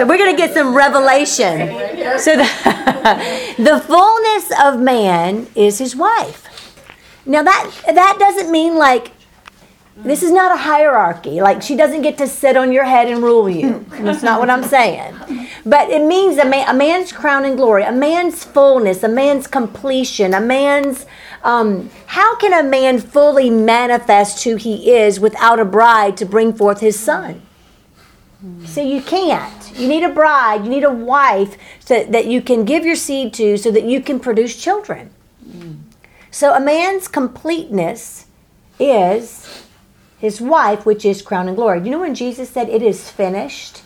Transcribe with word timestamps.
So 0.00 0.06
we're 0.06 0.16
going 0.16 0.34
to 0.34 0.42
get 0.42 0.54
some 0.54 0.74
revelation. 0.74 1.68
So 2.18 2.34
the, 2.34 3.54
the 3.58 3.80
fullness 3.80 4.50
of 4.58 4.80
man 4.80 5.46
is 5.54 5.76
his 5.76 5.94
wife. 5.94 6.46
Now 7.26 7.42
that 7.42 7.70
that 7.84 8.16
doesn't 8.18 8.50
mean 8.50 8.76
like 8.76 9.12
this 9.96 10.22
is 10.22 10.32
not 10.32 10.52
a 10.52 10.56
hierarchy. 10.56 11.42
Like 11.42 11.60
she 11.60 11.76
doesn't 11.76 12.00
get 12.00 12.16
to 12.16 12.26
sit 12.26 12.56
on 12.56 12.72
your 12.72 12.84
head 12.84 13.08
and 13.08 13.22
rule 13.22 13.50
you. 13.50 13.84
That's 13.90 14.22
not 14.22 14.40
what 14.40 14.48
I'm 14.48 14.64
saying. 14.64 15.14
But 15.66 15.90
it 15.90 16.02
means 16.06 16.38
a, 16.38 16.46
man, 16.46 16.66
a 16.66 16.72
man's 16.72 17.12
crown 17.12 17.44
and 17.44 17.58
glory, 17.58 17.82
a 17.82 17.92
man's 17.92 18.42
fullness, 18.42 19.02
a 19.02 19.08
man's 19.08 19.46
completion, 19.46 20.32
a 20.32 20.40
man's. 20.40 21.04
Um, 21.44 21.90
how 22.06 22.36
can 22.36 22.54
a 22.54 22.66
man 22.66 23.00
fully 23.00 23.50
manifest 23.50 24.44
who 24.44 24.56
he 24.56 24.92
is 24.94 25.20
without 25.20 25.60
a 25.60 25.66
bride 25.66 26.16
to 26.16 26.24
bring 26.24 26.54
forth 26.54 26.80
his 26.80 26.98
son? 26.98 27.42
So 28.64 28.80
you 28.82 29.02
can't. 29.02 29.78
You 29.78 29.86
need 29.86 30.02
a 30.02 30.08
bride, 30.08 30.64
you 30.64 30.70
need 30.70 30.84
a 30.84 30.90
wife 30.90 31.58
so 31.80 32.04
that 32.04 32.26
you 32.26 32.40
can 32.40 32.64
give 32.64 32.86
your 32.86 32.96
seed 32.96 33.34
to 33.34 33.58
so 33.58 33.70
that 33.70 33.84
you 33.84 34.00
can 34.00 34.18
produce 34.18 34.56
children. 34.56 35.10
So 36.30 36.54
a 36.54 36.60
man's 36.60 37.08
completeness 37.08 38.26
is 38.78 39.66
his 40.18 40.40
wife, 40.40 40.86
which 40.86 41.04
is 41.04 41.22
crown 41.22 41.48
and 41.48 41.56
glory. 41.56 41.82
You 41.82 41.90
know 41.90 42.00
when 42.00 42.14
Jesus 42.14 42.50
said 42.50 42.68
it 42.68 42.82
is 42.82 43.10
finished? 43.10 43.82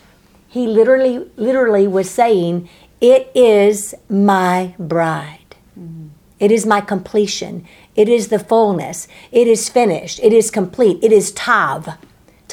He 0.47 0.67
literally 0.67 1.29
literally 1.35 1.87
was 1.87 2.09
saying, 2.09 2.69
It 3.01 3.31
is 3.33 3.95
my 4.09 4.75
bride. 4.77 5.55
Mm-hmm. 5.77 6.07
It 6.39 6.51
is 6.51 6.65
my 6.65 6.81
completion. 6.81 7.65
It 7.95 8.07
is 8.07 8.27
the 8.27 8.39
fullness. 8.39 9.07
It 9.31 9.47
is 9.47 9.67
finished. 9.69 10.19
It 10.21 10.33
is 10.33 10.51
complete. 10.51 11.03
It 11.03 11.11
is 11.11 11.31
Tav. 11.31 11.97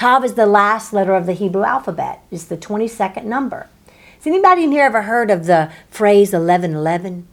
Tav 0.02 0.24
is 0.24 0.34
the 0.34 0.46
last 0.46 0.92
letter 0.92 1.14
of 1.14 1.26
the 1.26 1.32
Hebrew 1.32 1.62
alphabet. 1.62 2.24
It's 2.32 2.42
the 2.42 2.56
22nd 2.56 3.22
number. 3.22 3.68
Has 4.16 4.26
anybody 4.26 4.64
in 4.64 4.72
here 4.72 4.82
ever 4.82 5.02
heard 5.02 5.30
of 5.30 5.46
the 5.46 5.70
phrase 5.90 6.32
1111? 6.32 7.24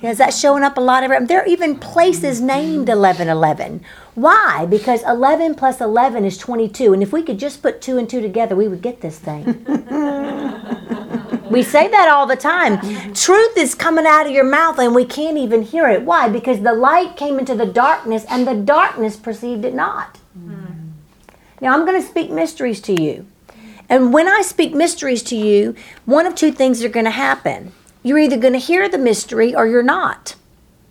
Has 0.00 0.18
that 0.18 0.34
showing 0.34 0.64
up 0.64 0.76
a 0.76 0.80
lot 0.80 1.04
of 1.04 1.28
There 1.28 1.40
are 1.40 1.46
even 1.46 1.78
places 1.78 2.40
named 2.40 2.88
1111. 2.88 3.84
Why? 4.16 4.66
Because 4.66 5.04
11 5.04 5.54
plus 5.54 5.80
11 5.80 6.24
is 6.24 6.36
22. 6.36 6.92
And 6.94 7.00
if 7.00 7.12
we 7.12 7.22
could 7.22 7.38
just 7.38 7.62
put 7.62 7.80
two 7.80 7.96
and 7.96 8.10
two 8.10 8.20
together, 8.20 8.56
we 8.56 8.66
would 8.66 8.82
get 8.82 9.00
this 9.00 9.20
thing. 9.20 9.44
we 11.48 11.62
say 11.62 11.86
that 11.86 12.08
all 12.08 12.26
the 12.26 12.34
time. 12.34 12.80
Truth 13.14 13.56
is 13.56 13.76
coming 13.76 14.04
out 14.04 14.26
of 14.26 14.32
your 14.32 14.42
mouth 14.42 14.80
and 14.80 14.96
we 14.96 15.04
can't 15.04 15.38
even 15.38 15.62
hear 15.62 15.88
it. 15.88 16.02
Why? 16.02 16.28
Because 16.28 16.62
the 16.62 16.74
light 16.74 17.16
came 17.16 17.38
into 17.38 17.54
the 17.54 17.66
darkness 17.66 18.24
and 18.28 18.48
the 18.48 18.56
darkness 18.56 19.16
perceived 19.16 19.64
it 19.64 19.74
not. 19.74 20.17
Now 21.60 21.74
I'm 21.74 21.84
going 21.84 22.00
to 22.00 22.06
speak 22.06 22.30
mysteries 22.30 22.80
to 22.82 23.00
you. 23.00 23.26
And 23.88 24.12
when 24.12 24.28
I 24.28 24.42
speak 24.42 24.74
mysteries 24.74 25.22
to 25.24 25.36
you, 25.36 25.74
one 26.04 26.26
of 26.26 26.34
two 26.34 26.52
things 26.52 26.84
are 26.84 26.88
going 26.88 27.06
to 27.06 27.10
happen. 27.10 27.72
You're 28.02 28.18
either 28.18 28.36
going 28.36 28.52
to 28.52 28.58
hear 28.58 28.88
the 28.88 28.98
mystery 28.98 29.54
or 29.54 29.66
you're 29.66 29.82
not. 29.82 30.34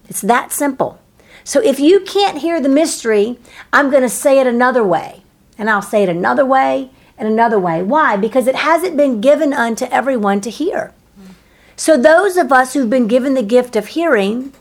It's 0.10 0.22
that 0.22 0.52
simple. 0.52 1.00
So 1.44 1.62
if 1.62 1.80
you 1.80 2.02
can't 2.02 2.40
hear 2.40 2.60
the 2.60 2.70
mystery, 2.70 3.40
I'm 3.72 3.90
going 3.90 4.04
to 4.04 4.10
say 4.10 4.40
it 4.40 4.48
another 4.48 4.84
way. 4.84 5.24
And 5.58 5.70
I'll 5.70 5.82
say 5.82 6.04
it 6.04 6.10
another 6.10 6.46
way 6.46 6.92
and 7.18 7.28
another 7.28 7.60
way. 7.60 7.82
Why? 7.82 8.18
Because 8.18 8.48
it 8.48 8.56
hasn't 8.56 8.98
been 8.98 9.22
given 9.22 9.54
unto 9.54 9.86
everyone 9.86 10.42
to 10.42 10.50
hear. 10.50 10.94
So 11.76 11.98
those 11.98 12.38
of 12.38 12.52
us 12.52 12.74
who've 12.74 12.90
been 12.90 13.08
given 13.08 13.34
the 13.34 13.44
gift 13.44 13.76
of 13.76 13.88
hearing, 13.88 14.54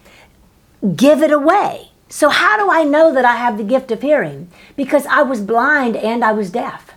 give 0.95 1.23
it 1.23 1.33
away. 1.33 1.91
So, 2.09 2.29
how 2.29 2.57
do 2.57 2.71
I 2.71 2.85
know 2.85 3.13
that 3.13 3.25
I 3.25 3.37
have 3.37 3.59
the 3.59 3.65
gift 3.65 3.91
of 3.91 4.03
hearing? 4.03 4.49
Because 4.77 5.07
I 5.07 5.23
was 5.23 5.41
blind 5.41 5.97
and 5.97 6.25
I 6.25 6.33
was 6.33 6.51
deaf. 6.51 6.93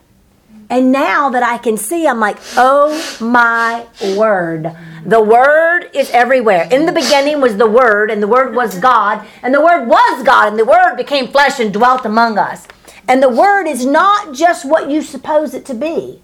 And 0.70 0.92
now 0.92 1.30
that 1.32 1.42
I 1.42 1.58
can 1.58 1.78
see, 1.78 2.08
I'm 2.08 2.20
like, 2.20 2.38
oh 2.56 2.94
my 3.20 3.88
word. 4.16 4.76
The 5.04 5.22
word 5.22 5.90
is 5.96 6.12
everywhere. 6.12 6.68
In 6.72 6.86
the 6.86 6.92
beginning 6.92 7.42
was 7.42 7.58
the 7.58 7.70
word, 7.70 8.12
and 8.12 8.22
the 8.22 8.28
word 8.28 8.54
was 8.54 8.78
God, 8.78 9.26
and 9.42 9.54
the 9.54 9.62
word 9.62 9.88
was 9.88 10.24
God, 10.24 10.50
and 10.50 10.60
the 10.60 10.66
word 10.66 10.96
became 10.96 11.30
flesh 11.30 11.60
and 11.60 11.74
dwelt 11.74 12.06
among 12.06 12.38
us. 12.38 12.68
And 13.08 13.24
the 13.24 13.30
word 13.30 13.66
is 13.66 13.86
not 13.86 14.36
just 14.36 14.64
what 14.64 14.92
you 14.92 15.02
suppose 15.02 15.56
it 15.56 15.66
to 15.66 15.74
be. 15.74 16.22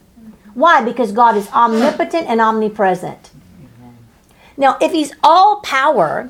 Why? 0.54 0.84
Because 0.84 1.12
God 1.12 1.36
is 1.36 1.50
omnipotent 1.50 2.28
and 2.28 2.40
omnipresent. 2.40 3.32
Now, 4.56 4.78
if 4.80 4.92
He's 4.92 5.14
all 5.24 5.62
power, 5.62 6.30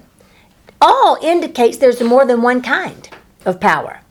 all 0.82 1.18
indicates 1.22 1.78
there's 1.78 2.02
more 2.02 2.26
than 2.26 2.42
one 2.42 2.62
kind 2.62 3.10
of 3.46 3.60
power. 3.60 4.02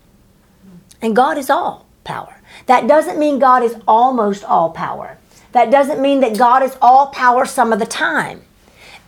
And 1.02 1.14
God 1.14 1.38
is 1.38 1.50
all 1.50 1.86
power. 2.04 2.40
That 2.66 2.86
doesn't 2.86 3.18
mean 3.18 3.38
God 3.38 3.62
is 3.62 3.76
almost 3.86 4.44
all 4.44 4.70
power. 4.70 5.18
That 5.52 5.70
doesn't 5.70 6.00
mean 6.00 6.20
that 6.20 6.36
God 6.36 6.62
is 6.62 6.76
all 6.80 7.08
power 7.08 7.44
some 7.44 7.72
of 7.72 7.78
the 7.78 7.86
time. 7.86 8.42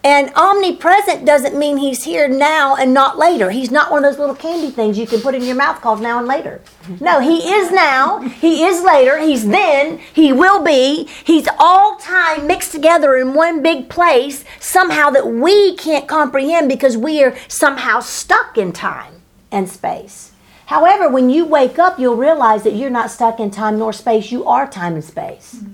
And 0.07 0.33
omnipresent 0.37 1.25
doesn't 1.25 1.59
mean 1.59 1.79
he's 1.79 2.05
here 2.05 2.29
now 2.29 2.77
and 2.77 2.95
not 2.95 3.19
later. 3.19 3.51
He's 3.51 3.73
not 3.73 3.91
one 3.91 4.05
of 4.05 4.13
those 4.13 4.21
little 4.21 4.37
candy 4.37 4.71
things 4.71 4.97
you 4.97 5.05
can 5.05 5.21
put 5.21 5.35
in 5.35 5.43
your 5.43 5.57
mouth 5.57 5.81
called 5.81 6.01
now 6.01 6.21
and 6.21 6.29
later. 6.29 6.61
No, 7.01 7.19
he 7.19 7.39
is 7.39 7.73
now, 7.73 8.21
he 8.21 8.63
is 8.63 8.85
later, 8.85 9.19
he's 9.19 9.49
then, 9.49 9.99
he 9.99 10.33
will 10.33 10.63
be. 10.63 11.09
He's 11.25 11.49
all 11.59 11.97
time 11.97 12.47
mixed 12.47 12.71
together 12.71 13.17
in 13.17 13.35
one 13.35 13.65
big 13.65 13.89
place 13.89 14.45
somehow 14.61 15.11
that 15.11 15.27
we 15.27 15.75
can't 15.75 16.07
comprehend 16.07 16.69
because 16.69 16.97
we 16.97 17.25
are 17.25 17.37
somehow 17.49 17.99
stuck 17.99 18.57
in 18.57 18.73
time 18.73 19.23
and 19.51 19.69
space. 19.69 20.31
However, 20.67 21.09
when 21.09 21.31
you 21.31 21.45
wake 21.45 21.81
up, 21.81 21.99
you'll 21.99 22.15
realize 22.15 22.63
that 22.63 22.75
you're 22.75 22.91
not 22.91 23.11
stuck 23.11 23.41
in 23.41 23.51
time 23.51 23.81
nor 23.81 23.93
space, 23.93 24.31
you 24.31 24.45
are 24.45 24.69
time 24.69 24.95
and 24.95 25.05
space. 25.05 25.65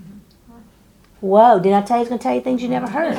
Whoa, 1.23 1.57
did 1.57 1.71
I 1.71 1.81
tell 1.81 1.95
you 1.95 1.99
I 1.99 2.01
was 2.01 2.09
going 2.09 2.19
to 2.19 2.23
tell 2.23 2.35
you 2.35 2.41
things 2.41 2.61
you 2.61 2.67
never 2.67 2.89
heard? 2.89 3.13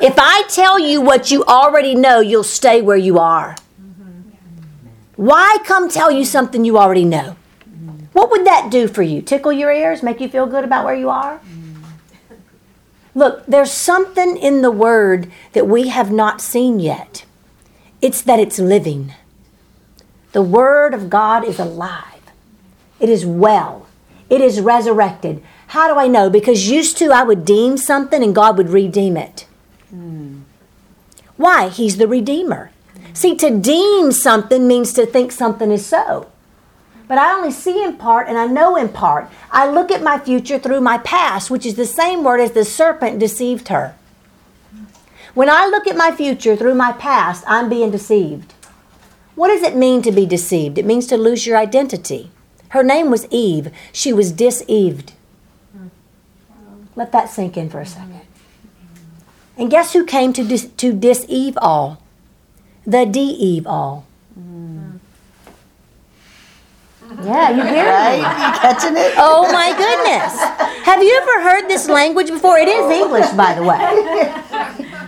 if 0.00 0.14
I 0.16 0.44
tell 0.48 0.78
you 0.78 1.00
what 1.00 1.28
you 1.28 1.44
already 1.44 1.96
know, 1.96 2.20
you'll 2.20 2.44
stay 2.44 2.82
where 2.82 2.96
you 2.96 3.18
are. 3.18 3.56
Mm-hmm. 3.82 4.30
Why 5.16 5.58
come 5.64 5.88
tell 5.88 6.12
you 6.12 6.24
something 6.24 6.64
you 6.64 6.78
already 6.78 7.04
know? 7.04 7.34
Mm-hmm. 7.68 8.04
What 8.12 8.30
would 8.30 8.46
that 8.46 8.70
do 8.70 8.86
for 8.86 9.02
you? 9.02 9.22
Tickle 9.22 9.52
your 9.52 9.72
ears? 9.72 10.04
Make 10.04 10.20
you 10.20 10.28
feel 10.28 10.46
good 10.46 10.62
about 10.62 10.84
where 10.84 10.94
you 10.94 11.10
are? 11.10 11.40
Mm-hmm. 11.40 12.36
Look, 13.16 13.44
there's 13.46 13.72
something 13.72 14.36
in 14.36 14.62
the 14.62 14.70
Word 14.70 15.32
that 15.54 15.66
we 15.66 15.88
have 15.88 16.12
not 16.12 16.40
seen 16.40 16.78
yet. 16.78 17.24
It's 18.00 18.22
that 18.22 18.38
it's 18.38 18.60
living. 18.60 19.14
The 20.30 20.42
Word 20.42 20.94
of 20.94 21.10
God 21.10 21.44
is 21.44 21.58
alive, 21.58 22.30
it 23.00 23.08
is 23.08 23.26
well, 23.26 23.88
it 24.30 24.40
is 24.40 24.60
resurrected. 24.60 25.42
How 25.68 25.92
do 25.92 25.98
I 25.98 26.08
know? 26.08 26.30
Because 26.30 26.70
used 26.70 26.96
to 26.98 27.12
I 27.12 27.22
would 27.22 27.44
deem 27.44 27.76
something 27.76 28.22
and 28.22 28.34
God 28.34 28.56
would 28.56 28.70
redeem 28.70 29.16
it. 29.16 29.46
Mm. 29.94 30.42
Why? 31.36 31.68
He's 31.68 31.98
the 31.98 32.08
Redeemer. 32.08 32.70
See, 33.12 33.36
to 33.36 33.50
deem 33.50 34.12
something 34.12 34.66
means 34.66 34.92
to 34.94 35.04
think 35.04 35.30
something 35.30 35.70
is 35.70 35.84
so. 35.84 36.30
But 37.06 37.18
I 37.18 37.32
only 37.32 37.50
see 37.50 37.84
in 37.84 37.96
part 37.96 38.28
and 38.28 38.38
I 38.38 38.46
know 38.46 38.76
in 38.76 38.88
part. 38.88 39.30
I 39.50 39.70
look 39.70 39.90
at 39.90 40.02
my 40.02 40.18
future 40.18 40.58
through 40.58 40.80
my 40.80 40.98
past, 40.98 41.50
which 41.50 41.66
is 41.66 41.74
the 41.74 41.86
same 41.86 42.24
word 42.24 42.40
as 42.40 42.52
the 42.52 42.64
serpent 42.64 43.18
deceived 43.18 43.68
her. 43.68 43.94
When 45.34 45.50
I 45.50 45.66
look 45.66 45.86
at 45.86 45.96
my 45.96 46.12
future 46.12 46.56
through 46.56 46.74
my 46.76 46.92
past, 46.92 47.44
I'm 47.46 47.68
being 47.68 47.90
deceived. 47.90 48.54
What 49.34 49.48
does 49.48 49.62
it 49.62 49.76
mean 49.76 50.00
to 50.02 50.12
be 50.12 50.26
deceived? 50.26 50.78
It 50.78 50.86
means 50.86 51.06
to 51.08 51.16
lose 51.16 51.46
your 51.46 51.58
identity. 51.58 52.30
Her 52.70 52.82
name 52.82 53.10
was 53.10 53.26
Eve. 53.30 53.70
She 53.92 54.12
was 54.12 54.32
deceived. 54.32 55.12
Let 56.98 57.12
that 57.12 57.30
sink 57.30 57.56
in 57.56 57.70
for 57.70 57.78
a 57.78 57.86
second. 57.86 58.22
And 59.56 59.70
guess 59.70 59.92
who 59.92 60.04
came 60.04 60.32
to, 60.32 60.42
dis- 60.42 60.68
to 60.78 60.92
deceive 60.92 61.56
all? 61.62 62.02
The 62.84 63.06
de-eve 63.06 63.68
all. 63.68 64.04
Mm-hmm. 64.36 64.96
Yeah, 67.22 67.50
you 67.50 67.62
hear 67.62 67.86
right? 67.86 68.18
You 68.18 68.58
catching 68.58 68.96
it? 68.96 69.14
Oh 69.16 69.46
my 69.52 69.70
goodness! 69.78 70.40
Have 70.84 71.00
you 71.00 71.14
ever 71.22 71.42
heard 71.48 71.68
this 71.68 71.88
language 71.88 72.28
before? 72.28 72.58
It 72.58 72.66
is 72.68 72.90
English, 72.90 73.30
by 73.30 73.54
the 73.54 73.62
way. 73.62 73.78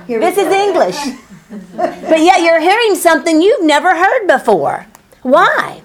This 0.06 0.38
is 0.38 0.46
English, 0.46 0.96
but 1.76 2.20
yet 2.20 2.40
you're 2.42 2.60
hearing 2.60 2.94
something 2.94 3.42
you've 3.42 3.64
never 3.64 3.96
heard 3.96 4.26
before. 4.28 4.86
Why? 5.22 5.82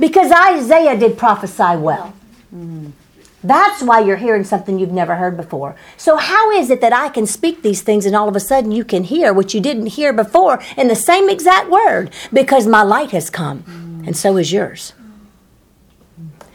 Because 0.00 0.32
Isaiah 0.32 0.96
did 0.98 1.18
prophesy 1.18 1.76
well. 1.76 2.14
Mm. 2.54 2.92
That's 3.44 3.82
why 3.82 4.00
you're 4.00 4.16
hearing 4.16 4.44
something 4.44 4.78
you've 4.78 4.92
never 4.92 5.16
heard 5.16 5.36
before. 5.36 5.74
So, 5.96 6.16
how 6.16 6.50
is 6.52 6.70
it 6.70 6.80
that 6.80 6.92
I 6.92 7.08
can 7.08 7.26
speak 7.26 7.62
these 7.62 7.82
things 7.82 8.06
and 8.06 8.14
all 8.14 8.28
of 8.28 8.36
a 8.36 8.40
sudden 8.40 8.70
you 8.70 8.84
can 8.84 9.04
hear 9.04 9.32
what 9.32 9.52
you 9.52 9.60
didn't 9.60 9.86
hear 9.86 10.12
before 10.12 10.60
in 10.76 10.88
the 10.88 10.94
same 10.94 11.28
exact 11.28 11.68
word? 11.68 12.10
Because 12.32 12.66
my 12.66 12.82
light 12.82 13.10
has 13.10 13.30
come, 13.30 14.02
and 14.06 14.16
so 14.16 14.36
is 14.36 14.52
yours. 14.52 14.92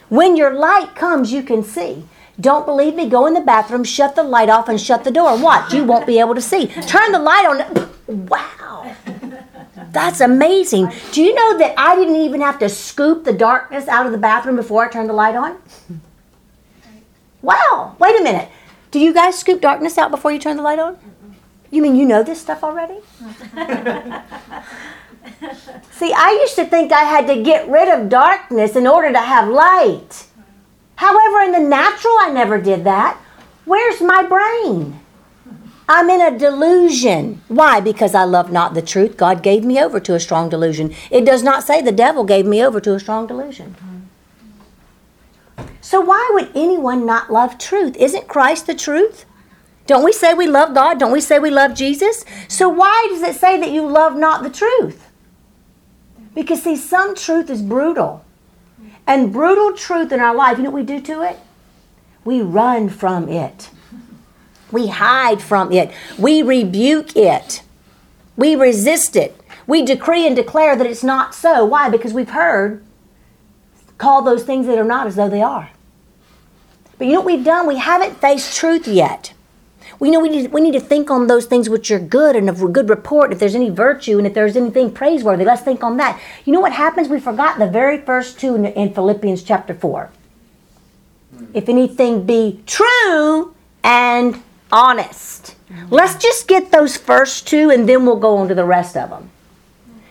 When 0.09 0.37
your 0.37 0.53
light 0.53 0.95
comes, 0.95 1.33
you 1.33 1.43
can 1.43 1.63
see. 1.63 2.05
Don't 2.39 2.65
believe 2.65 2.95
me? 2.95 3.09
Go 3.09 3.25
in 3.25 3.33
the 3.33 3.41
bathroom, 3.41 3.83
shut 3.83 4.15
the 4.15 4.23
light 4.23 4.49
off, 4.49 4.69
and 4.69 4.79
shut 4.79 5.03
the 5.03 5.11
door. 5.11 5.37
Watch, 5.37 5.73
you 5.73 5.83
won't 5.83 6.07
be 6.07 6.19
able 6.19 6.35
to 6.35 6.41
see. 6.41 6.67
Turn 6.67 7.11
the 7.11 7.19
light 7.19 7.45
on. 7.45 8.27
Wow. 8.27 8.95
That's 9.91 10.21
amazing. 10.21 10.91
Do 11.11 11.21
you 11.21 11.33
know 11.33 11.57
that 11.57 11.73
I 11.77 11.95
didn't 11.95 12.17
even 12.17 12.41
have 12.41 12.59
to 12.59 12.69
scoop 12.69 13.23
the 13.23 13.33
darkness 13.33 13.87
out 13.87 14.05
of 14.05 14.11
the 14.11 14.17
bathroom 14.17 14.55
before 14.55 14.85
I 14.85 14.89
turned 14.89 15.09
the 15.09 15.13
light 15.13 15.35
on? 15.35 15.57
Wow, 17.41 17.95
wait 17.99 18.19
a 18.19 18.23
minute. 18.23 18.49
Do 18.91 18.99
you 18.99 19.13
guys 19.13 19.37
scoop 19.37 19.61
darkness 19.61 19.97
out 19.97 20.11
before 20.11 20.31
you 20.31 20.39
turn 20.39 20.57
the 20.57 20.63
light 20.63 20.79
on? 20.79 20.97
You 21.69 21.81
mean 21.81 21.95
you 21.95 22.05
know 22.05 22.23
this 22.23 22.41
stuff 22.41 22.63
already? 22.63 22.99
See, 25.91 26.13
I 26.13 26.37
used 26.41 26.55
to 26.55 26.65
think 26.65 26.91
I 26.91 27.03
had 27.03 27.27
to 27.27 27.43
get 27.43 27.67
rid 27.67 27.89
of 27.89 28.09
darkness 28.09 28.75
in 28.75 28.87
order 28.87 29.11
to 29.11 29.19
have 29.19 29.49
light. 29.49 30.27
However, 30.95 31.41
in 31.41 31.51
the 31.51 31.59
natural, 31.59 32.15
I 32.19 32.31
never 32.31 32.59
did 32.59 32.83
that. 32.85 33.17
Where's 33.65 34.01
my 34.01 34.23
brain? 34.23 34.99
I'm 35.89 36.09
in 36.09 36.21
a 36.21 36.37
delusion. 36.37 37.41
Why? 37.47 37.79
Because 37.79 38.13
I 38.15 38.23
love 38.23 38.51
not 38.51 38.73
the 38.73 38.81
truth. 38.81 39.15
God 39.15 39.43
gave 39.43 39.63
me 39.63 39.79
over 39.81 39.99
to 39.99 40.15
a 40.15 40.19
strong 40.19 40.49
delusion. 40.49 40.93
It 41.11 41.25
does 41.25 41.43
not 41.43 41.63
say 41.63 41.81
the 41.81 41.91
devil 41.91 42.23
gave 42.23 42.45
me 42.45 42.63
over 42.63 42.81
to 42.81 42.95
a 42.95 42.99
strong 42.99 43.27
delusion. 43.27 43.75
Mm-hmm. 43.77 43.97
So, 45.81 46.01
why 46.01 46.29
would 46.33 46.51
anyone 46.55 47.05
not 47.05 47.31
love 47.31 47.57
truth? 47.57 47.95
Isn't 47.97 48.27
Christ 48.27 48.67
the 48.67 48.75
truth? 48.75 49.25
Don't 49.85 50.03
we 50.03 50.11
say 50.11 50.33
we 50.33 50.47
love 50.47 50.73
God? 50.73 50.99
Don't 50.99 51.13
we 51.13 51.21
say 51.21 51.39
we 51.39 51.49
love 51.49 51.73
Jesus? 51.73 52.25
So, 52.47 52.67
why 52.67 53.07
does 53.09 53.21
it 53.21 53.39
say 53.39 53.59
that 53.59 53.71
you 53.71 53.87
love 53.87 54.15
not 54.15 54.43
the 54.43 54.49
truth? 54.49 55.07
Because, 56.35 56.63
see, 56.63 56.75
some 56.75 57.15
truth 57.15 57.49
is 57.49 57.61
brutal. 57.61 58.23
And 59.07 59.31
brutal 59.31 59.73
truth 59.73 60.11
in 60.11 60.19
our 60.19 60.35
life, 60.35 60.57
you 60.57 60.63
know 60.63 60.71
what 60.71 60.81
we 60.81 60.85
do 60.85 61.01
to 61.01 61.21
it? 61.21 61.39
We 62.25 62.41
run 62.41 62.89
from 62.89 63.29
it. 63.29 63.69
We 64.71 64.87
hide 64.87 65.41
from 65.41 65.71
it. 65.71 65.91
We 66.19 66.41
rebuke 66.41 67.15
it. 67.15 67.63
We 68.35 68.55
resist 68.55 69.15
it. 69.15 69.39
We 69.65 69.83
decree 69.83 70.27
and 70.27 70.35
declare 70.35 70.75
that 70.75 70.85
it's 70.85 71.03
not 71.03 71.33
so. 71.33 71.65
Why? 71.65 71.89
Because 71.89 72.13
we've 72.13 72.31
heard 72.31 72.83
call 73.97 74.21
those 74.21 74.43
things 74.43 74.67
that 74.67 74.77
are 74.77 74.83
not 74.83 75.07
as 75.07 75.15
though 75.15 75.29
they 75.29 75.41
are. 75.41 75.69
But 76.97 77.07
you 77.07 77.13
know 77.13 77.19
what 77.19 77.27
we've 77.27 77.45
done? 77.45 77.67
We 77.67 77.77
haven't 77.77 78.19
faced 78.19 78.57
truth 78.57 78.87
yet. 78.87 79.33
We 79.99 80.11
know 80.11 80.19
we 80.19 80.29
need, 80.29 80.51
we 80.51 80.61
need 80.61 80.73
to 80.73 80.79
think 80.79 81.09
on 81.09 81.27
those 81.27 81.45
things 81.45 81.69
which 81.69 81.89
are 81.91 81.99
good 81.99 82.35
and 82.35 82.49
of 82.49 82.73
good 82.73 82.89
report. 82.89 83.31
If 83.31 83.39
there's 83.39 83.55
any 83.55 83.69
virtue 83.69 84.17
and 84.17 84.27
if 84.27 84.33
there's 84.33 84.55
anything 84.55 84.91
praiseworthy, 84.91 85.45
let's 85.45 85.61
think 85.61 85.83
on 85.83 85.97
that. 85.97 86.19
You 86.45 86.53
know 86.53 86.59
what 86.59 86.73
happens? 86.73 87.07
We 87.07 87.19
forgot 87.19 87.57
the 87.57 87.67
very 87.67 87.99
first 88.01 88.39
two 88.39 88.55
in, 88.55 88.65
in 88.65 88.93
Philippians 88.93 89.43
chapter 89.43 89.73
4. 89.73 90.11
If 91.53 91.69
anything 91.69 92.25
be 92.25 92.61
true 92.65 93.55
and 93.83 94.41
honest. 94.71 95.55
Mm-hmm. 95.71 95.93
Let's 95.93 96.15
just 96.15 96.47
get 96.47 96.71
those 96.71 96.97
first 96.97 97.47
two 97.47 97.69
and 97.69 97.87
then 97.87 98.05
we'll 98.05 98.19
go 98.19 98.37
on 98.37 98.47
to 98.49 98.55
the 98.55 98.65
rest 98.65 98.95
of 98.97 99.09
them. 99.09 99.29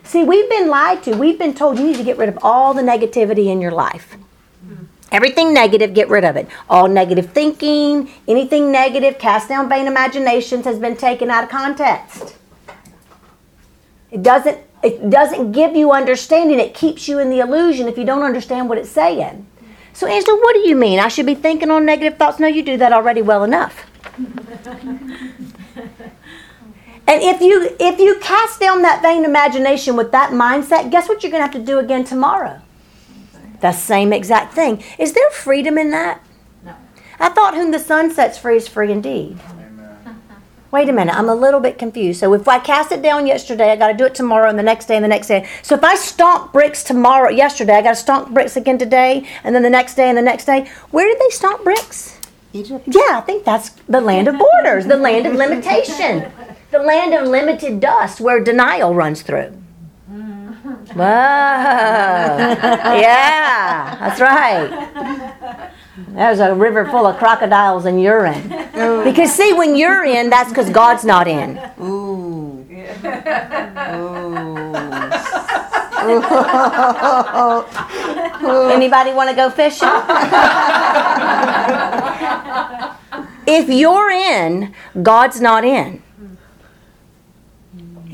See, 0.07 0.23
we've 0.23 0.49
been 0.49 0.69
lied 0.69 1.03
to. 1.03 1.17
We've 1.17 1.39
been 1.39 1.53
told 1.53 1.79
you 1.79 1.87
need 1.87 1.97
to 1.97 2.05
get 2.05 2.17
rid 2.17 2.29
of 2.29 2.39
all 2.43 2.75
the 2.75 2.83
negativity 2.83 3.47
in 3.47 3.61
your 3.61 3.73
life. 3.73 4.17
Everything 5.11 5.53
negative, 5.53 5.95
get 5.95 6.09
rid 6.09 6.25
of 6.25 6.37
it. 6.37 6.49
All 6.71 6.89
negative 6.89 7.33
thinking, 7.33 8.11
anything 8.29 8.71
negative, 8.71 9.19
cast 9.19 9.49
down 9.49 9.69
vain 9.69 9.87
imaginations 9.87 10.65
has 10.65 10.79
been 10.79 10.97
taken 10.97 11.31
out 11.31 11.45
of 11.45 11.51
context. 11.51 12.37
It 14.11 14.23
doesn't 14.23 14.59
it 14.83 15.11
doesn't 15.11 15.53
give 15.53 15.75
you 15.75 15.91
understanding. 15.91 16.61
It 16.61 16.75
keeps 16.75 17.09
you 17.09 17.19
in 17.19 17.31
the 17.31 17.41
illusion 17.41 17.89
if 17.89 17.99
you 17.99 18.05
don't 18.05 18.23
understand 18.23 18.69
what 18.69 18.79
it's 18.79 18.91
saying. 18.91 19.47
So 19.93 20.07
Angela, 20.07 20.39
what 20.39 20.55
do 20.55 20.69
you 20.69 20.77
mean? 20.77 21.01
I 21.01 21.09
should 21.09 21.27
be 21.27 21.35
thinking 21.35 21.71
on 21.71 21.85
negative 21.85 22.19
thoughts? 22.19 22.39
No, 22.39 22.47
you 22.47 22.63
do 22.63 22.77
that 22.77 22.93
already 22.93 23.23
well 23.23 23.43
enough. 23.43 23.87
And 27.09 27.23
if 27.23 27.41
you 27.41 27.77
if 27.79 28.01
you 28.01 28.19
cast 28.21 28.61
down 28.61 28.83
that 28.83 29.03
vain 29.03 29.25
imagination 29.25 29.97
with 29.97 30.13
that 30.13 30.31
mindset, 30.33 30.91
guess 30.91 31.09
what 31.09 31.23
you're 31.23 31.31
going 31.31 31.41
to 31.41 31.47
have 31.47 31.65
to 31.65 31.73
do 31.73 31.79
again 31.79 32.05
tomorrow? 32.05 32.61
The 33.61 33.73
same 33.73 34.13
exact 34.13 34.55
thing. 34.55 34.83
Is 34.99 35.13
there 35.13 35.31
freedom 35.31 35.79
in 35.79 35.91
that? 35.91 36.21
No. 36.65 36.75
I 37.19 37.29
thought 37.31 37.55
whom 37.55 37.71
the 37.71 37.79
Son 37.79 38.11
sets 38.11 38.39
free 38.39 38.57
is 38.57 38.69
free 38.69 38.93
indeed. 38.93 39.39
Wait 40.73 40.89
a 40.89 40.93
minute, 40.93 41.17
I'm 41.17 41.29
a 41.29 41.35
little 41.35 41.61
bit 41.61 41.79
confused. 41.79 42.21
So 42.21 42.35
if 42.35 42.47
I 42.49 42.59
cast 42.59 42.91
it 42.91 43.01
down 43.01 43.27
yesterday, 43.27 43.71
I 43.71 43.77
got 43.77 43.93
to 43.93 43.95
do 43.95 44.05
it 44.05 44.15
tomorrow 44.15 44.51
and 44.51 44.59
the 44.59 44.65
next 44.65 44.87
day 44.87 44.97
and 44.97 45.05
the 45.05 45.09
next 45.09 45.29
day. 45.29 45.49
So 45.63 45.77
if 45.77 45.85
I 45.85 45.95
stomp 45.95 46.53
bricks 46.53 46.83
tomorrow, 46.83 47.31
yesterday, 47.31 47.77
I 47.77 47.83
got 47.83 47.91
to 47.91 47.97
stomp 47.97 48.35
bricks 48.35 48.57
again 48.57 48.77
today, 48.77 49.27
and 49.45 49.55
then 49.55 49.63
the 49.63 49.71
next 49.71 49.95
day 49.95 50.09
and 50.09 50.19
the 50.19 50.23
next 50.23 50.45
day. 50.45 50.69
Where 50.91 51.07
did 51.07 51.19
they 51.19 51.31
stomp 51.31 51.63
bricks? 51.63 52.19
Egypt. 52.53 52.85
Yeah, 52.89 53.19
I 53.19 53.21
think 53.21 53.45
that's 53.45 53.71
the 53.89 54.01
land 54.01 54.29
of 54.29 54.39
borders, 54.39 54.87
the 54.87 54.97
land 54.97 55.25
of 55.27 55.35
limitation, 55.35 56.31
the 56.77 56.85
land 56.85 57.15
of 57.15 57.29
limited 57.29 57.81
dust 57.81 58.21
where 58.21 58.41
denial 58.41 58.95
runs 58.95 59.23
through. 59.23 59.53
Mm. 60.11 60.95
Whoa. 60.95 60.97
Yeah, 62.97 63.97
that's 64.01 64.21
right. 64.21 65.71
There's 66.09 66.41
a 66.41 66.55
river 66.55 66.85
full 66.87 67.07
of 67.07 67.17
crocodiles 67.17 67.85
and 67.87 68.03
urine. 68.03 68.49
Because, 69.05 69.33
see, 69.33 69.53
when 69.53 69.77
you're 69.77 70.05
in, 70.05 70.31
that's 70.31 70.49
because 70.51 70.69
God's 70.71 71.05
not 71.05 71.29
in. 71.29 71.61
Ooh. 71.81 72.65
Anybody 78.73 79.13
want 79.13 79.31
to 79.31 79.37
go 79.37 79.51
fishing? 79.51 79.89
if 83.47 83.69
you're 83.69 84.11
in, 84.11 84.75
God's 85.03 85.41
not 85.41 85.65
in. 85.65 86.03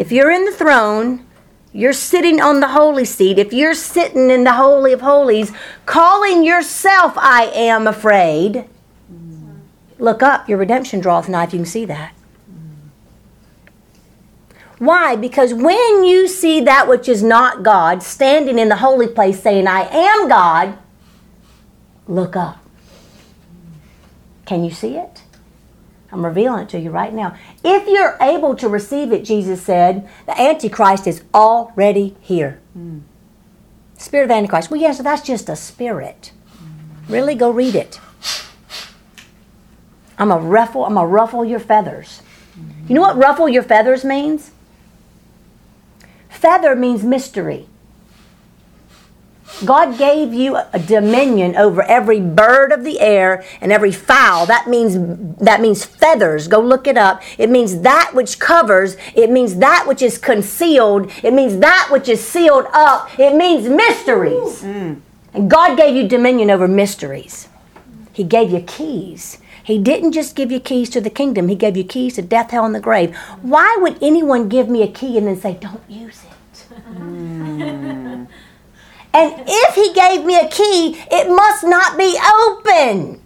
If 0.03 0.11
you're 0.11 0.33
in 0.33 0.47
the 0.47 0.51
throne, 0.51 1.25
you're 1.73 1.93
sitting 1.93 2.41
on 2.41 2.59
the 2.59 2.67
holy 2.67 3.05
seat. 3.05 3.39
If 3.39 3.53
you're 3.53 3.73
sitting 3.73 4.33
in 4.33 4.43
the 4.43 4.55
holy 4.55 4.93
of 4.93 5.01
holies, 5.01 5.53
calling 5.87 6.43
yourself 6.43 7.13
I 7.17 7.45
am 7.55 7.87
afraid, 7.87 8.65
look 10.01 10.21
up. 10.21 10.49
Your 10.49 10.59
redemption 10.59 10.99
draweth 10.99 11.29
nigh 11.29 11.45
if 11.45 11.53
you 11.53 11.61
can 11.61 11.67
see 11.67 11.85
that. 11.85 12.15
Why? 14.79 15.15
Because 15.15 15.55
when 15.55 16.03
you 16.03 16.27
see 16.27 16.61
that 16.63 16.89
which 16.89 17.09
is 17.09 17.23
not 17.23 17.63
God 17.63 18.03
standing 18.03 18.59
in 18.59 18.71
the 18.71 18.79
holy 18.79 19.07
place 19.07 19.41
saying, 19.41 19.69
I 19.69 19.83
am 19.83 20.29
God, 20.29 20.77
look 22.09 22.35
up. 22.35 22.59
Can 24.47 24.65
you 24.65 24.73
see 24.73 24.97
it? 24.97 25.23
I'm 26.13 26.25
revealing 26.25 26.65
it 26.65 26.69
to 26.71 26.79
you 26.79 26.91
right 26.91 27.13
now. 27.13 27.37
If 27.65 27.89
you're 27.89 28.19
able 28.21 28.55
to 28.57 28.69
receive 28.69 29.13
it, 29.13 29.25
Jesus 29.25 29.63
said, 29.63 30.09
the 30.27 30.39
Antichrist 30.39 31.07
is 31.07 31.23
already 31.35 32.15
here. 32.21 32.61
Spirit 33.97 34.25
of 34.25 34.31
Antichrist. 34.33 34.71
Well, 34.71 34.81
yes, 34.81 34.99
that's 34.99 35.23
just 35.23 35.49
a 35.49 35.57
spirit. 35.57 36.33
Really? 37.09 37.35
Go 37.35 37.51
read 37.51 37.75
it. 37.75 37.99
I'm 40.19 40.31
a 40.31 40.39
ruffle, 40.39 40.85
I'm 40.85 40.99
a 40.99 41.07
ruffle 41.07 41.45
your 41.45 41.59
feathers. 41.59 42.23
You 42.87 42.95
know 42.95 43.01
what 43.01 43.17
ruffle 43.17 43.49
your 43.49 43.63
feathers 43.63 44.05
means? 44.05 44.51
Feather 46.29 46.77
means 46.77 47.03
mystery. 47.03 47.67
God 49.65 49.97
gave 49.97 50.35
you 50.35 50.57
a 50.57 50.79
dominion 50.79 51.57
over 51.57 51.83
every 51.83 52.21
bird 52.21 52.73
of 52.73 52.83
the 52.85 53.01
air 53.01 53.45
and 53.61 53.73
every 53.73 53.93
fowl. 53.93 54.47
That 54.47 54.69
means 54.69 54.97
that 55.39 55.61
means 55.61 55.85
feathers. 55.85 56.49
Go 56.49 56.61
look 56.61 56.87
it 56.87 56.97
up. 56.97 57.23
It 57.39 57.49
means 57.51 57.81
that 57.81 58.13
which 58.15 58.39
covers. 58.39 58.97
It 59.15 59.31
means 59.31 59.57
that 59.57 59.85
which 59.87 60.03
is 60.03 60.19
concealed. 60.19 61.11
It 61.23 61.33
means 61.33 61.59
that 61.59 61.89
which 61.91 62.09
is 62.09 62.27
sealed 62.27 62.67
up. 62.73 63.19
It 63.19 63.37
means 63.37 63.69
mysteries. 63.69 64.63
And 65.35 65.51
God 65.51 65.77
gave 65.77 65.95
you 65.97 66.09
dominion 66.09 66.51
over 66.51 66.67
mysteries. 66.69 67.49
He 68.13 68.25
gave 68.25 68.51
you 68.51 68.61
keys. 68.61 69.39
He 69.65 69.79
didn't 69.79 70.13
just 70.13 70.35
give 70.35 70.51
you 70.51 70.61
keys 70.61 70.91
to 70.91 71.01
the 71.01 71.09
kingdom. 71.09 71.49
He 71.49 71.55
gave 71.55 71.77
you 71.77 71.85
keys 71.85 72.17
to 72.17 72.23
death, 72.23 72.51
hell, 72.51 72.65
and 72.65 72.75
the 72.75 72.81
grave. 72.81 73.17
Why 73.43 73.79
would 73.81 74.03
anyone 74.03 74.49
give 74.49 74.69
me 74.69 74.83
a 74.83 74.89
key 74.89 75.17
and 75.17 75.27
then 75.27 75.41
say, 75.41 75.55
"Don't 75.55 75.83
use 75.89 76.23
it"? 76.25 76.67
Mm. 76.95 78.27
And 79.15 79.45
if 79.47 79.75
he 79.75 79.93
gave 79.93 80.25
me 80.25 80.39
a 80.39 80.49
key, 80.49 80.99
it 81.11 81.29
must 81.29 81.65
not 81.65 81.99
be 81.99 82.19
open. 82.41 83.21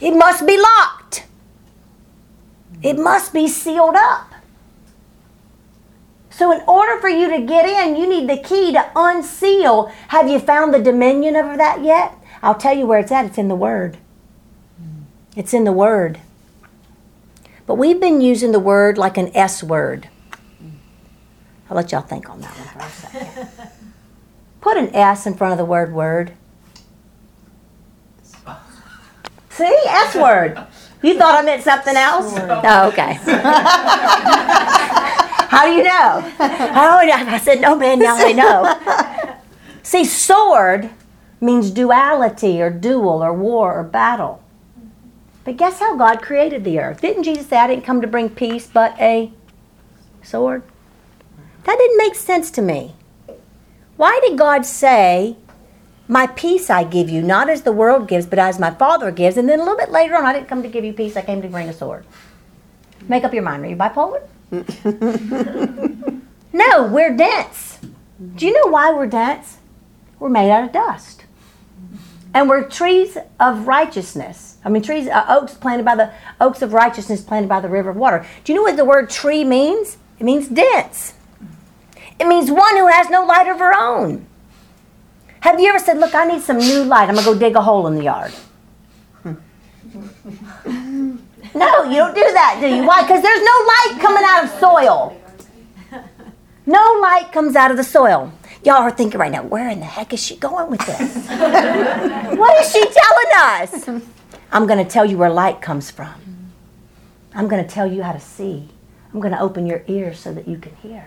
It 0.00 0.12
must 0.12 0.46
be 0.46 0.58
locked. 0.58 1.24
It 2.82 2.98
must 2.98 3.32
be 3.32 3.48
sealed 3.48 3.94
up. 3.96 4.32
So, 6.30 6.52
in 6.52 6.62
order 6.66 6.98
for 7.00 7.08
you 7.08 7.30
to 7.30 7.44
get 7.44 7.66
in, 7.66 7.96
you 7.96 8.08
need 8.08 8.28
the 8.28 8.42
key 8.42 8.72
to 8.72 8.90
unseal. 8.96 9.86
Have 10.08 10.28
you 10.28 10.38
found 10.38 10.72
the 10.72 10.82
dominion 10.82 11.36
over 11.36 11.56
that 11.56 11.82
yet? 11.82 12.14
I'll 12.42 12.54
tell 12.54 12.76
you 12.76 12.86
where 12.86 12.98
it's 12.98 13.12
at. 13.12 13.26
It's 13.26 13.38
in 13.38 13.48
the 13.48 13.54
Word. 13.56 13.98
It's 15.36 15.52
in 15.52 15.64
the 15.64 15.72
Word. 15.72 16.20
But 17.70 17.76
we've 17.76 18.00
been 18.00 18.20
using 18.20 18.50
the 18.50 18.58
word 18.58 18.98
like 18.98 19.16
an 19.16 19.30
S 19.32 19.62
word. 19.62 20.08
I'll 21.70 21.76
let 21.76 21.92
y'all 21.92 22.00
think 22.00 22.28
on 22.28 22.40
that 22.40 22.50
one 22.50 22.66
for 22.66 22.80
a 22.80 22.90
second. 22.90 23.48
Put 24.60 24.76
an 24.76 24.94
S 24.94 25.26
in 25.26 25.34
front 25.34 25.52
of 25.52 25.58
the 25.58 25.64
word 25.64 25.92
word. 25.92 26.32
See? 29.50 29.64
S 29.86 30.14
word. 30.14 30.66
You 31.02 31.18
thought 31.18 31.34
I 31.34 31.42
meant 31.42 31.62
something 31.62 31.96
else? 31.96 32.34
Oh, 32.36 32.88
okay. 32.88 33.14
How 35.50 35.64
do 35.64 35.72
you 35.72 35.82
know? 35.82 36.32
Oh, 36.38 36.98
I 37.00 37.38
said, 37.42 37.60
no, 37.60 37.74
man, 37.74 37.98
now 37.98 38.16
I 38.16 38.32
know. 38.32 39.36
See, 39.82 40.04
sword 40.04 40.90
means 41.40 41.70
duality 41.70 42.60
or 42.60 42.70
duel 42.70 43.24
or 43.24 43.32
war 43.32 43.78
or 43.78 43.82
battle. 43.82 44.42
But 45.44 45.56
guess 45.56 45.80
how 45.80 45.96
God 45.96 46.20
created 46.22 46.64
the 46.64 46.78
earth? 46.78 47.00
Didn't 47.00 47.22
Jesus 47.22 47.46
say, 47.48 47.56
I 47.56 47.66
didn't 47.66 47.84
come 47.84 48.00
to 48.02 48.06
bring 48.06 48.28
peace 48.28 48.66
but 48.66 48.94
a 49.00 49.32
sword? 50.22 50.62
That 51.64 51.78
didn't 51.78 51.96
make 51.98 52.14
sense 52.14 52.50
to 52.52 52.62
me. 52.62 52.94
Why 54.00 54.18
did 54.26 54.38
God 54.38 54.64
say, 54.64 55.36
My 56.08 56.26
peace 56.26 56.70
I 56.70 56.84
give 56.84 57.10
you, 57.10 57.20
not 57.20 57.50
as 57.50 57.64
the 57.64 57.70
world 57.70 58.08
gives, 58.08 58.24
but 58.24 58.38
as 58.38 58.58
my 58.58 58.70
Father 58.70 59.10
gives? 59.10 59.36
And 59.36 59.46
then 59.46 59.60
a 59.60 59.62
little 59.62 59.76
bit 59.76 59.90
later 59.90 60.16
on, 60.16 60.24
I 60.24 60.32
didn't 60.32 60.48
come 60.48 60.62
to 60.62 60.70
give 60.70 60.86
you 60.86 60.94
peace, 60.94 61.18
I 61.18 61.20
came 61.20 61.42
to 61.42 61.48
bring 61.48 61.68
a 61.68 61.74
sword. 61.74 62.06
Make 63.10 63.24
up 63.24 63.34
your 63.34 63.42
mind. 63.42 63.62
Are 63.62 63.68
you 63.68 63.76
bipolar? 63.76 64.22
no, 66.54 66.86
we're 66.86 67.14
dense. 67.14 67.78
Do 68.36 68.46
you 68.46 68.54
know 68.54 68.70
why 68.70 68.90
we're 68.90 69.06
dense? 69.06 69.58
We're 70.18 70.30
made 70.30 70.50
out 70.50 70.64
of 70.64 70.72
dust. 70.72 71.26
And 72.32 72.48
we're 72.48 72.66
trees 72.70 73.18
of 73.38 73.66
righteousness. 73.66 74.56
I 74.64 74.70
mean, 74.70 74.80
trees, 74.80 75.08
uh, 75.08 75.26
oaks 75.28 75.52
planted 75.52 75.84
by 75.84 75.96
the 75.96 76.10
oaks 76.40 76.62
of 76.62 76.72
righteousness 76.72 77.20
planted 77.20 77.50
by 77.50 77.60
the 77.60 77.68
river 77.68 77.90
of 77.90 77.96
water. 77.96 78.26
Do 78.44 78.52
you 78.54 78.56
know 78.56 78.62
what 78.62 78.78
the 78.78 78.84
word 78.86 79.10
tree 79.10 79.44
means? 79.44 79.98
It 80.18 80.24
means 80.24 80.48
dense. 80.48 81.12
It 82.20 82.26
means 82.26 82.50
one 82.50 82.76
who 82.76 82.86
has 82.86 83.08
no 83.08 83.24
light 83.24 83.48
of 83.48 83.58
her 83.58 83.74
own. 83.74 84.26
Have 85.40 85.58
you 85.58 85.70
ever 85.70 85.78
said, 85.78 85.98
Look, 85.98 86.14
I 86.14 86.26
need 86.26 86.42
some 86.42 86.58
new 86.58 86.84
light. 86.84 87.08
I'm 87.08 87.14
going 87.14 87.24
to 87.24 87.32
go 87.32 87.38
dig 87.38 87.56
a 87.56 87.62
hole 87.62 87.86
in 87.86 87.94
the 87.94 88.04
yard? 88.04 88.32
no, 89.24 89.34
you 91.84 91.96
don't 91.96 92.14
do 92.14 92.32
that, 92.32 92.58
do 92.60 92.68
you? 92.68 92.84
Why? 92.84 93.02
Because 93.02 93.22
there's 93.22 93.42
no 93.42 93.52
light 93.66 94.00
coming 94.00 94.22
out 94.26 94.44
of 94.44 94.50
soil. 94.60 95.16
No 96.66 96.98
light 97.00 97.32
comes 97.32 97.56
out 97.56 97.70
of 97.70 97.78
the 97.78 97.84
soil. 97.84 98.30
Y'all 98.64 98.76
are 98.76 98.90
thinking 98.90 99.18
right 99.18 99.32
now, 99.32 99.42
where 99.42 99.70
in 99.70 99.80
the 99.80 99.86
heck 99.86 100.12
is 100.12 100.22
she 100.22 100.36
going 100.36 100.70
with 100.70 100.80
this? 100.80 101.00
what 102.36 102.60
is 102.62 102.70
she 102.70 102.80
telling 102.80 103.32
us? 103.34 103.88
I'm 104.52 104.66
going 104.66 104.84
to 104.84 104.88
tell 104.88 105.06
you 105.06 105.16
where 105.16 105.30
light 105.30 105.62
comes 105.62 105.90
from. 105.90 106.52
I'm 107.34 107.48
going 107.48 107.64
to 107.66 107.68
tell 107.68 107.90
you 107.90 108.02
how 108.02 108.12
to 108.12 108.20
see. 108.20 108.68
I'm 109.12 109.20
going 109.20 109.32
to 109.32 109.40
open 109.40 109.64
your 109.64 109.82
ears 109.88 110.18
so 110.18 110.34
that 110.34 110.46
you 110.46 110.58
can 110.58 110.76
hear. 110.76 111.06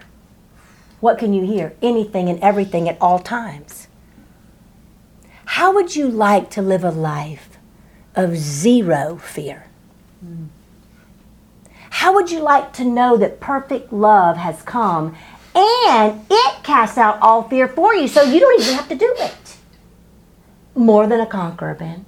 What 1.03 1.17
can 1.17 1.33
you 1.33 1.45
hear? 1.45 1.75
Anything 1.81 2.29
and 2.29 2.39
everything 2.39 2.87
at 2.87 2.97
all 3.01 3.19
times. 3.19 3.89
How 5.43 5.73
would 5.73 5.97
you 5.97 6.07
like 6.07 6.49
to 6.51 6.61
live 6.61 6.85
a 6.85 6.91
life 6.91 7.57
of 8.15 8.37
zero 8.37 9.17
fear? 9.17 9.65
How 11.89 12.13
would 12.13 12.31
you 12.31 12.39
like 12.39 12.71
to 12.79 12.85
know 12.85 13.17
that 13.17 13.41
perfect 13.41 13.91
love 13.91 14.37
has 14.37 14.61
come 14.61 15.17
and 15.53 16.25
it 16.31 16.63
casts 16.63 16.97
out 16.97 17.19
all 17.21 17.43
fear 17.49 17.67
for 17.67 17.93
you 17.93 18.07
so 18.07 18.21
you 18.21 18.39
don't 18.39 18.61
even 18.61 18.75
have 18.75 18.87
to 18.87 18.95
do 18.95 19.13
it? 19.17 19.57
More 20.73 21.05
than 21.05 21.19
a 21.19 21.27
conqueror, 21.27 21.73
Ben. 21.73 22.05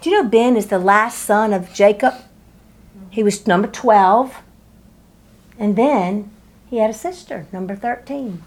Do 0.00 0.08
you 0.08 0.22
know 0.22 0.26
Ben 0.30 0.56
is 0.56 0.68
the 0.68 0.78
last 0.78 1.18
son 1.18 1.52
of 1.52 1.74
Jacob? 1.74 2.14
He 3.10 3.22
was 3.22 3.46
number 3.46 3.68
12. 3.68 4.34
And 5.58 5.76
then 5.76 6.31
he 6.72 6.78
had 6.78 6.88
a 6.88 6.94
sister, 6.94 7.46
number 7.52 7.76
13. 7.76 8.42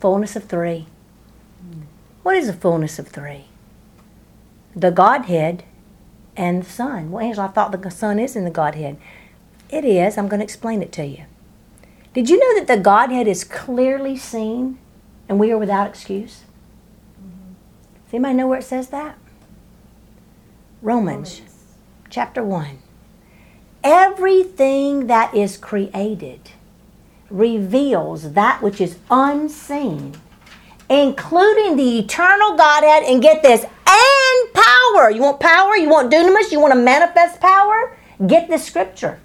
Fullness 0.00 0.36
of 0.36 0.44
three. 0.44 0.84
What 2.22 2.36
is 2.36 2.46
a 2.46 2.52
fullness 2.52 2.98
of 2.98 3.08
three? 3.08 3.46
The 4.76 4.90
Godhead 4.90 5.64
and 6.36 6.62
the 6.62 6.68
Son. 6.68 7.10
Well, 7.10 7.24
Angela, 7.24 7.46
I 7.46 7.48
thought 7.52 7.72
the 7.72 7.90
Son 7.90 8.18
is 8.18 8.36
in 8.36 8.44
the 8.44 8.50
Godhead. 8.50 8.98
It 9.70 9.86
is. 9.86 10.18
I'm 10.18 10.28
going 10.28 10.40
to 10.40 10.44
explain 10.44 10.82
it 10.82 10.92
to 10.92 11.06
you. 11.06 11.24
Did 12.12 12.28
you 12.28 12.38
know 12.38 12.58
that 12.58 12.66
the 12.66 12.82
Godhead 12.82 13.26
is 13.26 13.44
clearly 13.44 14.14
seen 14.14 14.78
and 15.26 15.40
we 15.40 15.50
are 15.50 15.56
without 15.56 15.88
excuse? 15.88 16.42
Mm-hmm. 17.18 17.54
Does 18.04 18.12
anybody 18.12 18.34
know 18.34 18.46
where 18.46 18.58
it 18.58 18.64
says 18.64 18.88
that? 18.88 19.16
Romans, 20.82 21.38
Romans 21.40 21.64
chapter 22.10 22.44
1. 22.44 22.78
Everything 23.82 25.06
that 25.06 25.34
is 25.34 25.56
created 25.56 26.50
reveals 27.30 28.32
that 28.32 28.60
which 28.62 28.80
is 28.80 28.98
unseen, 29.10 30.14
including 30.88 31.76
the 31.76 32.00
eternal 32.00 32.56
Godhead. 32.56 33.04
And 33.04 33.22
get 33.22 33.42
this, 33.42 33.64
and 33.64 34.52
power. 34.52 35.10
You 35.10 35.22
want 35.22 35.40
power? 35.40 35.76
You 35.76 35.88
want 35.88 36.12
dunamis? 36.12 36.52
You 36.52 36.60
want 36.60 36.74
to 36.74 36.80
manifest 36.80 37.40
power? 37.40 37.96
Get 38.26 38.48
this 38.48 38.64
scripture. 38.64 39.20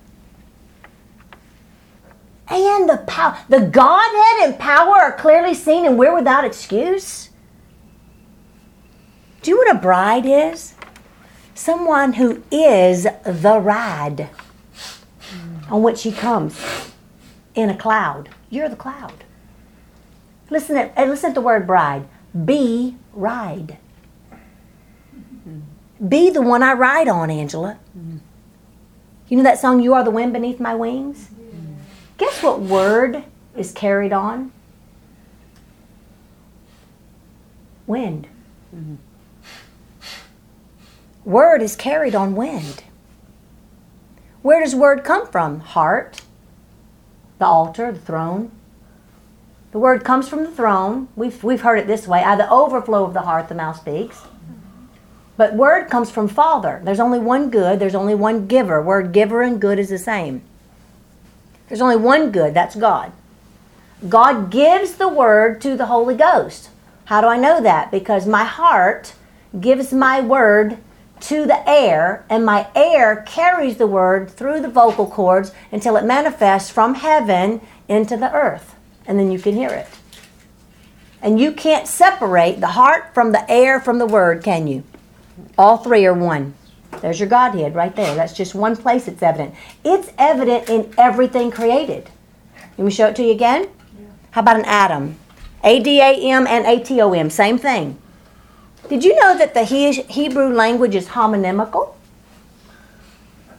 And 2.48 2.88
the 2.88 2.98
power, 3.08 3.38
the 3.50 3.62
Godhead 3.62 4.50
and 4.50 4.60
power 4.60 4.96
are 4.96 5.12
clearly 5.12 5.56
seen, 5.56 5.86
and 5.86 5.98
we're 5.98 6.16
without 6.16 6.46
excuse. 6.46 7.30
Do 9.42 9.52
you 9.52 9.58
know 9.58 9.72
what 9.72 9.78
a 9.78 9.82
bride 9.82 10.26
is? 10.26 10.76
Someone 11.56 12.14
who 12.14 12.44
is 12.52 13.08
the 13.24 13.60
ride 13.60 14.30
on 15.70 15.82
which 15.82 16.04
he 16.04 16.12
comes 16.12 16.60
in 17.56 17.70
a 17.70 17.78
cloud. 17.78 18.30
You're 18.50 18.70
the 18.70 18.76
cloud. 18.76 19.24
Listen 20.50 20.78
at, 20.78 21.08
listen 21.08 21.30
at 21.30 21.36
the 21.36 21.42
word 21.42 21.66
bride. 21.66 22.08
Be 22.46 22.98
ride. 23.14 23.78
Mm-hmm. 25.14 26.08
Be 26.08 26.30
the 26.30 26.42
one 26.42 26.62
I 26.62 26.74
ride 26.74 27.08
on, 27.08 27.32
Angela. 27.32 27.80
Mm-hmm. 27.98 28.18
You 29.28 29.38
know 29.38 29.44
that 29.44 29.60
song, 29.60 29.82
You 29.82 29.94
Are 29.94 30.04
the 30.04 30.12
Wind 30.12 30.34
Beneath 30.34 30.60
My 30.60 30.76
Wings? 30.76 31.30
Mm-hmm. 31.34 31.74
Guess 32.18 32.44
what 32.44 32.60
word 32.60 33.24
is 33.56 33.72
carried 33.72 34.14
on? 34.14 34.52
Wind. 37.88 38.28
Word 41.24 41.62
is 41.62 41.76
carried 41.76 42.14
on 42.14 42.36
wind. 42.36 42.84
Where 44.42 44.62
does 44.64 44.76
word 44.76 45.04
come 45.04 45.26
from? 45.28 45.60
Heart, 45.60 46.22
the 47.40 47.46
altar, 47.46 47.92
the 47.92 48.00
throne. 48.00 48.52
The 49.72 49.80
word 49.80 50.04
comes 50.04 50.30
from 50.30 50.44
the 50.44 50.52
throne. 50.52 51.10
We've, 51.16 51.44
we've 51.44 51.62
heard 51.62 51.80
it 51.80 51.88
this 51.88 52.08
way 52.08 52.24
out 52.24 52.40
of 52.40 52.48
the 52.48 52.54
overflow 52.54 53.04
of 53.04 53.14
the 53.14 53.22
heart, 53.22 53.50
the 53.50 53.56
mouth 53.56 53.78
speaks. 53.78 54.22
But 55.38 55.54
word 55.54 55.90
comes 55.90 56.10
from 56.10 56.30
Father. 56.30 56.82
There's 56.84 57.00
only 57.00 57.20
one 57.20 57.50
good, 57.50 57.80
there's 57.80 57.96
only 57.96 58.16
one 58.16 58.48
giver. 58.48 58.82
Word 58.82 59.12
giver 59.12 59.42
and 59.42 59.60
good 59.60 59.80
is 59.80 59.90
the 59.90 59.98
same. 59.98 60.44
There's 61.68 61.82
only 61.82 61.98
one 61.98 62.32
good, 62.32 62.54
that's 62.54 62.76
God. 62.76 63.12
God 64.08 64.50
gives 64.50 64.96
the 64.96 65.10
word 65.10 65.60
to 65.62 65.76
the 65.76 65.88
Holy 65.88 66.16
Ghost. 66.16 66.70
How 67.06 67.22
do 67.22 67.28
I 67.28 67.38
know 67.38 67.62
that? 67.62 67.92
Because 67.92 68.26
my 68.26 68.44
heart 68.44 69.14
gives 69.60 69.92
my 69.92 70.22
word 70.22 70.78
to 71.22 71.46
the 71.46 71.68
air, 71.68 72.26
and 72.30 72.46
my 72.46 72.68
air 72.76 73.24
carries 73.28 73.78
the 73.78 73.88
word 73.88 74.30
through 74.30 74.62
the 74.62 74.70
vocal 74.70 75.08
cords 75.08 75.52
until 75.72 75.96
it 75.96 76.06
manifests 76.06 76.70
from 76.70 76.96
heaven 76.96 77.62
into 77.88 78.18
the 78.18 78.34
earth. 78.34 78.76
And 79.08 79.18
then 79.20 79.32
you 79.32 79.40
can 79.40 79.56
hear 79.56 79.70
it. 79.70 79.88
And 81.22 81.40
you 81.40 81.52
can't 81.52 81.88
separate 81.88 82.60
the 82.60 82.68
heart 82.68 83.14
from 83.14 83.32
the 83.32 83.50
air 83.50 83.80
from 83.80 83.98
the 83.98 84.06
word, 84.06 84.44
can 84.44 84.68
you? 84.68 84.84
All 85.58 85.78
three 85.78 86.06
are 86.06 86.14
one. 86.14 86.54
There's 87.02 87.20
your 87.20 87.30
Godhead 87.30 87.76
right 87.76 87.96
there. 87.96 88.16
That's 88.16 88.34
just 88.34 88.56
one 88.56 88.76
place 88.76 89.08
it's 89.08 89.24
evident. 89.24 89.56
It's 89.84 90.12
evident 90.18 90.70
in 90.70 90.94
everything 90.98 91.52
created. 91.52 92.10
Let 92.78 92.86
me 92.86 92.92
show 92.92 93.08
it 93.08 93.16
to 93.18 93.24
you 93.24 93.32
again? 93.32 93.70
How 94.32 94.42
about 94.42 94.58
an 94.58 94.66
atom? 94.66 95.18
A 95.64 95.80
D 95.80 96.00
A 96.00 96.14
M 96.30 96.46
and 96.46 96.66
A 96.66 96.84
T 96.84 97.02
O 97.02 97.14
M, 97.14 97.30
same 97.30 97.58
thing. 97.58 97.98
Did 98.90 99.04
you 99.04 99.16
know 99.20 99.38
that 99.38 99.54
the 99.54 99.64
Hebrew 99.64 100.54
language 100.54 100.96
is 100.96 101.08
homonymical? 101.08 101.94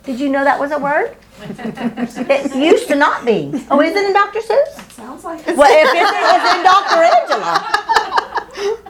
Did 0.05 0.21
you 0.21 0.29
know 0.29 0.45
that 0.45 0.61
was 0.61 0.71
a 0.71 0.79
word? 0.79 1.17
it 1.41 2.55
used 2.55 2.89
to 2.89 2.95
not 2.95 3.27
be. 3.27 3.51
Oh, 3.71 3.81
is 3.81 3.95
it 3.95 4.05
in 4.07 4.13
Dr. 4.13 4.41
Seuss? 4.41 4.93
Sounds 4.93 5.25
like 5.25 5.47
it. 5.47 5.57
Well, 5.57 5.69
if 5.71 5.91
it's, 5.93 6.13
it's 6.33 6.55
in 6.55 6.63
Dr. 6.63 7.03
Angela. 7.03 7.73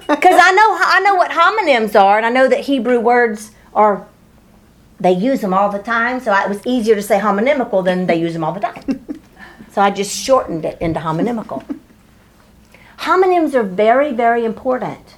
Because 0.06 0.40
I 0.40 0.52
know 0.52 0.78
I 0.78 1.00
know 1.00 1.16
what 1.16 1.32
homonyms 1.32 2.00
are, 2.00 2.16
and 2.16 2.24
I 2.24 2.30
know 2.30 2.46
that 2.46 2.60
Hebrew 2.60 3.00
words 3.00 3.50
are 3.74 4.06
they 5.00 5.10
use 5.10 5.40
them 5.40 5.52
all 5.52 5.68
the 5.68 5.80
time. 5.80 6.20
So 6.20 6.32
it 6.32 6.48
was 6.48 6.64
easier 6.64 6.94
to 6.94 7.02
say 7.02 7.18
homonymical 7.18 7.84
than 7.84 8.06
they 8.06 8.14
use 8.14 8.32
them 8.32 8.44
all 8.44 8.52
the 8.52 8.60
time. 8.60 9.20
so 9.72 9.82
I 9.82 9.90
just 9.90 10.16
shortened 10.16 10.64
it 10.64 10.80
into 10.80 11.00
homonymical. 11.00 11.64
Homonyms 13.00 13.54
are 13.54 13.64
very, 13.64 14.12
very 14.12 14.44
important. 14.44 15.16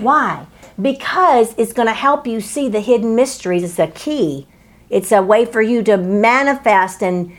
Why? 0.00 0.46
Because 0.80 1.54
it's 1.56 1.72
going 1.72 1.88
to 1.88 1.94
help 1.94 2.26
you 2.26 2.40
see 2.40 2.68
the 2.68 2.80
hidden 2.80 3.14
mysteries. 3.14 3.62
It's 3.62 3.78
a 3.78 3.86
key. 3.86 4.46
It's 4.90 5.12
a 5.12 5.22
way 5.22 5.44
for 5.44 5.62
you 5.62 5.82
to 5.84 5.96
manifest 5.96 7.02
and 7.02 7.36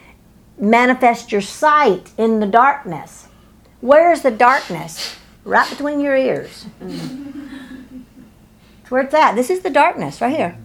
manifest 0.58 1.32
your 1.32 1.42
sight 1.42 2.12
in 2.18 2.40
the 2.40 2.48
darkness. 2.48 3.28
Where 3.82 4.12
is 4.12 4.22
the 4.22 4.32
darkness? 4.32 5.18
Right 5.44 5.70
between 5.70 6.00
your 6.00 6.16
ears. 6.16 6.66
That's 6.80 8.90
where 8.90 9.02
it's 9.02 9.14
at. 9.14 9.36
This 9.36 9.50
is 9.50 9.62
the 9.62 9.70
darkness 9.70 10.22
right 10.22 10.36
here. 10.36 10.58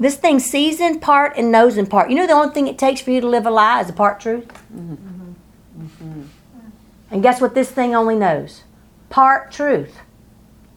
This 0.00 0.16
thing 0.16 0.38
sees 0.38 0.80
in 0.80 1.00
part 1.00 1.36
and 1.36 1.50
knows 1.50 1.76
in 1.76 1.86
part. 1.86 2.08
You 2.08 2.16
know 2.16 2.26
the 2.26 2.32
only 2.32 2.54
thing 2.54 2.68
it 2.68 2.78
takes 2.78 3.00
for 3.00 3.10
you 3.10 3.20
to 3.20 3.28
live 3.28 3.46
a 3.46 3.50
lie 3.50 3.80
is 3.80 3.90
a 3.90 3.92
part 3.92 4.20
truth? 4.20 4.46
Mm-hmm. 4.72 5.32
Mm-hmm. 5.80 6.22
And 7.10 7.22
guess 7.22 7.40
what 7.40 7.54
this 7.54 7.70
thing 7.70 7.94
only 7.94 8.14
knows? 8.14 8.62
Part 9.10 9.50
truth. 9.50 9.98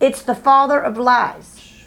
It's 0.02 0.24
the 0.24 0.36
father 0.36 0.80
of 0.80 0.98
lies. 0.98 1.86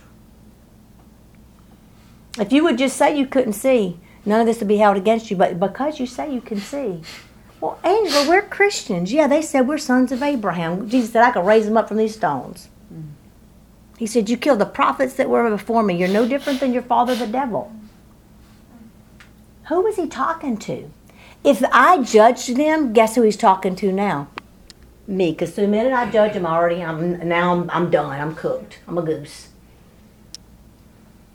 If 2.38 2.52
you 2.52 2.64
would 2.64 2.78
just 2.78 2.96
say 2.96 3.16
you 3.16 3.26
couldn't 3.26 3.52
see, 3.54 3.98
none 4.24 4.40
of 4.40 4.46
this 4.46 4.60
would 4.60 4.68
be 4.68 4.78
held 4.78 4.96
against 4.96 5.30
you. 5.30 5.36
But 5.36 5.60
because 5.60 6.00
you 6.00 6.06
say 6.06 6.32
you 6.32 6.40
can 6.40 6.60
see, 6.60 7.02
well, 7.60 7.78
Angela, 7.82 8.28
we're 8.28 8.42
Christians. 8.42 9.12
Yeah, 9.12 9.26
they 9.26 9.42
said 9.42 9.66
we're 9.66 9.78
sons 9.78 10.12
of 10.12 10.22
Abraham. 10.22 10.88
Jesus 10.88 11.12
said 11.12 11.24
I 11.24 11.32
could 11.32 11.46
raise 11.46 11.66
them 11.66 11.76
up 11.76 11.88
from 11.88 11.96
these 11.96 12.14
stones. 12.14 12.68
He 13.98 14.06
said, 14.06 14.28
You 14.28 14.36
killed 14.36 14.58
the 14.58 14.66
prophets 14.66 15.14
that 15.14 15.28
were 15.28 15.48
before 15.50 15.82
me. 15.82 15.96
You're 15.96 16.08
no 16.08 16.26
different 16.26 16.60
than 16.60 16.72
your 16.72 16.82
father, 16.82 17.14
the 17.14 17.26
devil. 17.26 17.72
Who 19.68 19.80
was 19.80 19.96
he 19.96 20.06
talking 20.06 20.56
to? 20.58 20.90
If 21.42 21.62
I 21.72 22.02
judged 22.02 22.56
them, 22.56 22.92
guess 22.92 23.14
who 23.14 23.22
he's 23.22 23.36
talking 23.36 23.76
to 23.76 23.92
now? 23.92 24.28
Me, 25.06 25.32
because 25.32 25.54
the 25.54 25.68
minute 25.68 25.92
I 25.92 26.10
judge 26.10 26.32
him, 26.32 26.46
already, 26.46 26.82
I'm 26.82 27.28
now 27.28 27.52
I'm, 27.52 27.70
I'm 27.70 27.90
done. 27.90 28.18
I'm 28.18 28.34
cooked. 28.34 28.78
I'm 28.88 28.96
a 28.96 29.02
goose. 29.02 29.48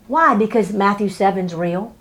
Why? 0.07 0.35
Because 0.35 0.73
Matthew 0.73 1.07
7's 1.07 1.53
real. 1.53 1.95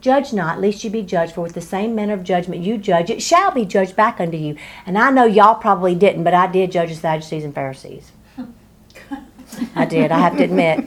Judge 0.00 0.32
not, 0.32 0.60
lest 0.60 0.84
you 0.84 0.90
be 0.90 1.02
judged, 1.02 1.34
for 1.34 1.40
with 1.40 1.54
the 1.54 1.62
same 1.62 1.94
manner 1.94 2.12
of 2.12 2.24
judgment 2.24 2.62
you 2.62 2.76
judge, 2.76 3.08
it 3.08 3.22
shall 3.22 3.52
be 3.52 3.64
judged 3.64 3.96
back 3.96 4.20
unto 4.20 4.36
you. 4.36 4.56
And 4.84 4.98
I 4.98 5.10
know 5.10 5.24
y'all 5.24 5.54
probably 5.54 5.94
didn't, 5.94 6.24
but 6.24 6.34
I 6.34 6.46
did 6.46 6.72
judge 6.72 6.90
the 6.90 6.96
Sadducees 6.96 7.44
and 7.44 7.54
Pharisees. 7.54 8.12
I 9.74 9.86
did, 9.86 10.12
I 10.12 10.18
have 10.18 10.36
to 10.36 10.44
admit. 10.44 10.86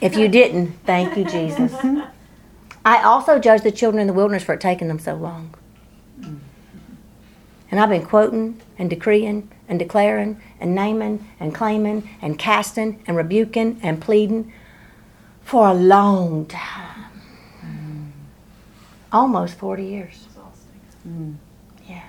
If 0.00 0.16
you 0.16 0.28
didn't, 0.28 0.72
thank 0.84 1.16
you, 1.16 1.24
Jesus. 1.24 1.72
I 2.84 3.02
also 3.02 3.38
judged 3.38 3.64
the 3.64 3.72
children 3.72 4.00
in 4.00 4.06
the 4.06 4.12
wilderness 4.12 4.44
for 4.44 4.54
it 4.54 4.60
taking 4.60 4.88
them 4.88 4.98
so 4.98 5.14
long. 5.14 5.54
And 7.70 7.78
I've 7.80 7.90
been 7.90 8.04
quoting 8.06 8.60
and 8.78 8.88
decreeing 8.88 9.50
and 9.68 9.78
declaring 9.78 10.40
and 10.60 10.74
naming 10.74 11.26
and 11.38 11.54
claiming 11.54 12.08
and 12.22 12.38
casting 12.38 13.02
and 13.06 13.16
rebuking 13.16 13.78
and 13.82 14.00
pleading 14.00 14.52
for 15.42 15.68
a 15.68 15.74
long 15.74 16.46
time. 16.46 17.04
Almost 19.12 19.54
40 19.56 19.84
years. 19.84 20.26
Mm. 21.06 21.36
Yeah, 21.88 22.02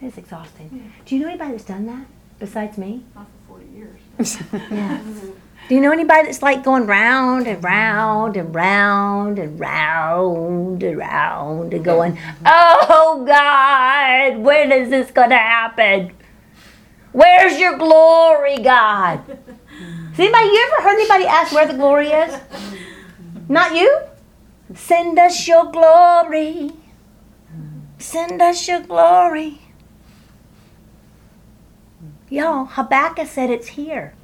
it 0.00 0.06
is 0.06 0.18
exhausting. 0.18 0.92
Do 1.04 1.14
you 1.14 1.22
know 1.22 1.28
anybody 1.28 1.52
that's 1.52 1.64
done 1.64 1.86
that 1.86 2.06
besides 2.40 2.76
me? 2.76 3.04
Not 3.14 3.26
for 3.46 3.58
40 3.58 3.66
years. 3.72 4.38
Yeah. 4.70 5.00
Do 5.70 5.76
you 5.76 5.82
know 5.82 5.92
anybody 5.92 6.24
that's 6.24 6.42
like 6.42 6.64
going 6.64 6.88
round 6.88 7.46
and 7.46 7.62
round 7.62 8.36
and 8.36 8.52
round 8.52 9.38
and 9.38 9.60
round 9.60 10.82
and 10.82 10.98
round 10.98 11.72
and 11.72 11.84
going, 11.84 12.18
oh 12.44 13.22
God, 13.24 14.38
when 14.38 14.72
is 14.72 14.90
this 14.90 15.12
going 15.12 15.30
to 15.30 15.38
happen? 15.38 16.10
Where's 17.12 17.56
your 17.60 17.78
glory, 17.78 18.58
God? 18.58 19.20
See, 20.16 20.24
anybody, 20.24 20.46
you 20.46 20.72
ever 20.72 20.88
heard 20.88 20.94
anybody 20.94 21.26
ask 21.26 21.52
where 21.52 21.68
the 21.68 21.74
glory 21.74 22.08
is? 22.08 22.36
Not 23.48 23.76
you? 23.76 23.96
Send 24.74 25.20
us 25.20 25.46
your 25.46 25.70
glory. 25.70 26.72
Send 27.96 28.42
us 28.42 28.66
your 28.66 28.80
glory. 28.80 29.60
Y'all, 32.28 32.64
Habakkuk 32.64 33.28
said 33.28 33.50
it's 33.50 33.68
here. 33.68 34.14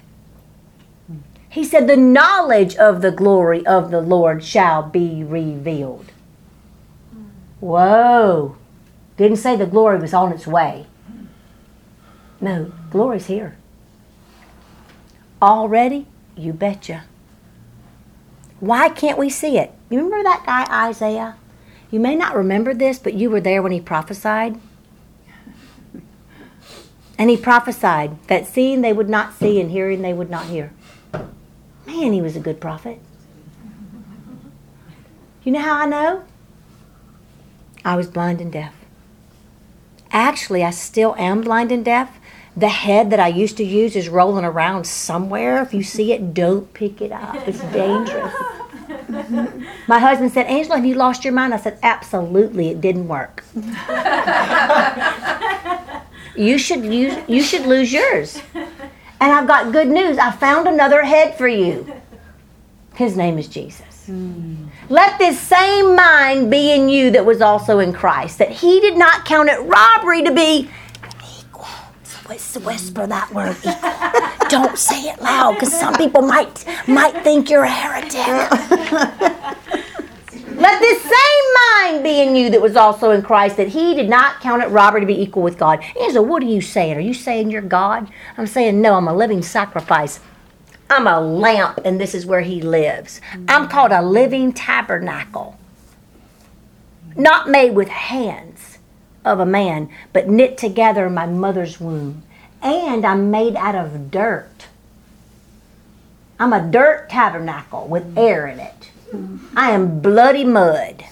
He 1.57 1.65
said, 1.65 1.87
The 1.87 1.97
knowledge 1.97 2.77
of 2.77 3.01
the 3.01 3.11
glory 3.11 3.65
of 3.65 3.91
the 3.91 4.03
Lord 4.03 4.45
shall 4.45 4.83
be 4.83 5.25
revealed. 5.25 6.13
Whoa. 7.61 8.57
Didn't 9.17 9.39
say 9.39 9.57
the 9.57 9.65
glory 9.65 9.99
was 9.99 10.13
on 10.13 10.35
its 10.35 10.47
way. 10.47 10.85
No, 12.43 12.75
glory's 12.91 13.25
here. 13.25 13.57
Already? 15.41 16.07
You 16.37 16.53
betcha. 16.53 17.05
Why 18.61 18.91
can't 18.91 19.17
we 19.17 19.31
see 19.31 19.57
it? 19.57 19.73
You 19.89 19.97
remember 20.05 20.25
that 20.25 20.45
guy 20.45 20.89
Isaiah? 20.89 21.37
You 21.91 22.01
may 22.01 22.17
not 22.17 22.37
remember 22.37 22.75
this, 22.75 22.99
but 22.99 23.15
you 23.15 23.31
were 23.31 23.41
there 23.41 23.63
when 23.63 23.73
he 23.73 23.81
prophesied. 23.81 24.61
And 27.17 27.31
he 27.31 27.37
prophesied 27.39 28.23
that 28.27 28.47
seeing 28.47 28.83
they 28.83 28.93
would 28.93 29.09
not 29.09 29.33
see 29.33 29.59
and 29.59 29.71
hearing 29.71 30.03
they 30.03 30.13
would 30.13 30.29
not 30.29 30.49
hear. 30.49 30.71
Man, 31.87 32.13
he 32.13 32.21
was 32.21 32.37
a 32.37 32.41
good 32.41 32.61
prophet. 32.61 32.99
You 35.45 35.53
know 35.53 35.61
how 35.61 35.77
I 35.77 35.87
know? 35.87 36.25
I 37.85 37.97
was 37.97 38.09
blind 38.09 38.41
and 38.41 38.53
deaf. 38.53 38.75
Actually, 40.11 40.65
I 40.65 40.71
still 40.71 41.15
am 41.17 41.43
blind 41.43 41.71
and 41.71 41.85
deaf. 41.85 42.19
The 42.57 42.69
head 42.69 43.11
that 43.11 43.21
I 43.21 43.29
used 43.29 43.57
to 43.59 43.65
use 43.65 43.95
is 43.95 44.09
rolling 44.09 44.45
around 44.45 44.87
somewhere. 44.87 45.63
If 45.63 45.73
you 45.75 45.83
see 45.83 46.13
it, 46.13 46.35
don't 46.35 46.73
pick 46.73 47.01
it 47.01 47.13
up. 47.13 47.37
It's 47.47 47.61
dangerous. 47.73 48.35
My 49.87 49.99
husband 49.99 50.33
said, 50.33 50.47
Angela, 50.47 50.77
have 50.77 50.87
you 50.87 50.95
lost 50.95 51.23
your 51.25 51.33
mind? 51.33 51.55
I 51.55 51.59
said, 51.59 51.79
absolutely, 51.83 52.69
it 52.69 52.81
didn't 52.81 53.09
work. 53.09 53.45
you 56.37 56.59
should 56.59 56.85
use, 56.85 57.17
you 57.29 57.43
should 57.43 57.67
lose 57.67 57.93
yours. 57.93 58.41
And 59.21 59.33
I've 59.33 59.47
got 59.47 59.73
good 59.73 59.89
news. 59.89 60.19
I 60.19 60.31
found 60.31 60.69
another 60.69 61.03
head 61.03 61.37
for 61.37 61.49
you. 61.49 61.91
His 62.95 63.17
name 63.17 63.39
is 63.39 63.49
Jesus. 63.49 64.07
Mm. 64.09 64.69
Let 64.89 65.19
this 65.19 65.39
same 65.41 65.97
mind 65.97 66.51
be 66.51 66.73
in 66.73 66.89
you 66.89 67.11
that 67.11 67.25
was 67.25 67.41
also 67.41 67.79
in 67.81 67.93
Christ, 67.93 68.39
that 68.39 68.51
he 68.51 68.81
did 68.81 68.97
not 68.97 69.25
count 69.25 69.49
it 69.49 69.59
robbery 69.61 70.23
to 70.23 70.33
be 70.33 70.71
equal. 71.39 71.67
So 72.39 72.61
whisper 72.61 73.07
that 73.07 73.33
word 73.33 73.57
equal. 73.59 74.49
Don't 74.49 74.79
say 74.79 75.03
it 75.03 75.21
loud 75.21 75.55
because 75.55 75.73
some 75.73 75.95
people 75.95 76.23
might 76.23 76.65
might 76.87 77.23
think 77.23 77.51
you're 77.51 77.65
a 77.65 77.69
heretic. 77.69 78.17
Let 80.57 80.81
this 80.81 81.03
same 81.03 81.93
mind 81.93 82.03
be 82.03 82.23
in 82.23 82.35
you 82.35 82.49
that 82.51 82.63
was 82.63 82.77
also 82.77 83.11
in 83.11 83.23
Christ, 83.23 83.59
that 83.59 83.69
he 83.69 83.95
did 83.95 84.09
not 84.09 84.41
count 84.41 84.63
it 84.63 84.69
robbery 84.69 85.01
to 85.03 85.07
be 85.07 85.21
equal 85.21 85.43
with 85.43 85.59
God. 85.59 85.85
Angela, 86.01 86.23
what 86.23 86.43
are 86.43 86.47
you 86.47 86.63
saying? 86.63 86.97
Are 86.97 87.01
you 87.01 87.13
saying 87.13 87.51
you're 87.51 87.61
God? 87.61 88.11
I'm 88.39 88.47
saying, 88.47 88.81
no, 88.81 88.95
I'm 88.95 89.07
a 89.07 89.15
living 89.15 89.43
sacrifice. 89.43 90.21
I'm 90.89 91.07
a 91.07 91.21
lamp, 91.21 91.81
and 91.85 92.01
this 92.01 92.15
is 92.15 92.25
where 92.25 92.41
he 92.41 92.63
lives. 92.63 93.21
I'm 93.49 93.69
called 93.69 93.93
a 93.93 94.03
living 94.03 94.53
tabernacle, 94.53 95.59
not 97.17 97.51
made 97.51 97.75
with 97.75 97.89
hands 97.89 98.79
of 99.25 99.41
a 99.41 99.47
man, 99.47 99.91
but 100.13 100.29
knit 100.29 100.57
together 100.57 101.07
in 101.07 101.15
my 101.15 101.27
mother's 101.27 101.81
womb. 101.81 102.23
And 102.63 103.05
I'm 103.05 103.31
made 103.31 103.57
out 103.57 103.75
of 103.75 104.11
dirt. 104.11 104.69
I'm 106.39 106.53
a 106.53 106.67
dirt 106.71 107.11
tabernacle 107.11 107.89
with 107.89 108.17
air 108.17 108.47
in 108.47 108.59
it. 108.59 108.91
I 109.57 109.71
am 109.71 110.01
bloody 110.01 110.45
mud. 110.45 111.05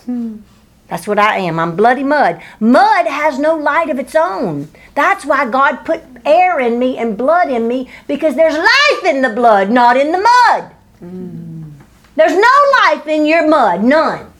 That's 0.88 1.07
what 1.07 1.19
I 1.19 1.38
am. 1.38 1.59
I'm 1.59 1.77
bloody 1.77 2.05
mud. 2.05 2.40
Mud 2.61 3.07
has 3.07 3.38
no 3.38 3.57
light 3.57 3.90
of 3.90 3.99
its 3.99 4.14
own. 4.14 4.69
That's 4.95 5.25
why 5.25 5.51
God 5.51 5.85
put 5.85 6.03
air 6.25 6.61
in 6.61 6.79
me 6.79 6.99
and 6.99 7.17
blood 7.17 7.51
in 7.51 7.67
me 7.67 7.88
because 8.07 8.35
there's 8.35 8.55
life 8.57 9.05
in 9.05 9.23
the 9.23 9.31
blood, 9.31 9.71
not 9.71 9.97
in 9.97 10.12
the 10.12 10.19
mud. 10.19 10.73
Mm. 11.03 11.73
There's 12.17 12.37
no 12.37 12.73
life 12.83 13.07
in 13.09 13.27
your 13.27 13.49
mud, 13.49 13.83
none. 13.83 14.31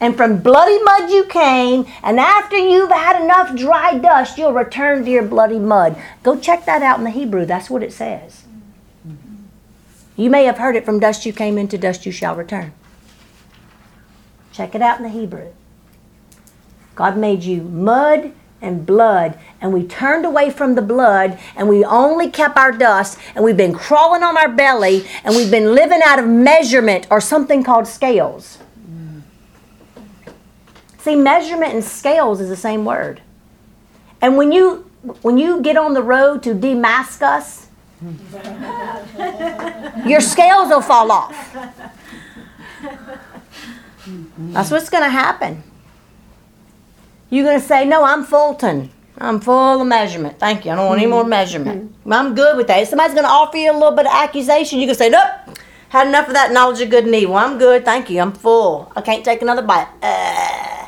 And 0.00 0.16
from 0.16 0.40
bloody 0.40 0.82
mud 0.82 1.10
you 1.10 1.24
came, 1.26 1.86
and 2.02 2.18
after 2.18 2.56
you've 2.56 2.90
had 2.90 3.22
enough 3.22 3.54
dry 3.54 3.98
dust, 3.98 4.38
you'll 4.38 4.54
return 4.54 5.04
to 5.04 5.10
your 5.10 5.22
bloody 5.22 5.58
mud. 5.58 5.96
Go 6.22 6.38
check 6.38 6.64
that 6.64 6.82
out 6.82 6.98
in 6.98 7.04
the 7.04 7.10
Hebrew. 7.10 7.44
That's 7.44 7.68
what 7.68 7.82
it 7.82 7.92
says. 7.92 8.44
You 10.20 10.28
may 10.28 10.44
have 10.44 10.58
heard 10.58 10.76
it 10.76 10.84
from 10.84 11.00
dust 11.00 11.24
you 11.24 11.32
came 11.32 11.56
into, 11.56 11.78
dust 11.78 12.04
you 12.04 12.12
shall 12.12 12.36
return. 12.36 12.74
Check 14.52 14.74
it 14.74 14.82
out 14.82 14.98
in 14.98 15.02
the 15.02 15.08
Hebrew. 15.08 15.48
God 16.94 17.16
made 17.16 17.42
you 17.42 17.62
mud 17.62 18.34
and 18.60 18.84
blood, 18.84 19.38
and 19.62 19.72
we 19.72 19.86
turned 19.86 20.26
away 20.26 20.50
from 20.50 20.74
the 20.74 20.82
blood, 20.82 21.38
and 21.56 21.70
we 21.70 21.82
only 21.86 22.28
kept 22.30 22.58
our 22.58 22.70
dust, 22.70 23.18
and 23.34 23.42
we've 23.42 23.56
been 23.56 23.72
crawling 23.72 24.22
on 24.22 24.36
our 24.36 24.50
belly, 24.50 25.06
and 25.24 25.34
we've 25.34 25.50
been 25.50 25.74
living 25.74 26.00
out 26.04 26.18
of 26.18 26.28
measurement 26.28 27.06
or 27.10 27.18
something 27.18 27.64
called 27.64 27.86
scales. 27.86 28.58
See, 30.98 31.16
measurement 31.16 31.72
and 31.72 31.82
scales 31.82 32.42
is 32.42 32.50
the 32.50 32.56
same 32.56 32.84
word. 32.84 33.22
And 34.20 34.36
when 34.36 34.52
you 34.52 34.84
when 35.22 35.38
you 35.38 35.62
get 35.62 35.78
on 35.78 35.94
the 35.94 36.02
road 36.02 36.42
to 36.42 36.52
Damascus, 36.52 37.68
your 40.06 40.20
scales 40.20 40.68
will 40.68 40.80
fall 40.80 41.12
off. 41.12 41.56
That's 44.38 44.70
what's 44.70 44.88
going 44.88 45.04
to 45.04 45.10
happen. 45.10 45.62
You're 47.28 47.44
going 47.44 47.60
to 47.60 47.66
say, 47.66 47.84
No, 47.84 48.02
I'm 48.02 48.24
Fulton. 48.24 48.90
I'm 49.18 49.38
full 49.40 49.82
of 49.82 49.86
measurement. 49.86 50.38
Thank 50.38 50.64
you. 50.64 50.70
I 50.70 50.76
don't 50.76 50.86
want 50.86 51.00
any 51.00 51.10
more 51.10 51.24
measurement. 51.24 51.94
I'm 52.10 52.34
good 52.34 52.56
with 52.56 52.68
that. 52.68 52.80
If 52.82 52.88
somebody's 52.88 53.12
going 53.12 53.26
to 53.26 53.30
offer 53.30 53.58
you 53.58 53.70
a 53.70 53.74
little 53.74 53.90
bit 53.90 54.06
of 54.06 54.12
accusation, 54.12 54.78
you 54.78 54.86
can 54.86 54.94
say, 54.94 55.10
Nope, 55.10 55.58
had 55.90 56.08
enough 56.08 56.28
of 56.28 56.34
that 56.34 56.52
knowledge 56.52 56.80
of 56.80 56.88
good 56.88 57.04
and 57.04 57.14
evil. 57.14 57.36
I'm 57.36 57.58
good. 57.58 57.84
Thank 57.84 58.08
you. 58.08 58.20
I'm 58.20 58.32
full. 58.32 58.90
I 58.96 59.02
can't 59.02 59.24
take 59.24 59.42
another 59.42 59.62
bite. 59.62 59.88
Uh. 60.02 60.86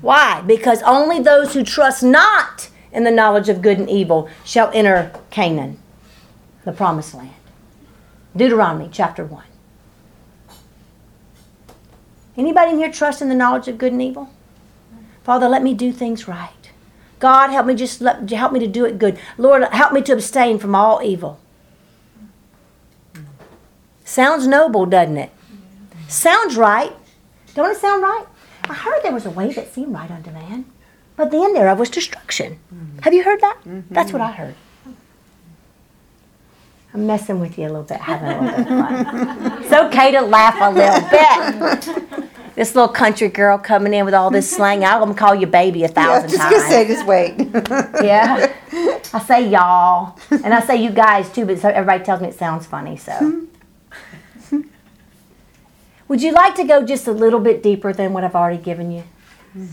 Why? 0.00 0.40
Because 0.40 0.82
only 0.82 1.20
those 1.20 1.54
who 1.54 1.62
trust 1.62 2.02
not 2.02 2.68
in 2.90 3.04
the 3.04 3.12
knowledge 3.12 3.48
of 3.48 3.62
good 3.62 3.78
and 3.78 3.88
evil 3.88 4.28
shall 4.44 4.68
enter 4.74 5.12
Canaan 5.30 5.78
the 6.64 6.72
promised 6.72 7.14
land. 7.14 7.34
Deuteronomy 8.36 8.88
chapter 8.90 9.24
1. 9.24 9.44
Anybody 12.36 12.72
in 12.72 12.78
here 12.78 12.90
trust 12.90 13.20
in 13.20 13.28
the 13.28 13.34
knowledge 13.34 13.68
of 13.68 13.78
good 13.78 13.92
and 13.92 14.00
evil? 14.00 14.30
Father, 15.22 15.48
let 15.48 15.62
me 15.62 15.74
do 15.74 15.92
things 15.92 16.26
right. 16.26 16.70
God, 17.18 17.50
help 17.50 17.66
me 17.66 17.74
just 17.74 18.00
let, 18.00 18.28
help 18.30 18.52
me 18.52 18.60
to 18.60 18.66
do 18.66 18.84
it 18.84 18.98
good. 18.98 19.18
Lord, 19.38 19.62
help 19.72 19.92
me 19.92 20.02
to 20.02 20.12
abstain 20.12 20.58
from 20.58 20.74
all 20.74 21.00
evil. 21.02 21.38
Sounds 24.04 24.46
noble, 24.46 24.86
doesn't 24.86 25.16
it? 25.16 25.30
Sounds 26.08 26.56
right. 26.56 26.92
Don't 27.54 27.70
it 27.70 27.78
sound 27.78 28.02
right? 28.02 28.26
I 28.64 28.74
heard 28.74 29.02
there 29.02 29.12
was 29.12 29.26
a 29.26 29.30
way 29.30 29.52
that 29.52 29.72
seemed 29.72 29.92
right 29.94 30.10
unto 30.10 30.30
man, 30.30 30.64
but 31.16 31.30
the 31.30 31.38
end 31.38 31.54
thereof 31.54 31.78
was 31.78 31.90
destruction. 31.90 32.58
Have 33.02 33.14
you 33.14 33.24
heard 33.24 33.40
that? 33.40 33.58
That's 33.90 34.12
what 34.12 34.22
I 34.22 34.32
heard. 34.32 34.54
I'm 36.94 37.06
messing 37.06 37.40
with 37.40 37.56
you 37.58 37.64
a 37.64 37.68
little 37.70 37.82
bit, 37.84 37.98
having 37.98 38.28
a 38.28 38.40
little 38.40 38.64
bit 38.64 38.72
of 38.72 39.06
fun. 39.06 39.62
It's 39.62 39.72
okay 39.72 40.12
to 40.12 40.20
laugh 40.20 40.56
a 40.60 40.70
little 40.70 41.08
bit. 42.18 42.28
This 42.54 42.74
little 42.74 42.92
country 42.92 43.28
girl 43.28 43.56
coming 43.56 43.94
in 43.94 44.04
with 44.04 44.12
all 44.12 44.30
this 44.30 44.50
slang, 44.50 44.84
I'm 44.84 44.98
gonna 45.00 45.14
call 45.14 45.34
you 45.34 45.46
baby 45.46 45.84
a 45.84 45.86
Yeah, 45.86 45.92
thousand 45.94 46.28
just 46.30 46.42
times. 46.42 46.54
gonna 46.56 46.68
say, 46.68 46.86
just 46.86 47.06
wait. 47.06 47.34
Yeah. 48.04 48.52
I 49.14 49.20
say 49.26 49.48
y'all. 49.48 50.18
And 50.30 50.52
I 50.52 50.60
say 50.60 50.76
you 50.82 50.90
guys 50.90 51.32
too, 51.32 51.46
but 51.46 51.58
so 51.60 51.70
everybody 51.70 52.04
tells 52.04 52.20
me 52.20 52.28
it 52.28 52.34
sounds 52.38 52.66
funny, 52.66 52.98
so. 52.98 53.46
Would 56.08 56.20
you 56.20 56.32
like 56.32 56.54
to 56.56 56.64
go 56.64 56.84
just 56.84 57.06
a 57.06 57.12
little 57.12 57.40
bit 57.40 57.62
deeper 57.62 57.94
than 57.94 58.12
what 58.12 58.22
I've 58.22 58.34
already 58.34 58.62
given 58.62 58.90
you? 58.90 59.04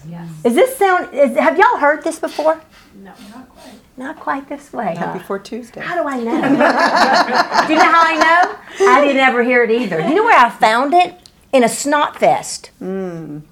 Yes. 0.07 0.29
Is 0.45 0.55
this 0.55 0.77
sound, 0.77 1.13
is, 1.13 1.35
have 1.37 1.57
y'all 1.57 1.77
heard 1.79 2.01
this 2.05 2.17
before? 2.17 2.61
No, 2.95 3.11
not 3.29 3.49
quite. 3.49 3.58
Not 3.99 4.15
quite 4.17 4.47
this 4.47 4.71
way, 4.71 4.93
Not 4.93 5.07
huh? 5.07 5.13
before 5.13 5.39
Tuesday. 5.39 5.81
How 5.81 6.01
do 6.01 6.07
I 6.07 6.21
know? 6.21 6.39
do 7.67 7.73
you 7.73 7.79
know 7.79 7.91
how 7.91 8.01
I 8.01 8.15
know? 8.15 8.55
I 8.87 9.01
didn't 9.01 9.19
ever 9.19 9.43
hear 9.43 9.61
it 9.65 9.71
either. 9.71 9.99
You 9.99 10.15
know 10.15 10.23
where 10.23 10.39
I 10.39 10.49
found 10.49 10.93
it? 10.93 11.15
In 11.51 11.65
a 11.65 11.67
snot 11.67 12.17
fest. 12.17 12.71
That's 12.79 13.43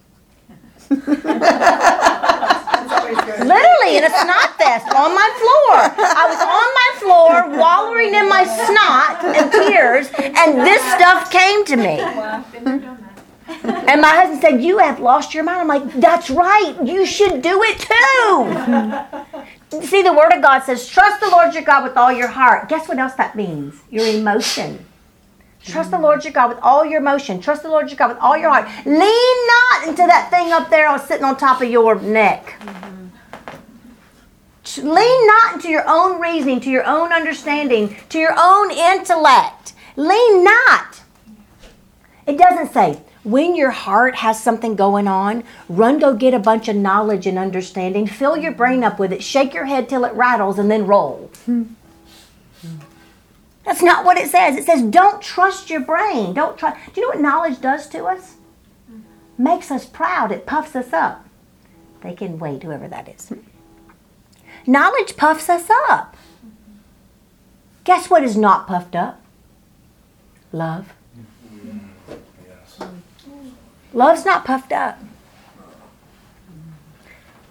always 2.93 3.17
good. 3.17 3.39
Literally 3.45 3.97
in 3.97 4.05
a 4.05 4.09
snot 4.09 4.55
fest 4.57 4.87
on 4.95 5.13
my 5.13 5.29
floor. 5.35 5.83
I 6.15 6.27
was 6.29 6.39
on 6.39 6.69
my 6.79 6.91
floor, 7.01 7.59
wallowing 7.59 8.13
in 8.13 8.29
my 8.29 8.45
snot 8.45 9.25
and 9.35 9.51
tears, 9.51 10.09
and 10.17 10.61
this 10.61 10.81
stuff 10.93 11.29
came 11.29 11.65
to 11.65 11.75
me. 11.75 11.97
Well, 11.97 12.45
been 12.53 12.63
there, 12.63 12.79
done 12.79 12.97
that. 13.01 13.89
And 13.89 13.99
my 13.99 14.15
husband 14.15 14.41
said, 14.41 14.63
You 14.63 14.77
have 14.77 15.01
lost 15.01 15.33
your 15.33 15.43
mind. 15.43 15.59
I'm 15.59 15.67
like, 15.67 15.93
That's 15.95 16.29
right. 16.29 16.77
You 16.85 17.05
should 17.05 17.41
do 17.41 17.61
it 17.63 17.79
too. 17.79 19.43
See, 19.69 20.01
the 20.01 20.13
Word 20.13 20.31
of 20.33 20.41
God 20.41 20.63
says, 20.63 20.87
Trust 20.87 21.19
the 21.19 21.29
Lord 21.29 21.53
your 21.53 21.63
God 21.63 21.83
with 21.83 21.97
all 21.97 22.11
your 22.11 22.29
heart. 22.29 22.69
Guess 22.69 22.87
what 22.87 22.99
else 22.99 23.13
that 23.15 23.35
means? 23.35 23.75
Your 23.89 24.07
emotion. 24.07 24.85
Trust 25.61 25.91
the 25.91 25.99
Lord 25.99 26.23
your 26.23 26.31
God 26.31 26.49
with 26.49 26.59
all 26.61 26.85
your 26.85 27.01
emotion. 27.01 27.41
Trust 27.41 27.63
the 27.63 27.69
Lord 27.69 27.89
your 27.89 27.97
God 27.97 28.09
with 28.09 28.19
all 28.19 28.37
your 28.37 28.49
heart. 28.49 28.69
Lean 28.85 29.47
not 29.47 29.87
into 29.87 30.05
that 30.07 30.29
thing 30.31 30.53
up 30.53 30.69
there 30.69 30.97
sitting 30.99 31.25
on 31.25 31.35
top 31.35 31.61
of 31.61 31.69
your 31.69 31.99
neck. 31.99 32.55
Lean 34.77 35.27
not 35.27 35.55
into 35.55 35.69
your 35.69 35.83
own 35.87 36.21
reasoning, 36.21 36.61
to 36.61 36.69
your 36.69 36.85
own 36.85 37.11
understanding, 37.11 37.97
to 38.09 38.19
your 38.19 38.35
own 38.37 38.71
intellect. 38.71 39.73
Lean 39.97 40.43
not. 40.43 41.01
It 42.25 42.37
doesn't 42.37 42.73
say, 42.73 43.01
when 43.27 43.55
your 43.55 43.71
heart 43.71 44.15
has 44.15 44.41
something 44.41 44.75
going 44.75 45.07
on, 45.07 45.43
run 45.67 45.99
go 45.99 46.13
get 46.13 46.33
a 46.33 46.39
bunch 46.39 46.69
of 46.69 46.75
knowledge 46.77 47.27
and 47.27 47.37
understanding, 47.37 48.07
fill 48.07 48.37
your 48.37 48.53
brain 48.53 48.83
up 48.83 48.99
with 48.99 49.11
it, 49.11 49.21
shake 49.21 49.53
your 49.53 49.65
head 49.65 49.89
till 49.89 50.05
it 50.05 50.13
rattles, 50.13 50.57
and 50.57 50.71
then 50.71 50.87
roll. 50.87 51.29
That's 53.65 53.83
not 53.83 54.05
what 54.05 54.17
it 54.17 54.29
says. 54.29 54.55
It 54.55 54.63
says, 54.63 54.81
don't 54.81 55.21
trust 55.21 55.69
your 55.69 55.81
brain. 55.81 56.33
Don't 56.33 56.57
trust. 56.57 56.77
Do 56.93 57.01
you 57.01 57.07
know 57.07 57.09
what 57.09 57.21
knowledge 57.21 57.59
does 57.59 57.89
to 57.89 58.05
us? 58.05 58.35
Makes 59.37 59.71
us 59.71 59.85
proud. 59.85 60.31
It 60.31 60.45
puffs 60.45 60.73
us 60.73 60.93
up. 60.93 61.27
They 62.01 62.13
can 62.13 62.39
wait, 62.39 62.63
whoever 62.63 62.87
that 62.87 63.09
is. 63.09 63.33
Knowledge 64.65 65.17
puffs 65.17 65.49
us 65.49 65.69
up. 65.89 66.15
Guess 67.83 68.09
what 68.09 68.23
is 68.23 68.37
not 68.37 68.67
puffed 68.67 68.95
up? 68.95 69.21
Love. 70.53 70.93
Love's 73.93 74.25
not 74.25 74.45
puffed 74.45 74.71
up. 74.71 74.99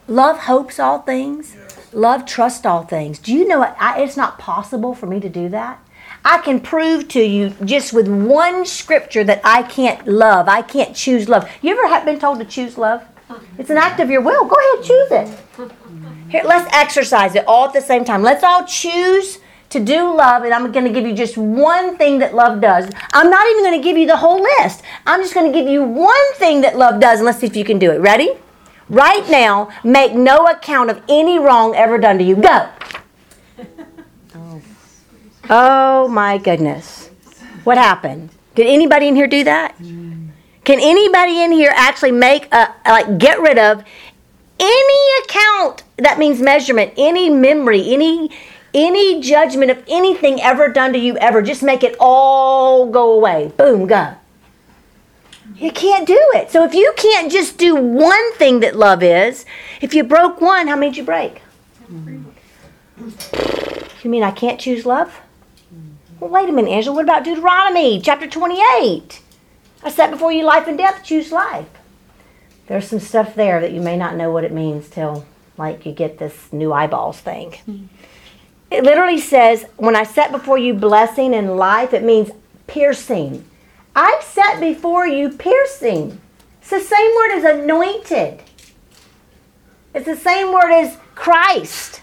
Love 0.09 0.40
hopes 0.40 0.79
all 0.79 1.01
things. 1.01 1.57
Love 1.92 2.27
trusts 2.27 2.64
all 2.64 2.85
things. 2.85 3.18
Do 3.18 3.35
you 3.35 3.46
know 3.46 3.59
what? 3.59 3.77
I, 3.81 4.03
it's 4.03 4.16
not 4.16 4.38
possible 4.38 4.94
for 4.94 5.07
me 5.07 5.18
to 5.20 5.29
do 5.29 5.49
that. 5.49 5.83
I 6.25 6.38
can 6.38 6.61
prove 6.61 7.09
to 7.09 7.22
you 7.22 7.51
just 7.64 7.92
with 7.92 8.09
one 8.09 8.66
scripture 8.66 9.25
that 9.25 9.40
I 9.44 9.62
can't 9.62 10.07
love. 10.07 10.49
I 10.49 10.62
can't 10.62 10.94
choose 10.94 11.29
love. 11.29 11.49
You 11.62 11.72
ever 11.72 11.88
have 11.88 12.05
been 12.05 12.18
told 12.18 12.38
to 12.38 12.44
choose 12.44 12.79
love? 12.79 13.05
It's 13.59 13.70
an 13.70 13.77
act 13.77 14.01
of 14.01 14.11
your 14.11 14.20
will. 14.20 14.44
Go 14.44 14.55
ahead, 14.55 14.85
choose 14.85 15.11
it. 15.12 15.72
Here, 16.29 16.42
let's 16.44 16.72
exercise 16.75 17.35
it 17.35 17.44
all 17.46 17.66
at 17.66 17.72
the 17.72 17.81
same 17.81 18.05
time. 18.05 18.22
Let's 18.22 18.44
all 18.44 18.64
choose 18.64 19.38
to 19.70 19.81
do 19.81 20.14
love, 20.16 20.44
and 20.44 20.55
I'm 20.55 20.70
going 20.72 20.85
to 20.85 20.92
give 20.92 21.07
you 21.07 21.14
just 21.14 21.37
one 21.37 21.96
thing 21.96 22.18
that 22.20 22.35
love 22.35 22.61
does. 22.61 22.90
I'm 23.12 23.31
not 23.31 23.46
even 23.50 23.64
going 23.64 23.81
to 23.81 23.85
give 23.85 23.96
you 23.96 24.07
the 24.07 24.16
whole 24.16 24.40
list. 24.40 24.83
I'm 25.07 25.20
just 25.20 25.35
going 25.35 25.50
to 25.50 25.59
give 25.59 25.68
you 25.68 25.83
one 25.83 26.35
thing 26.35 26.61
that 26.61 26.76
love 26.76 27.00
does, 27.00 27.18
and 27.18 27.26
let's 27.26 27.38
see 27.38 27.46
if 27.46 27.57
you 27.57 27.64
can 27.64 27.79
do 27.79 27.90
it. 27.90 27.98
Ready? 27.98 28.31
Right 28.88 29.29
now, 29.29 29.70
make 29.83 30.14
no 30.14 30.46
account 30.46 30.90
of 30.90 31.02
any 31.09 31.38
wrong 31.38 31.74
ever 31.74 31.98
done 31.98 32.18
to 32.18 32.24
you. 32.24 32.37
Go. 32.37 32.68
Oh 35.48 36.09
my 36.09 36.38
goodness. 36.38 37.09
What 37.62 37.79
happened? 37.79 38.31
Did 38.57 38.66
anybody 38.66 39.07
in 39.07 39.14
here 39.14 39.29
do 39.29 39.44
that? 39.44 39.76
Can 39.79 40.81
anybody 40.81 41.42
in 41.42 41.52
here 41.52 41.72
actually 41.72 42.11
make 42.11 42.52
a 42.52 42.74
like 42.85 43.18
get 43.18 43.40
rid 43.40 43.57
of 43.57 43.85
any 44.59 45.24
account 45.24 45.85
that 45.98 46.18
means 46.18 46.40
measurement, 46.40 46.92
any 46.96 47.31
memory, 47.31 47.92
any 47.92 48.31
any 48.76 49.20
judgment 49.20 49.70
of 49.70 49.82
anything 49.88 50.40
ever 50.40 50.68
done 50.68 50.92
to 50.92 50.98
you 50.98 51.16
ever? 51.16 51.40
Just 51.40 51.62
make 51.62 51.82
it 51.82 51.96
all 51.98 52.86
go 52.86 53.12
away. 53.12 53.52
Boom, 53.56 53.86
go. 53.86 54.14
You 55.56 55.72
can't 55.72 56.06
do 56.06 56.18
it. 56.34 56.50
So 56.50 56.64
if 56.64 56.74
you 56.74 56.92
can't 56.96 57.32
just 57.32 57.56
do 57.56 57.74
one 57.74 58.34
thing 58.34 58.60
that 58.60 58.76
love 58.76 59.02
is, 59.02 59.46
if 59.80 59.94
you 59.94 60.04
broke 60.04 60.40
one, 60.40 60.68
how 60.68 60.76
many 60.76 60.90
did 60.90 60.98
you 60.98 61.04
break? 61.04 61.40
Mm-hmm. 61.90 62.24
You 64.04 64.10
mean 64.10 64.22
I 64.22 64.30
can't 64.30 64.60
choose 64.60 64.84
love? 64.84 65.20
Well, 66.20 66.30
wait 66.30 66.48
a 66.48 66.52
minute, 66.52 66.70
Angela. 66.70 66.94
What 66.94 67.04
about 67.04 67.24
Deuteronomy 67.24 68.00
chapter 68.00 68.26
28? 68.26 69.20
I 69.82 69.90
set 69.90 70.10
before 70.10 70.32
you 70.32 70.44
life 70.44 70.66
and 70.66 70.76
death. 70.76 71.02
Choose 71.04 71.32
life. 71.32 71.68
There's 72.66 72.88
some 72.88 73.00
stuff 73.00 73.34
there 73.34 73.60
that 73.60 73.72
you 73.72 73.80
may 73.80 73.96
not 73.96 74.16
know 74.16 74.30
what 74.30 74.44
it 74.44 74.52
means 74.52 74.88
till 74.88 75.24
like 75.56 75.86
you 75.86 75.92
get 75.92 76.18
this 76.18 76.52
new 76.52 76.72
eyeballs 76.72 77.20
thing. 77.20 77.50
Mm-hmm. 77.50 77.86
It 78.70 78.83
literally 78.85 79.18
says, 79.18 79.64
when 79.76 79.94
I 79.96 80.02
set 80.02 80.33
before 80.33 80.59
you 80.59 80.74
blessing 80.74 81.35
and 81.35 81.57
life, 81.57 81.94
it 81.94 82.02
means 82.02 82.31
piercing. 82.66 83.44
I've 83.94 84.22
set 84.22 84.61
before 84.61 85.07
you 85.07 85.31
piercing. 85.31 86.20
It's 86.61 86.70
the 86.70 86.81
same 86.81 87.14
word 87.14 87.31
as 87.33 87.44
anointed. 87.44 88.42
It's 89.94 90.07
the 90.07 90.16
same 90.16 90.52
word 90.52 90.72
as 90.72 90.98
Christ. 91.14 92.02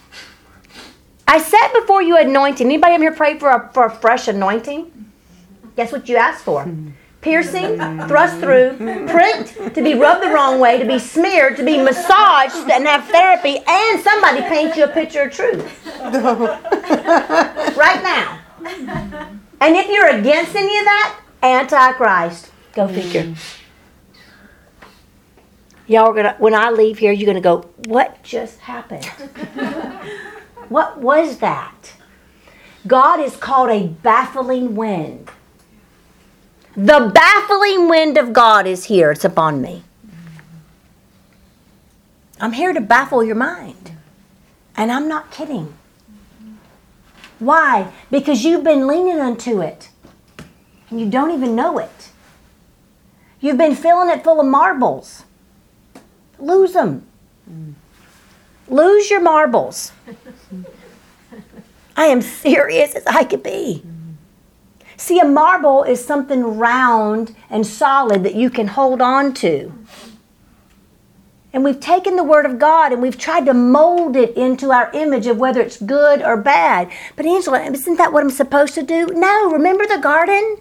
I 1.28 1.38
set 1.38 1.74
before 1.74 2.02
you 2.02 2.18
anointing. 2.18 2.66
Anybody 2.66 2.96
in 2.96 3.02
here 3.02 3.14
pray 3.14 3.38
for 3.38 3.50
a, 3.50 3.70
for 3.74 3.86
a 3.86 3.92
fresh 3.92 4.28
anointing? 4.28 4.92
Guess 5.76 5.92
what 5.92 6.08
you 6.08 6.16
asked 6.16 6.44
for? 6.46 6.64
Piercing, 7.24 7.78
thrust 8.08 8.40
through, 8.40 8.76
pricked, 9.08 9.74
to 9.76 9.82
be 9.82 9.94
rubbed 9.94 10.24
the 10.24 10.30
wrong 10.30 10.60
way, 10.60 10.78
to 10.78 10.86
be 10.86 11.00
smeared, 11.00 11.56
to 11.56 11.64
be 11.64 11.78
massaged, 11.78 12.70
and 12.70 12.86
have 12.86 13.06
therapy, 13.06 13.60
and 13.66 14.02
somebody 14.02 14.42
paint 14.42 14.76
you 14.76 14.84
a 14.84 14.88
picture 14.90 15.24
of 15.24 15.34
truth. 15.34 15.88
right 17.78 18.04
now. 18.04 18.40
And 19.62 19.78
if 19.78 19.88
you're 19.88 20.10
against 20.10 20.54
any 20.56 20.78
of 20.78 20.86
that, 20.86 21.20
Antichrist. 21.42 22.52
Go 22.74 22.88
figure. 22.88 23.34
Y'all 25.88 26.10
are 26.10 26.14
gonna 26.14 26.36
when 26.40 26.54
I 26.54 26.72
leave 26.72 26.98
here, 26.98 27.12
you're 27.12 27.28
gonna 27.28 27.42
go, 27.42 27.70
what 27.86 28.22
just 28.24 28.60
happened? 28.60 29.06
what 30.70 31.00
was 31.00 31.38
that? 31.40 31.94
God 32.88 33.20
is 33.20 33.36
called 33.36 33.70
a 33.70 33.88
baffling 33.88 34.76
wind. 34.76 35.30
The 36.76 37.12
baffling 37.14 37.88
wind 37.88 38.18
of 38.18 38.34
God 38.34 38.66
is 38.66 38.86
here. 38.86 39.12
It's 39.12 39.24
upon 39.24 39.62
me. 39.62 39.84
I'm 42.40 42.54
here 42.54 42.74
to 42.74 42.82
baffle 42.82 43.24
your 43.24 43.36
mind. 43.36 43.92
And 44.76 44.92
I'm 44.92 45.08
not 45.08 45.30
kidding. 45.30 45.74
Why? 47.38 47.92
Because 48.10 48.44
you've 48.44 48.64
been 48.64 48.88
leaning 48.88 49.20
unto 49.20 49.62
it. 49.62 49.90
And 50.90 51.00
you 51.00 51.10
don't 51.10 51.32
even 51.32 51.56
know 51.56 51.78
it. 51.78 52.10
You've 53.40 53.58
been 53.58 53.76
filling 53.76 54.10
it 54.10 54.24
full 54.24 54.40
of 54.40 54.48
marbles. 54.48 55.26
Lose 56.40 56.74
them. 56.74 57.06
Lose 58.68 59.10
your 59.12 59.22
marbles. 59.22 59.92
I 61.96 62.06
am 62.06 62.22
serious 62.22 62.96
as 62.96 63.06
I 63.06 63.26
could 63.26 63.44
be. 63.44 63.84
See, 64.98 65.20
a 65.20 65.26
marble 65.26 65.84
is 65.84 66.04
something 66.04 66.58
round 66.58 67.36
and 67.50 67.66
solid 67.66 68.24
that 68.24 68.36
you 68.36 68.50
can 68.50 68.68
hold 68.68 69.02
on 69.02 69.34
to. 69.36 69.74
And 71.54 71.64
we've 71.64 71.80
taken 71.80 72.16
the 72.16 72.24
Word 72.24 72.48
of 72.48 72.58
God 72.58 72.92
and 72.92 73.02
we've 73.02 73.18
tried 73.18 73.46
to 73.46 73.54
mold 73.54 74.16
it 74.16 74.36
into 74.36 74.72
our 74.72 74.90
image 74.94 75.28
of 75.28 75.38
whether 75.38 75.62
it's 75.62 75.80
good 75.80 76.24
or 76.24 76.36
bad. 76.36 76.92
But, 77.16 77.28
Angela, 77.28 77.62
isn't 77.62 77.98
that 77.98 78.12
what 78.12 78.24
I'm 78.24 78.32
supposed 78.32 78.74
to 78.74 78.82
do? 78.82 79.06
No, 79.08 79.52
remember 79.52 79.86
the 79.86 80.00
garden? 80.00 80.58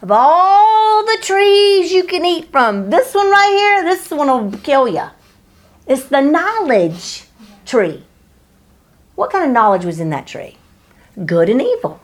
Of 0.00 0.10
all 0.10 1.04
the 1.04 1.18
trees 1.20 1.92
you 1.92 2.04
can 2.04 2.24
eat 2.24 2.50
from, 2.50 2.88
this 2.88 3.14
one 3.14 3.30
right 3.30 3.82
here, 3.84 3.84
this 3.84 4.10
one 4.10 4.28
will 4.28 4.58
kill 4.60 4.88
you. 4.88 5.10
It's 5.86 6.04
the 6.04 6.20
knowledge 6.20 7.24
tree. 7.66 8.04
What 9.16 9.32
kind 9.32 9.44
of 9.44 9.50
knowledge 9.50 9.84
was 9.84 10.00
in 10.00 10.10
that 10.10 10.26
tree? 10.26 10.56
Good 11.26 11.48
and 11.48 11.60
evil. 11.60 12.00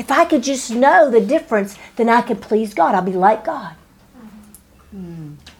If 0.00 0.10
I 0.10 0.24
could 0.24 0.42
just 0.42 0.70
know 0.70 1.10
the 1.10 1.20
difference, 1.20 1.76
then 1.96 2.08
I 2.08 2.22
could 2.22 2.40
please 2.40 2.72
God. 2.72 2.94
I'll 2.94 3.02
be 3.02 3.12
like 3.12 3.44
God. 3.44 3.74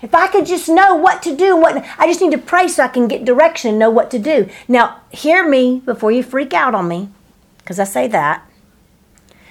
If 0.01 0.15
I 0.15 0.29
could 0.29 0.47
just 0.47 0.67
know 0.67 0.95
what 0.95 1.23
to 1.25 1.37
do, 1.37 1.59
what 1.59 1.85
I 1.99 2.07
just 2.07 2.23
need 2.23 2.33
to 2.33 2.39
pray 2.39 2.67
so 2.67 2.85
I 2.85 2.89
can 2.89 3.07
get 3.07 3.27
direction, 3.27 3.69
and 3.69 3.79
know 3.79 3.91
what 3.91 4.11
to 4.13 4.19
do. 4.19 4.49
Now, 4.67 5.03
hear 5.11 5.47
me 5.47 5.83
before 5.85 6.11
you 6.11 6.23
freak 6.23 6.55
out 6.55 6.75
on 6.75 6.89
me, 6.89 7.11
because 7.59 7.79
I 7.79 7.85
say 7.85 8.09
that. 8.09 8.51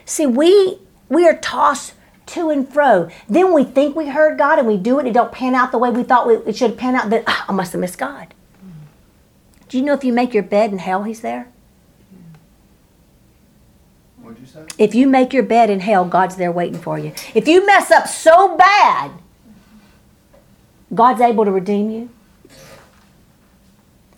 See, 0.05 0.25
we 0.25 0.79
we 1.07 1.27
are 1.27 1.37
tossed 1.37 1.93
to 2.25 2.49
and 2.49 2.67
fro. 2.67 3.09
Then 3.29 3.53
we 3.53 3.63
think 3.63 3.95
we 3.95 4.07
heard 4.07 4.39
God 4.39 4.57
and 4.57 4.67
we 4.67 4.77
do 4.77 4.97
it, 4.99 5.05
it 5.05 5.13
don't 5.13 5.31
pan 5.31 5.53
out 5.53 5.71
the 5.71 5.77
way 5.77 5.91
we 5.91 6.01
thought 6.01 6.25
we, 6.25 6.37
it 6.37 6.55
should 6.55 6.79
pan 6.79 6.95
out. 6.95 7.11
Then 7.11 7.23
ah, 7.27 7.45
I 7.47 7.51
must 7.51 7.73
have 7.73 7.81
missed 7.81 7.99
God. 7.99 8.33
Do 9.67 9.77
you 9.77 9.83
know 9.83 9.93
if 9.93 10.03
you 10.03 10.13
make 10.13 10.33
your 10.33 10.41
bed 10.41 10.71
in 10.71 10.79
hell, 10.79 11.03
He's 11.03 11.21
there? 11.21 11.47
What'd 14.29 14.41
you 14.43 14.47
say? 14.47 14.63
If 14.77 14.93
you 14.93 15.07
make 15.07 15.33
your 15.33 15.41
bed 15.41 15.71
in 15.71 15.79
hell, 15.79 16.05
God's 16.05 16.35
there 16.35 16.51
waiting 16.51 16.79
for 16.79 16.99
you. 16.99 17.13
If 17.33 17.47
you 17.47 17.65
mess 17.65 17.89
up 17.89 18.07
so 18.07 18.55
bad, 18.55 19.11
God's 20.93 21.19
able 21.19 21.45
to 21.45 21.51
redeem 21.51 21.89
you. 21.89 22.09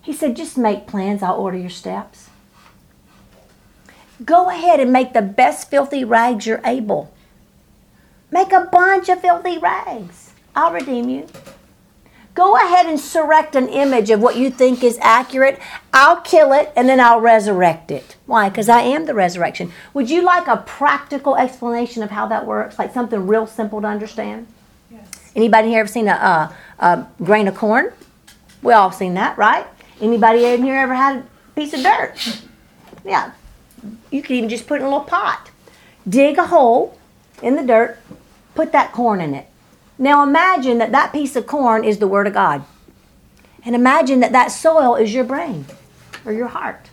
He 0.02 0.12
said, 0.12 0.36
just 0.36 0.58
make 0.58 0.86
plans, 0.86 1.22
I'll 1.22 1.36
order 1.36 1.56
your 1.56 1.70
steps. 1.70 2.28
Go 4.22 4.50
ahead 4.50 4.80
and 4.80 4.92
make 4.92 5.14
the 5.14 5.22
best 5.22 5.70
filthy 5.70 6.04
rags 6.04 6.46
you're 6.46 6.60
able. 6.62 7.14
Make 8.30 8.52
a 8.52 8.68
bunch 8.70 9.08
of 9.08 9.22
filthy 9.22 9.56
rags. 9.56 10.34
I'll 10.54 10.72
redeem 10.72 11.08
you. 11.08 11.26
Go 12.34 12.56
ahead 12.56 12.86
and 12.86 12.98
select 12.98 13.54
an 13.54 13.68
image 13.68 14.08
of 14.08 14.20
what 14.20 14.36
you 14.36 14.50
think 14.50 14.82
is 14.82 14.98
accurate. 15.02 15.60
I'll 15.92 16.20
kill 16.20 16.52
it 16.54 16.72
and 16.74 16.88
then 16.88 16.98
I'll 16.98 17.20
resurrect 17.20 17.90
it. 17.90 18.16
Why? 18.24 18.48
Because 18.48 18.70
I 18.70 18.80
am 18.80 19.04
the 19.04 19.14
resurrection. 19.14 19.70
Would 19.92 20.08
you 20.08 20.22
like 20.22 20.46
a 20.46 20.56
practical 20.56 21.36
explanation 21.36 22.02
of 22.02 22.10
how 22.10 22.26
that 22.28 22.46
works? 22.46 22.78
Like 22.78 22.94
something 22.94 23.26
real 23.26 23.46
simple 23.46 23.82
to 23.82 23.86
understand? 23.86 24.46
Yes. 24.90 25.32
Anybody 25.36 25.68
here 25.68 25.80
ever 25.80 25.88
seen 25.88 26.08
a, 26.08 26.12
a, 26.12 26.56
a 26.78 27.06
grain 27.22 27.48
of 27.48 27.54
corn? 27.54 27.92
We 28.62 28.72
all 28.72 28.92
seen 28.92 29.14
that, 29.14 29.36
right? 29.36 29.66
Anybody 30.00 30.46
in 30.46 30.62
here 30.62 30.76
ever 30.76 30.94
had 30.94 31.16
a 31.16 31.24
piece 31.54 31.74
of 31.74 31.82
dirt? 31.82 32.42
Yeah. 33.04 33.32
You 34.10 34.22
could 34.22 34.36
even 34.36 34.48
just 34.48 34.66
put 34.66 34.76
it 34.76 34.80
in 34.80 34.86
a 34.86 34.88
little 34.88 35.04
pot. 35.04 35.50
Dig 36.08 36.38
a 36.38 36.46
hole 36.46 36.98
in 37.42 37.56
the 37.56 37.62
dirt, 37.62 37.98
put 38.54 38.72
that 38.72 38.92
corn 38.92 39.20
in 39.20 39.34
it. 39.34 39.48
Now 40.02 40.24
imagine 40.24 40.78
that 40.78 40.90
that 40.90 41.12
piece 41.12 41.36
of 41.36 41.46
corn 41.46 41.84
is 41.84 41.98
the 41.98 42.08
Word 42.08 42.26
of 42.26 42.32
God. 42.32 42.64
And 43.64 43.76
imagine 43.76 44.18
that 44.18 44.32
that 44.32 44.50
soil 44.50 44.96
is 44.96 45.14
your 45.14 45.22
brain 45.22 45.64
or 46.24 46.32
your 46.32 46.48
heart. 46.48 46.90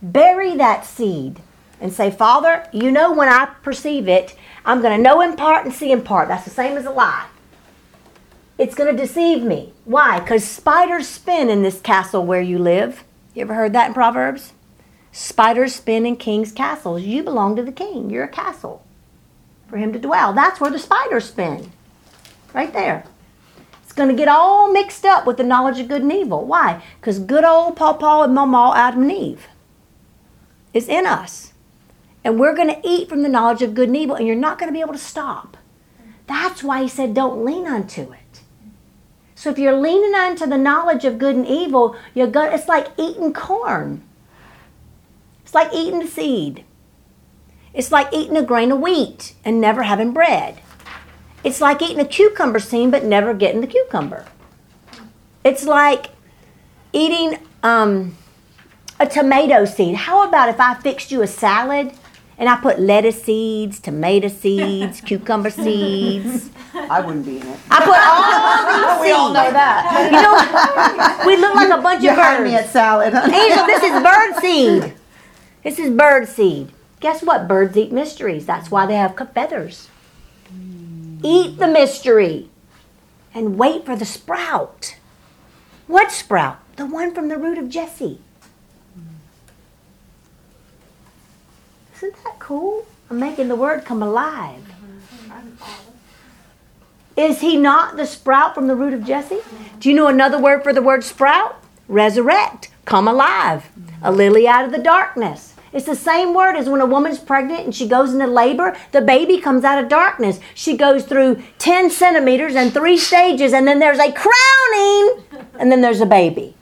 Bury 0.00 0.54
that 0.54 0.86
seed 0.86 1.40
and 1.80 1.92
say, 1.92 2.08
Father, 2.08 2.68
you 2.72 2.92
know 2.92 3.12
when 3.12 3.28
I 3.28 3.46
perceive 3.64 4.06
it, 4.06 4.36
I'm 4.64 4.80
going 4.80 4.96
to 4.96 5.02
know 5.02 5.20
in 5.20 5.34
part 5.34 5.64
and 5.64 5.74
see 5.74 5.90
in 5.90 6.02
part. 6.02 6.28
That's 6.28 6.44
the 6.44 6.50
same 6.50 6.76
as 6.76 6.86
a 6.86 6.92
lie. 6.92 7.26
It's 8.58 8.76
going 8.76 8.94
to 8.94 9.02
deceive 9.02 9.42
me. 9.42 9.72
Why? 9.84 10.20
Because 10.20 10.44
spiders 10.44 11.08
spin 11.08 11.50
in 11.50 11.64
this 11.64 11.80
castle 11.80 12.24
where 12.24 12.40
you 12.40 12.60
live. 12.60 13.02
You 13.34 13.42
ever 13.42 13.54
heard 13.54 13.72
that 13.72 13.88
in 13.88 13.94
Proverbs? 13.94 14.52
Spiders 15.10 15.74
spin 15.74 16.06
in 16.06 16.14
kings' 16.14 16.52
castles. 16.52 17.02
You 17.02 17.24
belong 17.24 17.56
to 17.56 17.64
the 17.64 17.72
king. 17.72 18.08
You're 18.08 18.22
a 18.22 18.28
castle 18.28 18.85
for 19.68 19.76
him 19.76 19.92
to 19.92 19.98
dwell. 19.98 20.32
That's 20.32 20.60
where 20.60 20.70
the 20.70 20.78
spiders 20.78 21.26
spin. 21.26 21.70
Right 22.54 22.72
there. 22.72 23.04
It's 23.82 23.92
going 23.92 24.08
to 24.08 24.14
get 24.14 24.28
all 24.28 24.72
mixed 24.72 25.04
up 25.04 25.26
with 25.26 25.36
the 25.36 25.44
knowledge 25.44 25.78
of 25.78 25.88
good 25.88 26.02
and 26.02 26.12
evil. 26.12 26.44
Why? 26.44 26.82
Because 27.00 27.18
good 27.18 27.44
old 27.44 27.76
Paw 27.76 28.22
and 28.22 28.34
Mama 28.34 28.72
Adam 28.74 29.02
and 29.02 29.12
Eve 29.12 29.46
is 30.72 30.88
in 30.88 31.06
us. 31.06 31.52
And 32.22 32.38
we're 32.40 32.56
going 32.56 32.68
to 32.68 32.80
eat 32.88 33.08
from 33.08 33.22
the 33.22 33.28
knowledge 33.28 33.62
of 33.62 33.74
good 33.74 33.88
and 33.88 33.96
evil, 33.96 34.16
and 34.16 34.26
you're 34.26 34.36
not 34.36 34.58
going 34.58 34.68
to 34.68 34.76
be 34.76 34.80
able 34.80 34.92
to 34.92 34.98
stop. 34.98 35.56
That's 36.26 36.62
why 36.62 36.82
he 36.82 36.88
said, 36.88 37.14
don't 37.14 37.44
lean 37.44 37.66
unto 37.66 38.12
it. 38.12 38.42
So 39.36 39.50
if 39.50 39.58
you're 39.58 39.78
leaning 39.78 40.14
onto 40.14 40.46
the 40.46 40.58
knowledge 40.58 41.04
of 41.04 41.18
good 41.18 41.36
and 41.36 41.46
evil, 41.46 41.94
you're 42.14 42.26
going 42.26 42.52
it's 42.52 42.68
like 42.68 42.88
eating 42.98 43.32
corn. 43.32 44.02
It's 45.44 45.54
like 45.54 45.72
eating 45.72 46.00
the 46.00 46.06
seed. 46.06 46.64
It's 47.76 47.92
like 47.92 48.08
eating 48.12 48.36
a 48.38 48.42
grain 48.42 48.72
of 48.72 48.80
wheat 48.80 49.34
and 49.44 49.60
never 49.60 49.82
having 49.84 50.12
bread. 50.12 50.60
It's 51.44 51.60
like 51.60 51.80
eating 51.82 52.00
a 52.00 52.06
cucumber 52.06 52.58
seed 52.58 52.90
but 52.90 53.04
never 53.04 53.34
getting 53.34 53.60
the 53.60 53.66
cucumber. 53.68 54.24
It's 55.44 55.64
like 55.64 56.06
eating 56.92 57.38
um, 57.62 58.16
a 58.98 59.06
tomato 59.06 59.66
seed. 59.66 59.94
How 59.94 60.26
about 60.26 60.48
if 60.48 60.58
I 60.58 60.74
fixed 60.74 61.12
you 61.12 61.20
a 61.20 61.26
salad 61.26 61.92
and 62.38 62.48
I 62.48 62.56
put 62.56 62.80
lettuce 62.80 63.22
seeds, 63.22 63.78
tomato 63.78 64.28
seeds, 64.28 65.00
cucumber 65.06 65.50
seeds? 65.50 66.48
I 66.74 67.00
wouldn't 67.00 67.26
be 67.26 67.36
in 67.40 67.46
it. 67.46 67.58
I 67.70 67.78
put 67.84 68.00
all 68.00 68.94
of 68.96 69.00
these 69.02 69.06
We 69.06 69.12
all 69.12 69.28
know 69.34 69.50
that. 69.52 70.08
You 70.10 70.22
know, 70.22 71.26
we 71.26 71.36
look 71.36 71.54
like 71.54 71.78
a 71.78 71.82
bunch 71.82 72.02
You 72.02 72.10
of 72.10 72.16
hired 72.16 72.42
me 72.42 72.52
birds. 72.52 72.64
at 72.68 72.72
salad. 72.72 73.14
Angel, 73.14 73.66
this 73.66 73.82
is 73.82 74.02
bird 74.02 74.36
seed. 74.40 74.94
This 75.62 75.80
is 75.80 75.90
bird 75.90 76.28
seed. 76.28 76.70
Guess 77.00 77.22
what? 77.22 77.46
Birds 77.48 77.76
eat 77.76 77.92
mysteries. 77.92 78.46
That's 78.46 78.70
why 78.70 78.86
they 78.86 78.94
have 78.94 79.16
feathers. 79.34 79.88
Eat 81.22 81.58
the 81.58 81.68
mystery 81.68 82.50
and 83.34 83.58
wait 83.58 83.84
for 83.84 83.96
the 83.96 84.04
sprout. 84.04 84.96
What 85.86 86.10
sprout? 86.10 86.58
The 86.76 86.86
one 86.86 87.14
from 87.14 87.28
the 87.28 87.36
root 87.36 87.58
of 87.58 87.68
Jesse. 87.68 88.20
Isn't 91.96 92.24
that 92.24 92.38
cool? 92.38 92.86
I'm 93.10 93.18
making 93.18 93.48
the 93.48 93.56
word 93.56 93.84
come 93.84 94.02
alive. 94.02 94.62
Is 97.16 97.40
he 97.40 97.56
not 97.56 97.96
the 97.96 98.06
sprout 98.06 98.54
from 98.54 98.66
the 98.66 98.74
root 98.74 98.92
of 98.92 99.04
Jesse? 99.04 99.40
Do 99.80 99.88
you 99.88 99.96
know 99.96 100.08
another 100.08 100.38
word 100.38 100.62
for 100.62 100.72
the 100.74 100.82
word 100.82 101.02
sprout? 101.02 101.62
Resurrect, 101.88 102.68
come 102.84 103.08
alive, 103.08 103.70
a 104.02 104.12
lily 104.12 104.46
out 104.46 104.66
of 104.66 104.72
the 104.72 104.78
darkness. 104.78 105.55
It's 105.72 105.86
the 105.86 105.96
same 105.96 106.32
word 106.32 106.56
as 106.56 106.68
when 106.68 106.80
a 106.80 106.86
woman's 106.86 107.18
pregnant 107.18 107.64
and 107.64 107.74
she 107.74 107.88
goes 107.88 108.12
into 108.12 108.26
labor, 108.26 108.76
the 108.92 109.00
baby 109.00 109.38
comes 109.40 109.64
out 109.64 109.82
of 109.82 109.88
darkness. 109.88 110.40
She 110.54 110.76
goes 110.76 111.04
through 111.04 111.42
10 111.58 111.90
centimeters 111.90 112.54
and 112.54 112.72
three 112.72 112.96
stages, 112.96 113.52
and 113.52 113.66
then 113.66 113.78
there's 113.78 113.98
a 113.98 114.12
crowning, 114.12 115.24
and 115.58 115.70
then 115.70 115.80
there's 115.80 116.00
a 116.00 116.06
baby. 116.06 116.54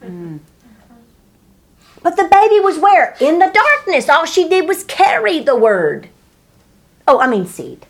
But 2.02 2.16
the 2.16 2.28
baby 2.30 2.60
was 2.60 2.78
where? 2.78 3.16
In 3.20 3.38
the 3.38 3.50
darkness. 3.52 4.08
All 4.08 4.26
she 4.26 4.48
did 4.48 4.68
was 4.68 4.84
carry 4.84 5.40
the 5.40 5.56
word. 5.56 6.08
Oh, 7.06 7.18
I 7.18 7.26
mean 7.26 7.46
seed. 7.46 7.86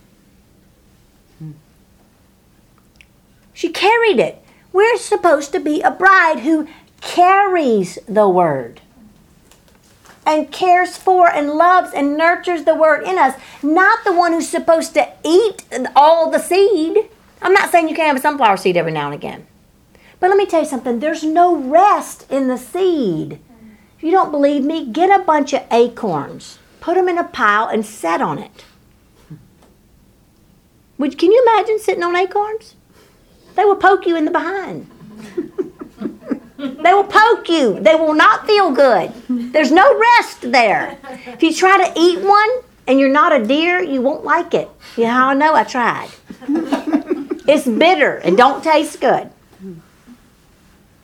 She 3.52 3.70
carried 3.70 4.18
it. 4.18 4.42
We're 4.72 4.98
supposed 4.98 5.52
to 5.52 5.60
be 5.60 5.80
a 5.80 5.90
bride 5.90 6.40
who 6.40 6.68
carries 7.00 7.98
the 8.08 8.28
word 8.28 8.80
and 10.26 10.50
cares 10.50 10.96
for 10.96 11.28
and 11.28 11.50
loves 11.50 11.92
and 11.92 12.16
nurtures 12.16 12.64
the 12.64 12.74
word 12.74 13.02
in 13.02 13.18
us, 13.18 13.34
not 13.62 14.04
the 14.04 14.12
one 14.12 14.32
who's 14.32 14.48
supposed 14.48 14.94
to 14.94 15.08
eat 15.24 15.64
all 15.94 16.30
the 16.30 16.38
seed. 16.38 17.08
I'm 17.42 17.52
not 17.52 17.70
saying 17.70 17.88
you 17.88 17.94
can't 17.94 18.08
have 18.08 18.16
a 18.16 18.20
sunflower 18.20 18.56
seed 18.56 18.76
every 18.76 18.92
now 18.92 19.06
and 19.06 19.14
again. 19.14 19.46
But 20.20 20.28
let 20.28 20.38
me 20.38 20.46
tell 20.46 20.60
you 20.60 20.66
something 20.66 21.00
there's 21.00 21.24
no 21.24 21.56
rest 21.56 22.30
in 22.30 22.48
the 22.48 22.56
seed. 22.56 23.38
If 23.96 24.02
you 24.02 24.10
don't 24.10 24.30
believe 24.30 24.64
me, 24.64 24.90
get 24.90 25.10
a 25.10 25.22
bunch 25.22 25.52
of 25.52 25.62
acorns, 25.70 26.58
put 26.80 26.94
them 26.94 27.08
in 27.08 27.18
a 27.18 27.24
pile, 27.24 27.68
and 27.68 27.84
set 27.84 28.22
on 28.22 28.38
it. 28.38 28.64
Would, 30.98 31.18
can 31.18 31.32
you 31.32 31.46
imagine 31.46 31.78
sitting 31.78 32.02
on 32.02 32.16
acorns? 32.16 32.76
They 33.54 33.64
will 33.64 33.76
poke 33.76 34.06
you 34.06 34.16
in 34.16 34.24
the 34.24 34.30
behind. 34.30 34.90
they 36.82 36.92
will 36.94 37.04
poke 37.04 37.48
you. 37.48 37.80
They 37.80 37.94
will 37.94 38.14
not 38.14 38.46
feel 38.46 38.70
good. 38.72 39.12
There's 39.52 39.72
no 39.72 39.86
rest 39.98 40.52
there. 40.52 40.98
If 41.26 41.42
you 41.42 41.52
try 41.54 41.76
to 41.86 42.00
eat 42.00 42.20
one 42.20 42.50
and 42.86 42.98
you're 43.00 43.08
not 43.22 43.32
a 43.32 43.44
deer, 43.44 43.82
you 43.82 44.02
won't 44.02 44.24
like 44.24 44.54
it. 44.54 44.68
You 44.96 45.04
know 45.04 45.10
how 45.10 45.28
I 45.30 45.34
know? 45.34 45.54
I 45.54 45.64
tried. 45.64 46.10
it's 47.46 47.66
bitter 47.66 48.16
and 48.18 48.36
don't 48.36 48.62
taste 48.62 49.00
good. 49.00 49.30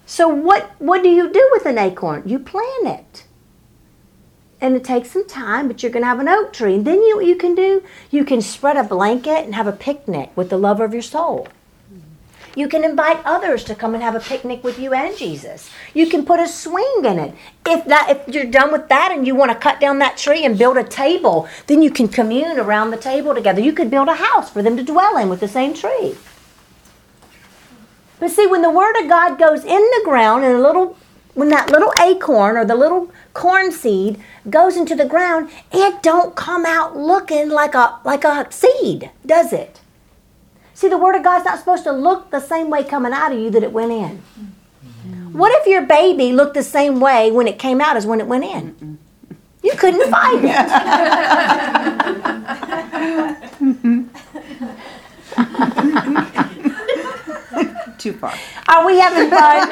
So 0.06 0.28
what 0.28 0.72
what 0.78 1.02
do 1.02 1.08
you 1.08 1.32
do 1.32 1.48
with 1.52 1.66
an 1.66 1.78
acorn? 1.78 2.22
You 2.26 2.38
plant 2.38 2.86
it. 2.88 3.24
and 4.60 4.76
it 4.76 4.84
takes 4.84 5.10
some 5.12 5.26
time, 5.26 5.68
but 5.68 5.82
you're 5.82 5.92
to 5.92 6.04
have 6.04 6.20
an 6.20 6.28
oak 6.28 6.52
tree. 6.52 6.74
And 6.74 6.86
then 6.86 7.00
you 7.02 7.20
you 7.22 7.36
can 7.36 7.54
do, 7.54 7.82
you 8.10 8.24
can 8.24 8.42
spread 8.42 8.76
a 8.76 8.84
blanket 8.84 9.44
and 9.44 9.54
have 9.54 9.66
a 9.66 9.72
picnic 9.72 10.30
with 10.36 10.50
the 10.50 10.58
lover 10.58 10.84
of 10.84 10.92
your 10.92 11.02
soul. 11.02 11.48
You 12.56 12.68
can 12.68 12.84
invite 12.84 13.20
others 13.24 13.62
to 13.64 13.74
come 13.74 13.94
and 13.94 14.02
have 14.02 14.16
a 14.16 14.20
picnic 14.20 14.64
with 14.64 14.78
you 14.78 14.92
and 14.92 15.16
Jesus. 15.16 15.70
You 15.94 16.08
can 16.08 16.24
put 16.24 16.40
a 16.40 16.48
swing 16.48 17.04
in 17.04 17.18
it. 17.18 17.34
If 17.66 17.84
that 17.86 18.10
if 18.10 18.34
you're 18.34 18.44
done 18.44 18.72
with 18.72 18.88
that 18.88 19.12
and 19.12 19.26
you 19.26 19.34
want 19.34 19.52
to 19.52 19.58
cut 19.58 19.80
down 19.80 20.00
that 20.00 20.16
tree 20.16 20.44
and 20.44 20.58
build 20.58 20.76
a 20.76 20.84
table, 20.84 21.48
then 21.68 21.80
you 21.80 21.90
can 21.90 22.08
commune 22.08 22.58
around 22.58 22.90
the 22.90 22.96
table 22.96 23.34
together. 23.34 23.60
You 23.60 23.72
could 23.72 23.90
build 23.90 24.08
a 24.08 24.16
house 24.16 24.50
for 24.50 24.62
them 24.62 24.76
to 24.76 24.82
dwell 24.82 25.16
in 25.16 25.28
with 25.28 25.40
the 25.40 25.48
same 25.48 25.74
tree. 25.74 26.16
But 28.18 28.30
see, 28.30 28.46
when 28.46 28.62
the 28.62 28.70
word 28.70 28.96
of 29.00 29.08
God 29.08 29.38
goes 29.38 29.64
in 29.64 29.80
the 29.80 30.02
ground 30.04 30.44
and 30.44 30.54
a 30.54 30.60
little 30.60 30.96
when 31.34 31.48
that 31.50 31.70
little 31.70 31.92
acorn 32.00 32.56
or 32.56 32.64
the 32.64 32.74
little 32.74 33.10
corn 33.32 33.70
seed 33.70 34.20
goes 34.48 34.76
into 34.76 34.96
the 34.96 35.06
ground, 35.06 35.48
it 35.72 36.02
don't 36.02 36.34
come 36.34 36.66
out 36.66 36.96
looking 36.96 37.48
like 37.48 37.74
a 37.74 37.98
like 38.04 38.24
a 38.24 38.46
seed, 38.50 39.10
does 39.24 39.52
it? 39.52 39.79
See, 40.80 40.88
the 40.88 40.96
Word 40.96 41.14
of 41.14 41.22
God's 41.22 41.44
not 41.44 41.58
supposed 41.58 41.84
to 41.84 41.92
look 41.92 42.30
the 42.30 42.40
same 42.40 42.70
way 42.70 42.82
coming 42.82 43.12
out 43.12 43.32
of 43.32 43.38
you 43.38 43.50
that 43.50 43.62
it 43.62 43.70
went 43.70 43.92
in. 43.92 44.22
What 45.30 45.52
if 45.60 45.66
your 45.66 45.82
baby 45.82 46.32
looked 46.32 46.54
the 46.54 46.62
same 46.62 47.00
way 47.00 47.30
when 47.30 47.46
it 47.46 47.58
came 47.58 47.82
out 47.82 47.98
as 47.98 48.06
when 48.06 48.18
it 48.18 48.26
went 48.26 48.44
in? 48.44 48.96
You 49.62 49.72
couldn't 49.72 50.10
find 50.10 50.40
it. 50.42 50.56
Too 57.98 58.14
far. 58.14 58.32
Are 58.66 58.86
we 58.86 58.98
having 58.98 59.28
fun? 59.28 59.68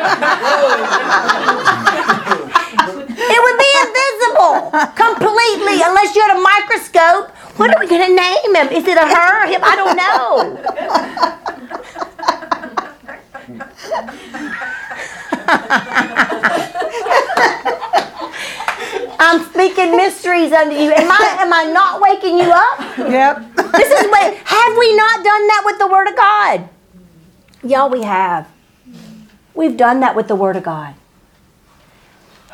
it 3.16 3.40
would 3.44 3.58
be 3.58 3.72
invisible 3.80 4.70
completely 4.94 5.80
unless 5.82 6.14
you 6.14 6.20
had 6.20 6.36
a 6.36 6.40
microscope. 6.42 7.32
What 7.58 7.74
are 7.74 7.80
we 7.80 7.88
going 7.88 8.06
to 8.08 8.14
name 8.14 8.54
him? 8.54 8.68
Is 8.68 8.86
it 8.86 8.96
a 8.96 9.00
her? 9.00 9.42
or 9.42 9.46
Him? 9.48 9.60
I 9.64 9.74
don't 9.74 9.96
know. 9.96 11.18
I'm 19.20 19.44
speaking 19.50 19.96
mysteries 19.96 20.52
unto 20.52 20.76
you. 20.76 20.92
Am 20.92 21.10
I 21.10 21.36
am 21.40 21.52
I 21.52 21.64
not 21.64 22.00
waking 22.00 22.38
you 22.38 22.48
up? 22.52 22.78
Yep. 23.10 23.54
This 23.72 23.90
is 23.90 24.06
what 24.08 24.34
have 24.36 24.78
we 24.78 24.96
not 24.96 25.24
done 25.24 25.46
that 25.48 25.62
with 25.66 25.78
the 25.80 25.88
word 25.88 26.06
of 26.08 26.16
God? 26.16 26.68
Y'all 27.64 27.90
we 27.90 28.02
have. 28.02 28.48
We've 29.54 29.76
done 29.76 29.98
that 30.00 30.14
with 30.14 30.28
the 30.28 30.36
word 30.36 30.54
of 30.54 30.62
God. 30.62 30.94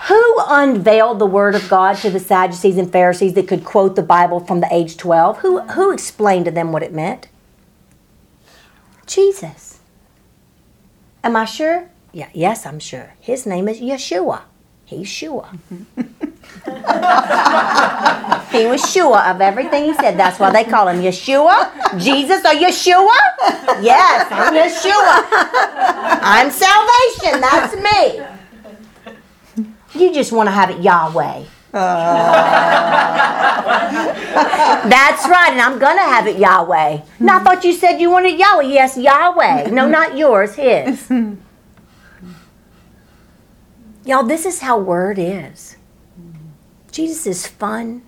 Who 0.09 0.37
unveiled 0.49 1.19
the 1.19 1.27
word 1.27 1.55
of 1.55 1.69
God 1.69 1.97
to 1.99 2.11
the 2.11 2.21
Sadducees 2.21 2.77
and 2.77 2.93
Pharisees 2.93 3.33
that 3.35 3.49
could 3.49 3.64
quote 3.64 3.97
the 3.97 4.03
Bible 4.03 4.38
from 4.38 4.61
the 4.61 4.69
age 4.71 4.99
12? 4.99 5.38
Who 5.38 5.61
who 5.61 5.93
explained 5.93 6.45
to 6.45 6.51
them 6.51 6.73
what 6.73 6.83
it 6.83 6.93
meant? 6.93 7.29
Jesus. 9.07 9.81
Am 11.23 11.37
I 11.37 11.47
sure? 11.47 11.88
Yeah, 12.12 12.29
yes, 12.35 12.67
I'm 12.67 12.79
sure. 12.79 13.14
His 13.19 13.47
name 13.47 13.67
is 13.67 13.81
Yeshua. 13.81 14.43
He's 14.85 15.09
sure. 15.09 15.49
he 15.97 16.03
was 18.67 18.83
sure 18.93 19.19
of 19.19 19.40
everything 19.40 19.85
he 19.85 19.95
said. 19.95 20.19
That's 20.19 20.38
why 20.38 20.53
they 20.53 20.64
call 20.64 20.88
him 20.88 21.01
Yeshua. 21.01 21.99
Jesus 21.99 22.45
or 22.45 22.53
Yeshua? 22.53 23.17
Yes, 23.83 24.29
I'm 24.31 24.53
Yeshua. 24.53 25.25
I'm 26.23 26.51
salvation. 26.51 27.40
That's 27.40 27.75
me. 27.75 28.34
You 29.94 30.12
just 30.12 30.33
want 30.33 30.48
to 30.48 30.52
have 30.52 30.70
it 30.70 30.80
Yahweh. 30.80 31.44
Uh. 31.72 32.33
That's 34.88 35.28
right, 35.28 35.50
and 35.52 35.61
I'm 35.61 35.78
gonna 35.78 36.02
have 36.02 36.26
it 36.26 36.38
Yahweh. 36.38 37.00
No, 37.20 37.37
I 37.37 37.38
thought 37.40 37.64
you 37.64 37.72
said 37.72 37.98
you 37.98 38.11
wanted 38.11 38.38
Yahweh. 38.38 38.64
Yes, 38.64 38.96
Yahweh. 38.96 39.70
No, 39.70 39.88
not 39.98 40.16
yours, 40.16 40.54
his. 40.54 41.11
Y'all, 44.04 44.24
this 44.24 44.44
is 44.44 44.61
how 44.61 44.78
word 44.78 45.18
is. 45.18 45.76
Jesus 46.92 47.26
is 47.26 47.46
fun. 47.46 48.02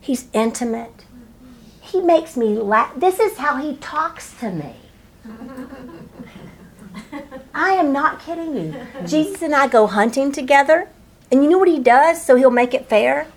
He's 0.00 0.26
intimate. 0.32 1.04
He 1.80 2.00
makes 2.00 2.36
me 2.36 2.54
laugh. 2.56 2.92
This 2.96 3.20
is 3.20 3.36
how 3.38 3.56
he 3.56 3.76
talks 3.76 4.32
to 4.40 4.50
me. 4.50 4.74
I 7.54 7.70
am 7.72 7.92
not 7.92 8.20
kidding 8.20 8.56
you. 8.56 8.74
Jesus 9.06 9.42
and 9.42 9.54
I 9.54 9.68
go 9.68 9.86
hunting 9.86 10.32
together, 10.32 10.88
and 11.30 11.42
you 11.42 11.50
know 11.50 11.58
what 11.58 11.68
he 11.68 11.78
does 11.78 12.24
so 12.24 12.36
he'll 12.36 12.50
make 12.50 12.74
it 12.74 12.86
fair? 12.86 13.28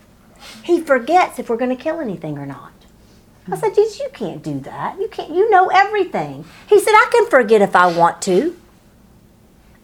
He 0.63 0.81
forgets 0.81 1.39
if 1.39 1.49
we're 1.49 1.57
going 1.57 1.75
to 1.75 1.81
kill 1.81 1.99
anything 1.99 2.37
or 2.37 2.45
not. 2.45 2.71
I 3.51 3.57
said, 3.57 3.75
Jesus, 3.75 3.99
you 3.99 4.09
can't 4.13 4.43
do 4.43 4.59
that. 4.61 4.99
You 4.99 5.07
can't. 5.07 5.31
You 5.31 5.49
know 5.49 5.67
everything. 5.69 6.45
He 6.67 6.79
said, 6.79 6.91
I 6.91 7.09
can 7.11 7.29
forget 7.29 7.61
if 7.61 7.75
I 7.75 7.91
want 7.95 8.21
to. 8.23 8.55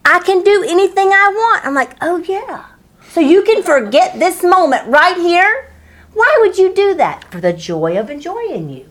I 0.06 0.20
can 0.20 0.44
do 0.44 0.64
anything 0.68 1.10
I 1.10 1.32
want. 1.34 1.66
I'm 1.66 1.74
like, 1.74 1.98
oh 2.02 2.18
yeah. 2.18 2.66
So 3.10 3.20
you 3.20 3.44
can 3.44 3.64
forget 3.64 4.20
this 4.20 4.44
moment 4.44 4.88
right 4.88 5.18
here? 5.18 5.72
Why 6.14 6.38
would 6.42 6.58
you 6.58 6.74
do 6.74 6.94
that? 6.96 7.26
For 7.32 7.42
the 7.42 7.54
joy 7.54 7.98
of 7.98 8.10
enjoying 8.10 8.70
you. 8.70 8.90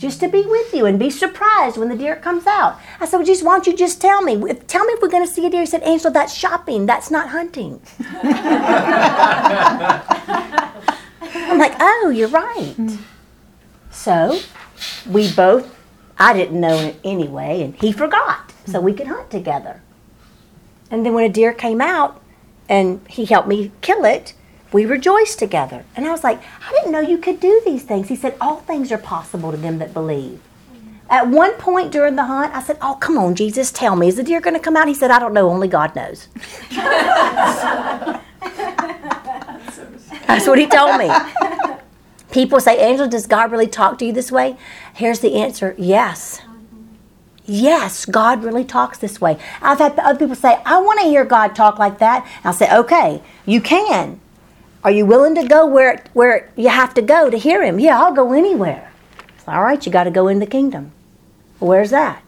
Just 0.00 0.20
to 0.20 0.28
be 0.28 0.42
with 0.46 0.72
you 0.72 0.86
and 0.86 0.98
be 0.98 1.10
surprised 1.10 1.76
when 1.76 1.90
the 1.90 1.94
deer 1.94 2.16
comes 2.16 2.46
out. 2.46 2.80
I 3.00 3.04
said, 3.04 3.18
well, 3.18 3.26
Jesus, 3.26 3.44
why 3.44 3.56
don't 3.56 3.66
you 3.66 3.76
just 3.76 4.00
tell 4.00 4.22
me? 4.22 4.32
Tell 4.66 4.86
me 4.86 4.94
if 4.94 5.02
we're 5.02 5.10
going 5.10 5.26
to 5.26 5.30
see 5.30 5.44
a 5.44 5.50
deer. 5.50 5.60
He 5.60 5.66
said, 5.66 5.82
Angela, 5.82 6.10
that's 6.10 6.32
shopping. 6.32 6.86
That's 6.86 7.10
not 7.10 7.28
hunting. 7.28 7.82
I'm 11.32 11.58
like, 11.58 11.74
oh, 11.78 12.10
you're 12.14 12.28
right. 12.28 12.76
So 13.90 14.40
we 15.06 15.30
both, 15.34 15.76
I 16.16 16.32
didn't 16.32 16.58
know 16.58 16.78
it 16.78 16.96
anyway, 17.04 17.60
and 17.60 17.74
he 17.74 17.92
forgot. 17.92 18.54
So 18.64 18.80
we 18.80 18.94
could 18.94 19.06
hunt 19.06 19.30
together. 19.30 19.82
And 20.90 21.04
then 21.04 21.12
when 21.12 21.24
a 21.24 21.32
deer 21.32 21.52
came 21.52 21.82
out 21.82 22.22
and 22.70 23.06
he 23.06 23.26
helped 23.26 23.48
me 23.48 23.70
kill 23.82 24.06
it, 24.06 24.32
we 24.72 24.84
rejoiced 24.86 25.38
together. 25.38 25.84
And 25.96 26.06
I 26.06 26.10
was 26.10 26.22
like, 26.22 26.40
I 26.66 26.70
didn't 26.72 26.92
know 26.92 27.00
you 27.00 27.18
could 27.18 27.40
do 27.40 27.60
these 27.64 27.82
things. 27.82 28.08
He 28.08 28.16
said, 28.16 28.36
All 28.40 28.56
things 28.56 28.92
are 28.92 28.98
possible 28.98 29.50
to 29.50 29.56
them 29.56 29.78
that 29.78 29.92
believe. 29.92 30.40
At 31.08 31.26
one 31.28 31.54
point 31.54 31.90
during 31.90 32.14
the 32.14 32.24
hunt, 32.24 32.54
I 32.54 32.62
said, 32.62 32.78
Oh, 32.80 32.94
come 32.94 33.18
on, 33.18 33.34
Jesus, 33.34 33.72
tell 33.72 33.96
me, 33.96 34.08
is 34.08 34.16
the 34.16 34.22
deer 34.22 34.40
going 34.40 34.54
to 34.54 34.60
come 34.60 34.76
out? 34.76 34.86
He 34.86 34.94
said, 34.94 35.10
I 35.10 35.18
don't 35.18 35.34
know, 35.34 35.50
only 35.50 35.68
God 35.68 35.94
knows. 35.96 36.28
That's 40.26 40.46
what 40.46 40.58
he 40.58 40.66
told 40.66 40.98
me. 40.98 41.10
People 42.30 42.60
say, 42.60 42.78
Angela, 42.78 43.08
does 43.08 43.26
God 43.26 43.50
really 43.50 43.66
talk 43.66 43.98
to 43.98 44.06
you 44.06 44.12
this 44.12 44.30
way? 44.30 44.56
Here's 44.94 45.18
the 45.18 45.34
answer 45.34 45.74
yes. 45.76 46.40
Yes, 47.44 48.06
God 48.06 48.44
really 48.44 48.64
talks 48.64 48.98
this 48.98 49.20
way. 49.20 49.36
I've 49.60 49.78
had 49.78 49.98
other 49.98 50.16
people 50.16 50.36
say, 50.36 50.62
I 50.64 50.80
want 50.80 51.00
to 51.00 51.06
hear 51.06 51.24
God 51.24 51.56
talk 51.56 51.80
like 51.80 51.98
that. 51.98 52.24
And 52.24 52.46
I'll 52.46 52.52
say, 52.52 52.72
okay, 52.72 53.22
you 53.44 53.60
can. 53.60 54.20
Are 54.82 54.90
you 54.90 55.04
willing 55.04 55.34
to 55.34 55.46
go 55.46 55.66
where, 55.66 56.02
where 56.14 56.50
you 56.56 56.68
have 56.68 56.94
to 56.94 57.02
go 57.02 57.28
to 57.28 57.36
hear 57.36 57.62
Him? 57.62 57.78
Yeah, 57.78 58.00
I'll 58.00 58.14
go 58.14 58.32
anywhere. 58.32 58.90
All 59.46 59.62
right, 59.62 59.84
you 59.84 59.92
got 59.92 60.04
to 60.04 60.10
go 60.10 60.28
in 60.28 60.38
the 60.38 60.46
kingdom. 60.46 60.92
Where's 61.58 61.90
that? 61.90 62.22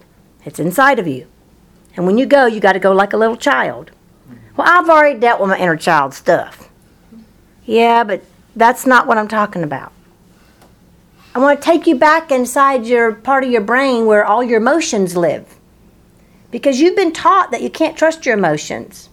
It's 0.44 0.58
inside 0.58 0.98
of 0.98 1.06
you. 1.06 1.26
And 1.96 2.04
when 2.04 2.18
you 2.18 2.26
go, 2.26 2.46
you 2.46 2.60
got 2.60 2.72
to 2.72 2.78
go 2.78 2.92
like 2.92 3.12
a 3.12 3.16
little 3.16 3.36
child. 3.36 3.90
Well, 4.56 4.66
I've 4.68 4.88
already 4.88 5.18
dealt 5.18 5.40
with 5.40 5.50
my 5.50 5.58
inner 5.58 5.76
child 5.76 6.14
stuff. 6.14 6.68
Yeah, 7.64 8.04
but 8.04 8.22
that's 8.56 8.86
not 8.86 9.06
what 9.06 9.18
I'm 9.18 9.28
talking 9.28 9.62
about. 9.62 9.92
I 11.34 11.38
want 11.38 11.60
to 11.60 11.64
take 11.64 11.86
you 11.86 11.94
back 11.94 12.30
inside 12.30 12.84
your 12.84 13.14
part 13.14 13.44
of 13.44 13.50
your 13.50 13.62
brain 13.62 14.04
where 14.04 14.24
all 14.24 14.42
your 14.42 14.58
emotions 14.58 15.16
live. 15.16 15.56
Because 16.50 16.80
you've 16.80 16.96
been 16.96 17.12
taught 17.12 17.50
that 17.50 17.62
you 17.62 17.70
can't 17.70 17.96
trust 17.96 18.26
your 18.26 18.36
emotions. 18.36 19.08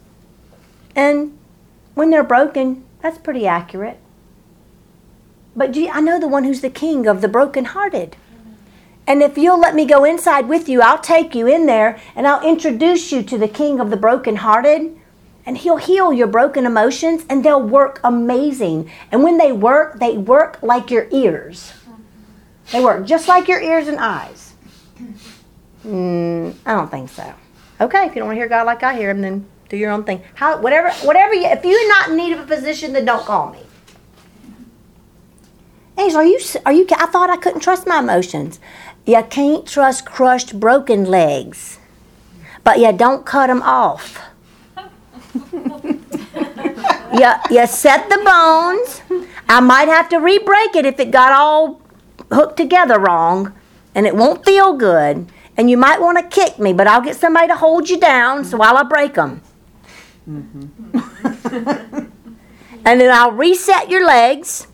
And 0.96 1.38
when 1.94 2.10
they're 2.10 2.24
broken, 2.24 2.84
that's 3.02 3.18
pretty 3.18 3.48
accurate. 3.48 4.00
But 5.56 5.72
gee, 5.72 5.90
I 5.90 6.00
know 6.00 6.20
the 6.20 6.28
one 6.28 6.44
who's 6.44 6.62
the 6.62 6.70
king 6.70 7.08
of 7.08 7.22
the 7.22 7.28
brokenhearted. 7.28 8.16
And 9.08 9.24
if 9.24 9.38
you'll 9.38 9.60
let 9.60 9.74
me 9.74 9.86
go 9.86 10.04
inside 10.04 10.48
with 10.48 10.70
you, 10.70 10.82
I'll 10.82 11.00
take 11.00 11.34
you 11.34 11.48
in 11.48 11.66
there 11.66 12.00
and 12.16 12.28
I'll 12.28 12.48
introduce 12.48 13.12
you 13.12 13.24
to 13.24 13.38
the 13.38 13.48
king 13.48 13.80
of 13.80 13.90
the 13.90 13.98
brokenhearted. 13.98 14.96
And 15.46 15.58
he'll 15.58 15.78
heal 15.78 16.14
your 16.14 16.28
broken 16.28 16.66
emotions 16.66 17.26
and 17.28 17.44
they'll 17.44 17.62
work 17.62 18.00
amazing. 18.04 18.92
And 19.12 19.24
when 19.24 19.40
they 19.40 19.52
work, 19.52 20.00
they 20.00 20.16
work 20.16 20.60
like 20.62 20.92
your 20.92 21.08
ears. 21.12 21.74
They 22.72 22.84
work 22.84 23.08
just 23.08 23.28
like 23.28 23.48
your 23.48 23.60
ears 23.60 23.88
and 23.88 23.98
eyes. 23.98 24.54
Mm, 25.84 26.54
I 26.66 26.74
don't 26.76 26.92
think 26.92 27.10
so. 27.10 27.34
Okay, 27.82 28.06
if 28.06 28.14
you 28.14 28.20
don't 28.20 28.28
want 28.28 28.36
to 28.36 28.42
hear 28.42 28.50
God 28.50 28.68
like 28.68 28.84
I 28.84 28.96
hear 28.96 29.10
him, 29.10 29.22
then 29.22 29.48
do 29.70 29.78
your 29.78 29.92
own 29.92 30.04
thing. 30.04 30.22
How, 30.36 30.60
whatever, 30.60 30.92
whatever. 31.06 31.34
You, 31.34 31.46
if 31.46 31.64
you're 31.64 31.88
not 31.88 32.10
in 32.10 32.18
need 32.18 32.34
of 32.34 32.40
a 32.40 32.48
physician, 32.48 32.94
then 32.94 33.06
don't 33.06 33.24
call 33.26 33.52
me. 33.52 33.60
Angel, 35.98 36.20
are 36.20 36.26
you? 36.26 36.40
Are 36.66 36.74
you? 36.74 36.88
I 36.92 37.06
thought 37.06 37.30
I 37.30 37.38
couldn't 37.38 37.62
trust 37.62 37.86
my 37.86 38.00
emotions. 38.00 38.60
You 39.06 39.24
can't 39.30 39.68
trust 39.68 40.06
crushed, 40.06 40.60
broken 40.60 41.06
legs, 41.06 41.78
but 42.64 42.80
you 42.80 42.92
don't 42.94 43.26
cut 43.26 43.48
them 43.48 43.62
off. 43.62 44.20
you, 47.14 47.32
you 47.52 47.68
set 47.68 48.10
the 48.10 48.22
bones. 48.26 49.02
I 49.48 49.60
might 49.60 49.88
have 49.88 50.10
to 50.10 50.18
re-break 50.18 50.76
it 50.76 50.86
if 50.86 51.00
it 51.00 51.12
got 51.12 51.32
all 51.32 51.82
hooked 52.32 52.58
together 52.58 53.00
wrong, 53.00 53.54
and 53.94 54.08
it 54.08 54.16
won't 54.16 54.46
feel 54.46 54.74
good. 54.74 55.32
And 55.58 55.70
you 55.70 55.78
might 55.78 56.00
want 56.00 56.18
to 56.18 56.24
kick 56.24 56.60
me, 56.60 56.72
but 56.72 56.88
I'll 56.88 57.02
get 57.02 57.18
somebody 57.18 57.48
to 57.48 57.56
hold 57.56 57.90
you 57.90 58.00
down 58.00 58.46
so 58.46 58.58
while 58.58 58.78
I 58.78 58.84
break 58.84 59.16
them. 59.16 59.42
Mm-hmm. 60.30 62.06
and 62.86 63.02
then 63.02 63.12
I'll 63.12 63.32
reset 63.32 63.90
your 63.90 64.06
legs, 64.06 64.68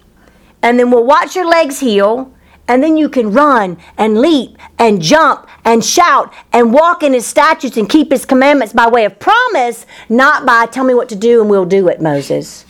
and 0.61 0.77
then 0.77 0.91
we'll 0.91 1.05
watch 1.05 1.35
your 1.35 1.47
legs 1.47 1.79
heal, 1.79 2.33
and 2.67 2.83
then 2.83 2.97
you 2.97 3.07
can 3.09 3.31
run 3.31 3.77
and 3.97 4.19
leap 4.19 4.57
and 4.77 5.01
jump 5.01 5.47
and 5.63 5.83
shout 5.83 6.33
and 6.51 6.73
walk 6.73 7.03
in 7.03 7.13
his 7.13 7.25
statutes 7.25 7.77
and 7.77 7.89
keep 7.89 8.11
his 8.11 8.25
commandments 8.25 8.73
by 8.73 8.87
way 8.87 9.05
of 9.05 9.19
promise, 9.19 9.85
not 10.09 10.45
by 10.45 10.65
tell 10.65 10.83
me 10.83 10.93
what 10.93 11.07
to 11.09 11.15
do 11.15 11.41
and 11.41 11.49
we'll 11.49 11.65
do 11.65 11.87
it, 11.87 12.01
Moses. 12.01 12.65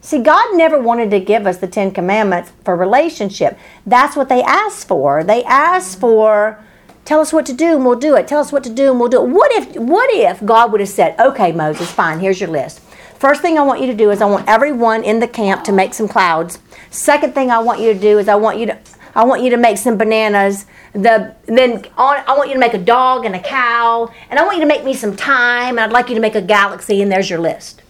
See, 0.00 0.22
God 0.22 0.56
never 0.56 0.80
wanted 0.80 1.10
to 1.12 1.20
give 1.20 1.46
us 1.46 1.58
the 1.58 1.68
Ten 1.68 1.92
Commandments 1.92 2.52
for 2.64 2.74
relationship. 2.74 3.58
That's 3.86 4.16
what 4.16 4.28
they 4.28 4.42
asked 4.42 4.88
for. 4.88 5.22
They 5.22 5.44
asked 5.44 6.00
for, 6.00 6.58
tell 7.04 7.20
us 7.20 7.32
what 7.32 7.46
to 7.46 7.52
do 7.52 7.74
and 7.74 7.84
we'll 7.84 7.98
do 7.98 8.16
it. 8.16 8.28
Tell 8.28 8.40
us 8.40 8.52
what 8.52 8.64
to 8.64 8.70
do 8.70 8.90
and 8.90 9.00
we'll 9.00 9.08
do 9.08 9.22
it. 9.22 9.28
What 9.28 9.52
if, 9.52 9.76
what 9.76 10.10
if 10.12 10.44
God 10.44 10.72
would 10.72 10.80
have 10.80 10.88
said, 10.88 11.18
okay, 11.18 11.52
Moses, 11.52 11.90
fine, 11.90 12.20
here's 12.20 12.40
your 12.40 12.50
list. 12.50 12.80
First 13.18 13.42
thing 13.42 13.58
I 13.58 13.62
want 13.62 13.80
you 13.80 13.86
to 13.86 13.94
do 13.94 14.10
is 14.10 14.22
I 14.22 14.26
want 14.26 14.48
everyone 14.48 15.04
in 15.04 15.20
the 15.20 15.28
camp 15.28 15.62
to 15.64 15.72
make 15.72 15.92
some 15.92 16.08
clouds. 16.08 16.58
Second 16.90 17.34
thing 17.34 17.50
I 17.50 17.58
want 17.58 17.80
you 17.80 17.92
to 17.92 17.98
do 17.98 18.18
is 18.18 18.28
I 18.28 18.34
want 18.34 18.58
you 18.58 18.66
to 18.66 18.78
I 19.14 19.24
want 19.24 19.42
you 19.42 19.50
to 19.50 19.56
make 19.56 19.76
some 19.76 19.98
bananas. 19.98 20.66
The 20.92 21.34
then 21.46 21.84
on, 21.98 22.22
I 22.26 22.36
want 22.36 22.48
you 22.48 22.54
to 22.54 22.60
make 22.60 22.74
a 22.74 22.78
dog 22.78 23.24
and 23.24 23.34
a 23.34 23.40
cow, 23.40 24.10
and 24.30 24.38
I 24.38 24.44
want 24.44 24.56
you 24.56 24.62
to 24.62 24.68
make 24.68 24.84
me 24.84 24.94
some 24.94 25.16
time, 25.16 25.70
and 25.70 25.80
I'd 25.80 25.92
like 25.92 26.08
you 26.08 26.14
to 26.14 26.20
make 26.20 26.34
a 26.34 26.42
galaxy, 26.42 27.02
and 27.02 27.10
there's 27.10 27.28
your 27.28 27.40
list. 27.40 27.82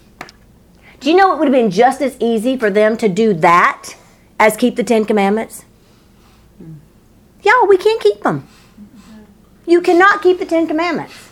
Do 0.98 1.10
you 1.10 1.16
know 1.16 1.32
it 1.32 1.38
would 1.38 1.48
have 1.48 1.52
been 1.52 1.70
just 1.70 2.00
as 2.02 2.16
easy 2.20 2.56
for 2.56 2.70
them 2.70 2.96
to 2.98 3.08
do 3.08 3.32
that 3.34 3.94
as 4.38 4.56
keep 4.56 4.76
the 4.76 4.84
Ten 4.84 5.04
Commandments? 5.04 5.64
Hmm. 6.58 6.74
Yeah, 7.42 7.64
we 7.66 7.76
can't 7.76 8.02
keep 8.02 8.22
them. 8.22 8.48
You 9.70 9.80
cannot 9.80 10.20
keep 10.20 10.40
the 10.40 10.46
Ten 10.46 10.66
Commandments. 10.66 11.28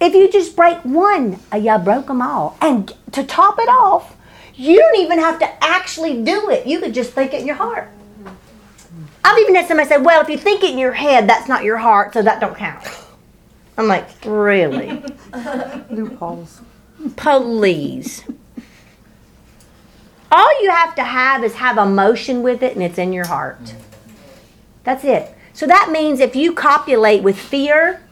If 0.00 0.14
you 0.14 0.32
just 0.32 0.56
break 0.56 0.78
one, 0.78 1.38
uh, 1.52 1.58
you 1.58 1.76
broke 1.76 2.06
them 2.06 2.22
all. 2.22 2.56
And 2.58 2.90
to 3.12 3.22
top 3.22 3.58
it 3.58 3.68
off, 3.68 4.16
you 4.54 4.78
don't 4.78 4.96
even 4.96 5.18
have 5.18 5.38
to 5.40 5.62
actually 5.62 6.22
do 6.22 6.48
it. 6.48 6.66
You 6.66 6.80
could 6.80 6.94
just 6.94 7.12
think 7.12 7.34
it 7.34 7.42
in 7.42 7.46
your 7.46 7.56
heart. 7.56 7.90
I've 9.22 9.38
even 9.40 9.56
had 9.56 9.68
somebody 9.68 9.90
say, 9.90 9.98
"Well, 9.98 10.22
if 10.22 10.30
you 10.30 10.38
think 10.38 10.64
it 10.64 10.70
in 10.70 10.78
your 10.78 10.94
head, 10.94 11.28
that's 11.28 11.48
not 11.48 11.64
your 11.64 11.76
heart, 11.76 12.14
so 12.14 12.22
that 12.22 12.40
don't 12.40 12.56
count." 12.56 12.82
I'm 13.76 13.86
like, 13.86 14.08
really? 14.24 15.04
Loopholes. 15.90 16.62
Please. 17.16 18.24
All 20.32 20.62
you 20.62 20.70
have 20.70 20.94
to 20.94 21.04
have 21.04 21.44
is 21.44 21.56
have 21.56 21.76
emotion 21.76 22.42
with 22.42 22.62
it, 22.62 22.72
and 22.72 22.82
it's 22.82 22.96
in 22.96 23.12
your 23.12 23.26
heart. 23.26 23.74
That's 24.84 25.04
it. 25.04 25.36
So 25.52 25.66
that 25.66 25.90
means 25.90 26.20
if 26.20 26.36
you 26.36 26.52
copulate 26.52 27.22
with 27.22 27.38
fear, 27.38 28.02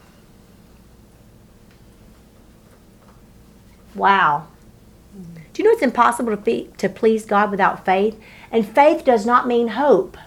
wow. 3.95 4.47
Do 5.53 5.63
you 5.63 5.69
know 5.69 5.73
it's 5.73 5.81
impossible 5.81 6.35
to, 6.35 6.67
to 6.77 6.89
please 6.89 7.25
God 7.25 7.51
without 7.51 7.85
faith? 7.85 8.19
And 8.51 8.67
faith 8.67 9.03
does 9.03 9.25
not 9.25 9.47
mean 9.47 9.69
hope. 9.69 10.17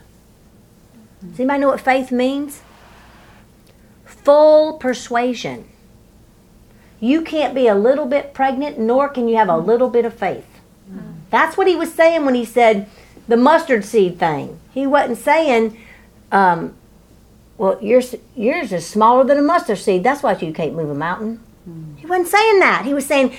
Does 1.21 1.41
anybody 1.41 1.61
know 1.61 1.69
what 1.69 1.81
faith 1.81 2.11
means? 2.11 2.63
Full 4.05 4.75
persuasion. 4.75 5.69
You 7.01 7.23
can't 7.23 7.55
be 7.55 7.67
a 7.67 7.75
little 7.75 8.07
bit 8.07 8.35
pregnant, 8.35 8.79
nor 8.79 9.09
can 9.09 9.29
you 9.29 9.37
have 9.37 9.49
a 9.49 9.57
little 9.57 9.89
bit 9.89 10.05
of 10.05 10.15
faith. 10.15 10.47
That's 11.31 11.57
what 11.57 11.67
he 11.67 11.77
was 11.77 11.93
saying 11.93 12.25
when 12.25 12.35
he 12.35 12.45
said 12.45 12.89
the 13.27 13.37
mustard 13.37 13.85
seed 13.85 14.19
thing. 14.19 14.61
He 14.73 14.87
wasn't 14.87 15.19
saying, 15.19 15.79
um, 16.31 16.77
well, 17.59 17.79
yours, 17.83 18.15
yours 18.37 18.73
is 18.73 18.87
smaller 18.87 19.25
than 19.25 19.39
a 19.39 19.43
mustard 19.43 19.79
seed. 19.79 20.03
That's 20.03 20.23
why 20.23 20.37
you 20.37 20.53
can't 20.53 20.75
move 20.75 20.91
a 20.91 20.95
mountain. 20.95 21.41
Mm. 21.69 21.99
He 21.99 22.07
wasn't 22.07 22.29
saying 22.29 22.59
that. 22.61 22.85
He 22.85 22.95
was 22.95 23.07
saying, 23.07 23.31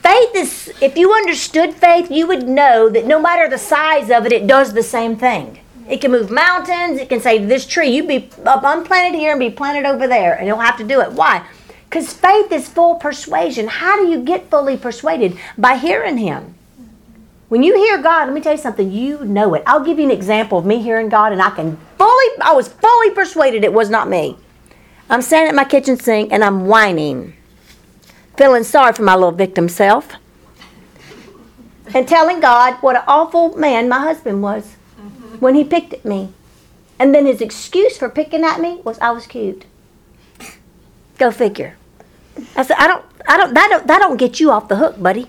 faith 0.00 0.34
is, 0.34 0.72
if 0.80 0.96
you 0.96 1.12
understood 1.12 1.74
faith, 1.74 2.10
you 2.10 2.26
would 2.26 2.48
know 2.48 2.88
that 2.88 3.06
no 3.06 3.20
matter 3.20 3.48
the 3.48 3.58
size 3.58 4.10
of 4.10 4.26
it, 4.26 4.32
it 4.32 4.46
does 4.46 4.72
the 4.72 4.82
same 4.82 5.16
thing. 5.16 5.60
It 5.88 6.00
can 6.00 6.10
move 6.10 6.30
mountains. 6.30 6.98
It 7.00 7.08
can 7.08 7.20
say 7.20 7.38
this 7.38 7.66
tree, 7.66 7.90
you 7.90 8.06
be 8.06 8.30
up 8.44 8.62
unplanted 8.64 9.18
here 9.18 9.32
and 9.32 9.40
be 9.40 9.50
planted 9.50 9.86
over 9.86 10.06
there, 10.06 10.34
and 10.34 10.46
you'll 10.46 10.58
have 10.58 10.78
to 10.78 10.84
do 10.84 11.00
it. 11.00 11.12
Why? 11.12 11.46
Because 11.88 12.12
faith 12.12 12.50
is 12.50 12.68
full 12.68 12.94
persuasion. 12.94 13.68
How 13.68 13.96
do 13.96 14.08
you 14.08 14.22
get 14.22 14.48
fully 14.48 14.76
persuaded? 14.76 15.38
By 15.58 15.76
hearing 15.76 16.16
Him. 16.18 16.54
When 17.52 17.62
you 17.62 17.76
hear 17.76 17.98
God, 17.98 18.28
let 18.28 18.32
me 18.32 18.40
tell 18.40 18.52
you 18.52 18.58
something, 18.58 18.90
you 18.90 19.22
know 19.26 19.52
it. 19.52 19.62
I'll 19.66 19.84
give 19.84 19.98
you 19.98 20.06
an 20.06 20.10
example 20.10 20.56
of 20.56 20.64
me 20.64 20.80
hearing 20.80 21.10
God, 21.10 21.32
and 21.32 21.42
I 21.42 21.50
can 21.50 21.76
fully, 21.98 22.26
I 22.40 22.54
was 22.54 22.68
fully 22.68 23.10
persuaded 23.10 23.62
it 23.62 23.74
was 23.74 23.90
not 23.90 24.08
me. 24.08 24.38
I'm 25.10 25.20
standing 25.20 25.50
at 25.50 25.54
my 25.54 25.64
kitchen 25.64 25.98
sink 25.98 26.32
and 26.32 26.42
I'm 26.42 26.64
whining, 26.64 27.36
feeling 28.38 28.64
sorry 28.64 28.94
for 28.94 29.02
my 29.02 29.14
little 29.16 29.32
victim 29.32 29.68
self, 29.68 30.14
and 31.92 32.08
telling 32.08 32.40
God 32.40 32.76
what 32.76 32.96
an 32.96 33.02
awful 33.06 33.54
man 33.54 33.86
my 33.86 33.98
husband 33.98 34.42
was 34.42 34.76
when 35.38 35.54
he 35.54 35.62
picked 35.62 35.92
at 35.92 36.06
me. 36.06 36.32
And 36.98 37.14
then 37.14 37.26
his 37.26 37.42
excuse 37.42 37.98
for 37.98 38.08
picking 38.08 38.44
at 38.44 38.62
me 38.62 38.80
was 38.82 38.98
I 39.00 39.10
was 39.10 39.26
cute. 39.26 39.66
Go 41.18 41.30
figure. 41.30 41.76
I 42.56 42.62
said, 42.62 42.78
I 42.78 42.86
don't, 42.86 43.04
I 43.28 43.36
don't, 43.36 43.52
that 43.52 43.68
don't, 43.70 43.86
that 43.88 43.98
don't 43.98 44.16
get 44.16 44.40
you 44.40 44.50
off 44.50 44.68
the 44.68 44.76
hook, 44.76 45.02
buddy. 45.02 45.28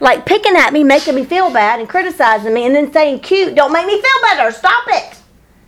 Like 0.00 0.26
picking 0.26 0.56
at 0.56 0.72
me, 0.72 0.84
making 0.84 1.14
me 1.14 1.24
feel 1.24 1.50
bad, 1.50 1.80
and 1.80 1.88
criticizing 1.88 2.52
me, 2.52 2.66
and 2.66 2.74
then 2.74 2.92
saying 2.92 3.20
cute 3.20 3.54
don't 3.54 3.72
make 3.72 3.86
me 3.86 3.94
feel 4.00 4.20
better. 4.22 4.50
Stop 4.50 4.84
it. 4.88 5.16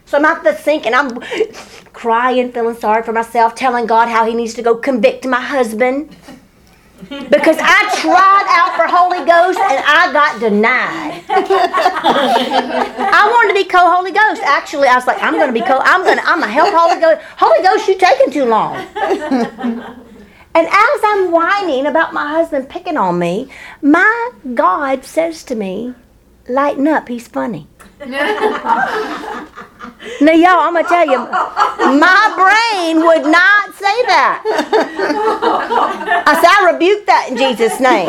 So 0.05 0.19
I'm 0.19 0.25
at 0.25 0.43
the 0.43 0.55
sink 0.57 0.87
and 0.87 0.95
I'm 0.95 1.21
crying, 1.93 2.53
feeling 2.53 2.77
sorry 2.77 3.03
for 3.03 3.13
myself, 3.13 3.55
telling 3.55 3.87
God 3.87 4.09
how 4.09 4.25
He 4.25 4.35
needs 4.35 4.55
to 4.55 4.63
go 4.63 4.75
convict 4.75 5.27
my 5.27 5.41
husband. 5.41 6.15
Because 7.09 7.57
I 7.61 7.95
tried 8.01 8.47
out 8.51 8.77
for 8.77 8.87
Holy 8.89 9.19
Ghost 9.19 9.59
and 9.59 9.85
I 9.87 10.13
got 10.13 10.41
denied. 10.41 11.23
I 13.09 13.31
wanted 13.31 13.55
to 13.55 13.55
be 13.55 13.65
co-Holy 13.65 14.11
Ghost. 14.11 14.43
Actually, 14.43 14.89
I 14.89 14.97
was 14.97 15.07
like, 15.07 15.23
I'm 15.23 15.35
to 15.35 15.53
be 15.53 15.61
co. 15.61 15.79
I'm 15.81 16.05
to. 16.05 16.21
I'm 16.27 16.41
to 16.41 16.49
help 16.49 16.75
Holy 16.75 17.01
Ghost. 17.01 17.21
Holy 17.37 17.63
Ghost, 17.63 17.87
you 17.87 17.97
taking 17.99 18.33
too 18.33 18.47
long. 18.47 20.05
And 20.55 20.67
as 20.67 21.01
I'm 21.05 21.31
whining 21.31 21.87
about 21.87 22.13
my 22.13 22.29
husband 22.29 22.69
picking 22.69 22.97
on 22.97 23.19
me, 23.19 23.49
my 23.83 24.31
God 24.55 25.05
says 25.05 25.45
to 25.45 25.55
me, 25.55 25.95
"Lighten 26.49 26.89
up. 26.89 27.09
He's 27.09 27.29
funny." 27.29 27.67
Now, 30.21 30.33
y'all, 30.33 30.61
I'm 30.61 30.75
gonna 30.75 30.89
tell 30.89 31.07
you, 31.07 31.19
my 31.19 32.23
brain 32.35 32.99
would 33.05 33.23
not 33.31 33.75
say 33.75 33.97
that. 34.07 34.43
I 36.27 36.35
said, 36.39 36.51
I 36.51 36.71
rebuke 36.73 37.07
that 37.07 37.29
in 37.31 37.37
Jesus' 37.37 37.79
name. 37.81 38.09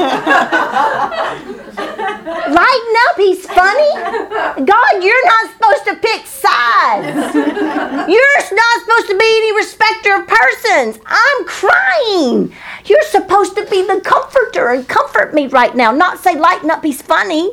Lighten 2.49 2.95
up, 3.09 3.15
he's 3.17 3.45
funny. 3.45 4.65
God, 4.65 5.03
you're 5.03 5.25
not 5.25 5.51
supposed 5.53 5.85
to 5.85 5.95
pick 5.97 6.25
sides. 6.25 7.35
You're 8.09 8.41
not 8.53 8.81
supposed 8.81 9.07
to 9.09 9.17
be 9.17 9.25
any 9.25 9.55
respecter 9.55 10.15
of 10.21 10.27
persons. 10.27 10.99
I'm 11.05 11.45
crying. 11.45 12.53
You're 12.85 13.09
supposed 13.09 13.55
to 13.57 13.65
be 13.65 13.85
the 13.85 14.01
comforter 14.01 14.69
and 14.69 14.87
comfort 14.87 15.33
me 15.33 15.47
right 15.47 15.75
now, 15.75 15.91
not 15.91 16.19
say, 16.19 16.37
lighten 16.37 16.69
up, 16.71 16.83
he's 16.83 17.01
funny. 17.01 17.51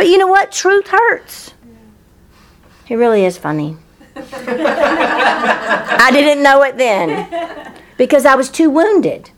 But 0.00 0.08
you 0.08 0.16
know 0.16 0.28
what? 0.28 0.50
Truth 0.50 0.88
hurts. 0.88 1.52
He 2.86 2.96
really 2.96 3.26
is 3.26 3.36
funny. 3.36 3.76
I 4.16 6.08
didn't 6.10 6.42
know 6.42 6.62
it 6.62 6.78
then 6.78 7.74
because 7.98 8.24
I 8.24 8.34
was 8.34 8.48
too 8.48 8.70
wounded. 8.70 9.28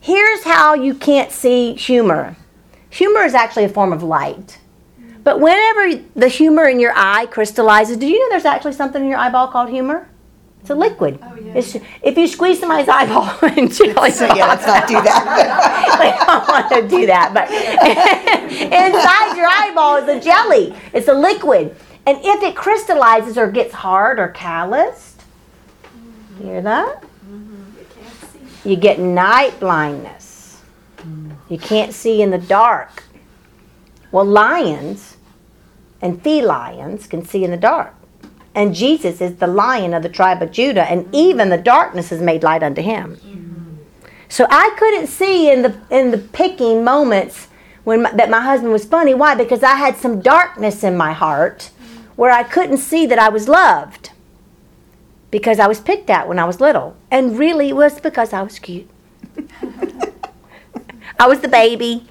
Here's 0.00 0.44
how 0.44 0.72
you 0.72 0.94
can't 0.94 1.30
see 1.30 1.74
humor 1.74 2.34
humor 2.88 3.24
is 3.24 3.34
actually 3.34 3.64
a 3.64 3.68
form 3.68 3.92
of 3.92 4.02
light. 4.02 4.58
But 5.22 5.38
whenever 5.38 6.02
the 6.16 6.28
humor 6.28 6.66
in 6.66 6.80
your 6.80 6.94
eye 6.96 7.26
crystallizes, 7.26 7.98
do 7.98 8.06
you 8.06 8.18
know 8.18 8.30
there's 8.30 8.46
actually 8.46 8.72
something 8.72 9.02
in 9.02 9.10
your 9.10 9.18
eyeball 9.18 9.48
called 9.48 9.68
humor? 9.68 10.08
It's 10.64 10.70
a 10.70 10.74
liquid. 10.74 11.18
Oh, 11.22 11.34
yeah. 11.34 11.58
It's, 11.58 11.76
if 12.02 12.16
you 12.16 12.26
squeeze 12.26 12.58
somebody's 12.58 12.88
eyeball 12.88 13.38
and 13.42 13.70
jelly 13.70 14.10
So 14.10 14.24
yeah, 14.34 14.46
let's 14.46 14.66
not 14.66 14.88
do 14.88 14.94
that. 14.94 15.98
we 16.00 16.24
don't 16.24 16.48
want 16.48 16.70
to 16.72 16.88
do 16.88 17.04
that, 17.04 17.34
but 17.34 17.50
inside 18.50 19.36
your 19.36 19.46
eyeball 19.46 19.96
is 19.96 20.08
a 20.08 20.18
jelly. 20.18 20.74
It's 20.94 21.08
a 21.08 21.12
liquid. 21.12 21.76
And 22.06 22.16
if 22.22 22.42
it 22.42 22.56
crystallizes 22.56 23.36
or 23.36 23.50
gets 23.50 23.74
hard 23.74 24.18
or 24.18 24.28
calloused, 24.28 25.22
hear 26.40 26.62
that? 26.62 27.02
Mm-hmm. 27.02 28.66
You 28.66 28.76
get 28.76 28.98
night 28.98 29.60
blindness. 29.60 30.62
You 31.50 31.58
can't 31.58 31.92
see 31.92 32.22
in 32.22 32.30
the 32.30 32.38
dark. 32.38 33.04
Well, 34.10 34.24
lions 34.24 35.18
and 36.00 36.22
felines 36.22 37.06
can 37.06 37.22
see 37.26 37.44
in 37.44 37.50
the 37.50 37.58
dark. 37.58 37.94
And 38.54 38.74
Jesus 38.74 39.20
is 39.20 39.36
the 39.36 39.46
lion 39.46 39.94
of 39.94 40.02
the 40.02 40.08
tribe 40.08 40.40
of 40.40 40.52
Judah, 40.52 40.88
and 40.88 41.12
even 41.12 41.48
the 41.48 41.58
darkness 41.58 42.12
is 42.12 42.20
made 42.22 42.42
light 42.42 42.62
unto 42.62 42.82
him. 42.82 43.18
So 44.28 44.46
I 44.48 44.74
couldn't 44.78 45.08
see 45.08 45.50
in 45.50 45.62
the 45.62 45.76
in 45.90 46.10
the 46.10 46.18
picking 46.18 46.84
moments 46.84 47.48
when 47.84 48.02
my, 48.02 48.12
that 48.12 48.30
my 48.30 48.40
husband 48.40 48.72
was 48.72 48.84
funny. 48.84 49.14
Why? 49.14 49.34
Because 49.34 49.62
I 49.62 49.74
had 49.74 49.96
some 49.96 50.20
darkness 50.20 50.82
in 50.82 50.96
my 50.96 51.12
heart 51.12 51.70
where 52.16 52.30
I 52.30 52.42
couldn't 52.42 52.78
see 52.78 53.06
that 53.06 53.18
I 53.18 53.28
was 53.28 53.48
loved 53.48 54.10
because 55.30 55.58
I 55.58 55.66
was 55.66 55.80
picked 55.80 56.10
at 56.10 56.28
when 56.28 56.38
I 56.38 56.44
was 56.44 56.60
little, 56.60 56.96
and 57.10 57.38
really 57.38 57.70
it 57.70 57.76
was 57.76 58.00
because 58.00 58.32
I 58.32 58.42
was 58.42 58.58
cute. 58.58 58.88
I 61.18 61.26
was 61.26 61.40
the 61.40 61.48
baby. 61.48 62.08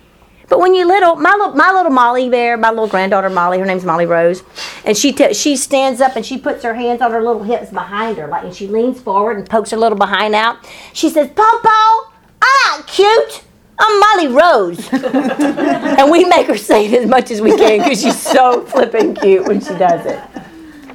But 0.53 0.59
when 0.59 0.75
you're 0.75 0.85
little, 0.85 1.15
my 1.15 1.31
little, 1.31 1.55
my 1.55 1.71
little 1.71 1.91
Molly 1.91 2.29
there, 2.29 2.57
my 2.57 2.69
little 2.69 2.87
granddaughter 2.87 3.31
Molly, 3.31 3.57
her 3.57 3.65
name's 3.65 3.83
Molly 3.83 4.05
Rose, 4.05 4.43
and 4.85 4.95
she 4.95 5.11
t- 5.11 5.33
she 5.33 5.55
stands 5.55 5.99
up 5.99 6.15
and 6.15 6.23
she 6.23 6.37
puts 6.37 6.61
her 6.61 6.75
hands 6.75 7.01
on 7.01 7.09
her 7.09 7.23
little 7.23 7.41
hips 7.41 7.71
behind 7.71 8.17
her, 8.19 8.27
like, 8.27 8.43
and 8.43 8.53
she 8.53 8.67
leans 8.67 9.01
forward 9.01 9.37
and 9.39 9.49
pokes 9.49 9.71
her 9.71 9.77
little 9.77 9.97
behind 9.97 10.35
out. 10.35 10.57
She 10.93 11.09
says, 11.09 11.27
"Popo, 11.29 12.11
I'm 12.39 12.79
not 12.79 12.85
cute. 12.85 13.43
I'm 13.79 13.99
Molly 13.99 14.27
Rose," 14.27 14.89
and 14.93 16.11
we 16.11 16.23
make 16.25 16.45
her 16.45 16.55
say 16.55 16.85
it 16.85 17.01
as 17.01 17.09
much 17.09 17.31
as 17.31 17.41
we 17.41 17.57
can 17.57 17.79
because 17.79 17.99
she's 17.99 18.21
so 18.21 18.63
flippin' 18.63 19.15
cute 19.15 19.47
when 19.47 19.59
she 19.59 19.73
does 19.73 20.05
it, 20.05 20.21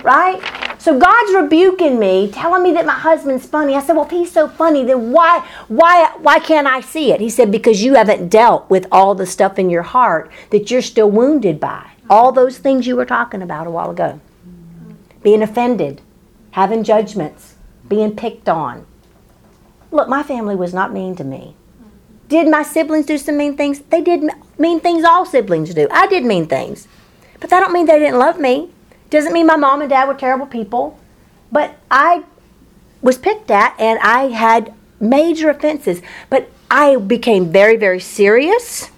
right? 0.04 0.67
So 0.88 0.98
God's 0.98 1.34
rebuking 1.34 1.98
me, 1.98 2.30
telling 2.32 2.62
me 2.62 2.72
that 2.72 2.86
my 2.86 2.94
husband's 2.94 3.44
funny. 3.44 3.74
I 3.74 3.82
said, 3.82 3.94
"Well, 3.94 4.06
if 4.06 4.10
he's 4.10 4.32
so 4.32 4.48
funny, 4.48 4.84
then 4.84 5.12
why, 5.12 5.46
why, 5.68 6.12
why 6.16 6.38
can't 6.38 6.66
I 6.66 6.80
see 6.80 7.12
it?" 7.12 7.20
He 7.20 7.28
said, 7.28 7.50
"Because 7.50 7.84
you 7.84 7.92
haven't 7.92 8.30
dealt 8.30 8.70
with 8.70 8.86
all 8.90 9.14
the 9.14 9.26
stuff 9.26 9.58
in 9.58 9.68
your 9.68 9.82
heart 9.82 10.30
that 10.48 10.70
you're 10.70 10.80
still 10.80 11.10
wounded 11.10 11.60
by. 11.60 11.90
All 12.08 12.32
those 12.32 12.56
things 12.56 12.86
you 12.86 12.96
were 12.96 13.04
talking 13.04 13.42
about 13.42 13.66
a 13.66 13.70
while 13.70 13.90
ago, 13.90 14.18
being 15.22 15.42
offended, 15.42 16.00
having 16.52 16.82
judgments, 16.84 17.56
being 17.86 18.16
picked 18.16 18.48
on. 18.48 18.86
Look, 19.90 20.08
my 20.08 20.22
family 20.22 20.56
was 20.56 20.72
not 20.72 20.90
mean 20.90 21.14
to 21.16 21.22
me. 21.22 21.54
Did 22.28 22.48
my 22.48 22.62
siblings 22.62 23.04
do 23.04 23.18
some 23.18 23.36
mean 23.36 23.58
things? 23.58 23.80
They 23.80 24.00
did 24.00 24.22
mean 24.56 24.80
things. 24.80 25.04
All 25.04 25.26
siblings 25.26 25.74
do. 25.74 25.86
I 25.90 26.06
did 26.06 26.24
mean 26.24 26.46
things, 26.46 26.88
but 27.40 27.50
that 27.50 27.60
don't 27.60 27.74
mean 27.74 27.84
they 27.84 27.98
didn't 27.98 28.18
love 28.18 28.40
me." 28.40 28.70
Doesn't 29.10 29.32
mean 29.32 29.46
my 29.46 29.56
mom 29.56 29.80
and 29.80 29.90
dad 29.90 30.06
were 30.06 30.14
terrible 30.14 30.46
people, 30.46 30.98
but 31.50 31.76
I 31.90 32.24
was 33.00 33.16
picked 33.18 33.50
at 33.50 33.74
and 33.78 33.98
I 34.00 34.28
had 34.28 34.74
major 35.00 35.48
offenses. 35.50 36.02
But 36.28 36.50
I 36.70 36.96
became 36.96 37.50
very, 37.50 37.76
very 37.76 38.00
serious. 38.00 38.90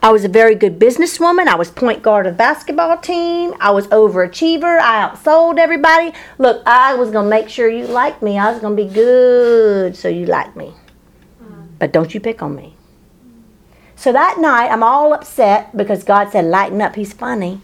I 0.00 0.12
was 0.12 0.24
a 0.24 0.28
very 0.28 0.54
good 0.54 0.78
businesswoman. 0.78 1.48
I 1.48 1.56
was 1.56 1.70
point 1.70 2.02
guard 2.02 2.26
of 2.26 2.34
the 2.34 2.38
basketball 2.38 2.98
team. 2.98 3.54
I 3.60 3.70
was 3.72 3.88
overachiever. 3.88 4.78
I 4.78 5.08
outsold 5.08 5.58
everybody. 5.58 6.12
Look, 6.38 6.62
I 6.66 6.94
was 6.94 7.10
going 7.10 7.24
to 7.26 7.30
make 7.30 7.48
sure 7.48 7.68
you 7.68 7.86
liked 7.86 8.22
me. 8.22 8.38
I 8.38 8.52
was 8.52 8.60
going 8.60 8.76
to 8.76 8.84
be 8.84 8.88
good 8.88 9.96
so 9.96 10.08
you 10.08 10.26
liked 10.26 10.56
me. 10.56 10.72
But 11.78 11.92
don't 11.92 12.14
you 12.14 12.20
pick 12.20 12.42
on 12.42 12.54
me. 12.54 12.76
So 13.96 14.12
that 14.12 14.38
night, 14.38 14.68
I'm 14.68 14.84
all 14.84 15.12
upset 15.12 15.76
because 15.76 16.04
God 16.04 16.30
said, 16.30 16.44
lighten 16.44 16.80
up. 16.80 16.94
He's 16.94 17.12
funny. 17.12 17.60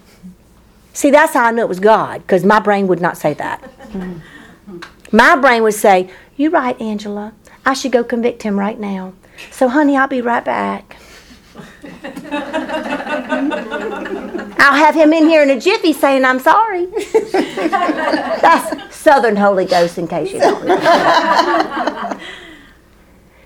See, 0.94 1.10
that's 1.10 1.34
how 1.34 1.44
I 1.44 1.50
knew 1.50 1.60
it 1.62 1.68
was 1.68 1.80
God, 1.80 2.22
because 2.22 2.44
my 2.44 2.60
brain 2.60 2.86
would 2.86 3.00
not 3.00 3.18
say 3.18 3.34
that. 3.34 3.60
Mm-hmm. 3.88 4.78
my 5.12 5.36
brain 5.36 5.62
would 5.64 5.74
say, 5.74 6.08
You're 6.36 6.52
right, 6.52 6.80
Angela. 6.80 7.34
I 7.66 7.74
should 7.74 7.92
go 7.92 8.04
convict 8.04 8.42
him 8.42 8.58
right 8.58 8.78
now. 8.78 9.12
So, 9.50 9.68
honey, 9.68 9.96
I'll 9.96 10.06
be 10.06 10.20
right 10.20 10.44
back. 10.44 10.96
I'll 14.58 14.74
have 14.74 14.94
him 14.94 15.12
in 15.12 15.26
here 15.26 15.42
in 15.42 15.50
a 15.50 15.60
jiffy 15.60 15.92
saying, 15.92 16.24
I'm 16.24 16.38
sorry. 16.38 16.86
that's 17.32 18.94
Southern 18.96 19.36
Holy 19.36 19.64
Ghost, 19.64 19.98
in 19.98 20.06
case 20.06 20.32
you 20.32 20.38
don't 20.38 20.64
know. 20.64 22.20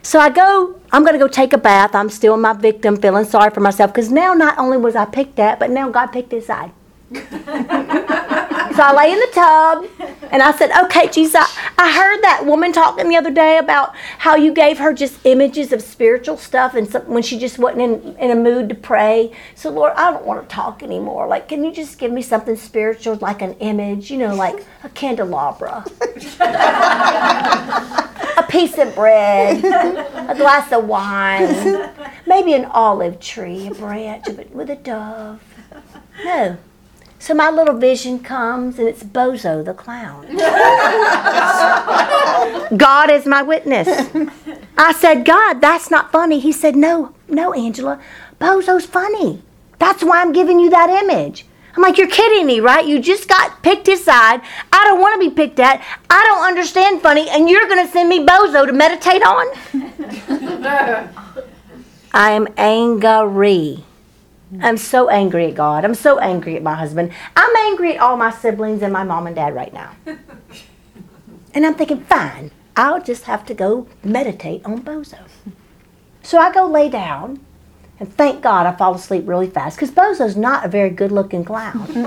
So 0.03 0.19
I 0.19 0.31
go, 0.31 0.81
I'm 0.91 1.03
going 1.03 1.13
to 1.15 1.19
go 1.19 1.29
take 1.29 1.53
a 1.53 1.59
bath. 1.59 1.95
I'm 1.95 2.09
still 2.09 2.37
my 2.37 2.55
victim, 2.55 2.97
feeling 2.97 3.25
sorry 3.25 3.51
for 3.51 3.61
myself 3.61 3.93
because 3.93 4.11
now 4.11 4.33
not 4.33 4.59
only 4.59 4.79
was 4.79 4.97
I 4.97 5.05
picked 5.05 5.39
at, 5.39 5.59
but 5.59 5.71
now 5.71 5.91
God 5.91 6.07
picked 6.09 6.33
his 6.33 6.47
side. 6.47 6.73
so 7.15 8.83
I 8.83 8.93
lay 8.95 9.13
in 9.13 9.19
the 9.19 9.31
tub 9.33 9.87
and 10.31 10.43
I 10.43 10.55
said, 10.57 10.71
Okay, 10.85 11.09
Jesus, 11.09 11.37
I, 11.37 11.49
I 11.79 11.93
heard 11.93 12.23
that 12.23 12.45
woman 12.45 12.73
talking 12.73 13.09
the 13.09 13.17
other 13.17 13.31
day 13.31 13.57
about 13.57 13.97
how 14.19 14.37
you 14.37 14.53
gave 14.53 14.79
her 14.79 14.93
just 14.93 15.25
images 15.25 15.73
of 15.73 15.81
spiritual 15.81 16.37
stuff 16.37 16.75
and 16.75 16.87
some, 16.87 17.07
when 17.07 17.23
she 17.23 17.39
just 17.39 17.59
wasn't 17.59 17.81
in, 17.81 18.17
in 18.19 18.31
a 18.31 18.35
mood 18.35 18.69
to 18.69 18.75
pray. 18.75 19.33
So, 19.55 19.71
Lord, 19.71 19.95
I 19.97 20.11
don't 20.11 20.27
want 20.27 20.47
to 20.47 20.55
talk 20.55 20.83
anymore. 20.83 21.27
Like, 21.27 21.49
can 21.49 21.65
you 21.65 21.73
just 21.73 21.99
give 21.99 22.13
me 22.13 22.21
something 22.21 22.57
spiritual, 22.57 23.17
like 23.17 23.41
an 23.41 23.55
image, 23.55 24.11
you 24.11 24.19
know, 24.19 24.35
like 24.35 24.67
a 24.85 24.91
candelabra? 24.91 25.87
a 28.37 28.47
piece 28.49 28.77
of 28.77 28.95
bread, 28.95 29.65
a 29.65 30.35
glass 30.35 30.71
of 30.73 30.85
wine, 30.85 31.91
maybe 32.27 32.53
an 32.53 32.67
olive 32.67 33.19
tree, 33.19 33.67
a 33.67 33.75
branch 33.75 34.29
of 34.29 34.39
it 34.39 34.51
with 34.51 34.69
a 34.69 34.77
dove. 34.77 35.43
No. 36.25 36.59
So 37.21 37.35
my 37.35 37.51
little 37.51 37.77
vision 37.77 38.21
comes 38.21 38.79
and 38.79 38.89
it's 38.89 39.03
Bozo 39.03 39.65
the 39.65 39.75
clown. 39.75 40.27
God 42.79 43.11
is 43.11 43.27
my 43.27 43.43
witness. 43.43 43.89
I 44.79 44.93
said, 44.93 45.25
God, 45.25 45.61
that's 45.61 45.91
not 45.91 46.13
funny. 46.13 46.39
He 46.39 46.53
said, 46.53 46.77
No, 46.77 47.15
no, 47.29 47.53
Angela, 47.53 48.01
Bozo's 48.41 48.87
funny. 48.87 49.43
That's 49.79 50.03
why 50.03 50.21
I'm 50.21 50.33
giving 50.33 50.61
you 50.61 50.71
that 50.71 50.91
image. 50.91 51.45
I'm 51.77 51.83
like, 51.83 51.97
you're 51.97 52.09
kidding 52.09 52.47
me, 52.47 52.59
right? 52.59 52.85
You 52.85 52.99
just 52.99 53.29
got 53.29 53.63
picked 53.63 53.87
aside. 53.87 54.41
I 54.73 54.85
don't 54.85 55.01
want 55.01 55.23
to 55.23 55.29
be 55.29 55.35
picked 55.35 55.61
at. 55.61 55.81
I 56.11 56.25
don't 56.25 56.45
understand 56.45 57.03
funny, 57.03 57.29
and 57.29 57.49
you're 57.49 57.69
going 57.69 57.87
to 57.87 57.93
send 57.93 58.09
me 58.09 58.27
Bozo 58.27 58.67
to 58.67 58.73
meditate 58.73 59.23
on? 59.23 59.47
I 62.13 62.33
am 62.33 62.49
angry. 62.57 63.85
I'm 64.61 64.77
so 64.77 65.09
angry 65.09 65.47
at 65.47 65.55
God. 65.55 65.85
I'm 65.85 65.95
so 65.95 66.19
angry 66.19 66.57
at 66.57 66.63
my 66.63 66.75
husband. 66.75 67.13
I'm 67.37 67.57
angry 67.57 67.95
at 67.97 68.01
all 68.01 68.17
my 68.17 68.31
siblings 68.31 68.83
and 68.83 68.93
my 68.93 69.05
mom 69.05 69.27
and 69.27 69.37
dad 69.37 69.55
right 69.55 69.73
now. 69.73 69.93
And 71.55 71.65
I'm 71.67 71.75
thinking, 71.75 72.05
fine, 72.05 72.51
I'll 72.77 73.03
just 73.03 73.25
have 73.25 73.45
to 73.47 73.55
go 73.55 73.89
meditate 74.05 74.65
on 74.65 74.83
Bozo. 74.83 75.19
So 76.23 76.39
I 76.39 76.53
go 76.53 76.67
lay 76.67 76.89
down, 76.89 77.45
and 77.99 78.13
thank 78.15 78.43
God 78.43 78.67
I 78.67 78.73
fall 78.77 78.95
asleep 78.95 79.25
really 79.27 79.49
fast 79.49 79.77
because 79.77 79.91
Bozo's 79.91 80.37
not 80.37 80.65
a 80.65 80.69
very 80.69 80.91
good 80.91 81.11
looking 81.11 81.45
clown. 81.45 81.85
and 81.97 82.07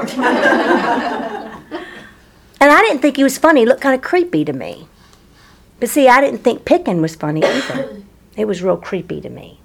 I 2.62 2.82
didn't 2.82 3.02
think 3.02 3.18
he 3.18 3.24
was 3.24 3.38
funny. 3.38 3.62
He 3.62 3.66
looked 3.66 3.82
kind 3.82 3.96
of 3.96 4.02
creepy 4.02 4.46
to 4.46 4.54
me. 4.54 4.88
But 5.80 5.90
see, 5.90 6.08
I 6.08 6.22
didn't 6.22 6.44
think 6.44 6.64
picking 6.64 7.02
was 7.02 7.16
funny 7.16 7.44
either. 7.44 8.04
It 8.38 8.46
was 8.46 8.62
real 8.62 8.78
creepy 8.78 9.20
to 9.22 9.30
me. 9.30 9.60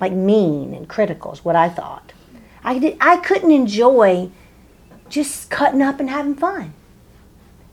Like 0.00 0.12
mean 0.12 0.74
and 0.74 0.88
critical 0.88 1.32
is 1.32 1.44
what 1.44 1.56
I 1.56 1.68
thought. 1.68 2.12
I, 2.62 2.78
did, 2.78 2.96
I 3.00 3.16
couldn't 3.18 3.50
enjoy 3.50 4.30
just 5.08 5.50
cutting 5.50 5.82
up 5.82 6.00
and 6.00 6.10
having 6.10 6.34
fun. 6.34 6.74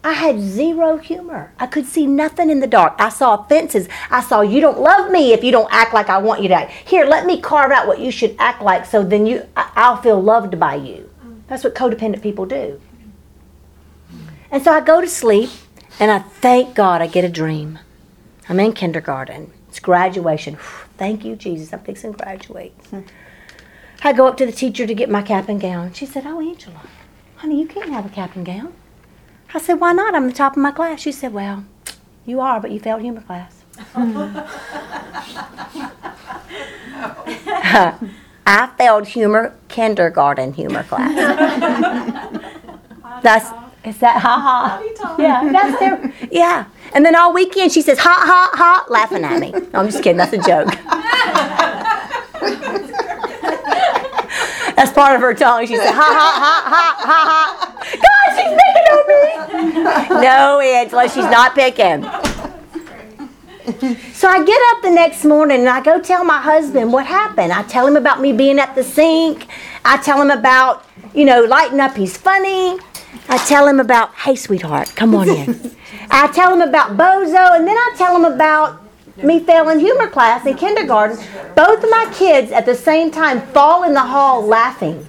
I 0.03 0.13
had 0.13 0.39
zero 0.39 0.97
humor. 0.97 1.51
I 1.59 1.67
could 1.67 1.85
see 1.85 2.07
nothing 2.07 2.49
in 2.49 2.59
the 2.59 2.67
dark. 2.67 2.95
I 2.97 3.09
saw 3.09 3.35
offenses. 3.35 3.89
I 4.09 4.21
saw 4.21 4.41
you 4.41 4.61
don't 4.61 4.79
love 4.79 5.11
me 5.11 5.33
if 5.33 5.43
you 5.43 5.51
don't 5.51 5.67
act 5.71 5.93
like 5.93 6.07
I 6.07 6.17
want 6.17 6.41
you 6.41 6.47
to 6.47 6.53
act. 6.53 6.71
Here, 6.71 7.05
let 7.05 7.25
me 7.25 7.41
carve 7.41 7.71
out 7.71 7.87
what 7.87 7.99
you 7.99 8.11
should 8.11 8.35
act 8.39 8.61
like 8.61 8.85
so 8.85 9.03
then 9.03 9.25
you 9.25 9.45
I'll 9.55 9.97
feel 9.97 10.21
loved 10.21 10.59
by 10.59 10.75
you. 10.75 11.09
That's 11.47 11.63
what 11.63 11.75
codependent 11.75 12.21
people 12.21 12.45
do. 12.45 12.79
And 14.49 14.63
so 14.63 14.71
I 14.71 14.79
go 14.79 15.01
to 15.01 15.07
sleep 15.07 15.49
and 15.99 16.09
I 16.09 16.19
thank 16.19 16.75
God 16.75 17.01
I 17.01 17.07
get 17.07 17.25
a 17.25 17.29
dream. 17.29 17.79
I'm 18.47 18.59
in 18.59 18.73
kindergarten. 18.73 19.51
It's 19.67 19.79
graduation. 19.79 20.57
Thank 20.97 21.25
you, 21.25 21.35
Jesus. 21.35 21.73
I'm 21.73 21.81
fixing 21.81 22.13
to 22.13 22.17
graduate. 22.17 22.73
Hmm. 22.89 23.01
I 24.03 24.13
go 24.13 24.27
up 24.27 24.37
to 24.37 24.45
the 24.45 24.51
teacher 24.51 24.85
to 24.85 24.93
get 24.93 25.09
my 25.09 25.21
cap 25.21 25.49
and 25.49 25.59
gown. 25.59 25.93
She 25.93 26.05
said, 26.05 26.25
Oh, 26.25 26.39
Angela, 26.39 26.81
honey, 27.37 27.59
you 27.59 27.67
can't 27.67 27.89
have 27.89 28.05
a 28.05 28.09
cap 28.09 28.35
and 28.35 28.45
gown. 28.45 28.73
I 29.53 29.59
said, 29.59 29.79
Why 29.79 29.93
not? 29.93 30.15
I'm 30.15 30.27
the 30.27 30.33
top 30.33 30.53
of 30.53 30.59
my 30.59 30.71
class. 30.71 31.01
She 31.01 31.11
said, 31.11 31.33
Well, 31.33 31.65
you 32.25 32.39
are, 32.39 32.59
but 32.59 32.71
you 32.71 32.79
failed 32.79 33.01
humor 33.01 33.21
class. 33.21 33.63
I 38.49 38.69
failed 38.77 39.07
humor, 39.07 39.53
kindergarten 39.67 40.53
humor 40.53 40.83
class. 40.83 41.13
That's, 43.23 43.49
is 43.83 43.97
that 43.99 44.21
ha 44.21 44.39
ha? 44.39 44.79
Yeah, 45.17 45.49
that's 45.51 45.79
their, 45.79 46.13
yeah. 46.31 46.65
And 46.93 47.03
then 47.05 47.15
all 47.15 47.33
weekend 47.33 47.71
she 47.71 47.81
says, 47.81 47.97
Ha 47.99 48.09
ha 48.09 48.49
ha, 48.53 48.85
laughing 48.89 49.23
at 49.23 49.39
me. 49.39 49.51
No, 49.51 49.79
I'm 49.79 49.87
just 49.87 50.03
kidding. 50.03 50.17
That's 50.17 50.33
a 50.33 50.37
joke. 50.37 50.69
That's 54.77 54.93
part 54.93 55.15
of 55.15 55.21
her 55.21 55.33
tongue. 55.33 55.65
She 55.65 55.75
said, 55.75 55.91
ha 55.91 56.09
ha 56.19 56.29
ha 56.45 56.53
ha 56.69 56.95
ha 57.01 57.19
ha. 57.33 57.43
God, 58.05 58.27
she's 58.37 58.53
picking 58.61 58.87
on 58.93 59.03
me. 59.09 60.21
No, 60.21 60.59
Angela, 60.59 61.09
she's 61.09 61.25
not 61.25 61.55
picking. 61.55 62.03
So 64.13 64.27
I 64.27 64.45
get 64.45 64.61
up 64.71 64.83
the 64.83 64.91
next 64.91 65.25
morning 65.25 65.59
and 65.61 65.67
I 65.69 65.81
go 65.81 65.99
tell 65.99 66.23
my 66.23 66.39
husband 66.39 66.93
what 66.93 67.07
happened. 67.07 67.51
I 67.51 67.63
tell 67.63 67.87
him 67.87 67.95
about 67.95 68.21
me 68.21 68.33
being 68.33 68.59
at 68.59 68.75
the 68.75 68.83
sink. 68.83 69.47
I 69.83 69.97
tell 69.97 70.21
him 70.21 70.29
about, 70.29 70.85
you 71.13 71.25
know, 71.25 71.41
lighting 71.41 71.79
up, 71.79 71.95
he's 71.95 72.15
funny. 72.15 72.77
I 73.29 73.37
tell 73.47 73.67
him 73.67 73.79
about, 73.79 74.13
hey, 74.13 74.35
sweetheart, 74.35 74.93
come 74.95 75.15
on 75.15 75.27
in. 75.27 75.75
I 76.11 76.27
tell 76.27 76.53
him 76.53 76.61
about 76.61 76.91
Bozo, 76.91 77.57
and 77.57 77.67
then 77.67 77.75
I 77.75 77.93
tell 77.97 78.15
him 78.15 78.31
about 78.31 78.79
me 79.23 79.39
fail 79.39 79.69
in 79.69 79.79
humor 79.79 80.07
class 80.07 80.45
in 80.45 80.55
kindergarten. 80.55 81.17
Both 81.55 81.83
of 81.83 81.89
my 81.89 82.11
kids 82.13 82.51
at 82.51 82.65
the 82.65 82.75
same 82.75 83.11
time 83.11 83.41
fall 83.47 83.83
in 83.83 83.93
the 83.93 84.01
hall 84.01 84.45
laughing. 84.45 85.07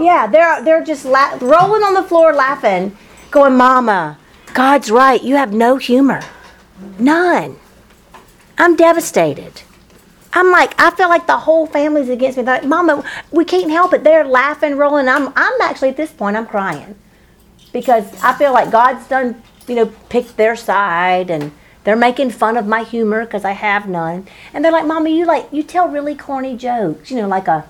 Yeah, 0.00 0.26
they're 0.26 0.62
they're 0.62 0.84
just 0.84 1.04
la- 1.04 1.36
rolling 1.40 1.82
on 1.82 1.94
the 1.94 2.02
floor 2.02 2.32
laughing, 2.32 2.96
going, 3.30 3.56
"Mama, 3.56 4.18
God's 4.54 4.90
right. 4.90 5.22
You 5.22 5.36
have 5.36 5.52
no 5.52 5.76
humor, 5.76 6.22
none." 6.98 7.56
I'm 8.58 8.74
devastated. 8.74 9.62
I'm 10.32 10.50
like, 10.50 10.74
I 10.80 10.90
feel 10.90 11.08
like 11.08 11.26
the 11.26 11.36
whole 11.38 11.66
family's 11.66 12.08
against 12.08 12.36
me. 12.36 12.44
They're 12.44 12.56
like, 12.56 12.68
Mama, 12.68 13.04
we 13.30 13.44
can't 13.44 13.70
help 13.70 13.92
it. 13.92 14.04
They're 14.04 14.24
laughing, 14.24 14.76
rolling. 14.76 15.08
I'm 15.08 15.32
I'm 15.34 15.60
actually 15.62 15.90
at 15.90 15.96
this 15.96 16.12
point, 16.12 16.36
I'm 16.36 16.46
crying 16.46 16.96
because 17.72 18.04
I 18.22 18.34
feel 18.34 18.52
like 18.52 18.70
God's 18.70 19.06
done, 19.08 19.42
you 19.66 19.74
know, 19.74 19.86
picked 20.08 20.36
their 20.36 20.56
side 20.56 21.30
and 21.30 21.52
they're 21.84 21.96
making 21.96 22.30
fun 22.30 22.56
of 22.56 22.66
my 22.66 22.82
humor 22.82 23.24
because 23.24 23.44
I 23.44 23.52
have 23.52 23.88
none. 23.88 24.26
And 24.52 24.64
they're 24.64 24.72
like, 24.72 24.86
"Mama, 24.86 25.08
you 25.10 25.24
like 25.24 25.48
you 25.52 25.62
tell 25.62 25.88
really 25.88 26.14
corny 26.14 26.56
jokes, 26.56 27.10
you 27.10 27.16
know, 27.16 27.28
like 27.28 27.48
a 27.48 27.64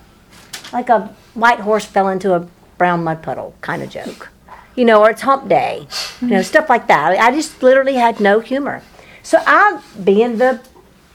like 0.72 0.88
a 0.88 1.14
white 1.34 1.60
horse 1.60 1.84
fell 1.84 2.08
into 2.08 2.34
a 2.34 2.48
brown 2.76 3.04
mud 3.04 3.22
puddle 3.22 3.54
kind 3.60 3.82
of 3.82 3.90
joke, 3.90 4.30
you 4.74 4.84
know, 4.84 5.02
or 5.02 5.10
it's 5.10 5.22
Hump 5.22 5.48
Day, 5.48 5.86
you 6.20 6.28
know, 6.28 6.42
stuff 6.42 6.68
like 6.68 6.86
that. 6.88 7.18
I 7.18 7.30
just 7.30 7.62
literally 7.62 7.94
had 7.94 8.20
no 8.20 8.40
humor. 8.40 8.82
So 9.22 9.38
I'm 9.46 9.82
being 10.04 10.38
the 10.38 10.60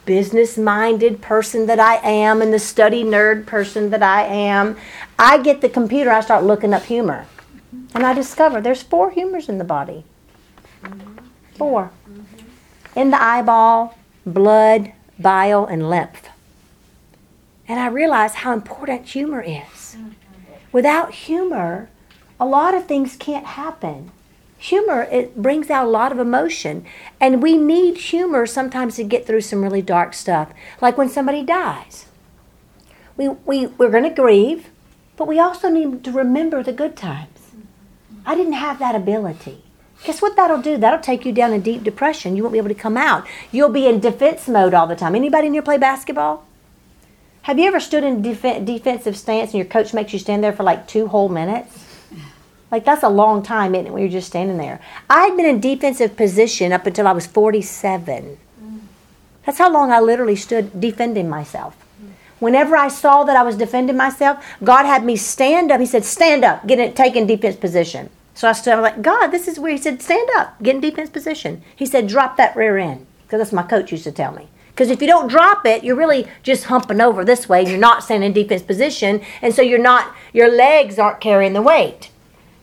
business-minded 0.05 1.21
person 1.21 1.65
that 1.67 1.79
I 1.79 1.95
am 1.95 2.41
and 2.41 2.53
the 2.53 2.59
study 2.59 3.03
nerd 3.03 3.45
person 3.45 3.89
that 3.91 4.03
I 4.03 4.23
am. 4.23 4.77
I 5.17 5.41
get 5.41 5.61
the 5.61 5.69
computer. 5.69 6.11
I 6.11 6.21
start 6.21 6.43
looking 6.43 6.73
up 6.73 6.83
humor. 6.83 7.25
And 7.95 8.05
I 8.05 8.13
discover 8.13 8.59
there's 8.59 8.83
four 8.83 9.11
humors 9.11 9.49
in 9.49 9.57
the 9.57 9.63
body. 9.63 10.03
Mm-hmm. 10.83 11.25
Four. 11.57 11.91
Mm-hmm. 12.09 12.32
In 12.95 13.11
the 13.11 13.21
eyeball, 13.21 13.97
blood, 14.25 14.93
bile, 15.19 15.65
and 15.65 15.89
lymph. 15.89 16.29
And 17.67 17.79
I 17.79 17.87
realize 17.87 18.35
how 18.35 18.53
important 18.53 19.07
humor 19.07 19.41
is. 19.41 19.97
Without 20.71 21.13
humor, 21.13 21.89
a 22.39 22.45
lot 22.45 22.75
of 22.75 22.85
things 22.85 23.15
can't 23.15 23.45
happen. 23.45 24.11
Humor 24.57 25.07
it 25.11 25.41
brings 25.41 25.69
out 25.69 25.85
a 25.85 25.89
lot 25.89 26.11
of 26.11 26.19
emotion, 26.19 26.85
and 27.19 27.43
we 27.43 27.57
need 27.57 27.97
humor 27.97 28.45
sometimes 28.45 28.95
to 28.95 29.03
get 29.03 29.25
through 29.25 29.41
some 29.41 29.61
really 29.61 29.81
dark 29.81 30.13
stuff, 30.13 30.53
like 30.81 30.97
when 30.97 31.09
somebody 31.09 31.43
dies. 31.43 32.05
We 33.17 33.29
we 33.29 33.67
we're 33.67 33.91
going 33.91 34.03
to 34.03 34.09
grieve, 34.09 34.69
but 35.17 35.27
we 35.27 35.39
also 35.39 35.69
need 35.69 36.03
to 36.05 36.11
remember 36.11 36.63
the 36.63 36.73
good 36.73 36.95
times. 36.95 37.51
I 38.25 38.35
didn't 38.35 38.53
have 38.53 38.79
that 38.79 38.95
ability. 38.95 39.62
Guess 40.03 40.21
what 40.21 40.35
that'll 40.35 40.61
do? 40.61 40.77
That'll 40.77 40.99
take 40.99 41.25
you 41.25 41.31
down 41.31 41.53
a 41.53 41.59
deep 41.59 41.83
depression. 41.83 42.35
You 42.35 42.43
won't 42.43 42.53
be 42.53 42.59
able 42.59 42.69
to 42.69 42.75
come 42.75 42.97
out. 42.97 43.25
You'll 43.51 43.69
be 43.69 43.87
in 43.87 43.99
defense 43.99 44.47
mode 44.47 44.73
all 44.73 44.87
the 44.87 44.95
time. 44.95 45.15
Anybody 45.15 45.47
in 45.47 45.53
here 45.53 45.61
play 45.61 45.77
basketball? 45.77 46.45
Have 47.43 47.59
you 47.59 47.67
ever 47.67 47.79
stood 47.79 48.03
in 48.03 48.21
def- 48.21 48.65
defensive 48.65 49.17
stance 49.17 49.51
and 49.51 49.59
your 49.59 49.65
coach 49.65 49.93
makes 49.93 50.13
you 50.13 50.19
stand 50.19 50.43
there 50.43 50.53
for 50.53 50.63
like 50.63 50.87
two 50.87 51.07
whole 51.07 51.29
minutes? 51.29 51.87
Like 52.71 52.85
that's 52.85 53.03
a 53.03 53.09
long 53.09 53.43
time, 53.43 53.75
isn't 53.75 53.87
it, 53.87 53.93
when 53.93 54.01
you're 54.01 54.11
just 54.11 54.27
standing 54.27 54.57
there? 54.57 54.81
I 55.09 55.25
had 55.25 55.37
been 55.37 55.45
in 55.45 55.59
defensive 55.59 56.17
position 56.17 56.71
up 56.73 56.85
until 56.85 57.07
I 57.07 57.11
was 57.11 57.27
47. 57.27 58.37
That's 59.45 59.57
how 59.57 59.71
long 59.71 59.91
I 59.91 59.99
literally 59.99 60.35
stood 60.35 60.79
defending 60.79 61.29
myself. 61.29 61.75
Whenever 62.39 62.75
I 62.75 62.87
saw 62.87 63.23
that 63.25 63.37
I 63.37 63.43
was 63.43 63.55
defending 63.55 63.95
myself, 63.95 64.43
God 64.63 64.85
had 64.85 65.05
me 65.05 65.15
stand 65.15 65.71
up. 65.71 65.79
He 65.79 65.85
said, 65.85 66.03
"Stand 66.03 66.43
up, 66.43 66.65
get 66.65 66.79
it, 66.79 66.95
take 66.95 67.15
in 67.15 67.27
defense 67.27 67.55
position." 67.55 68.09
So 68.33 68.47
I 68.47 68.53
stood. 68.53 68.73
I'm 68.73 68.81
like, 68.81 69.01
God, 69.01 69.27
this 69.27 69.47
is 69.47 69.59
where 69.59 69.71
He 69.71 69.77
said, 69.77 70.01
"Stand 70.01 70.29
up, 70.37 70.61
get 70.61 70.75
in 70.75 70.81
defense 70.81 71.09
position." 71.09 71.63
He 71.75 71.85
said, 71.85 72.07
"Drop 72.07 72.37
that 72.37 72.55
rear 72.55 72.77
end," 72.77 73.05
because 73.23 73.39
that's 73.39 73.53
my 73.53 73.63
coach 73.63 73.91
used 73.91 74.03
to 74.05 74.11
tell 74.11 74.31
me. 74.33 74.47
Because 74.69 74.89
if 74.89 75.01
you 75.01 75.07
don't 75.07 75.27
drop 75.27 75.65
it, 75.67 75.83
you're 75.83 75.95
really 75.95 76.27
just 76.41 76.65
humping 76.65 76.99
over 76.99 77.23
this 77.23 77.47
way. 77.47 77.63
You're 77.63 77.77
not 77.77 78.03
standing 78.03 78.27
in 78.27 78.33
defense 78.33 78.63
position, 78.63 79.21
and 79.41 79.53
so 79.53 79.61
you're 79.61 79.77
not. 79.77 80.15
Your 80.33 80.51
legs 80.51 80.97
aren't 80.97 81.21
carrying 81.21 81.53
the 81.53 81.61
weight. 81.61 82.09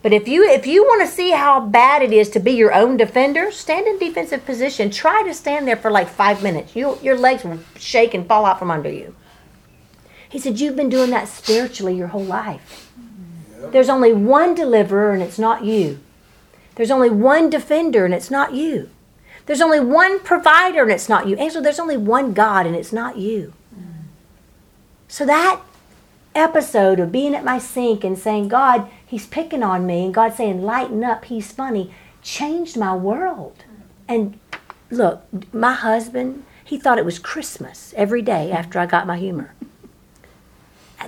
But 0.01 0.13
if 0.13 0.27
you 0.27 0.43
if 0.43 0.65
you 0.65 0.83
want 0.83 1.07
to 1.07 1.15
see 1.15 1.31
how 1.31 1.61
bad 1.61 2.01
it 2.01 2.11
is 2.11 2.29
to 2.31 2.39
be 2.39 2.51
your 2.51 2.73
own 2.73 2.97
defender, 2.97 3.51
stand 3.51 3.87
in 3.87 3.97
defensive 3.97 4.45
position. 4.45 4.89
Try 4.89 5.23
to 5.23 5.33
stand 5.33 5.67
there 5.67 5.77
for 5.77 5.91
like 5.91 6.09
five 6.09 6.43
minutes. 6.43 6.75
You 6.75 6.97
your 7.01 7.17
legs 7.17 7.43
will 7.43 7.59
shake 7.77 8.13
and 8.13 8.27
fall 8.27 8.45
out 8.45 8.59
from 8.59 8.71
under 8.71 8.89
you. 8.89 9.15
He 10.31 10.39
said, 10.39 10.59
You've 10.61 10.77
been 10.77 10.89
doing 10.89 11.09
that 11.09 11.27
spiritually 11.27 11.93
your 11.93 12.07
whole 12.07 12.23
life. 12.23 12.90
There's 13.69 13.89
only 13.89 14.13
one 14.13 14.55
deliverer, 14.55 15.11
and 15.11 15.21
it's 15.21 15.39
not 15.39 15.63
you. 15.63 15.99
There's 16.75 16.91
only 16.91 17.09
one 17.09 17.49
defender, 17.49 18.05
and 18.05 18.13
it's 18.13 18.31
not 18.31 18.53
you. 18.53 18.89
There's 19.45 19.61
only 19.61 19.79
one 19.79 20.19
provider, 20.19 20.83
and 20.83 20.91
it's 20.91 21.09
not 21.09 21.27
you. 21.27 21.37
Angel, 21.37 21.61
there's 21.61 21.79
only 21.79 21.97
one 21.97 22.33
God, 22.33 22.65
and 22.65 22.75
it's 22.75 22.93
not 22.93 23.17
you. 23.17 23.53
So 25.07 25.25
that 25.25 25.61
episode 26.33 26.99
of 26.99 27.11
being 27.11 27.35
at 27.35 27.43
my 27.43 27.59
sink 27.59 28.03
and 28.03 28.17
saying, 28.17 28.47
God, 28.47 28.89
He's 29.05 29.27
picking 29.27 29.63
on 29.63 29.85
me, 29.85 30.05
and 30.05 30.13
God 30.13 30.33
saying, 30.33 30.61
Lighten 30.61 31.03
up, 31.03 31.25
He's 31.25 31.51
funny, 31.51 31.93
changed 32.21 32.77
my 32.77 32.95
world. 32.95 33.65
And 34.07 34.39
look, 34.89 35.23
my 35.53 35.73
husband, 35.73 36.45
he 36.63 36.77
thought 36.77 36.97
it 36.97 37.05
was 37.05 37.19
Christmas 37.19 37.93
every 37.97 38.21
day 38.21 38.51
after 38.51 38.79
I 38.79 38.85
got 38.85 39.07
my 39.07 39.17
humor 39.17 39.53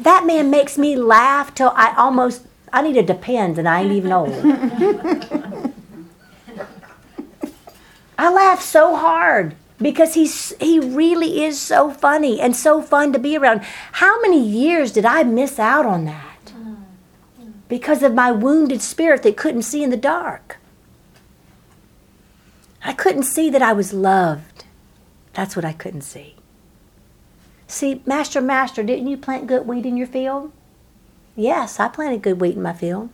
that 0.01 0.25
man 0.25 0.49
makes 0.49 0.77
me 0.77 0.95
laugh 0.95 1.53
till 1.53 1.71
I 1.75 1.93
almost 1.95 2.45
I 2.71 2.81
need 2.81 2.97
a 2.97 3.03
depends 3.03 3.59
and 3.59 3.69
I 3.69 3.81
ain't 3.81 3.91
even 3.91 4.11
old. 4.11 4.33
I 8.17 8.31
laugh 8.31 8.61
so 8.61 8.95
hard 8.95 9.55
because 9.77 10.13
he's 10.13 10.55
he 10.59 10.79
really 10.79 11.43
is 11.43 11.59
so 11.59 11.91
funny 11.91 12.39
and 12.39 12.55
so 12.55 12.81
fun 12.81 13.13
to 13.13 13.19
be 13.19 13.37
around. 13.37 13.61
How 13.93 14.19
many 14.21 14.41
years 14.41 14.91
did 14.91 15.05
I 15.05 15.23
miss 15.23 15.59
out 15.59 15.85
on 15.85 16.05
that? 16.05 16.53
Because 17.67 18.03
of 18.03 18.13
my 18.13 18.31
wounded 18.31 18.81
spirit 18.81 19.23
that 19.23 19.37
couldn't 19.37 19.63
see 19.63 19.83
in 19.83 19.89
the 19.89 19.97
dark. 19.97 20.57
I 22.83 22.93
couldn't 22.93 23.23
see 23.23 23.49
that 23.49 23.61
I 23.61 23.73
was 23.73 23.93
loved. 23.93 24.65
That's 25.33 25.55
what 25.55 25.65
I 25.65 25.73
couldn't 25.73 26.01
see. 26.01 26.32
See, 27.73 28.03
Master, 28.05 28.39
Master, 28.39 28.83
didn't 28.83 29.07
you 29.07 29.17
plant 29.17 29.47
good 29.47 29.65
wheat 29.65 29.87
in 29.87 29.97
your 29.97 30.05
field? 30.05 30.51
Yes, 31.35 31.79
I 31.79 31.87
planted 31.87 32.21
good 32.21 32.39
wheat 32.39 32.55
in 32.55 32.61
my 32.61 32.71
field. 32.71 33.09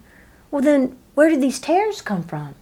Well, 0.51 0.61
then, 0.61 0.97
where 1.15 1.29
did 1.29 1.39
these 1.39 1.61
tares 1.61 2.01
come 2.01 2.23
from? 2.23 2.55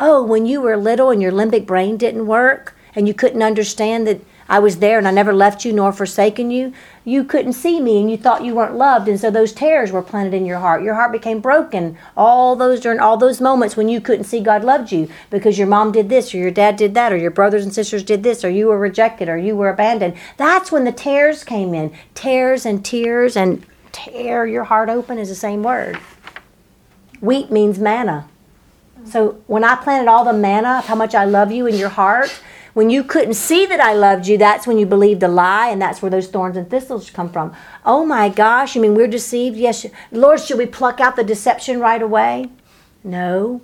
Oh, 0.00 0.24
when 0.24 0.44
you 0.44 0.60
were 0.60 0.76
little 0.76 1.10
and 1.10 1.22
your 1.22 1.30
limbic 1.30 1.64
brain 1.64 1.98
didn't 1.98 2.26
work 2.26 2.74
and 2.96 3.06
you 3.06 3.14
couldn't 3.14 3.44
understand 3.44 4.08
that 4.08 4.22
I 4.48 4.58
was 4.58 4.78
there 4.78 4.98
and 4.98 5.08
I 5.08 5.10
never 5.10 5.32
left 5.32 5.64
you 5.64 5.72
nor 5.72 5.92
forsaken 5.92 6.50
you, 6.50 6.72
you 7.04 7.24
couldn't 7.24 7.52
see 7.52 7.80
me 7.80 8.00
and 8.00 8.10
you 8.10 8.16
thought 8.16 8.44
you 8.44 8.54
weren't 8.54 8.74
loved, 8.76 9.08
and 9.08 9.18
so 9.18 9.30
those 9.30 9.52
tears 9.52 9.92
were 9.92 10.02
planted 10.02 10.34
in 10.34 10.46
your 10.46 10.58
heart. 10.58 10.82
Your 10.82 10.94
heart 10.94 11.12
became 11.12 11.40
broken 11.40 11.96
all 12.16 12.56
those 12.56 12.80
during 12.80 13.00
all 13.00 13.16
those 13.16 13.40
moments 13.40 13.76
when 13.76 13.88
you 13.88 14.00
couldn't 14.00 14.24
see 14.24 14.40
God 14.40 14.64
loved 14.64 14.92
you 14.92 15.08
because 15.30 15.58
your 15.58 15.66
mom 15.66 15.92
did 15.92 16.08
this 16.08 16.34
or 16.34 16.38
your 16.38 16.50
dad 16.50 16.76
did 16.76 16.94
that 16.94 17.12
or 17.12 17.16
your 17.16 17.30
brothers 17.30 17.64
and 17.64 17.74
sisters 17.74 18.02
did 18.02 18.22
this 18.22 18.44
or 18.44 18.50
you 18.50 18.66
were 18.66 18.78
rejected 18.78 19.28
or 19.28 19.38
you 19.38 19.56
were 19.56 19.70
abandoned. 19.70 20.14
That's 20.36 20.72
when 20.72 20.84
the 20.84 20.92
tears 20.92 21.44
came 21.44 21.74
in. 21.74 21.92
Tears 22.14 22.66
and 22.66 22.84
tears 22.84 23.36
and 23.36 23.64
tear 23.92 24.46
your 24.46 24.64
heart 24.64 24.88
open 24.88 25.18
is 25.18 25.28
the 25.28 25.34
same 25.34 25.62
word. 25.62 25.96
Wheat 27.20 27.50
means 27.50 27.78
manna. 27.78 28.28
So 29.04 29.40
when 29.46 29.62
I 29.62 29.76
planted 29.76 30.10
all 30.10 30.24
the 30.24 30.32
manna 30.32 30.78
of 30.78 30.86
how 30.86 30.96
much 30.96 31.14
I 31.14 31.24
love 31.24 31.52
you 31.52 31.66
in 31.66 31.76
your 31.76 31.88
heart, 31.88 32.40
when 32.76 32.90
you 32.90 33.02
couldn't 33.02 33.32
see 33.32 33.64
that 33.64 33.80
I 33.80 33.94
loved 33.94 34.26
you, 34.26 34.36
that's 34.36 34.66
when 34.66 34.76
you 34.76 34.84
believed 34.84 35.22
a 35.22 35.28
lie, 35.28 35.68
and 35.68 35.80
that's 35.80 36.02
where 36.02 36.10
those 36.10 36.28
thorns 36.28 36.58
and 36.58 36.68
thistles 36.68 37.08
come 37.08 37.32
from. 37.32 37.54
Oh 37.86 38.04
my 38.04 38.28
gosh, 38.28 38.76
you 38.76 38.82
mean 38.82 38.94
we're 38.94 39.06
deceived? 39.06 39.56
Yes. 39.56 39.86
Lord, 40.12 40.40
should 40.40 40.58
we 40.58 40.66
pluck 40.66 41.00
out 41.00 41.16
the 41.16 41.24
deception 41.24 41.80
right 41.80 42.02
away? 42.02 42.50
No. 43.02 43.62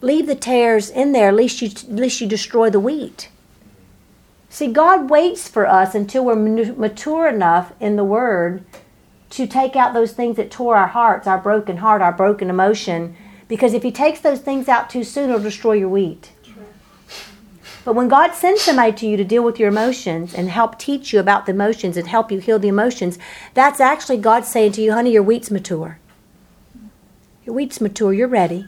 Leave 0.00 0.28
the 0.28 0.36
tares 0.36 0.88
in 0.88 1.10
there, 1.10 1.32
lest 1.32 1.60
you, 1.60 1.70
lest 1.88 2.20
you 2.20 2.28
destroy 2.28 2.70
the 2.70 2.78
wheat. 2.78 3.28
See, 4.48 4.68
God 4.68 5.10
waits 5.10 5.48
for 5.48 5.66
us 5.66 5.96
until 5.96 6.24
we're 6.24 6.36
mature 6.36 7.26
enough 7.26 7.72
in 7.80 7.96
the 7.96 8.04
Word 8.04 8.64
to 9.30 9.48
take 9.48 9.74
out 9.74 9.94
those 9.94 10.12
things 10.12 10.36
that 10.36 10.52
tore 10.52 10.76
our 10.76 10.86
hearts, 10.86 11.26
our 11.26 11.38
broken 11.38 11.78
heart, 11.78 12.02
our 12.02 12.12
broken 12.12 12.50
emotion. 12.50 13.16
Because 13.48 13.74
if 13.74 13.82
He 13.82 13.90
takes 13.90 14.20
those 14.20 14.38
things 14.38 14.68
out 14.68 14.88
too 14.88 15.02
soon, 15.02 15.30
it'll 15.30 15.42
destroy 15.42 15.72
your 15.72 15.88
wheat. 15.88 16.30
But 17.86 17.94
when 17.94 18.08
God 18.08 18.34
sends 18.34 18.62
somebody 18.62 18.90
to 18.94 19.06
you 19.06 19.16
to 19.16 19.22
deal 19.22 19.44
with 19.44 19.60
your 19.60 19.68
emotions 19.68 20.34
and 20.34 20.50
help 20.50 20.76
teach 20.76 21.12
you 21.12 21.20
about 21.20 21.46
the 21.46 21.52
emotions 21.52 21.96
and 21.96 22.08
help 22.08 22.32
you 22.32 22.40
heal 22.40 22.58
the 22.58 22.66
emotions, 22.66 23.16
that's 23.54 23.78
actually 23.78 24.16
God 24.16 24.44
saying 24.44 24.72
to 24.72 24.82
you, 24.82 24.92
honey, 24.92 25.12
your 25.12 25.22
wheat's 25.22 25.52
mature. 25.52 26.00
Your 27.44 27.54
wheat's 27.54 27.80
mature. 27.80 28.12
You're 28.12 28.26
ready. 28.26 28.66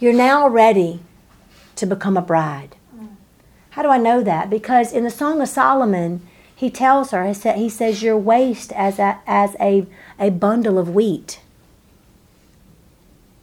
You're 0.00 0.12
now 0.12 0.48
ready 0.48 0.98
to 1.76 1.86
become 1.86 2.16
a 2.16 2.20
bride. 2.20 2.74
How 3.70 3.82
do 3.82 3.90
I 3.90 3.98
know 3.98 4.24
that? 4.24 4.50
Because 4.50 4.92
in 4.92 5.04
the 5.04 5.10
Song 5.10 5.40
of 5.40 5.48
Solomon, 5.48 6.26
he 6.52 6.68
tells 6.68 7.12
her, 7.12 7.32
he 7.32 7.68
says, 7.68 8.02
Your 8.02 8.18
waist 8.18 8.72
as 8.72 8.98
a, 8.98 9.20
as 9.24 9.54
a, 9.60 9.86
a 10.18 10.30
bundle 10.30 10.80
of 10.80 10.92
wheat. 10.92 11.38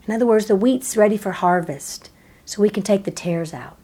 In 0.05 0.13
other 0.13 0.25
words, 0.25 0.47
the 0.47 0.57
wheat's 0.57 0.97
ready 0.97 1.15
for 1.15 1.31
harvest, 1.31 2.09
so 2.43 2.61
we 2.61 2.69
can 2.69 2.83
take 2.83 3.05
the 3.05 3.11
tares 3.11 3.53
out. 3.53 3.83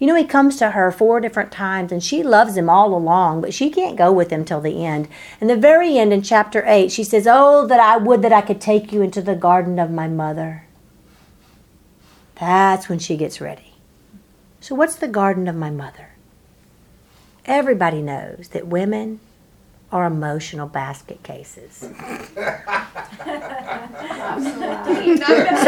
You 0.00 0.06
know, 0.06 0.14
he 0.14 0.24
comes 0.24 0.56
to 0.56 0.70
her 0.70 0.90
four 0.90 1.20
different 1.20 1.52
times 1.52 1.92
and 1.92 2.02
she 2.02 2.22
loves 2.22 2.56
him 2.56 2.70
all 2.70 2.94
along, 2.94 3.42
but 3.42 3.52
she 3.52 3.68
can't 3.68 3.98
go 3.98 4.10
with 4.10 4.30
him 4.30 4.46
till 4.46 4.62
the 4.62 4.82
end. 4.82 5.08
In 5.42 5.46
the 5.46 5.56
very 5.56 5.98
end, 5.98 6.10
in 6.10 6.22
chapter 6.22 6.64
8, 6.66 6.90
she 6.90 7.04
says, 7.04 7.26
Oh, 7.30 7.66
that 7.66 7.80
I 7.80 7.98
would 7.98 8.22
that 8.22 8.32
I 8.32 8.40
could 8.40 8.62
take 8.62 8.94
you 8.94 9.02
into 9.02 9.20
the 9.20 9.36
garden 9.36 9.78
of 9.78 9.90
my 9.90 10.08
mother. 10.08 10.64
That's 12.36 12.88
when 12.88 12.98
she 12.98 13.18
gets 13.18 13.42
ready. 13.42 13.74
So, 14.58 14.74
what's 14.74 14.96
the 14.96 15.06
garden 15.06 15.46
of 15.48 15.54
my 15.54 15.68
mother? 15.68 16.14
Everybody 17.44 18.00
knows 18.00 18.48
that 18.52 18.66
women 18.66 19.20
are 19.92 20.06
emotional 20.06 20.68
basket 20.68 21.22
cases. 21.22 21.72
so, 21.80 21.88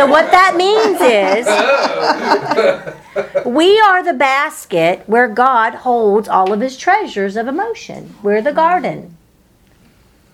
what 0.07 0.31
that 0.31 0.55
means 0.57 1.01
is 1.01 1.47
oh. 1.49 3.43
we 3.47 3.81
are 3.81 4.05
the 4.05 4.15
basket 4.15 5.03
where 5.07 5.29
God 5.29 5.75
holds 5.75 6.29
all 6.29 6.53
of 6.53 6.61
his 6.61 6.77
treasures 6.77 7.37
of 7.37 7.49
emotion. 7.49 8.15
We're 8.23 8.43
the 8.43 8.53
garden, 8.53 9.17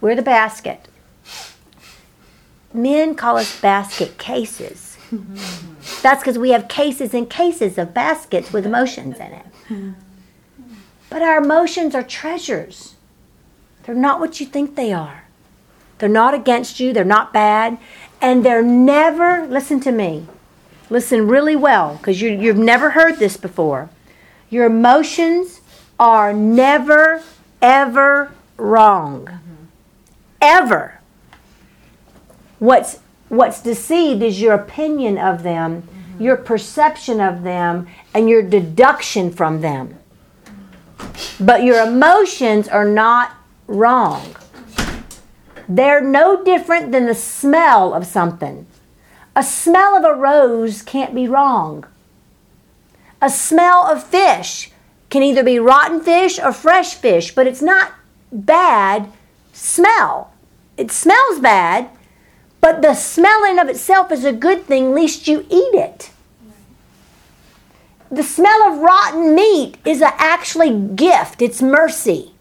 we're 0.01 0.17
the 0.17 0.23
basket. 0.23 0.89
Men 2.75 3.15
call 3.15 3.39
us 3.39 3.59
basket 3.61 4.19
cases. 4.19 4.99
That's 6.03 6.21
because 6.21 6.39
we 6.39 6.51
have 6.51 6.69
cases 6.69 7.15
and 7.15 7.31
cases 7.31 7.79
of 7.79 7.95
baskets 7.95 8.53
with 8.53 8.67
emotions 8.67 9.17
in 9.19 9.33
it. 9.33 9.47
But 11.09 11.23
our 11.23 11.39
emotions 11.39 11.95
are 11.95 12.03
treasures. 12.03 12.95
They're 13.89 13.97
not 13.97 14.21
what 14.21 14.39
you 14.39 14.45
think 14.45 14.75
they 14.75 14.93
are. 14.93 15.25
They're 15.97 16.11
not 16.11 16.35
against 16.35 16.79
you, 16.79 16.93
they're 16.93 17.07
not 17.07 17.33
bad, 17.33 17.79
and 18.21 18.45
they're 18.45 18.63
never, 18.63 19.47
listen 19.47 19.81
to 19.81 19.91
me, 19.91 20.27
listen 20.91 21.27
really 21.27 21.57
well, 21.57 21.97
because 21.97 22.21
you, 22.21 22.29
you've 22.29 22.59
never 22.59 22.91
heard 22.91 23.17
this 23.17 23.39
before. 23.39 23.89
Your 24.51 24.67
emotions 24.67 25.63
are 25.99 26.35
never, 26.35 27.23
ever 27.63 28.31
wrong. 28.59 29.25
Mm-hmm. 29.25 29.65
Ever. 30.43 31.01
What's, 32.59 32.99
what's 33.31 33.63
deceived 33.63 34.23
is 34.23 34.39
your 34.39 34.53
opinion 34.53 35.17
of 35.17 35.43
them, 35.43 35.81
mm-hmm. 35.81 36.25
your 36.25 36.37
perception 36.37 37.23
of 37.23 37.43
them, 37.43 37.87
and 38.13 38.29
your 38.29 38.43
deduction 38.43 39.33
from 39.33 39.63
them. 39.63 39.99
But 41.41 41.63
your 41.63 41.83
emotions 41.83 42.69
are 42.69 42.85
not 42.85 43.33
wrong. 43.69 44.35
They're 45.69 46.01
no 46.01 46.43
different 46.43 46.91
than 46.91 47.07
the 47.07 47.15
smell 47.15 47.95
of 47.95 48.07
something. 48.07 48.67
A 49.37 49.43
smell 49.43 49.95
of 49.97 50.05
a 50.05 50.19
rose 50.19 50.83
can't 50.83 51.15
be 51.15 51.29
wrong. 51.29 51.85
A 53.21 53.31
smell 53.31 53.87
of 53.87 54.03
fish 54.03 54.73
can 55.11 55.23
either 55.23 55.45
be 55.45 55.59
rotten 55.59 56.01
fish 56.01 56.39
or 56.39 56.53
fresh 56.53 56.95
fish, 56.95 57.35
but 57.35 57.47
it's 57.47 57.63
not 57.63 57.93
bad 58.33 59.13
smell. 59.53 60.33
It 60.77 60.91
smells 60.91 61.41
bad, 61.41 61.91
but 62.61 62.83
the 62.83 62.95
smelling 62.95 63.59
of 63.59 63.69
itself 63.69 64.11
is 64.11 64.25
a 64.25 64.33
good 64.33 64.65
thing, 64.65 64.95
least 64.95 65.29
you 65.29 65.47
eat 65.51 65.75
it. 65.75 66.11
The 68.11 68.23
smell 68.23 68.73
of 68.73 68.81
rotten 68.81 69.35
meat 69.35 69.77
is 69.85 70.01
a 70.01 70.15
actually 70.21 70.79
gift. 70.95 71.43
It's 71.43 71.61
mercy. 71.61 72.33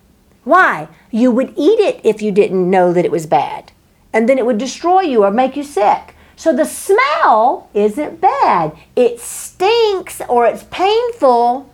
Why? 0.47 0.87
You 1.11 1.29
would 1.31 1.53
eat 1.57 1.81
it 1.81 1.99
if 2.05 2.21
you 2.21 2.31
didn't 2.31 2.69
know 2.69 2.93
that 2.93 3.03
it 3.03 3.11
was 3.11 3.25
bad. 3.25 3.73
And 4.13 4.29
then 4.29 4.37
it 4.37 4.45
would 4.45 4.57
destroy 4.57 5.01
you 5.01 5.25
or 5.25 5.29
make 5.29 5.57
you 5.57 5.63
sick. 5.63 6.15
So 6.37 6.55
the 6.55 6.63
smell 6.63 7.69
isn't 7.73 8.21
bad. 8.21 8.71
It 8.95 9.19
stinks 9.19 10.21
or 10.29 10.45
it's 10.45 10.63
painful, 10.71 11.69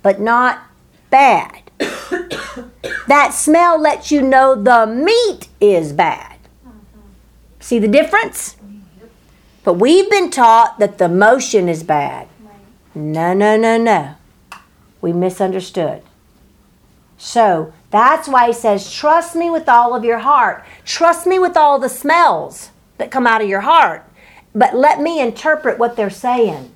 but 0.00 0.20
not 0.20 0.62
bad. 1.10 1.62
that 3.08 3.34
smell 3.34 3.80
lets 3.80 4.12
you 4.12 4.22
know 4.22 4.54
the 4.54 4.86
meat 4.86 5.48
is 5.60 5.92
bad. 5.92 6.38
See 7.58 7.80
the 7.80 7.88
difference? 7.88 8.56
But 9.64 9.74
we've 9.74 10.08
been 10.08 10.30
taught 10.30 10.78
that 10.78 10.98
the 10.98 11.08
motion 11.08 11.68
is 11.68 11.82
bad. 11.82 12.28
No, 12.94 13.32
no, 13.34 13.56
no, 13.56 13.76
no. 13.76 14.14
We 15.00 15.12
misunderstood. 15.12 16.02
So 17.24 17.72
that's 17.92 18.26
why 18.26 18.48
he 18.48 18.52
says, 18.52 18.92
Trust 18.92 19.36
me 19.36 19.48
with 19.48 19.68
all 19.68 19.94
of 19.94 20.04
your 20.04 20.18
heart. 20.18 20.64
Trust 20.84 21.24
me 21.24 21.38
with 21.38 21.56
all 21.56 21.78
the 21.78 21.88
smells 21.88 22.70
that 22.98 23.12
come 23.12 23.28
out 23.28 23.40
of 23.40 23.48
your 23.48 23.60
heart. 23.60 24.04
But 24.56 24.74
let 24.74 25.00
me 25.00 25.20
interpret 25.20 25.78
what 25.78 25.94
they're 25.94 26.10
saying. 26.10 26.72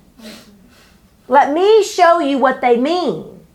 Let 1.27 1.51
me 1.51 1.83
show 1.83 2.19
you 2.19 2.37
what 2.37 2.61
they 2.61 2.77
mean. 2.77 3.45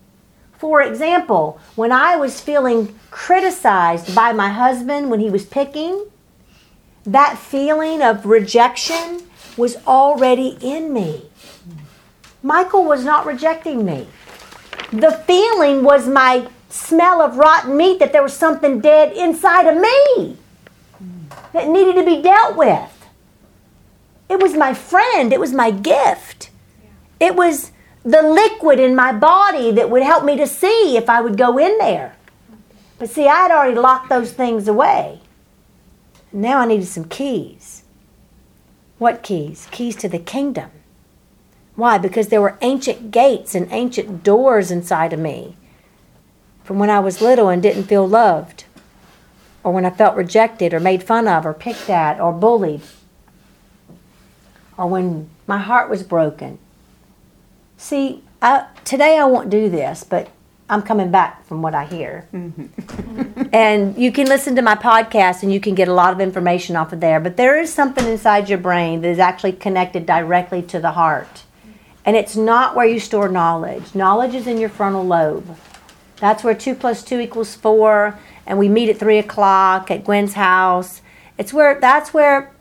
For 0.59 0.83
example, 0.83 1.59
when 1.73 1.91
I 1.91 2.15
was 2.15 2.39
feeling 2.39 2.93
criticized 3.09 4.13
by 4.13 4.31
my 4.31 4.49
husband 4.49 5.09
when 5.09 5.19
he 5.19 5.31
was 5.31 5.45
picking, 5.45 6.05
that 7.05 7.39
feeling 7.39 8.03
of 8.03 8.27
rejection 8.27 9.23
was 9.57 9.77
already 9.87 10.59
in 10.61 10.93
me. 10.93 11.25
Michael 12.43 12.85
was 12.85 13.03
not 13.03 13.25
rejecting 13.25 13.83
me. 13.83 14.05
The 14.91 15.23
feeling 15.25 15.83
was 15.83 16.07
my 16.07 16.47
smell 16.73 17.21
of 17.21 17.37
rotten 17.37 17.77
meat 17.77 17.99
that 17.99 18.11
there 18.11 18.23
was 18.23 18.35
something 18.35 18.79
dead 18.79 19.13
inside 19.13 19.67
of 19.67 19.79
me 19.79 20.37
that 21.53 21.67
needed 21.67 21.95
to 21.95 22.03
be 22.03 22.21
dealt 22.21 22.57
with. 22.57 22.89
It 24.27 24.41
was 24.41 24.55
my 24.55 24.73
friend, 24.73 25.31
it 25.31 25.39
was 25.39 25.53
my 25.53 25.69
gift. 25.69 26.49
It 27.19 27.35
was 27.35 27.71
the 28.03 28.23
liquid 28.23 28.79
in 28.79 28.95
my 28.95 29.11
body 29.13 29.71
that 29.71 29.91
would 29.91 30.01
help 30.01 30.25
me 30.25 30.35
to 30.35 30.47
see 30.47 30.97
if 30.97 31.09
I 31.09 31.21
would 31.21 31.37
go 31.37 31.59
in 31.59 31.77
there. 31.77 32.15
But 32.97 33.11
see, 33.11 33.27
I 33.27 33.35
had 33.35 33.51
already 33.51 33.77
locked 33.77 34.09
those 34.09 34.33
things 34.33 34.67
away. 34.67 35.21
Now 36.31 36.59
I 36.59 36.65
needed 36.65 36.87
some 36.87 37.05
keys. 37.05 37.83
What 38.97 39.21
keys? 39.21 39.67
Keys 39.69 39.95
to 39.97 40.09
the 40.09 40.19
kingdom. 40.19 40.71
Why? 41.75 41.99
Because 41.99 42.29
there 42.29 42.41
were 42.41 42.57
ancient 42.61 43.11
gates 43.11 43.53
and 43.53 43.71
ancient 43.71 44.23
doors 44.23 44.71
inside 44.71 45.13
of 45.13 45.19
me 45.19 45.55
from 46.63 46.79
when 46.79 46.89
I 46.89 46.99
was 46.99 47.21
little 47.21 47.49
and 47.49 47.61
didn't 47.61 47.83
feel 47.83 48.07
loved, 48.07 48.65
or 49.63 49.71
when 49.71 49.85
I 49.85 49.89
felt 49.89 50.15
rejected, 50.15 50.73
or 50.73 50.79
made 50.79 51.03
fun 51.03 51.27
of, 51.27 51.45
or 51.45 51.53
picked 51.53 51.89
at, 51.89 52.19
or 52.19 52.31
bullied, 52.33 52.81
or 54.77 54.87
when 54.87 55.29
my 55.47 55.57
heart 55.57 55.89
was 55.89 56.03
broken. 56.03 56.57
See, 57.77 58.23
I, 58.41 58.67
today 58.83 59.17
I 59.17 59.25
won't 59.25 59.49
do 59.49 59.69
this, 59.69 60.03
but 60.03 60.29
I'm 60.69 60.81
coming 60.81 61.11
back 61.11 61.45
from 61.45 61.61
what 61.61 61.75
I 61.75 61.85
hear. 61.85 62.27
Mm-hmm. 62.33 63.43
and 63.53 63.97
you 63.97 64.11
can 64.11 64.27
listen 64.27 64.55
to 64.55 64.61
my 64.61 64.75
podcast 64.75 65.43
and 65.43 65.53
you 65.53 65.59
can 65.59 65.75
get 65.75 65.87
a 65.87 65.93
lot 65.93 66.13
of 66.13 66.21
information 66.21 66.75
off 66.75 66.93
of 66.93 66.99
there. 66.99 67.19
But 67.19 67.37
there 67.37 67.59
is 67.59 67.73
something 67.73 68.07
inside 68.07 68.49
your 68.49 68.57
brain 68.57 69.01
that 69.01 69.09
is 69.09 69.19
actually 69.19 69.53
connected 69.53 70.05
directly 70.05 70.61
to 70.63 70.79
the 70.79 70.91
heart. 70.91 71.43
And 72.05 72.17
it's 72.17 72.35
not 72.35 72.75
where 72.75 72.85
you 72.85 72.99
store 72.99 73.29
knowledge. 73.29 73.95
Knowledge 73.95 74.35
is 74.35 74.47
in 74.47 74.57
your 74.57 74.69
frontal 74.69 75.05
lobe. 75.05 75.57
That's 76.17 76.43
where 76.43 76.55
2 76.55 76.75
plus 76.75 77.03
2 77.03 77.19
equals 77.19 77.55
4. 77.55 78.17
And 78.45 78.57
we 78.59 78.69
meet 78.69 78.89
at 78.89 78.97
3 78.97 79.17
o'clock 79.17 79.91
at 79.91 80.03
Gwen's 80.03 80.33
house. 80.33 81.01
It's 81.37 81.53
where, 81.53 81.79
that's 81.79 82.13
where 82.13 82.51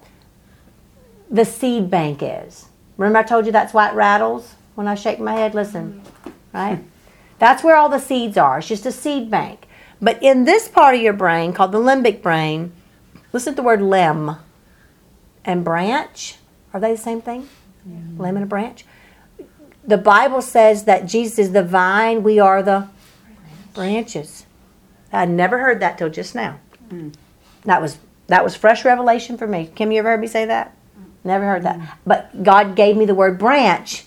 the 1.31 1.45
seed 1.45 1.91
bank 1.91 2.21
is. 2.23 2.67
Remember 2.97 3.19
I 3.19 3.23
told 3.23 3.47
you 3.47 3.53
that's 3.53 3.75
why 3.75 3.91
it 3.91 3.95
rattles 3.95 4.55
when 4.75 4.87
I 4.87 4.95
shake 4.95 5.19
my 5.19 5.33
head? 5.33 5.55
Listen, 5.55 6.03
mm-hmm. 6.05 6.31
right? 6.53 6.85
That's 7.39 7.65
where 7.65 7.77
all 7.77 7.89
the 7.89 7.99
seeds 7.99 8.37
are. 8.37 8.59
It's 8.59 8.69
just 8.69 8.87
a 8.87 8.93
seed 8.93 9.31
bank. 9.31 9.67
But 10.01 10.23
in 10.23 10.45
this 10.45 10.69
part 10.69 10.95
of 10.95 11.01
your 11.01 11.13
brain 11.13 11.53
called 11.53 11.73
the 11.73 11.79
limbic 11.79 12.23
brain, 12.23 12.73
listen 13.33 13.55
to 13.55 13.57
the 13.57 13.63
word 13.63 13.83
limb 13.83 14.37
and 15.45 15.65
branch. 15.65 16.37
Are 16.73 16.81
they 16.81 16.93
the 16.93 16.99
same 16.99 17.23
thing? 17.23 17.49
Yeah. 17.87 17.99
Limb 18.19 18.37
and 18.37 18.45
a 18.45 18.47
branch. 18.47 18.85
The 19.85 19.99
Bible 19.99 20.43
says 20.43 20.85
that 20.85 21.07
Jesus 21.07 21.39
is 21.39 21.53
the 21.53 21.63
vine, 21.63 22.23
we 22.23 22.39
are 22.39 22.63
the 22.63 22.89
branches. 23.75 24.47
I 25.13 25.27
never 25.27 25.59
heard 25.59 25.81
that 25.81 25.99
till 25.99 26.09
just 26.09 26.35
now. 26.35 26.59
Mm. 26.89 27.15
That 27.65 27.83
was 27.83 27.99
that 28.29 28.45
was 28.45 28.55
fresh 28.55 28.85
revelation 28.85 29.37
for 29.37 29.47
me. 29.47 29.71
Kim, 29.75 29.93
you 29.93 29.99
ever 29.99 30.11
heard 30.11 30.21
me 30.21 30.27
say 30.27 30.47
that? 30.47 30.75
Never 31.25 31.45
heard 31.45 31.63
that. 31.65 31.79
Mm. 31.79 31.89
But 32.07 32.43
God 32.43 32.75
gave 32.75 32.97
me 32.97 33.05
the 33.05 33.15
word 33.15 33.39
branch 33.39 34.05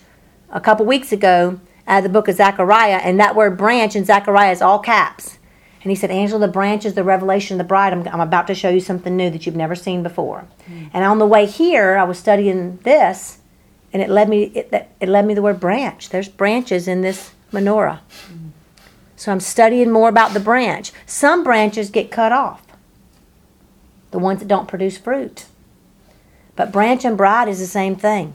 a 0.50 0.60
couple 0.60 0.86
weeks 0.86 1.12
ago 1.12 1.60
out 1.88 2.00
of 2.00 2.04
the 2.04 2.10
book 2.10 2.28
of 2.28 2.36
Zechariah, 2.36 3.00
and 3.04 3.20
that 3.20 3.36
word 3.36 3.58
branch 3.58 3.96
in 3.96 4.06
Zechariah 4.06 4.52
is 4.52 4.62
all 4.62 4.80
caps. 4.80 5.38
And 5.84 5.92
he 5.92 5.96
said, 5.96 6.10
Angela, 6.10 6.40
the 6.40 6.52
branch 6.52 6.84
is 6.84 6.96
the 6.96 7.04
revelation 7.04 7.56
of 7.56 7.58
the 7.60 7.68
bride. 7.68 7.94
I'm, 7.94 8.08
I'm 8.08 8.20
about 8.20 8.48
to 8.48 8.56
show 8.56 8.70
you 8.70 8.80
something 8.80 9.16
new 9.16 9.30
that 9.30 9.46
you've 9.46 9.56
never 9.56 9.76
seen 9.76 10.02
before. 10.02 10.48
Mm. 10.68 10.90
And 10.94 11.06
on 11.06 11.20
the 11.20 11.28
way 11.28 11.46
here, 11.46 11.96
I 11.96 12.04
was 12.04 12.18
studying 12.18 12.78
this, 12.78 13.38
and 13.94 14.02
it 14.02 14.10
led 14.10 14.28
me 14.28 14.46
it, 14.46 14.90
it 15.00 15.08
led 15.08 15.28
me 15.28 15.36
the 15.36 15.44
word 15.44 15.60
branch. 15.60 16.10
There's 16.10 16.28
branches 16.28 16.88
in 16.88 17.02
this 17.02 17.32
menorah. 17.54 18.00
Mm. 18.28 18.45
So 19.16 19.32
I'm 19.32 19.40
studying 19.40 19.92
more 19.92 20.10
about 20.10 20.34
the 20.34 20.40
branch. 20.40 20.92
Some 21.06 21.44
branches 21.44 21.90
get 21.90 22.12
cut 22.12 22.32
off, 22.32 22.62
the 24.12 24.20
ones 24.20 24.40
that 24.40 24.48
don't 24.48 24.68
produce 24.68 24.98
fruit. 24.98 25.46
But 26.56 26.72
branch 26.72 27.06
and 27.06 27.18
bride 27.18 27.48
is 27.48 27.60
the 27.60 27.68
same 27.68 27.96
thing. 27.96 28.34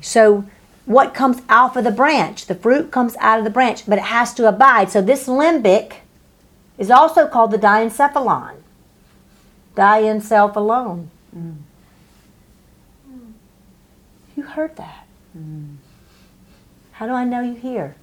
So 0.00 0.44
what 0.88 1.12
comes 1.12 1.42
off 1.50 1.76
of 1.76 1.84
the 1.84 1.90
branch. 1.90 2.46
The 2.46 2.54
fruit 2.54 2.90
comes 2.90 3.14
out 3.20 3.38
of 3.38 3.44
the 3.44 3.50
branch, 3.50 3.84
but 3.86 3.98
it 3.98 4.04
has 4.04 4.32
to 4.34 4.48
abide. 4.48 4.90
So 4.90 5.02
this 5.02 5.28
limbic 5.28 5.96
is 6.78 6.90
also 6.90 7.28
called 7.28 7.50
the 7.50 7.58
diencephalon. 7.58 8.54
Diencephalon. 9.76 10.56
Alone. 10.56 11.10
You 14.34 14.42
heard 14.42 14.76
that. 14.76 15.06
How 16.92 17.06
do 17.06 17.12
I 17.12 17.24
know 17.24 17.42
you 17.42 17.54
hear? 17.54 17.96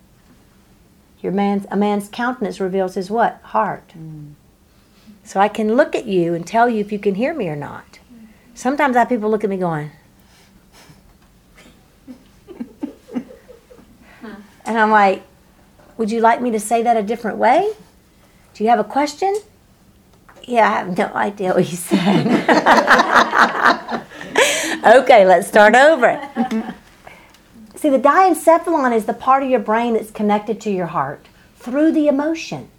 Your 1.26 1.34
man's 1.34 1.66
a 1.72 1.76
man's 1.76 2.08
countenance 2.08 2.60
reveals 2.60 2.94
his 2.94 3.10
what? 3.10 3.40
Heart. 3.46 3.94
So 5.24 5.40
I 5.40 5.48
can 5.48 5.76
look 5.76 5.96
at 5.96 6.06
you 6.06 6.36
and 6.36 6.46
tell 6.46 6.70
you 6.70 6.82
if 6.82 6.92
you 6.92 7.00
can 7.00 7.16
hear 7.16 7.34
me 7.34 7.50
or 7.50 7.56
not. 7.56 7.98
Sometimes 8.54 8.96
I 8.96 9.00
have 9.00 9.10
people 9.10 9.32
look 9.32 9.44
at 9.44 9.50
me 9.50 9.58
going, 9.58 9.90
and 14.66 14.78
I'm 14.78 14.92
like, 14.92 15.24
would 15.98 16.12
you 16.12 16.22
like 16.22 16.42
me 16.42 16.52
to 16.52 16.60
say 16.60 16.84
that 16.84 16.96
a 16.96 17.02
different 17.02 17.38
way? 17.38 17.74
Do 18.54 18.64
you 18.64 18.70
have 18.70 18.78
a 18.78 18.84
question? 18.84 19.36
Yeah, 20.44 20.70
I 20.70 20.74
have 20.74 20.96
no 20.96 21.08
idea 21.08 21.56
what 21.56 21.68
you 21.72 21.76
said. 21.76 22.28
okay, 25.02 25.26
let's 25.26 25.48
start 25.48 25.74
over. 25.74 26.76
See, 27.76 27.90
the 27.90 28.00
diencephalon 28.00 28.96
is 28.96 29.06
the 29.06 29.14
part 29.14 29.44
of 29.44 29.50
your 29.50 29.60
brain 29.60 29.94
that's 29.94 30.12
connected 30.12 30.62
to 30.62 30.72
your 30.72 30.88
heart 30.88 31.28
through 31.58 31.92
the 31.92 32.08
emotion. 32.08 32.70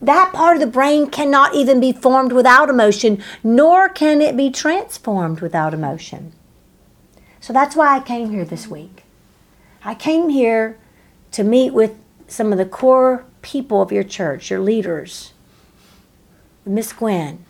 That 0.00 0.32
part 0.32 0.56
of 0.56 0.60
the 0.60 0.66
brain 0.66 1.10
cannot 1.10 1.54
even 1.54 1.80
be 1.80 1.92
formed 1.92 2.32
without 2.32 2.70
emotion, 2.70 3.22
nor 3.44 3.88
can 3.88 4.22
it 4.22 4.36
be 4.36 4.50
transformed 4.50 5.40
without 5.40 5.74
emotion. 5.74 6.32
So 7.40 7.52
that's 7.52 7.76
why 7.76 7.96
I 7.96 8.00
came 8.00 8.30
here 8.30 8.44
this 8.44 8.66
week. 8.66 9.04
I 9.84 9.94
came 9.94 10.30
here 10.30 10.78
to 11.32 11.44
meet 11.44 11.74
with 11.74 11.94
some 12.26 12.52
of 12.52 12.58
the 12.58 12.64
core 12.64 13.24
people 13.42 13.82
of 13.82 13.92
your 13.92 14.04
church, 14.04 14.50
your 14.50 14.60
leaders, 14.60 15.32
Miss 16.64 16.92
Gwen. 16.92 17.44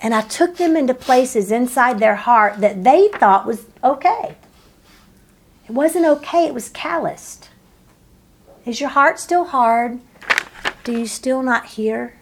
And 0.00 0.14
I 0.14 0.22
took 0.22 0.56
them 0.56 0.76
into 0.76 0.94
places 0.94 1.50
inside 1.52 1.98
their 1.98 2.16
heart 2.16 2.60
that 2.60 2.84
they 2.84 3.08
thought 3.08 3.46
was 3.46 3.66
okay. 3.82 4.36
It 5.68 5.72
wasn't 5.72 6.06
okay, 6.06 6.44
it 6.44 6.54
was 6.54 6.68
calloused. 6.68 7.50
Is 8.64 8.80
your 8.80 8.90
heart 8.90 9.18
still 9.18 9.44
hard? 9.44 10.00
Do 10.84 10.92
you 10.92 11.06
still 11.06 11.42
not 11.42 11.66
hear? 11.66 12.14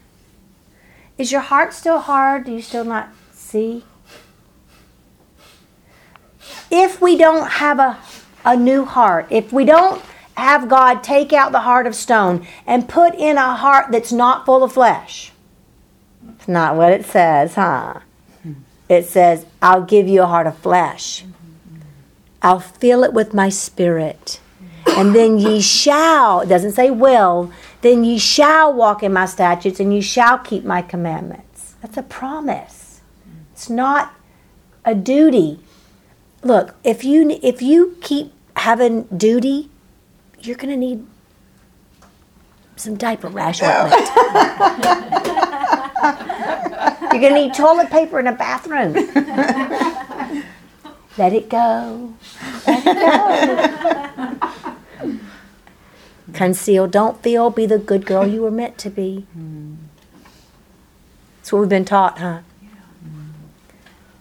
Is 1.17 1.31
your 1.31 1.41
heart 1.41 1.73
still 1.73 1.99
hard? 1.99 2.45
Do 2.45 2.51
you 2.51 2.61
still 2.61 2.83
not 2.83 3.09
see? 3.31 3.83
If 6.71 6.99
we 6.99 7.15
don't 7.15 7.47
have 7.47 7.79
a, 7.79 7.99
a 8.43 8.57
new 8.57 8.83
heart, 8.83 9.27
if 9.29 9.53
we 9.53 9.63
don't 9.63 10.01
have 10.35 10.67
God 10.67 11.03
take 11.03 11.31
out 11.31 11.51
the 11.51 11.61
heart 11.61 11.85
of 11.85 11.95
stone 11.95 12.45
and 12.65 12.89
put 12.89 13.13
in 13.15 13.37
a 13.37 13.55
heart 13.55 13.91
that's 13.91 14.11
not 14.11 14.45
full 14.45 14.63
of 14.63 14.73
flesh, 14.73 15.31
it's 16.35 16.47
not 16.47 16.75
what 16.75 16.91
it 16.91 17.05
says, 17.05 17.55
huh? 17.55 17.99
Hmm. 18.41 18.53
It 18.89 19.05
says, 19.05 19.45
I'll 19.61 19.83
give 19.83 20.07
you 20.07 20.23
a 20.23 20.27
heart 20.27 20.47
of 20.47 20.57
flesh. 20.57 21.23
I'll 22.45 22.59
fill 22.59 23.03
it 23.03 23.11
with 23.11 23.33
my 23.33 23.49
spirit. 23.49 24.39
And 24.85 25.15
then 25.15 25.39
ye 25.39 25.61
shall, 25.61 26.41
it 26.41 26.45
doesn't 26.45 26.73
say 26.73 26.91
will, 26.91 27.51
then 27.81 28.03
ye 28.03 28.19
shall 28.19 28.71
walk 28.71 29.01
in 29.01 29.13
my 29.13 29.25
statutes 29.25 29.79
and 29.79 29.91
ye 29.91 29.99
shall 29.99 30.37
keep 30.37 30.63
my 30.63 30.83
commandments. 30.83 31.73
That's 31.81 31.97
a 31.97 32.03
promise. 32.03 33.01
It's 33.51 33.67
not 33.67 34.13
a 34.85 34.93
duty. 34.93 35.59
Look, 36.43 36.75
if 36.83 37.03
you 37.03 37.39
if 37.41 37.63
you 37.63 37.97
keep 38.01 38.31
having 38.57 39.05
duty, 39.05 39.71
you're 40.39 40.55
going 40.55 40.69
to 40.69 40.77
need 40.77 41.03
some 42.75 42.95
diaper 42.95 43.27
rash 43.27 43.63
ointment. 43.63 43.91
you're 47.11 47.21
going 47.21 47.33
to 47.33 47.41
need 47.41 47.55
toilet 47.55 47.89
paper 47.89 48.19
in 48.19 48.27
a 48.27 48.33
bathroom. 48.33 48.93
Let 51.17 51.31
it 51.31 51.49
go. 51.49 52.13
Let 52.85 53.49
it 53.49 54.39
go. 54.41 55.19
Conceal, 56.33 56.87
don't 56.87 57.21
feel, 57.23 57.49
be 57.49 57.65
the 57.65 57.77
good 57.79 58.05
girl 58.05 58.27
you 58.27 58.41
were 58.41 58.51
meant 58.51 58.77
to 58.79 58.89
be. 58.89 59.25
Mm. 59.37 59.77
That's 61.37 61.53
what 61.53 61.59
we've 61.59 61.69
been 61.69 61.85
taught, 61.85 62.19
huh? 62.19 62.39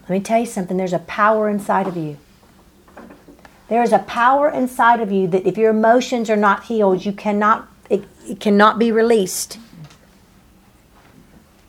Let 0.02 0.10
me 0.10 0.20
tell 0.20 0.40
you 0.40 0.46
something 0.46 0.76
there's 0.76 0.92
a 0.92 0.98
power 0.98 1.48
inside 1.48 1.86
of 1.86 1.96
you. 1.96 2.18
There 3.68 3.82
is 3.82 3.92
a 3.92 4.00
power 4.00 4.50
inside 4.50 5.00
of 5.00 5.10
you 5.10 5.26
that 5.28 5.46
if 5.46 5.56
your 5.56 5.70
emotions 5.70 6.28
are 6.28 6.36
not 6.36 6.64
healed, 6.64 7.06
you 7.06 7.12
cannot 7.12 7.68
it, 7.88 8.04
it 8.28 8.40
cannot 8.40 8.78
be 8.78 8.92
released. 8.92 9.58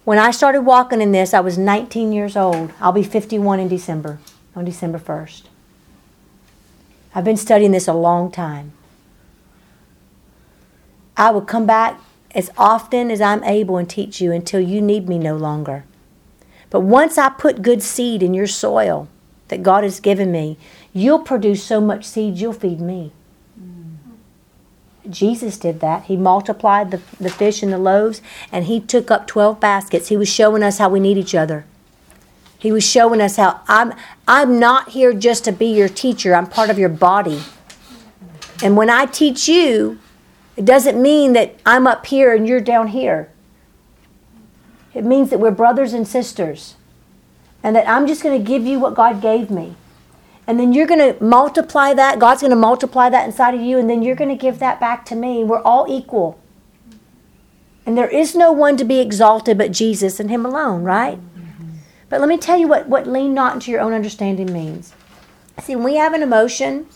When 0.04 0.20
I 0.20 0.32
started 0.32 0.62
walking 0.62 1.02
in 1.02 1.14
this, 1.14 1.34
I 1.34 1.40
was 1.40 1.58
19 1.58 2.12
years 2.12 2.36
old. 2.38 2.72
I'll 2.80 2.92
be 2.92 3.04
51 3.04 3.60
in 3.60 3.68
December, 3.68 4.20
on 4.56 4.66
December 4.66 5.00
1st. 5.00 5.44
I've 7.16 7.24
been 7.24 7.38
studying 7.38 7.72
this 7.72 7.88
a 7.88 7.94
long 7.94 8.30
time. 8.30 8.74
I 11.16 11.32
will 11.32 11.42
come 11.42 11.66
back 11.66 12.02
as 12.32 12.52
often 12.58 13.10
as 13.10 13.22
I'm 13.22 13.42
able 13.46 13.78
and 13.78 13.90
teach 13.90 14.20
you 14.20 14.34
until 14.34 14.60
you 14.60 14.82
need 14.82 15.08
me 15.08 15.18
no 15.18 15.38
longer. 15.38 15.86
But 16.70 16.82
once 16.82 17.18
I 17.18 17.30
put 17.30 17.62
good 17.62 17.82
seed 17.82 18.22
in 18.22 18.34
your 18.34 18.48
soil 18.48 19.08
that 19.48 19.64
God 19.64 19.86
has 19.86 20.02
given 20.02 20.30
me, 20.30 20.58
you'll 20.92 21.20
produce 21.20 21.64
so 21.64 21.80
much 21.80 22.04
seed 22.04 22.38
you'll 22.38 22.52
feed 22.52 22.82
me. 22.82 23.14
Mm. 23.58 23.96
Jesus 25.10 25.58
did 25.58 25.80
that. 25.80 26.06
He 26.06 26.18
multiplied 26.18 26.92
the, 26.92 27.02
the 27.18 27.30
fish 27.30 27.64
and 27.64 27.72
the 27.72 27.78
loaves, 27.78 28.22
and 28.52 28.66
he 28.66 28.82
took 28.82 29.10
up 29.10 29.26
12 29.26 29.58
baskets. 29.62 30.10
He 30.10 30.18
was 30.18 30.28
showing 30.28 30.64
us 30.64 30.80
how 30.80 30.90
we 30.90 31.00
need 31.00 31.18
each 31.18 31.36
other. 31.36 31.66
He 32.66 32.72
was 32.72 32.84
showing 32.84 33.22
us 33.22 33.36
how 33.36 33.62
I'm, 33.68 33.94
I'm 34.28 34.60
not 34.60 34.90
here 34.90 35.14
just 35.14 35.46
to 35.46 35.52
be 35.52 35.68
your 35.68 35.88
teacher, 35.88 36.34
I'm 36.34 36.48
part 36.48 36.72
of 36.72 36.80
your 36.80 36.90
body. 36.90 37.44
And 38.64 38.76
when 38.76 38.90
I 38.90 39.06
teach 39.06 39.48
you, 39.48 40.00
it 40.58 40.66
doesn't 40.66 41.00
mean 41.00 41.34
that 41.34 41.60
I'm 41.64 41.86
up 41.86 42.08
here 42.08 42.34
and 42.34 42.48
you're 42.48 42.60
down 42.60 42.88
here. 42.88 43.30
It 44.96 45.06
means 45.06 45.30
that 45.30 45.40
we're 45.40 45.52
brothers 45.52 45.94
and 45.94 46.08
sisters. 46.08 46.74
And 47.62 47.76
that 47.76 47.88
I'm 47.88 48.08
just 48.08 48.24
going 48.24 48.36
to 48.36 48.44
give 48.44 48.66
you 48.66 48.80
what 48.80 48.96
God 48.96 49.22
gave 49.22 49.52
me. 49.52 49.76
And 50.48 50.60
then 50.60 50.74
you're 50.74 50.88
going 50.88 51.14
to 51.14 51.24
multiply 51.24 51.94
that. 51.94 52.18
God's 52.18 52.42
going 52.42 52.50
to 52.50 52.56
multiply 52.56 53.10
that 53.12 53.28
inside 53.28 53.54
of 53.54 53.62
you. 53.62 53.78
And 53.78 53.88
then 53.88 54.02
you're 54.02 54.16
going 54.16 54.36
to 54.36 54.36
give 54.36 54.58
that 54.58 54.80
back 54.80 55.06
to 55.06 55.16
me. 55.16 55.44
We're 55.44 55.62
all 55.62 55.86
equal. 55.88 56.40
And 57.86 57.96
there 57.96 58.10
is 58.10 58.34
no 58.34 58.52
one 58.52 58.76
to 58.78 58.84
be 58.84 59.02
exalted 59.02 59.56
but 59.56 59.72
Jesus 59.72 60.20
and 60.20 60.32
Him 60.32 60.48
alone, 60.48 60.82
right? 60.82 61.20
But 62.10 62.20
let 62.20 62.30
me 62.30 62.38
tell 62.38 62.58
you 62.58 62.68
what, 62.68 62.88
what 62.88 63.08
lean 63.08 63.34
not 63.34 63.56
into 63.56 63.72
your 63.72 63.82
own 63.82 63.94
understanding 63.94 64.52
means. 64.52 64.94
See, 65.62 65.76
when 65.76 65.86
we 65.86 65.96
have 65.96 66.14
an 66.14 66.22
emotion 66.22 66.88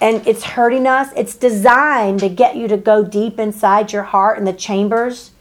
and 0.00 0.26
it's 0.26 0.44
hurting 0.44 0.86
us, 0.86 1.10
it's 1.16 1.34
designed 1.34 2.20
to 2.20 2.28
get 2.28 2.56
you 2.56 2.68
to 2.68 2.76
go 2.76 3.04
deep 3.04 3.38
inside 3.38 3.92
your 3.92 4.04
heart 4.04 4.38
in 4.38 4.44
the 4.44 4.52
chambers. 4.52 5.32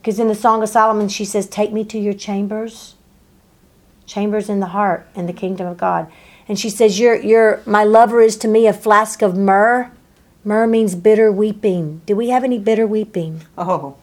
Because 0.00 0.18
in 0.18 0.28
the 0.28 0.34
Song 0.34 0.62
of 0.62 0.68
Solomon, 0.68 1.08
she 1.08 1.24
says, 1.24 1.46
Take 1.48 1.72
me 1.72 1.84
to 1.86 1.98
your 1.98 2.14
chambers. 2.14 2.94
Chambers 4.06 4.48
in 4.48 4.60
the 4.60 4.66
heart 4.66 5.06
in 5.14 5.26
the 5.26 5.32
kingdom 5.32 5.66
of 5.66 5.78
God. 5.78 6.10
And 6.46 6.58
she 6.58 6.68
says, 6.68 7.00
"Your, 7.00 7.16
your, 7.16 7.62
my 7.64 7.84
lover 7.84 8.20
is 8.20 8.36
to 8.38 8.48
me 8.48 8.66
a 8.66 8.72
flask 8.74 9.22
of 9.22 9.34
myrrh. 9.34 9.90
Myrrh 10.44 10.66
means 10.66 10.94
bitter 10.94 11.32
weeping. 11.32 12.02
Do 12.04 12.14
we 12.14 12.28
have 12.28 12.44
any 12.44 12.58
bitter 12.58 12.86
weeping? 12.86 13.42
Oh, 13.56 13.96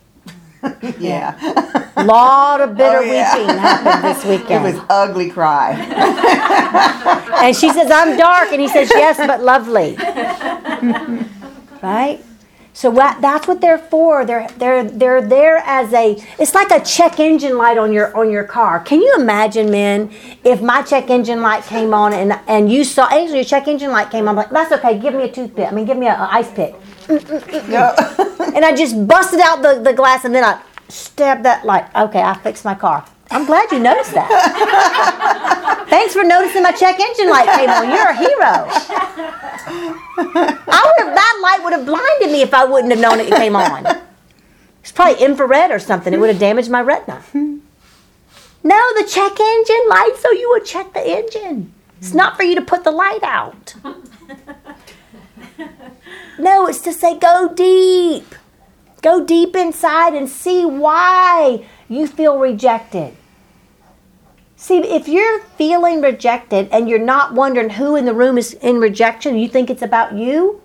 yeah. 1.00 1.36
A 1.98 2.04
lot 2.06 2.62
of 2.62 2.76
bitter 2.78 3.00
Oh, 3.00 3.02
yeah. 3.02 3.36
weeping 3.38 3.58
happened 3.58 4.04
this 4.04 4.26
weekend. 4.26 4.66
It 4.68 4.74
was 4.76 4.84
ugly 4.90 5.30
cry. 5.30 5.72
And 7.44 7.56
she 7.56 7.70
says, 7.72 7.90
I'm 7.92 8.18
dark. 8.18 8.52
And 8.52 8.62
he 8.62 8.68
says, 8.68 8.92
Yes, 8.94 9.18
but 9.18 9.42
lovely. 9.42 9.98
right? 11.82 12.20
So 12.82 12.90
what, 12.90 13.22
that's 13.22 13.48
what 13.48 13.62
they're 13.62 13.78
for. 13.78 14.26
They're, 14.26 14.48
they're, 14.58 14.84
they're 14.84 15.22
there 15.22 15.58
as 15.58 15.94
a, 15.94 16.14
it's 16.40 16.56
like 16.56 16.72
a 16.72 16.84
check 16.84 17.20
engine 17.20 17.56
light 17.56 17.78
on 17.78 17.94
your, 17.94 18.18
on 18.18 18.32
your 18.32 18.44
car. 18.44 18.80
Can 18.80 19.04
you 19.04 19.18
imagine, 19.20 19.70
men, 19.70 20.10
if 20.44 20.64
my 20.64 20.82
check 20.82 21.12
engine 21.12 21.44
light 21.44 21.64
came 21.64 21.94
on 21.94 22.12
and, 22.12 22.40
and 22.48 22.72
you 22.72 22.84
saw, 22.84 23.08
Angel, 23.14 23.36
your 23.36 23.46
check 23.46 23.68
engine 23.68 23.92
light 23.92 24.10
came 24.10 24.28
on, 24.28 24.30
I'm 24.30 24.36
like, 24.36 24.50
that's 24.50 24.72
okay, 24.72 24.98
give 24.98 25.14
me 25.14 25.26
a 25.26 25.32
toothpick. 25.32 25.68
I 25.68 25.76
mean, 25.76 25.86
give 25.86 25.96
me 25.96 26.08
an 26.08 26.16
ice 26.20 26.52
pick. 26.52 26.74
And 27.08 28.66
I 28.66 28.76
just 28.76 29.08
busted 29.08 29.42
out 29.42 29.62
the, 29.62 29.80
the 29.84 29.94
glass 29.94 30.26
and 30.26 30.34
then 30.34 30.44
I 30.44 30.60
stabbed 30.90 31.46
that 31.46 31.64
light. 31.64 31.86
Okay, 31.96 32.24
I 32.24 32.34
fixed 32.34 32.66
my 32.66 32.74
car. 32.74 33.06
I'm 33.32 33.46
glad 33.46 33.72
you 33.72 33.80
noticed 33.80 34.14
that. 34.14 35.86
Thanks 35.90 36.14
for 36.14 36.24
noticing 36.24 36.64
my 36.64 36.72
check 36.72 37.00
engine 37.00 37.30
light 37.30 37.48
came 37.58 37.70
on. 37.70 37.90
You're 37.90 38.10
a 38.10 38.16
hero. 38.16 38.68
I 40.68 40.84
would 40.86 41.06
have, 41.06 41.16
that 41.16 41.40
light 41.42 41.64
would 41.64 41.74
have 41.74 41.86
blinded 41.86 42.32
me 42.32 42.42
if 42.42 42.54
I 42.54 42.66
wouldn't 42.66 42.92
have 42.92 43.02
known 43.02 43.20
it 43.20 43.34
came 43.34 43.56
on. 43.56 43.86
It's 44.82 44.92
probably 44.92 45.24
infrared 45.24 45.72
or 45.72 45.80
something. 45.80 46.14
It 46.14 46.20
would 46.20 46.30
have 46.30 46.40
damaged 46.40 46.70
my 46.70 46.82
retina. 46.82 47.22
No, 47.34 48.94
the 48.98 49.06
check 49.10 49.40
engine 49.40 49.90
light 49.90 50.16
so 50.20 50.32
you 50.32 50.50
would 50.52 50.66
check 50.66 50.94
the 50.94 51.02
engine. 51.08 51.74
It's 52.00 52.14
not 52.14 52.36
for 52.36 52.44
you 52.44 52.56
to 52.56 52.62
put 52.62 52.84
the 52.84 52.92
light 52.92 53.24
out. 53.24 53.76
No, 56.40 56.68
it's 56.68 56.82
to 56.82 56.94
say 56.94 57.18
go 57.18 57.54
deep. 57.54 58.36
Go 59.02 59.24
deep 59.26 59.56
inside 59.56 60.14
and 60.14 60.28
see 60.30 60.66
why 60.66 61.66
you 61.88 62.08
feel 62.08 62.38
rejected. 62.38 63.16
See, 64.62 64.78
if 64.78 65.08
you're 65.08 65.40
feeling 65.58 66.02
rejected 66.02 66.70
and 66.72 66.88
you're 66.88 67.00
not 67.00 67.34
wondering 67.34 67.72
who 67.72 67.96
in 67.96 68.06
the 68.06 68.14
room 68.14 68.38
is 68.38 68.54
in 68.54 68.78
rejection, 68.78 69.36
you 69.36 69.50
think 69.50 69.72
it's 69.72 69.82
about 69.82 70.14
you, 70.14 70.62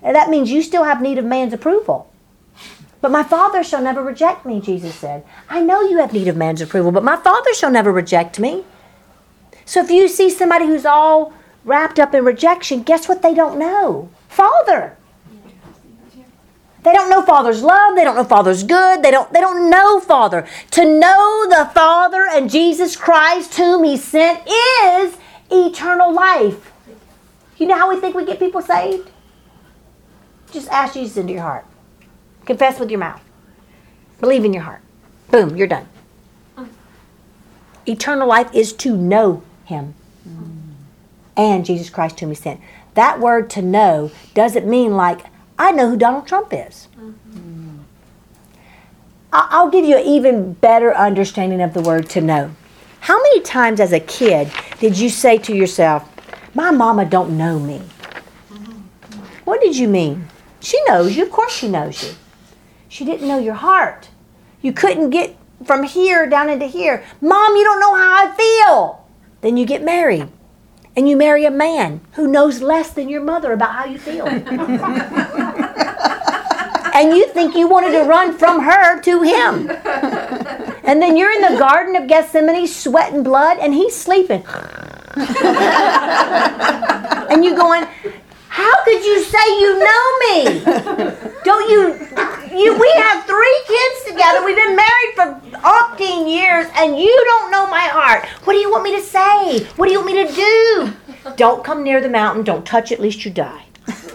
that 0.00 0.30
means 0.30 0.52
you 0.52 0.62
still 0.62 0.84
have 0.84 1.02
need 1.02 1.18
of 1.18 1.24
man's 1.24 1.52
approval. 1.52 2.08
But 3.00 3.10
my 3.10 3.24
Father 3.24 3.64
shall 3.64 3.82
never 3.82 4.00
reject 4.00 4.46
me, 4.46 4.60
Jesus 4.60 4.94
said. 4.94 5.24
I 5.48 5.60
know 5.60 5.82
you 5.82 5.98
have 5.98 6.12
need 6.12 6.28
of 6.28 6.36
man's 6.36 6.60
approval, 6.60 6.92
but 6.92 7.02
my 7.02 7.16
Father 7.16 7.52
shall 7.52 7.72
never 7.72 7.90
reject 7.90 8.38
me. 8.38 8.62
So 9.64 9.80
if 9.80 9.90
you 9.90 10.06
see 10.06 10.30
somebody 10.30 10.66
who's 10.66 10.86
all 10.86 11.32
wrapped 11.64 11.98
up 11.98 12.14
in 12.14 12.24
rejection, 12.24 12.84
guess 12.84 13.08
what 13.08 13.22
they 13.22 13.34
don't 13.34 13.58
know? 13.58 14.08
Father. 14.28 14.96
They 16.82 16.92
don't 16.92 17.10
know 17.10 17.22
Father's 17.22 17.62
love. 17.62 17.94
They 17.94 18.04
don't 18.04 18.16
know 18.16 18.24
Father's 18.24 18.64
good. 18.64 19.02
They 19.02 19.10
don't, 19.10 19.32
they 19.32 19.40
don't 19.40 19.70
know 19.70 20.00
Father. 20.00 20.46
To 20.72 20.84
know 20.84 21.46
the 21.48 21.70
Father 21.72 22.26
and 22.28 22.50
Jesus 22.50 22.96
Christ, 22.96 23.56
whom 23.56 23.84
He 23.84 23.96
sent, 23.96 24.42
is 24.46 25.16
eternal 25.50 26.12
life. 26.12 26.72
You 27.56 27.66
know 27.68 27.76
how 27.76 27.88
we 27.88 28.00
think 28.00 28.16
we 28.16 28.24
get 28.24 28.40
people 28.40 28.60
saved? 28.60 29.10
Just 30.50 30.68
ask 30.68 30.94
Jesus 30.94 31.16
into 31.16 31.32
your 31.32 31.42
heart. 31.42 31.64
Confess 32.44 32.80
with 32.80 32.90
your 32.90 32.98
mouth. 32.98 33.22
Believe 34.20 34.44
in 34.44 34.52
your 34.52 34.64
heart. 34.64 34.80
Boom, 35.30 35.56
you're 35.56 35.68
done. 35.68 35.88
Eternal 37.86 38.28
life 38.28 38.52
is 38.54 38.72
to 38.72 38.96
know 38.96 39.42
Him 39.64 39.94
and 41.36 41.64
Jesus 41.64 41.90
Christ, 41.90 42.18
whom 42.20 42.30
He 42.30 42.34
sent. 42.34 42.60
That 42.94 43.20
word 43.20 43.48
to 43.50 43.62
know 43.62 44.10
doesn't 44.34 44.66
mean 44.66 44.96
like, 44.96 45.20
I 45.62 45.70
know 45.70 45.88
who 45.88 45.96
Donald 45.96 46.26
Trump 46.26 46.48
is. 46.52 46.88
I- 49.32 49.46
I'll 49.52 49.70
give 49.70 49.84
you 49.84 49.96
an 49.96 50.04
even 50.04 50.54
better 50.54 50.92
understanding 50.92 51.62
of 51.62 51.72
the 51.72 51.80
word 51.80 52.08
to 52.10 52.20
know. 52.20 52.50
How 52.98 53.22
many 53.22 53.40
times 53.42 53.78
as 53.78 53.92
a 53.92 54.00
kid 54.00 54.50
did 54.80 54.98
you 54.98 55.08
say 55.08 55.38
to 55.38 55.54
yourself, 55.54 56.08
My 56.52 56.72
mama 56.72 57.04
don't 57.04 57.38
know 57.38 57.60
me? 57.60 57.80
What 59.44 59.60
did 59.60 59.76
you 59.76 59.86
mean? 59.86 60.26
She 60.58 60.82
knows 60.88 61.16
you. 61.16 61.22
Of 61.22 61.30
course 61.30 61.52
she 61.52 61.68
knows 61.68 62.02
you. 62.02 62.10
She 62.88 63.04
didn't 63.04 63.28
know 63.28 63.38
your 63.38 63.54
heart. 63.54 64.08
You 64.62 64.72
couldn't 64.72 65.10
get 65.10 65.36
from 65.64 65.84
here 65.84 66.26
down 66.26 66.50
into 66.50 66.66
here. 66.66 67.04
Mom, 67.20 67.54
you 67.54 67.62
don't 67.62 67.80
know 67.80 67.94
how 67.94 68.26
I 68.26 68.32
feel. 68.32 69.06
Then 69.40 69.56
you 69.56 69.64
get 69.64 69.84
married. 69.84 70.28
And 70.94 71.08
you 71.08 71.16
marry 71.16 71.46
a 71.46 71.50
man 71.50 72.00
who 72.12 72.26
knows 72.26 72.60
less 72.60 72.90
than 72.90 73.08
your 73.08 73.22
mother 73.22 73.52
about 73.52 73.72
how 73.72 73.84
you 73.86 73.98
feel. 73.98 74.26
and 76.92 77.16
you 77.16 77.28
think 77.28 77.54
you 77.54 77.68
wanted 77.68 77.92
to 77.92 78.04
run 78.04 78.36
from 78.36 78.60
her 78.62 79.00
to 79.00 79.22
him. 79.22 79.70
And 80.84 81.00
then 81.00 81.16
you're 81.16 81.32
in 81.32 81.40
the 81.52 81.58
Garden 81.58 81.96
of 81.96 82.08
Gethsemane 82.08 82.66
sweating 82.66 83.22
blood 83.22 83.58
and 83.58 83.72
he's 83.72 83.96
sleeping. 83.96 84.44
and 87.32 87.44
you're 87.44 87.56
going, 87.56 87.86
how 88.48 88.84
could 88.84 89.04
you 89.04 89.22
say 89.24 89.60
you 89.60 89.78
know 89.78 90.18
me? 90.20 90.44
Don't 91.44 91.70
you, 91.70 91.94
you? 92.54 92.78
We 92.78 92.92
have 92.96 93.24
three 93.24 93.64
kids 93.66 94.04
together. 94.08 94.44
We've 94.44 94.56
been 94.56 94.76
married 94.76 95.14
for 95.14 95.40
18 95.94 96.28
years, 96.28 96.66
and 96.76 96.98
you 96.98 97.24
don't 97.24 97.50
know 97.50 97.66
my 97.66 97.88
heart. 97.90 98.26
What 98.44 98.52
do 98.52 98.58
you 98.58 98.70
want 98.70 98.84
me 98.84 98.94
to 98.94 99.02
say? 99.02 99.64
What 99.76 99.86
do 99.86 99.92
you 99.92 100.00
want 100.02 100.14
me 100.14 100.26
to 100.26 100.32
do? 100.34 100.92
Don't 101.36 101.64
come 101.64 101.82
near 101.82 102.02
the 102.02 102.10
mountain. 102.10 102.44
Don't 102.44 102.66
touch 102.66 102.92
it, 102.92 103.00
lest 103.00 103.24
you 103.24 103.30
die. 103.30 103.64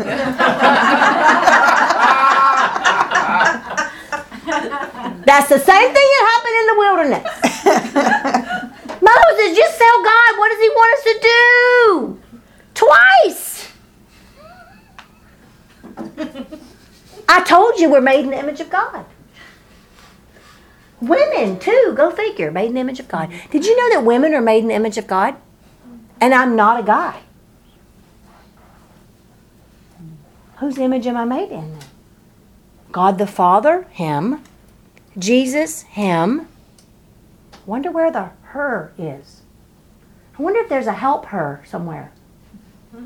That's 5.26 5.50
the 5.50 5.60
same 5.60 5.94
thing 5.94 6.08
that 6.14 6.24
happened 6.32 6.58
in 6.60 6.66
the 6.68 6.78
wilderness. 6.78 7.24
Moses, 9.02 9.58
just 9.58 9.78
tell 9.78 10.04
God 10.04 10.38
what 10.38 10.50
does 10.50 10.62
He 10.62 10.70
want 10.70 10.98
us 10.98 11.04
to 11.04 11.20
do? 11.22 12.20
Twice. 12.74 13.72
I 17.28 17.44
told 17.44 17.80
you 17.80 17.90
we're 17.90 18.02
made 18.02 18.22
in 18.22 18.30
the 18.30 18.40
image 18.40 18.62
of 18.62 18.70
God. 18.70 19.06
Women, 21.02 21.60
too, 21.60 21.94
go 21.96 22.10
figure, 22.10 22.50
made 22.50 22.68
in 22.68 22.74
the 22.74 22.80
image 22.80 23.00
of 23.00 23.08
God. 23.08 23.32
Did 23.52 23.66
you 23.66 23.78
know 23.78 23.90
that 23.96 24.06
women 24.06 24.34
are 24.34 24.42
made 24.42 24.60
in 24.60 24.70
the 24.70 24.74
image 24.74 24.98
of 24.98 25.08
God? 25.08 25.36
And 26.20 26.34
I'm 26.34 26.56
not 26.56 26.80
a 26.80 26.84
guy. 26.84 27.22
Whose 30.60 30.78
image 30.78 31.06
am 31.08 31.18
I 31.18 31.26
made 31.26 31.52
in? 31.52 31.78
God 32.92 33.18
the 33.18 33.28
Father, 33.28 33.84
Him. 33.92 34.44
Jesus, 35.18 35.84
Him. 35.84 36.48
Wonder 37.66 37.92
where 37.92 38.12
the 38.12 38.32
her 38.44 38.94
is. 38.98 39.42
I 40.38 40.42
wonder 40.42 40.60
if 40.60 40.70
there's 40.70 40.88
a 40.88 40.94
help 40.94 41.26
her 41.28 41.64
somewhere. 41.66 42.12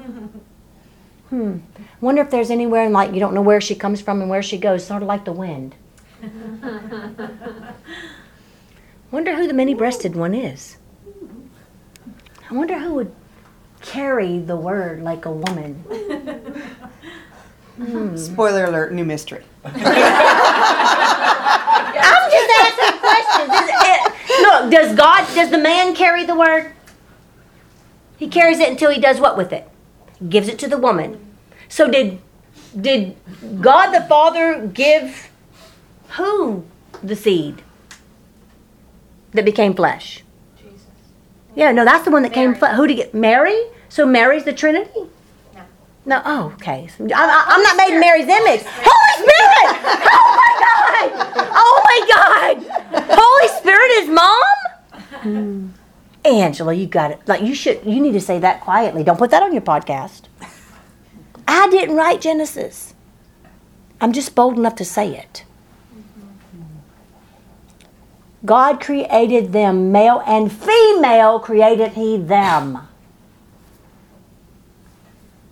Hmm. 1.29 1.59
Wonder 2.01 2.21
if 2.23 2.29
there's 2.29 2.51
anywhere 2.51 2.85
in 2.85 2.91
like 2.91 3.13
you 3.13 3.21
don't 3.21 3.33
know 3.33 3.41
where 3.41 3.61
she 3.61 3.73
comes 3.73 4.01
from 4.01 4.19
and 4.19 4.29
where 4.29 4.43
she 4.43 4.57
goes, 4.57 4.85
sort 4.85 5.01
of 5.01 5.07
like 5.07 5.23
the 5.23 5.31
wind. 5.31 5.75
Wonder 9.11 9.37
who 9.37 9.47
the 9.47 9.53
many-breasted 9.53 10.13
one 10.13 10.35
is. 10.35 10.75
I 12.49 12.53
wonder 12.53 12.77
who 12.79 12.95
would 12.95 13.15
carry 13.81 14.39
the 14.39 14.57
word 14.57 15.01
like 15.03 15.23
a 15.23 15.31
woman. 15.31 15.85
Mm. 17.79 18.17
Spoiler 18.17 18.65
alert, 18.65 18.93
new 18.93 19.05
mystery. 19.05 19.43
I'm 19.65 19.73
just 22.31 22.51
asking 22.59 22.99
questions. 22.99 23.53
Is 23.53 23.69
it- 23.71 24.41
look, 24.41 24.71
does 24.71 24.95
God, 24.95 25.25
does 25.35 25.49
the 25.51 25.57
man 25.57 25.95
carry 25.95 26.25
the 26.25 26.35
word? 26.35 26.71
He 28.17 28.27
carries 28.27 28.59
it 28.59 28.69
until 28.69 28.91
he 28.91 28.99
does 29.01 29.19
what 29.19 29.35
with 29.37 29.51
it? 29.51 29.67
Gives 30.29 30.47
it 30.47 30.59
to 30.59 30.67
the 30.67 30.77
woman. 30.77 31.19
So 31.69 31.89
did 31.89 32.19
did 32.79 33.15
God 33.61 33.91
the 33.91 34.01
Father 34.07 34.67
give 34.67 35.29
who 36.09 36.63
the 37.01 37.15
seed 37.15 37.63
that 39.33 39.43
became 39.45 39.73
flesh? 39.73 40.23
Jesus. 40.57 40.85
Yeah, 41.55 41.71
no, 41.71 41.83
that's 41.83 42.05
the 42.05 42.11
one 42.11 42.21
that 42.23 42.33
came. 42.33 42.49
Mary. 42.51 42.59
Flesh. 42.59 42.75
Who 42.75 42.85
did 42.87 42.95
get 42.97 43.13
Mary? 43.15 43.59
So 43.89 44.05
Mary's 44.05 44.43
the 44.43 44.53
Trinity? 44.53 44.91
No. 46.05 46.21
Oh, 46.25 46.51
okay. 46.55 46.89
I, 46.99 47.03
I, 47.03 47.45
I'm 47.47 47.63
not 47.63 47.77
made 47.77 47.93
in 47.93 47.99
Mary's 47.99 48.27
image. 48.27 48.61
Holy 48.65 49.15
Spirit! 49.21 49.77
Oh 50.13 50.29
my 50.37 50.51
God! 50.63 51.47
Oh 51.53 51.81
my 51.83 51.99
God! 52.13 53.07
Holy 53.09 53.59
Spirit 53.59 53.91
is 53.91 54.09
mom. 54.09 54.43
Hmm. 55.21 55.67
Angela, 56.25 56.73
you 56.73 56.87
got 56.87 57.11
it. 57.11 57.19
Like 57.27 57.41
you 57.41 57.53
should. 57.55 57.83
You 57.85 57.99
need 57.99 58.13
to 58.13 58.21
say 58.21 58.39
that 58.39 58.61
quietly. 58.61 59.03
Don't 59.03 59.17
put 59.17 59.31
that 59.31 59.43
on 59.43 59.53
your 59.53 59.61
podcast. 59.61 60.23
I 61.47 61.69
didn't 61.69 61.95
write 61.95 62.21
Genesis. 62.21 62.93
I'm 63.99 64.13
just 64.13 64.33
bold 64.33 64.57
enough 64.57 64.75
to 64.75 64.85
say 64.85 65.15
it. 65.15 65.43
God 68.43 68.81
created 68.81 69.51
them, 69.53 69.91
male 69.91 70.23
and 70.25 70.51
female 70.51 71.39
created 71.39 71.91
He 71.91 72.17
them. 72.17 72.87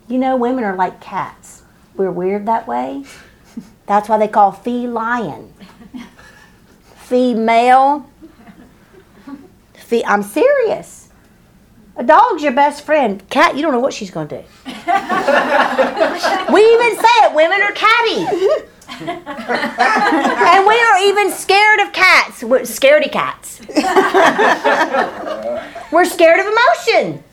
You 0.09 0.17
know, 0.17 0.35
women 0.35 0.63
are 0.63 0.75
like 0.75 0.99
cats. 0.99 1.61
We're 1.95 2.11
weird 2.11 2.47
that 2.47 2.67
way. 2.67 3.05
That's 3.85 4.09
why 4.09 4.17
they 4.17 4.27
call 4.27 4.51
feline. 4.51 5.53
Female. 6.95 8.09
Fe- 9.75 10.03
I'm 10.05 10.23
serious. 10.23 11.09
A 11.95 12.03
dog's 12.03 12.41
your 12.41 12.53
best 12.53 12.83
friend. 12.85 13.27
Cat, 13.29 13.55
you 13.55 13.61
don't 13.61 13.71
know 13.71 13.79
what 13.79 13.93
she's 13.93 14.09
going 14.09 14.27
to 14.29 14.41
do. 14.41 14.43
we 14.65 14.73
even 16.73 16.95
say 16.95 17.15
it, 17.25 17.35
women 17.35 17.61
are 17.61 17.71
catty. 17.73 18.25
and 19.01 20.65
we 20.67 20.79
are 20.81 20.97
even 21.03 21.31
scared 21.31 21.79
of 21.81 21.93
cats. 21.93 22.43
We're 22.43 22.61
scaredy 22.61 23.11
cats. 23.11 23.59
we're 25.91 26.05
scared 26.05 26.39
of 26.39 26.47
emotion. 26.47 27.23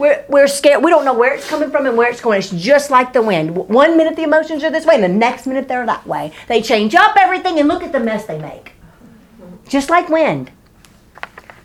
We're, 0.00 0.24
we're 0.30 0.48
scared. 0.48 0.82
We 0.82 0.90
don't 0.90 1.04
know 1.04 1.12
where 1.12 1.34
it's 1.34 1.46
coming 1.46 1.70
from 1.70 1.84
and 1.84 1.94
where 1.94 2.10
it's 2.10 2.22
going. 2.22 2.38
It's 2.38 2.48
just 2.48 2.90
like 2.90 3.12
the 3.12 3.20
wind. 3.20 3.54
One 3.54 3.98
minute 3.98 4.16
the 4.16 4.22
emotions 4.22 4.64
are 4.64 4.70
this 4.70 4.86
way, 4.86 4.94
and 4.94 5.04
the 5.04 5.08
next 5.08 5.46
minute 5.46 5.68
they're 5.68 5.84
that 5.84 6.06
way. 6.06 6.32
They 6.48 6.62
change 6.62 6.94
up 6.94 7.14
everything, 7.18 7.58
and 7.58 7.68
look 7.68 7.82
at 7.82 7.92
the 7.92 8.00
mess 8.00 8.24
they 8.24 8.38
make. 8.38 8.72
Just 9.68 9.90
like 9.90 10.08
wind. 10.08 10.52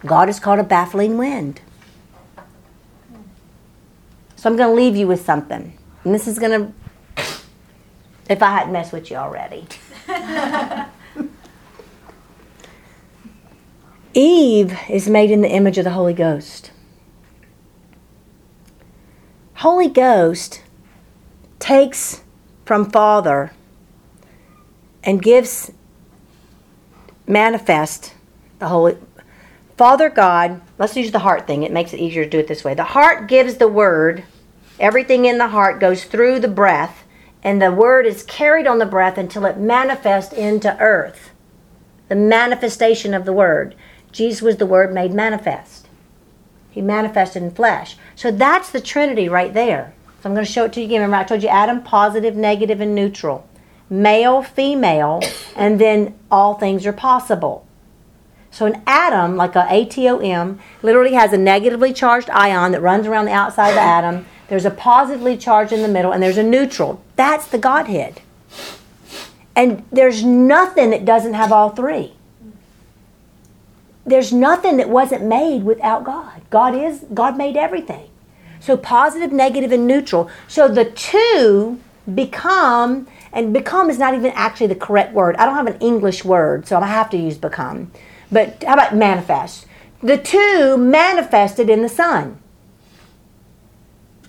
God 0.05 0.27
is 0.27 0.41
called 0.41 0.59
a 0.59 0.63
baffling 0.63 1.17
wind. 1.17 1.61
So 4.35 4.49
I'm 4.49 4.57
going 4.57 4.69
to 4.69 4.75
leave 4.75 4.97
you 4.97 5.07
with 5.07 5.25
something. 5.25 5.77
And 6.03 6.13
this 6.13 6.27
is 6.27 6.37
going 6.37 6.51
to, 6.51 6.73
if 8.29 8.43
I 8.43 8.49
hadn't 8.49 8.73
messed 8.73 8.91
with 8.91 9.09
you 9.09 9.15
already. 9.15 9.65
Eve 14.13 14.77
is 14.89 15.07
made 15.07 15.31
in 15.31 15.39
the 15.39 15.49
image 15.49 15.77
of 15.77 15.85
the 15.85 15.91
Holy 15.91 16.13
Ghost. 16.13 16.71
Holy 19.59 19.87
Ghost 19.87 20.61
takes 21.59 22.21
from 22.65 22.91
Father 22.91 23.51
and 25.01 25.21
gives 25.21 25.71
manifest 27.25 28.13
the 28.59 28.67
Holy 28.67 28.97
Father 29.77 30.09
God. 30.09 30.61
Let's 30.77 30.97
use 30.97 31.11
the 31.11 31.19
heart 31.19 31.47
thing. 31.47 31.63
It 31.63 31.71
makes 31.71 31.93
it 31.93 32.01
easier 32.01 32.25
to 32.25 32.29
do 32.29 32.39
it 32.39 32.47
this 32.47 32.65
way. 32.65 32.73
The 32.73 32.83
heart 32.83 33.27
gives 33.27 33.55
the 33.55 33.69
word. 33.69 34.25
Everything 34.77 35.23
in 35.23 35.37
the 35.37 35.47
heart 35.47 35.79
goes 35.79 36.03
through 36.03 36.41
the 36.41 36.49
breath, 36.49 37.05
and 37.41 37.61
the 37.61 37.71
word 37.71 38.05
is 38.05 38.23
carried 38.23 38.67
on 38.67 38.79
the 38.79 38.85
breath 38.85 39.17
until 39.17 39.45
it 39.45 39.57
manifests 39.57 40.33
into 40.33 40.77
earth. 40.79 41.31
The 42.09 42.15
manifestation 42.15 43.13
of 43.13 43.23
the 43.23 43.33
word. 43.33 43.73
Jesus 44.11 44.41
was 44.41 44.57
the 44.57 44.65
word 44.65 44.93
made 44.93 45.13
manifest. 45.13 45.87
He 46.71 46.81
manifested 46.81 47.41
in 47.41 47.51
flesh. 47.51 47.95
So 48.15 48.31
that's 48.31 48.71
the 48.71 48.81
Trinity 48.81 49.29
right 49.29 49.53
there. 49.53 49.93
So 50.21 50.29
I'm 50.29 50.33
going 50.33 50.45
to 50.45 50.51
show 50.51 50.65
it 50.65 50.73
to 50.73 50.79
you 50.79 50.87
again. 50.87 51.01
Remember, 51.01 51.17
I 51.17 51.23
told 51.23 51.43
you 51.43 51.49
Adam, 51.49 51.83
positive, 51.83 52.35
negative, 52.35 52.81
and 52.81 52.95
neutral. 52.95 53.47
Male, 53.89 54.41
female, 54.41 55.21
and 55.55 55.79
then 55.79 56.17
all 56.31 56.55
things 56.55 56.85
are 56.85 56.93
possible. 56.93 57.65
So 58.49 58.65
an 58.65 58.81
atom, 58.87 59.35
like 59.35 59.55
a 59.55 59.65
ATOM, 59.65 60.59
literally 60.81 61.13
has 61.13 61.33
a 61.33 61.37
negatively 61.37 61.91
charged 61.91 62.29
ion 62.29 62.71
that 62.71 62.81
runs 62.81 63.05
around 63.05 63.25
the 63.25 63.33
outside 63.33 63.69
of 63.69 63.75
the 63.75 63.81
atom. 63.81 64.25
There's 64.47 64.65
a 64.65 64.71
positively 64.71 65.35
charged 65.35 65.73
in 65.73 65.81
the 65.81 65.89
middle, 65.89 66.13
and 66.13 66.23
there's 66.23 66.37
a 66.37 66.43
neutral. 66.43 67.03
That's 67.17 67.47
the 67.47 67.57
Godhead. 67.57 68.21
And 69.57 69.85
there's 69.91 70.23
nothing 70.23 70.89
that 70.91 71.05
doesn't 71.05 71.33
have 71.33 71.51
all 71.51 71.69
three. 71.69 72.14
There's 74.05 74.31
nothing 74.31 74.77
that 74.77 74.89
wasn't 74.89 75.23
made 75.23 75.63
without 75.63 76.03
God. 76.03 76.41
God 76.49 76.75
is 76.75 77.05
God 77.13 77.37
made 77.37 77.57
everything. 77.57 78.09
So 78.59 78.77
positive, 78.77 79.31
negative, 79.31 79.71
and 79.71 79.87
neutral. 79.87 80.29
So 80.47 80.67
the 80.67 80.85
two 80.85 81.79
become, 82.13 83.07
and 83.33 83.51
become 83.51 83.89
is 83.89 83.97
not 83.97 84.13
even 84.13 84.31
actually 84.31 84.67
the 84.67 84.75
correct 84.75 85.13
word. 85.13 85.35
I 85.37 85.45
don't 85.45 85.55
have 85.55 85.67
an 85.67 85.79
English 85.79 86.23
word, 86.23 86.67
so 86.67 86.77
I 86.77 86.87
have 86.87 87.09
to 87.11 87.17
use 87.17 87.37
become. 87.37 87.91
But 88.31 88.63
how 88.63 88.73
about 88.73 88.95
manifest? 88.95 89.65
The 90.01 90.17
two 90.17 90.77
manifested 90.77 91.69
in 91.69 91.81
the 91.81 91.89
Son. 91.89 92.39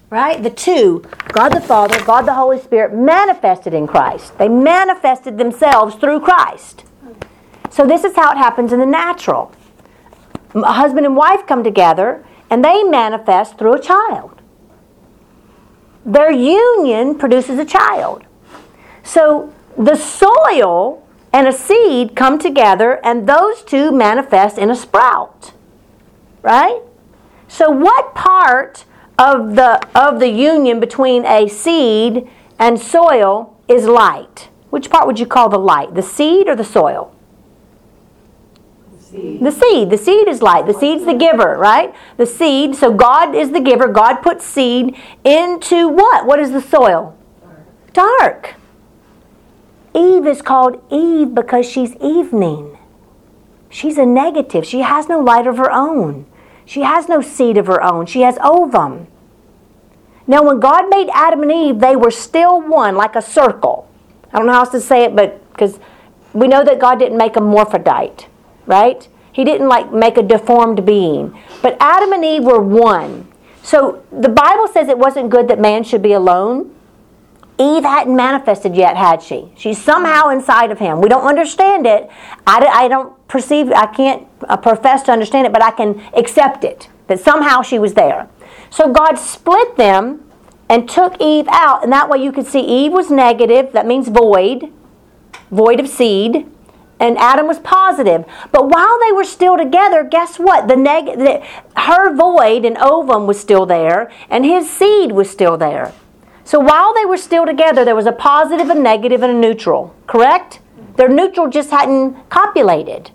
Right? 0.09 0.43
The 0.43 0.51
two, 0.51 1.05
God 1.29 1.51
the 1.51 1.61
Father, 1.61 2.03
God 2.05 2.23
the 2.23 2.35
Holy 2.35 2.61
Spirit, 2.61 2.95
manifested 2.95 3.75
in 3.75 3.87
Christ. 3.87 4.39
They 4.39 4.49
manifested 4.49 5.37
themselves 5.37 5.97
through 5.97 6.21
Christ. 6.21 6.85
So 7.71 7.87
this 7.87 8.05
is 8.05 8.15
how 8.15 8.33
it 8.33 8.39
happens 8.39 8.73
in 8.73 8.79
the 8.79 8.87
natural. 8.87 9.53
A 10.57 10.73
husband 10.73 11.05
and 11.05 11.17
wife 11.17 11.47
come 11.47 11.63
together 11.63 12.25
and 12.49 12.65
they 12.65 12.83
manifest 12.83 13.59
through 13.59 13.75
a 13.75 13.81
child. 13.81 14.41
Their 16.05 16.31
union 16.31 17.17
produces 17.17 17.59
a 17.59 17.65
child. 17.65 18.25
So 19.03 19.53
the 19.77 19.97
soil 19.97 21.07
and 21.33 21.47
a 21.47 21.53
seed 21.53 22.17
come 22.17 22.39
together 22.39 23.01
and 23.05 23.29
those 23.29 23.63
two 23.63 23.93
manifest 23.93 24.57
in 24.57 24.71
a 24.71 24.77
sprout. 24.77 25.53
Right? 26.43 26.81
So 27.49 27.71
what 27.71 28.15
part 28.15 28.85
of 29.19 29.57
the 29.57 29.81
of 29.95 30.21
the 30.21 30.29
union 30.29 30.79
between 30.79 31.25
a 31.25 31.49
seed 31.49 32.29
and 32.59 32.79
soil 32.79 33.59
is 33.69 33.87
light? 33.87 34.49
Which 34.71 34.91
part 34.91 35.07
would 35.07 35.19
you 35.19 35.27
call 35.27 35.49
the 35.49 35.59
light? 35.59 35.95
The 35.95 36.03
seed 36.03 36.49
or 36.49 36.55
the 36.55 36.65
soil? 36.65 37.16
The 39.17 39.51
seed. 39.51 39.91
The 39.91 39.99
seed 39.99 40.29
is 40.29 40.43
light. 40.43 40.67
The 40.67 40.75
seed's 40.75 41.05
the 41.05 41.15
giver, 41.15 41.57
right? 41.57 41.95
The 42.17 42.27
seed. 42.27 42.75
So 42.75 42.93
God 42.93 43.35
is 43.35 43.51
the 43.51 43.61
giver. 43.61 43.89
God 43.89 44.17
puts 44.17 44.45
seed 44.45 44.97
into 45.25 45.89
what? 45.89 46.27
What 46.27 46.39
is 46.39 46.53
the 46.53 46.61
soil? 46.61 47.17
Dark. 47.93 48.19
Dark. 48.21 48.55
Eve 49.95 50.27
is 50.27 50.43
called 50.43 50.83
Eve 50.91 51.35
because 51.35 51.69
she's 51.69 51.97
evening. 51.97 52.77
She's 53.71 53.97
a 53.97 54.05
negative. 54.05 54.67
She 54.67 54.81
has 54.81 55.09
no 55.09 55.21
light 55.21 55.47
of 55.47 55.57
her 55.57 55.73
own. 55.73 56.27
She 56.65 56.83
has 56.83 57.09
no 57.09 57.21
seed 57.23 57.57
of 57.57 57.67
her 57.67 57.83
own. 57.83 58.07
She 58.07 58.21
has 58.23 58.39
ovum. 58.43 59.07
Now, 60.27 60.43
when 60.43 60.61
God 60.61 60.91
made 60.91 61.09
Adam 61.13 61.43
and 61.43 61.53
Eve, 61.53 61.79
they 61.79 61.97
were 61.97 62.11
still 62.11 62.61
one, 62.61 62.97
like 62.97 63.15
a 63.15 63.23
circle. 63.23 63.89
I 64.33 64.39
don't 64.39 64.47
know 64.47 64.53
how 64.53 64.61
else 64.61 64.71
to 64.71 64.81
say 64.81 65.05
it, 65.05 65.15
but 65.15 65.41
because 65.53 65.79
we 66.33 66.49
know 66.49 66.65
that 66.65 66.79
God 66.79 66.99
didn't 66.99 67.17
make 67.17 67.37
a 67.37 67.41
morphodite 67.41 68.27
right? 68.67 69.09
He 69.33 69.45
didn't 69.45 69.69
like 69.69 69.93
make 69.93 70.17
a 70.17 70.23
deformed 70.23 70.85
being. 70.87 71.39
But 71.63 71.77
Adam 71.81 72.13
and 72.13 72.25
Eve 72.25 72.45
were 72.45 72.61
one. 72.61 73.29
So 73.63 74.03
the 74.11 74.29
Bible 74.29 74.69
says 74.69 74.89
it 74.89 74.99
wasn't 74.99 75.31
good 75.31 75.49
that 75.49 75.59
man 75.59 75.85
should 75.85 76.03
be 76.03 76.13
alone. 76.13 76.75
Eve 77.59 77.85
hadn't 77.85 78.15
manifested 78.15 78.77
yet, 78.77 78.97
had 78.97 79.23
she? 79.23 79.53
She's 79.57 79.83
somehow 79.83 80.29
inside 80.29 80.71
of 80.71 80.79
him. 80.79 81.01
We 81.01 81.09
don't 81.09 81.27
understand 81.27 81.87
it. 81.87 82.09
I, 82.47 82.65
I 82.67 82.89
don't 82.89 83.29
perceive, 83.29 83.71
I 83.73 83.87
can't 83.87 84.27
uh, 84.49 84.57
profess 84.57 85.03
to 85.05 85.13
understand 85.13 85.47
it, 85.47 85.53
but 85.53 85.63
I 85.63 85.71
can 85.71 86.01
accept 86.15 86.65
it 86.65 86.89
that 87.07 87.21
somehow 87.21 87.63
she 87.63 87.79
was 87.79 87.95
there. 87.95 88.29
So 88.71 88.93
God 88.93 89.15
split 89.15 89.77
them 89.77 90.31
and 90.69 90.89
took 90.89 91.21
Eve 91.21 91.47
out, 91.49 91.83
and 91.83 91.93
that 91.93 92.09
way 92.09 92.23
you 92.23 92.33
could 92.33 92.47
see 92.47 92.61
Eve 92.61 92.93
was 92.93 93.11
negative, 93.11 93.73
that 93.73 93.87
means 93.87 94.09
void, 94.09 94.73
void 95.51 95.79
of 95.79 95.89
seed 95.89 96.47
and 96.99 97.19
Adam 97.19 97.47
was 97.47 97.59
positive. 97.59 98.25
But 98.53 98.69
while 98.69 98.99
they 99.01 99.13
were 99.13 99.25
still 99.25 99.57
together, 99.57 100.05
guess 100.05 100.39
what? 100.39 100.69
The, 100.69 100.77
neg- 100.77 101.19
the 101.19 101.45
her 101.77 102.15
void 102.15 102.65
and 102.65 102.79
ovum 102.79 103.27
was 103.27 103.39
still 103.39 103.67
there, 103.67 104.11
and 104.31 104.45
his 104.45 104.71
seed 104.71 105.13
was 105.13 105.31
still 105.31 105.57
there. 105.57 105.93
So 106.45 106.61
while 106.61 106.95
they 106.95 107.05
were 107.05 107.17
still 107.17 107.45
together, 107.45 107.85
there 107.85 107.97
was 107.97 108.07
a 108.07 108.13
positive, 108.13 108.71
a 108.71 108.75
negative, 108.75 109.23
and 109.23 109.33
a 109.33 109.39
neutral. 109.39 109.95
Correct? 110.07 110.61
Their 110.97 111.09
neutral 111.09 111.49
just 111.49 111.71
hadn't 111.71 112.31
copulated. 112.31 113.11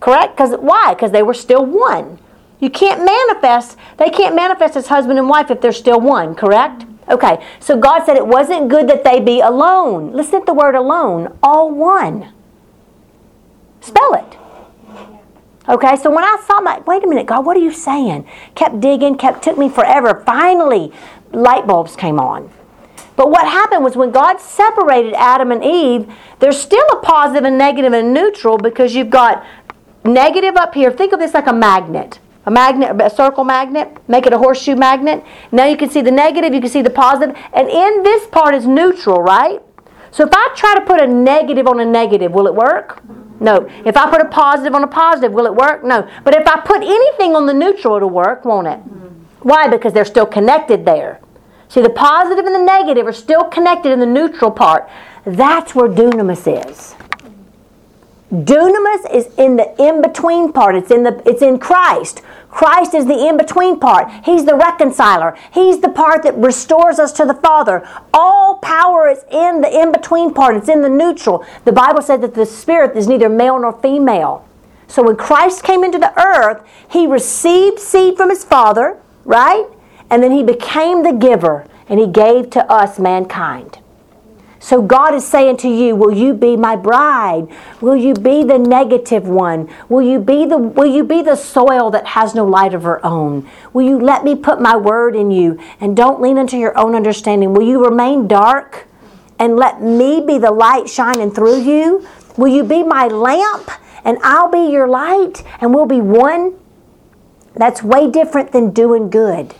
Correct? 0.00 0.36
Because 0.36 0.58
why? 0.58 0.94
Because 0.94 1.12
they 1.12 1.22
were 1.22 1.34
still 1.34 1.64
one. 1.64 2.18
You 2.60 2.70
can't 2.70 3.04
manifest. 3.04 3.76
They 3.96 4.10
can't 4.10 4.36
manifest 4.36 4.76
as 4.76 4.86
husband 4.88 5.18
and 5.18 5.28
wife 5.28 5.50
if 5.50 5.60
they're 5.60 5.72
still 5.72 6.00
one. 6.00 6.34
Correct? 6.34 6.84
Okay. 7.08 7.44
So 7.58 7.76
God 7.76 8.04
said 8.04 8.16
it 8.16 8.26
wasn't 8.26 8.68
good 8.68 8.88
that 8.88 9.02
they 9.02 9.18
be 9.18 9.40
alone. 9.40 10.12
Listen 10.12 10.40
to 10.40 10.46
the 10.46 10.54
word 10.54 10.74
alone. 10.74 11.36
All 11.42 11.70
one. 11.70 12.32
Spell 13.82 14.14
it. 14.14 14.38
Okay, 15.68 15.96
so 15.96 16.10
when 16.10 16.24
I 16.24 16.42
saw 16.46 16.60
my, 16.60 16.80
wait 16.86 17.04
a 17.04 17.06
minute, 17.06 17.26
God, 17.26 17.44
what 17.44 17.56
are 17.56 17.60
you 17.60 17.72
saying? 17.72 18.26
Kept 18.54 18.80
digging, 18.80 19.18
kept 19.18 19.44
took 19.44 19.58
me 19.58 19.68
forever. 19.68 20.22
Finally, 20.24 20.92
light 21.32 21.66
bulbs 21.66 21.94
came 21.94 22.18
on. 22.18 22.50
But 23.16 23.30
what 23.30 23.46
happened 23.46 23.84
was 23.84 23.96
when 23.96 24.10
God 24.10 24.40
separated 24.40 25.14
Adam 25.14 25.52
and 25.52 25.62
Eve, 25.62 26.12
there's 26.38 26.58
still 26.58 26.86
a 26.92 27.00
positive 27.02 27.44
and 27.44 27.58
negative 27.58 27.92
and 27.92 28.14
neutral 28.14 28.56
because 28.56 28.94
you've 28.94 29.10
got 29.10 29.44
negative 30.04 30.56
up 30.56 30.74
here. 30.74 30.90
Think 30.90 31.12
of 31.12 31.20
this 31.20 31.34
like 31.34 31.46
a 31.46 31.52
magnet. 31.52 32.18
A 32.44 32.50
magnet, 32.50 33.00
a 33.00 33.10
circle 33.10 33.44
magnet, 33.44 33.96
make 34.08 34.26
it 34.26 34.32
a 34.32 34.38
horseshoe 34.38 34.74
magnet. 34.74 35.24
Now 35.52 35.66
you 35.66 35.76
can 35.76 35.90
see 35.90 36.00
the 36.00 36.10
negative, 36.10 36.52
you 36.52 36.60
can 36.60 36.70
see 36.70 36.82
the 36.82 36.90
positive, 36.90 37.36
and 37.52 37.68
in 37.68 38.02
this 38.02 38.26
part 38.26 38.54
is 38.56 38.66
neutral, 38.66 39.22
right? 39.22 39.60
So 40.10 40.24
if 40.24 40.30
I 40.32 40.52
try 40.56 40.74
to 40.74 40.80
put 40.80 41.00
a 41.00 41.06
negative 41.06 41.68
on 41.68 41.78
a 41.78 41.84
negative, 41.84 42.32
will 42.32 42.48
it 42.48 42.54
work? 42.54 43.00
No. 43.42 43.68
If 43.84 43.96
I 43.96 44.08
put 44.08 44.20
a 44.20 44.28
positive 44.28 44.74
on 44.74 44.84
a 44.84 44.86
positive, 44.86 45.32
will 45.32 45.46
it 45.46 45.54
work? 45.54 45.84
No. 45.84 46.08
But 46.24 46.34
if 46.34 46.46
I 46.46 46.60
put 46.60 46.82
anything 46.82 47.34
on 47.34 47.46
the 47.46 47.54
neutral, 47.54 47.96
it'll 47.96 48.10
work, 48.10 48.44
won't 48.44 48.68
it? 48.68 48.78
Mm-hmm. 48.78 49.48
Why? 49.48 49.68
Because 49.68 49.92
they're 49.92 50.04
still 50.04 50.26
connected 50.26 50.84
there. 50.84 51.20
See, 51.68 51.80
the 51.80 51.90
positive 51.90 52.44
and 52.44 52.54
the 52.54 52.62
negative 52.62 53.06
are 53.06 53.12
still 53.12 53.44
connected 53.44 53.92
in 53.92 53.98
the 53.98 54.06
neutral 54.06 54.50
part. 54.50 54.88
That's 55.24 55.74
where 55.74 55.88
dunamis 55.88 56.68
is. 56.68 56.94
Dunamis 58.32 59.14
is 59.14 59.28
in 59.36 59.56
the 59.56 59.74
in-between 59.78 60.52
part. 60.54 60.74
It's 60.74 60.90
in 60.90 61.02
the 61.02 61.22
it's 61.28 61.42
in 61.42 61.58
Christ. 61.58 62.22
Christ 62.48 62.94
is 62.94 63.04
the 63.04 63.28
in-between 63.28 63.78
part. 63.78 64.10
He's 64.24 64.46
the 64.46 64.54
reconciler. 64.54 65.36
He's 65.52 65.80
the 65.80 65.90
part 65.90 66.22
that 66.22 66.36
restores 66.36 66.98
us 66.98 67.12
to 67.12 67.26
the 67.26 67.34
Father. 67.34 67.86
All 68.14 68.56
power 68.56 69.08
is 69.08 69.24
in 69.30 69.60
the 69.60 69.70
in-between 69.70 70.32
part. 70.32 70.56
It's 70.56 70.68
in 70.68 70.80
the 70.80 70.88
neutral. 70.88 71.44
The 71.64 71.72
Bible 71.72 72.00
said 72.00 72.22
that 72.22 72.34
the 72.34 72.46
spirit 72.46 72.96
is 72.96 73.06
neither 73.06 73.28
male 73.28 73.58
nor 73.58 73.78
female. 73.80 74.46
So 74.86 75.02
when 75.02 75.16
Christ 75.16 75.62
came 75.62 75.84
into 75.84 75.98
the 75.98 76.18
earth, 76.18 76.62
he 76.90 77.06
received 77.06 77.78
seed 77.78 78.16
from 78.16 78.30
his 78.30 78.44
Father, 78.44 78.98
right? 79.24 79.66
And 80.10 80.22
then 80.22 80.32
he 80.32 80.42
became 80.42 81.02
the 81.02 81.12
giver 81.12 81.66
and 81.88 81.98
he 81.98 82.06
gave 82.06 82.50
to 82.50 82.70
us 82.70 82.98
mankind. 82.98 83.78
So 84.62 84.80
God 84.80 85.12
is 85.12 85.26
saying 85.26 85.56
to 85.58 85.68
you, 85.68 85.96
will 85.96 86.16
you 86.16 86.32
be 86.32 86.56
my 86.56 86.76
bride? 86.76 87.48
Will 87.80 87.96
you 87.96 88.14
be 88.14 88.44
the 88.44 88.60
negative 88.60 89.26
one? 89.26 89.68
Will 89.88 90.02
you 90.02 90.20
be 90.20 90.46
the 90.46 90.56
will 90.56 90.86
you 90.86 91.02
be 91.02 91.20
the 91.20 91.34
soil 91.34 91.90
that 91.90 92.06
has 92.06 92.32
no 92.32 92.44
light 92.46 92.72
of 92.72 92.84
her 92.84 93.04
own? 93.04 93.50
Will 93.72 93.84
you 93.84 93.98
let 93.98 94.22
me 94.22 94.36
put 94.36 94.60
my 94.60 94.76
word 94.76 95.16
in 95.16 95.32
you 95.32 95.58
and 95.80 95.96
don't 95.96 96.22
lean 96.22 96.38
into 96.38 96.56
your 96.56 96.78
own 96.78 96.94
understanding? 96.94 97.52
Will 97.54 97.66
you 97.66 97.84
remain 97.84 98.28
dark 98.28 98.86
and 99.36 99.56
let 99.56 99.82
me 99.82 100.24
be 100.24 100.38
the 100.38 100.52
light 100.52 100.88
shining 100.88 101.32
through 101.32 101.62
you? 101.62 102.06
Will 102.36 102.54
you 102.54 102.62
be 102.62 102.84
my 102.84 103.08
lamp 103.08 103.68
and 104.04 104.16
I'll 104.22 104.48
be 104.48 104.70
your 104.70 104.86
light 104.86 105.42
and 105.60 105.74
we'll 105.74 105.86
be 105.86 106.00
one? 106.00 106.56
That's 107.56 107.82
way 107.82 108.08
different 108.08 108.52
than 108.52 108.70
doing 108.70 109.10
good. 109.10 109.56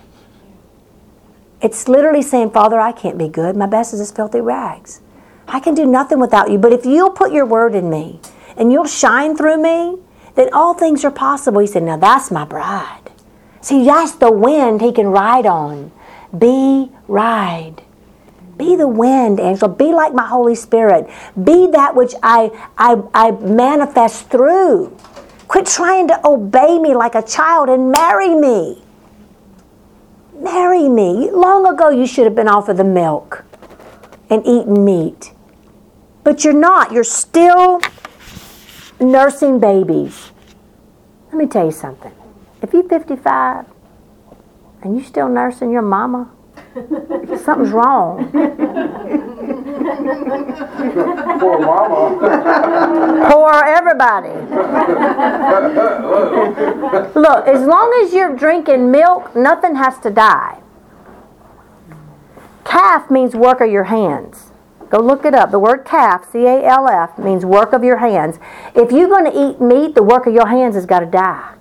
It's 1.63 1.87
literally 1.87 2.23
saying, 2.23 2.51
Father, 2.51 2.81
I 2.81 2.91
can't 2.91 3.17
be 3.17 3.29
good. 3.29 3.57
My 3.57 3.67
best 3.67 3.93
is 3.93 4.01
this 4.01 4.11
filthy 4.11 4.41
rags. 4.41 5.01
I 5.47 5.61
can 5.61 5.75
do 5.75 5.87
nothing 5.87 6.19
without 6.19 6.51
you. 6.51 6.59
But 6.59 6.73
if 6.73 6.85
you'll 6.85 7.11
put 7.11 7.33
your 7.33 7.47
word 7.47 7.75
in 7.77 7.89
me 7.89 8.21
and 8.57 8.73
you'll 8.73 8.87
shine 8.87 9.37
through 9.37 9.63
me, 9.63 9.99
then 10.35 10.49
all 10.53 10.75
things 10.75 11.05
are 11.05 11.11
possible. 11.11 11.61
He 11.61 11.67
said, 11.69 11.85
Now 11.85 11.97
that's 11.97 12.31
my 12.31 12.45
bride. 12.45 13.13
See, 13.61 13.85
that's 13.85 14.13
the 14.13 14.33
wind 14.33 14.81
he 14.81 14.93
can 14.93 15.07
ride 15.07 15.47
on. 15.47 15.93
Be 16.37 16.91
ride. 17.07 17.83
Be 18.57 18.75
the 18.75 18.89
wind, 18.89 19.39
Angela. 19.39 19.69
Be 19.73 19.93
like 19.93 20.13
my 20.15 20.27
Holy 20.27 20.57
Spirit. 20.57 21.09
Be 21.43 21.69
that 21.69 21.95
which 21.95 22.15
I, 22.23 22.51
I, 22.77 23.01
I 23.15 23.31
manifest 23.31 24.31
through. 24.31 24.97
Quit 25.47 25.67
trying 25.67 26.09
to 26.09 26.27
obey 26.27 26.79
me 26.79 26.95
like 26.95 27.15
a 27.15 27.23
child 27.23 27.69
and 27.69 27.93
marry 27.93 28.35
me. 28.35 28.82
Marry 30.43 30.89
me. 30.89 31.31
Long 31.31 31.67
ago, 31.67 31.91
you 31.91 32.07
should 32.07 32.25
have 32.25 32.35
been 32.35 32.49
off 32.49 32.69
of 32.69 32.77
the 32.77 32.85
milk 32.85 33.45
and 34.29 34.45
eaten 34.45 34.85
meat. 34.85 35.33
But 36.25 36.45
you're 36.45 36.53
not. 36.53 36.91
You're 36.91 37.05
still 37.05 37.81
nursing 38.99 39.61
babies. 39.61 40.33
Let 41.27 41.35
me 41.35 41.47
tell 41.47 41.65
you 41.65 41.71
something. 41.71 42.13
If 42.61 42.73
you're 42.73 42.89
55 42.89 43.67
and 44.83 44.97
you're 44.97 45.05
still 45.05 45.29
nursing 45.29 45.71
your 45.71 45.83
mama, 45.83 46.29
something's 46.75 47.71
wrong. 47.71 48.31
Poor 51.39 51.59
mama. 51.61 52.19
Poor 53.31 53.53
everybody. 53.65 54.33
Look, 57.15 57.47
as 57.47 57.67
long 57.67 58.03
as 58.05 58.13
you're 58.13 58.35
drinking 58.37 58.91
milk, 58.91 59.35
nothing 59.37 59.77
has 59.77 59.99
to 60.01 60.11
die. 60.11 60.61
Calf 62.65 63.11
means 63.11 63.35
work 63.35 63.61
of 63.61 63.71
your 63.71 63.85
hands. 63.85 64.53
Go 64.89 64.99
look 64.99 65.25
it 65.25 65.35
up. 65.35 65.51
The 65.51 65.59
word 65.59 65.85
calf, 65.85 66.31
C 66.31 66.47
A 66.47 66.65
L 66.65 66.87
F, 66.89 67.19
means 67.19 67.47
work 67.47 67.73
of 67.73 67.83
your 67.83 67.99
hands. 67.99 68.39
If 68.75 68.93
you're 68.93 69.09
going 69.09 69.25
to 69.25 69.33
eat 69.33 69.61
meat, 69.61 69.95
the 69.95 70.03
work 70.03 70.27
of 70.27 70.35
your 70.35 70.49
hands 70.49 70.75
has 70.75 70.85
got 70.87 71.01
to 71.01 71.07
die. 71.07 71.55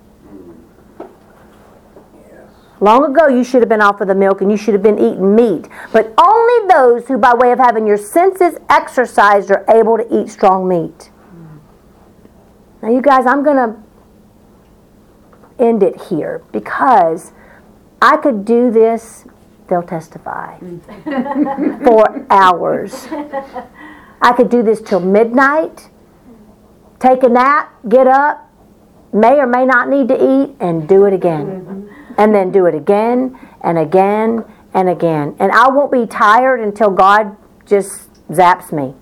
Long 2.81 3.05
ago, 3.05 3.27
you 3.27 3.43
should 3.43 3.61
have 3.61 3.69
been 3.69 3.81
off 3.81 4.01
of 4.01 4.07
the 4.07 4.15
milk 4.15 4.41
and 4.41 4.51
you 4.51 4.57
should 4.57 4.73
have 4.73 4.81
been 4.81 4.97
eating 4.97 5.35
meat. 5.35 5.69
But 5.93 6.13
only 6.17 6.67
those 6.67 7.07
who, 7.07 7.19
by 7.19 7.35
way 7.35 7.51
of 7.51 7.59
having 7.59 7.85
your 7.85 7.97
senses 7.97 8.55
exercised, 8.69 9.51
are 9.51 9.63
able 9.69 9.97
to 9.97 10.21
eat 10.21 10.29
strong 10.29 10.67
meat. 10.67 11.11
Now, 12.81 12.89
you 12.89 13.01
guys, 13.01 13.27
I'm 13.27 13.43
going 13.43 13.57
to 13.57 13.75
end 15.63 15.83
it 15.83 16.01
here 16.09 16.41
because 16.51 17.33
I 18.01 18.17
could 18.17 18.45
do 18.45 18.71
this, 18.71 19.25
they'll 19.67 19.83
testify, 19.83 20.57
for 21.83 22.25
hours. 22.31 23.07
I 24.23 24.33
could 24.35 24.49
do 24.49 24.63
this 24.63 24.81
till 24.81 24.99
midnight, 24.99 25.89
take 26.99 27.21
a 27.21 27.29
nap, 27.29 27.71
get 27.87 28.07
up, 28.07 28.49
may 29.13 29.39
or 29.39 29.45
may 29.45 29.65
not 29.65 29.87
need 29.87 30.07
to 30.07 30.15
eat, 30.15 30.55
and 30.59 30.89
do 30.89 31.05
it 31.05 31.13
again. 31.13 31.45
Mm-hmm. 31.45 31.80
And 32.21 32.35
then 32.35 32.51
do 32.51 32.67
it 32.67 32.75
again 32.75 33.35
and 33.61 33.79
again 33.79 34.45
and 34.75 34.87
again. 34.87 35.35
And 35.39 35.51
I 35.51 35.69
won't 35.69 35.91
be 35.91 36.05
tired 36.05 36.59
until 36.59 36.91
God 36.91 37.35
just 37.65 38.13
zaps 38.29 38.71
me. 38.71 38.93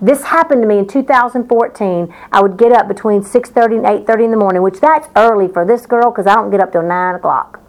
This 0.00 0.24
happened 0.24 0.62
to 0.62 0.66
me 0.66 0.78
in 0.78 0.86
2014. 0.86 2.14
I 2.32 2.40
would 2.40 2.56
get 2.56 2.72
up 2.72 2.88
between 2.88 3.22
6:30 3.22 3.76
and 3.76 3.84
8:30 3.84 4.24
in 4.24 4.30
the 4.30 4.38
morning, 4.38 4.62
which 4.62 4.80
that's 4.80 5.06
early 5.14 5.48
for 5.48 5.66
this 5.66 5.84
girl 5.84 6.10
because 6.10 6.26
I 6.26 6.34
don't 6.34 6.48
get 6.48 6.60
up 6.60 6.72
till 6.72 6.80
9 6.80 7.14
o'clock. 7.14 7.60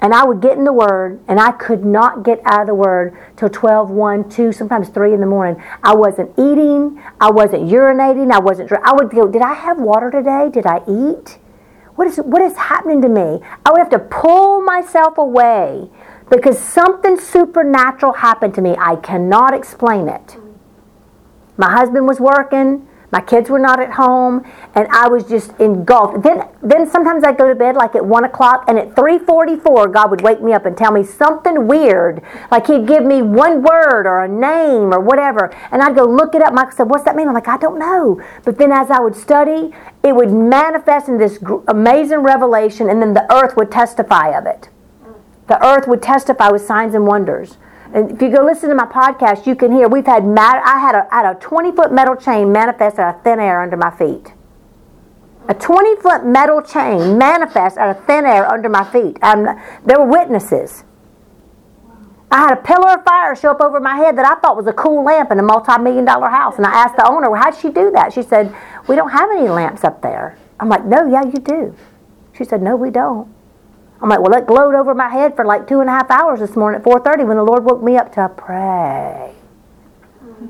And 0.00 0.12
I 0.12 0.24
would 0.24 0.40
get 0.40 0.58
in 0.58 0.64
the 0.64 0.72
Word, 0.72 1.20
and 1.28 1.38
I 1.38 1.52
could 1.52 1.84
not 1.84 2.24
get 2.24 2.40
out 2.44 2.62
of 2.62 2.66
the 2.66 2.74
Word 2.74 3.16
till 3.36 3.48
12, 3.48 3.90
1, 3.90 4.28
2, 4.28 4.50
sometimes 4.50 4.88
3 4.88 5.14
in 5.14 5.20
the 5.20 5.26
morning. 5.26 5.62
I 5.84 5.94
wasn't 5.94 6.32
eating. 6.36 7.00
I 7.20 7.30
wasn't 7.30 7.70
urinating. 7.70 8.32
I 8.32 8.40
wasn't 8.40 8.72
I 8.72 8.92
would 8.92 9.10
go, 9.10 9.28
Did 9.28 9.42
I 9.42 9.54
have 9.54 9.78
water 9.78 10.10
today? 10.10 10.50
Did 10.52 10.66
I 10.66 10.80
eat? 10.88 11.38
What 11.96 12.08
is, 12.08 12.16
what 12.18 12.42
is 12.42 12.56
happening 12.56 13.02
to 13.02 13.08
me? 13.08 13.40
I 13.64 13.70
would 13.70 13.78
have 13.78 13.90
to 13.90 13.98
pull 13.98 14.62
myself 14.62 15.18
away 15.18 15.90
because 16.30 16.58
something 16.58 17.18
supernatural 17.18 18.14
happened 18.14 18.54
to 18.54 18.62
me. 18.62 18.74
I 18.78 18.96
cannot 18.96 19.54
explain 19.54 20.08
it. 20.08 20.36
My 21.56 21.70
husband 21.70 22.06
was 22.06 22.18
working. 22.18 22.88
My 23.12 23.20
kids 23.20 23.50
were 23.50 23.58
not 23.58 23.78
at 23.78 23.92
home, 23.92 24.42
and 24.74 24.88
I 24.90 25.06
was 25.06 25.24
just 25.24 25.52
engulfed. 25.60 26.22
Then, 26.22 26.48
then 26.62 26.90
sometimes 26.90 27.22
I'd 27.22 27.36
go 27.36 27.46
to 27.46 27.54
bed 27.54 27.76
like 27.76 27.94
at 27.94 28.06
one 28.06 28.24
o'clock, 28.24 28.64
and 28.66 28.78
at 28.78 28.96
three 28.96 29.18
forty-four, 29.18 29.88
God 29.88 30.10
would 30.10 30.22
wake 30.22 30.40
me 30.40 30.54
up 30.54 30.64
and 30.64 30.74
tell 30.74 30.90
me 30.90 31.04
something 31.04 31.66
weird, 31.66 32.22
like 32.50 32.66
He'd 32.68 32.86
give 32.86 33.04
me 33.04 33.20
one 33.20 33.62
word 33.62 34.06
or 34.06 34.24
a 34.24 34.28
name 34.28 34.94
or 34.94 34.98
whatever, 34.98 35.54
and 35.70 35.82
I'd 35.82 35.94
go 35.94 36.04
look 36.04 36.34
it 36.34 36.40
up. 36.40 36.54
Michael 36.54 36.72
said, 36.72 36.88
"What's 36.88 37.04
that 37.04 37.14
mean?" 37.14 37.28
I'm 37.28 37.34
like, 37.34 37.48
"I 37.48 37.58
don't 37.58 37.78
know." 37.78 38.18
But 38.44 38.56
then, 38.56 38.72
as 38.72 38.90
I 38.90 38.98
would 38.98 39.14
study, 39.14 39.74
it 40.02 40.16
would 40.16 40.32
manifest 40.32 41.08
in 41.08 41.18
this 41.18 41.38
amazing 41.68 42.20
revelation, 42.20 42.88
and 42.88 43.02
then 43.02 43.12
the 43.12 43.30
earth 43.30 43.56
would 43.58 43.70
testify 43.70 44.28
of 44.28 44.46
it. 44.46 44.70
The 45.48 45.62
earth 45.62 45.86
would 45.86 46.00
testify 46.00 46.48
with 46.48 46.64
signs 46.64 46.94
and 46.94 47.06
wonders. 47.06 47.58
And 47.94 48.10
if 48.10 48.22
you 48.22 48.30
go 48.30 48.44
listen 48.44 48.70
to 48.70 48.74
my 48.74 48.86
podcast, 48.86 49.46
you 49.46 49.54
can 49.54 49.72
hear 49.72 49.88
we've 49.88 50.06
had 50.06 50.24
mat- 50.24 50.62
I 50.64 50.78
had 50.78 50.94
a, 50.94 51.06
I 51.12 51.22
had 51.22 51.36
a 51.36 51.38
20 51.38 51.72
foot 51.72 51.92
metal 51.92 52.16
chain 52.16 52.50
manifest 52.50 52.98
out 52.98 53.16
of 53.16 53.22
thin 53.22 53.38
air 53.38 53.62
under 53.62 53.76
my 53.76 53.90
feet. 53.90 54.32
A 55.48 55.54
20 55.54 56.00
foot 56.00 56.24
metal 56.24 56.62
chain 56.62 57.18
manifest 57.18 57.76
out 57.76 57.94
of 57.96 58.04
thin 58.06 58.24
air 58.24 58.50
under 58.50 58.68
my 58.68 58.84
feet. 58.84 59.18
Um, 59.22 59.46
there 59.84 59.98
were 59.98 60.06
witnesses. 60.06 60.84
I 62.30 62.38
had 62.38 62.52
a 62.58 62.62
pillar 62.62 62.94
of 62.94 63.04
fire 63.04 63.36
show 63.36 63.50
up 63.50 63.60
over 63.60 63.78
my 63.78 63.96
head 63.96 64.16
that 64.16 64.24
I 64.24 64.40
thought 64.40 64.56
was 64.56 64.66
a 64.66 64.72
cool 64.72 65.04
lamp 65.04 65.30
in 65.30 65.38
a 65.38 65.42
multi 65.42 65.76
million 65.78 66.06
dollar 66.06 66.30
house. 66.30 66.56
And 66.56 66.64
I 66.64 66.70
asked 66.70 66.96
the 66.96 67.06
owner, 67.06 67.30
well, 67.30 67.42
how'd 67.42 67.56
she 67.56 67.68
do 67.68 67.90
that? 67.90 68.12
She 68.12 68.22
said, 68.22 68.54
We 68.88 68.96
don't 68.96 69.10
have 69.10 69.30
any 69.30 69.48
lamps 69.48 69.84
up 69.84 70.00
there. 70.00 70.38
I'm 70.58 70.68
like, 70.70 70.84
No, 70.86 71.06
yeah, 71.06 71.24
you 71.24 71.40
do. 71.40 71.74
She 72.32 72.44
said, 72.44 72.62
No, 72.62 72.76
we 72.76 72.90
don't. 72.90 73.31
I'm 74.02 74.08
like, 74.08 74.20
well, 74.20 74.34
it 74.34 74.48
glowed 74.48 74.74
over 74.74 74.94
my 74.94 75.08
head 75.08 75.36
for 75.36 75.44
like 75.44 75.68
two 75.68 75.80
and 75.80 75.88
a 75.88 75.92
half 75.92 76.10
hours 76.10 76.40
this 76.40 76.56
morning 76.56 76.80
at 76.80 76.84
4:30 76.84 77.24
when 77.24 77.36
the 77.36 77.44
Lord 77.44 77.64
woke 77.64 77.82
me 77.82 77.96
up 77.96 78.12
to 78.14 78.28
pray. 78.36 79.32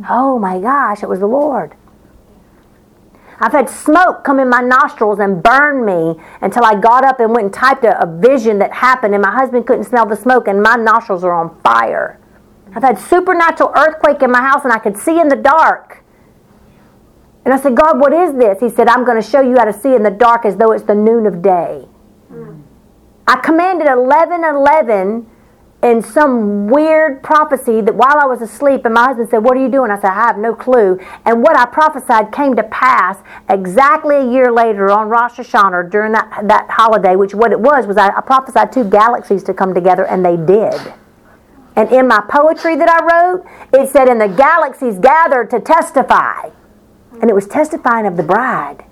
Oh 0.09 0.39
my 0.39 0.59
gosh, 0.59 1.03
it 1.03 1.09
was 1.09 1.21
the 1.21 1.27
Lord. 1.27 1.75
I've 3.39 3.53
had 3.53 3.69
smoke 3.69 4.25
come 4.25 4.39
in 4.39 4.49
my 4.49 4.61
nostrils 4.61 5.19
and 5.19 5.43
burn 5.43 5.85
me 5.85 6.15
until 6.41 6.65
I 6.65 6.77
got 6.77 7.05
up 7.05 7.21
and 7.21 7.35
went 7.35 7.47
and 7.47 7.53
typed 7.53 7.85
a, 7.85 8.01
a 8.01 8.07
vision 8.07 8.59
that 8.61 8.73
happened, 8.73 9.15
and 9.15 9.23
my 9.23 9.33
husband 9.33 9.67
couldn't 9.67 9.85
smell 9.85 10.07
the 10.07 10.17
smoke, 10.17 10.49
and 10.49 10.63
my 10.63 10.77
nostrils 10.77 11.23
are 11.23 11.33
on 11.33 11.61
fire. 11.63 12.19
I've 12.75 12.83
had 12.83 12.99
supernatural 12.99 13.73
earthquake 13.77 14.23
in 14.23 14.31
my 14.31 14.41
house, 14.41 14.65
and 14.65 14.73
I 14.73 14.79
could 14.79 14.97
see 14.97 15.21
in 15.21 15.29
the 15.29 15.37
dark. 15.37 16.03
And 17.45 17.53
I 17.53 17.59
said, 17.59 17.77
God, 17.77 18.01
what 18.01 18.13
is 18.13 18.35
this? 18.35 18.61
He 18.61 18.71
said, 18.71 18.89
I'm 18.89 19.05
going 19.05 19.21
to 19.21 19.29
show 19.29 19.41
you 19.41 19.57
how 19.59 19.65
to 19.65 19.73
see 19.73 19.95
in 19.95 20.05
the 20.05 20.11
dark 20.11 20.45
as 20.47 20.57
though 20.57 20.73
it's 20.73 20.85
the 20.85 20.95
noon 20.95 21.27
of 21.27 21.43
day. 21.43 21.89
Hmm. 22.29 22.61
I 23.27 23.37
commanded 23.37 23.87
11 23.89 24.45
11 24.45 25.27
in 25.83 26.01
some 26.01 26.69
weird 26.69 27.23
prophecy 27.23 27.81
that 27.81 27.95
while 27.95 28.19
I 28.19 28.25
was 28.25 28.41
asleep, 28.41 28.85
and 28.85 28.95
my 28.95 29.07
husband 29.07 29.29
said, 29.29 29.39
What 29.39 29.57
are 29.57 29.61
you 29.61 29.69
doing? 29.69 29.91
I 29.91 29.97
said, 29.97 30.11
I 30.11 30.27
have 30.27 30.39
no 30.39 30.55
clue. 30.55 30.99
And 31.25 31.43
what 31.43 31.57
I 31.57 31.67
prophesied 31.67 32.33
came 32.33 32.55
to 32.57 32.63
pass 32.63 33.19
exactly 33.49 34.17
a 34.17 34.31
year 34.31 34.53
later 34.53 34.91
on 34.91 35.09
Rosh 35.09 35.39
Hashanah 35.39 35.91
during 35.91 36.13
that, 36.13 36.45
that 36.45 36.71
holiday, 36.71 37.17
which 37.17 37.35
what 37.35 37.51
it 37.51 37.61
was 37.61 37.87
was 37.87 37.97
I, 37.97 38.17
I 38.17 38.21
prophesied 38.21 38.73
two 38.73 38.85
galaxies 38.85 39.43
to 39.45 39.55
come 39.55 39.75
together, 39.75 40.07
and 40.07 40.25
they 40.25 40.37
did. 40.37 40.95
And 41.75 41.91
in 41.91 42.07
my 42.07 42.23
poetry 42.29 42.77
that 42.77 42.89
I 42.89 43.05
wrote, 43.05 43.47
it 43.73 43.91
said, 43.91 44.09
And 44.09 44.21
the 44.21 44.29
galaxies 44.29 44.99
gathered 44.99 45.51
to 45.51 45.61
testify. 45.61 46.51
And 47.21 47.29
it 47.29 47.35
was 47.35 47.47
testifying 47.47 48.07
of 48.07 48.17
the 48.17 48.23
bride. 48.23 48.85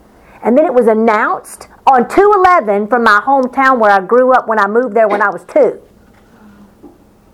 And 0.42 0.56
then 0.56 0.64
it 0.64 0.72
was 0.72 0.86
announced 0.86 1.68
on 1.86 2.08
211 2.08 2.88
from 2.88 3.04
my 3.04 3.20
hometown 3.24 3.78
where 3.78 3.90
I 3.90 4.00
grew 4.00 4.32
up 4.32 4.48
when 4.48 4.58
I 4.58 4.66
moved 4.66 4.94
there 4.94 5.08
when 5.08 5.22
I 5.22 5.30
was 5.30 5.44
two. 5.44 5.80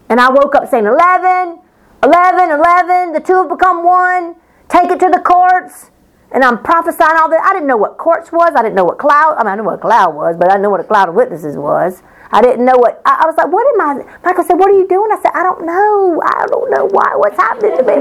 And 0.08 0.20
I 0.20 0.30
woke 0.30 0.54
up 0.54 0.68
saying 0.68 0.86
11, 0.86 1.58
11, 2.02 2.50
11, 2.50 3.12
the 3.12 3.20
two 3.20 3.34
have 3.34 3.48
become 3.48 3.84
one, 3.84 4.36
take 4.68 4.90
it 4.90 4.98
to 5.00 5.08
the 5.08 5.20
courts. 5.20 5.90
And 6.32 6.42
I'm 6.44 6.62
prophesying 6.62 7.16
all 7.18 7.28
that. 7.30 7.40
I 7.40 7.52
didn't 7.52 7.68
know 7.68 7.76
what 7.76 7.98
courts 7.98 8.32
was. 8.32 8.52
I 8.56 8.62
didn't 8.62 8.74
know 8.74 8.84
what 8.84 8.98
cloud, 8.98 9.36
I 9.38 9.44
mean, 9.44 9.52
I 9.52 9.56
knew 9.56 9.64
what 9.64 9.80
cloud 9.80 10.14
was, 10.14 10.36
but 10.36 10.48
I 10.48 10.52
didn't 10.52 10.62
know 10.62 10.70
what 10.70 10.80
a 10.80 10.84
cloud 10.84 11.08
of 11.08 11.14
witnesses 11.14 11.56
was. 11.56 12.02
I 12.32 12.42
didn't 12.42 12.64
know 12.64 12.76
what, 12.76 13.00
I, 13.06 13.22
I 13.22 13.26
was 13.26 13.36
like, 13.36 13.52
what 13.52 13.64
am 13.74 13.80
I, 13.80 14.04
Michael 14.24 14.42
said, 14.44 14.58
what 14.58 14.68
are 14.70 14.78
you 14.78 14.88
doing? 14.88 15.10
I 15.12 15.20
said, 15.22 15.30
I 15.32 15.42
don't 15.44 15.64
know. 15.64 16.20
I 16.24 16.46
don't 16.48 16.70
know 16.70 16.86
why, 16.86 17.14
what's 17.14 17.36
happening 17.36 17.76
to 17.76 17.82
me. 17.84 17.94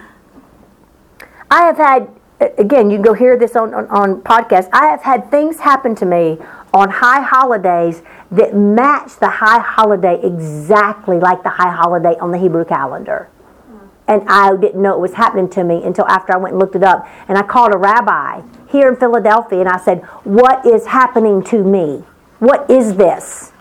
I 1.50 1.66
have 1.66 1.78
had, 1.78 2.10
again, 2.40 2.90
you 2.90 2.98
can 2.98 3.04
go 3.04 3.14
hear 3.14 3.38
this 3.38 3.56
on, 3.56 3.74
on, 3.74 3.88
on 3.88 4.22
podcast. 4.22 4.70
I 4.74 4.88
have 4.88 5.02
had 5.02 5.30
things 5.32 5.60
happen 5.60 5.96
to 5.96 6.06
me 6.06 6.38
on 6.74 6.90
high 6.90 7.22
holidays 7.22 8.02
that 8.32 8.56
match 8.56 9.18
the 9.18 9.30
high 9.30 9.60
holiday 9.60 10.20
exactly 10.24 11.20
like 11.20 11.44
the 11.44 11.50
high 11.50 11.72
holiday 11.72 12.16
on 12.20 12.32
the 12.32 12.38
Hebrew 12.38 12.66
calendar. 12.66 13.30
Hmm. 13.68 13.88
And 14.08 14.24
I 14.28 14.56
didn't 14.58 14.82
know 14.82 14.94
it 14.94 15.00
was 15.00 15.14
happening 15.14 15.50
to 15.52 15.64
me 15.64 15.84
until 15.84 16.06
after 16.08 16.34
I 16.34 16.38
went 16.38 16.54
and 16.54 16.60
looked 16.60 16.76
it 16.76 16.84
up. 16.84 17.08
And 17.28 17.38
I 17.38 17.44
called 17.44 17.74
a 17.74 17.78
rabbi 17.78 18.42
here 18.70 18.90
in 18.90 18.96
Philadelphia 18.96 19.60
and 19.60 19.70
I 19.70 19.78
said, 19.78 20.04
What 20.24 20.66
is 20.66 20.88
happening 20.88 21.44
to 21.46 21.64
me? 21.64 22.04
What 22.40 22.70
is 22.70 22.96
this? 22.96 23.52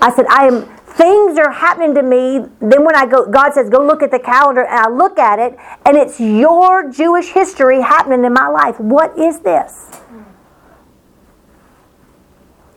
I 0.00 0.12
said, 0.12 0.26
I 0.28 0.46
am 0.46 0.68
things 0.92 1.38
are 1.38 1.50
happening 1.50 1.94
to 1.94 2.02
me. 2.02 2.40
Then 2.60 2.84
when 2.84 2.94
I 2.94 3.06
go, 3.06 3.26
God 3.26 3.52
says, 3.54 3.68
go 3.70 3.84
look 3.84 4.02
at 4.02 4.10
the 4.10 4.18
calendar, 4.18 4.64
and 4.64 4.78
I 4.78 4.88
look 4.88 5.18
at 5.18 5.38
it, 5.38 5.58
and 5.84 5.96
it's 5.96 6.20
your 6.20 6.90
Jewish 6.90 7.28
history 7.30 7.80
happening 7.80 8.24
in 8.24 8.32
my 8.32 8.48
life. 8.48 8.78
What 8.78 9.18
is 9.18 9.40
this? 9.40 10.00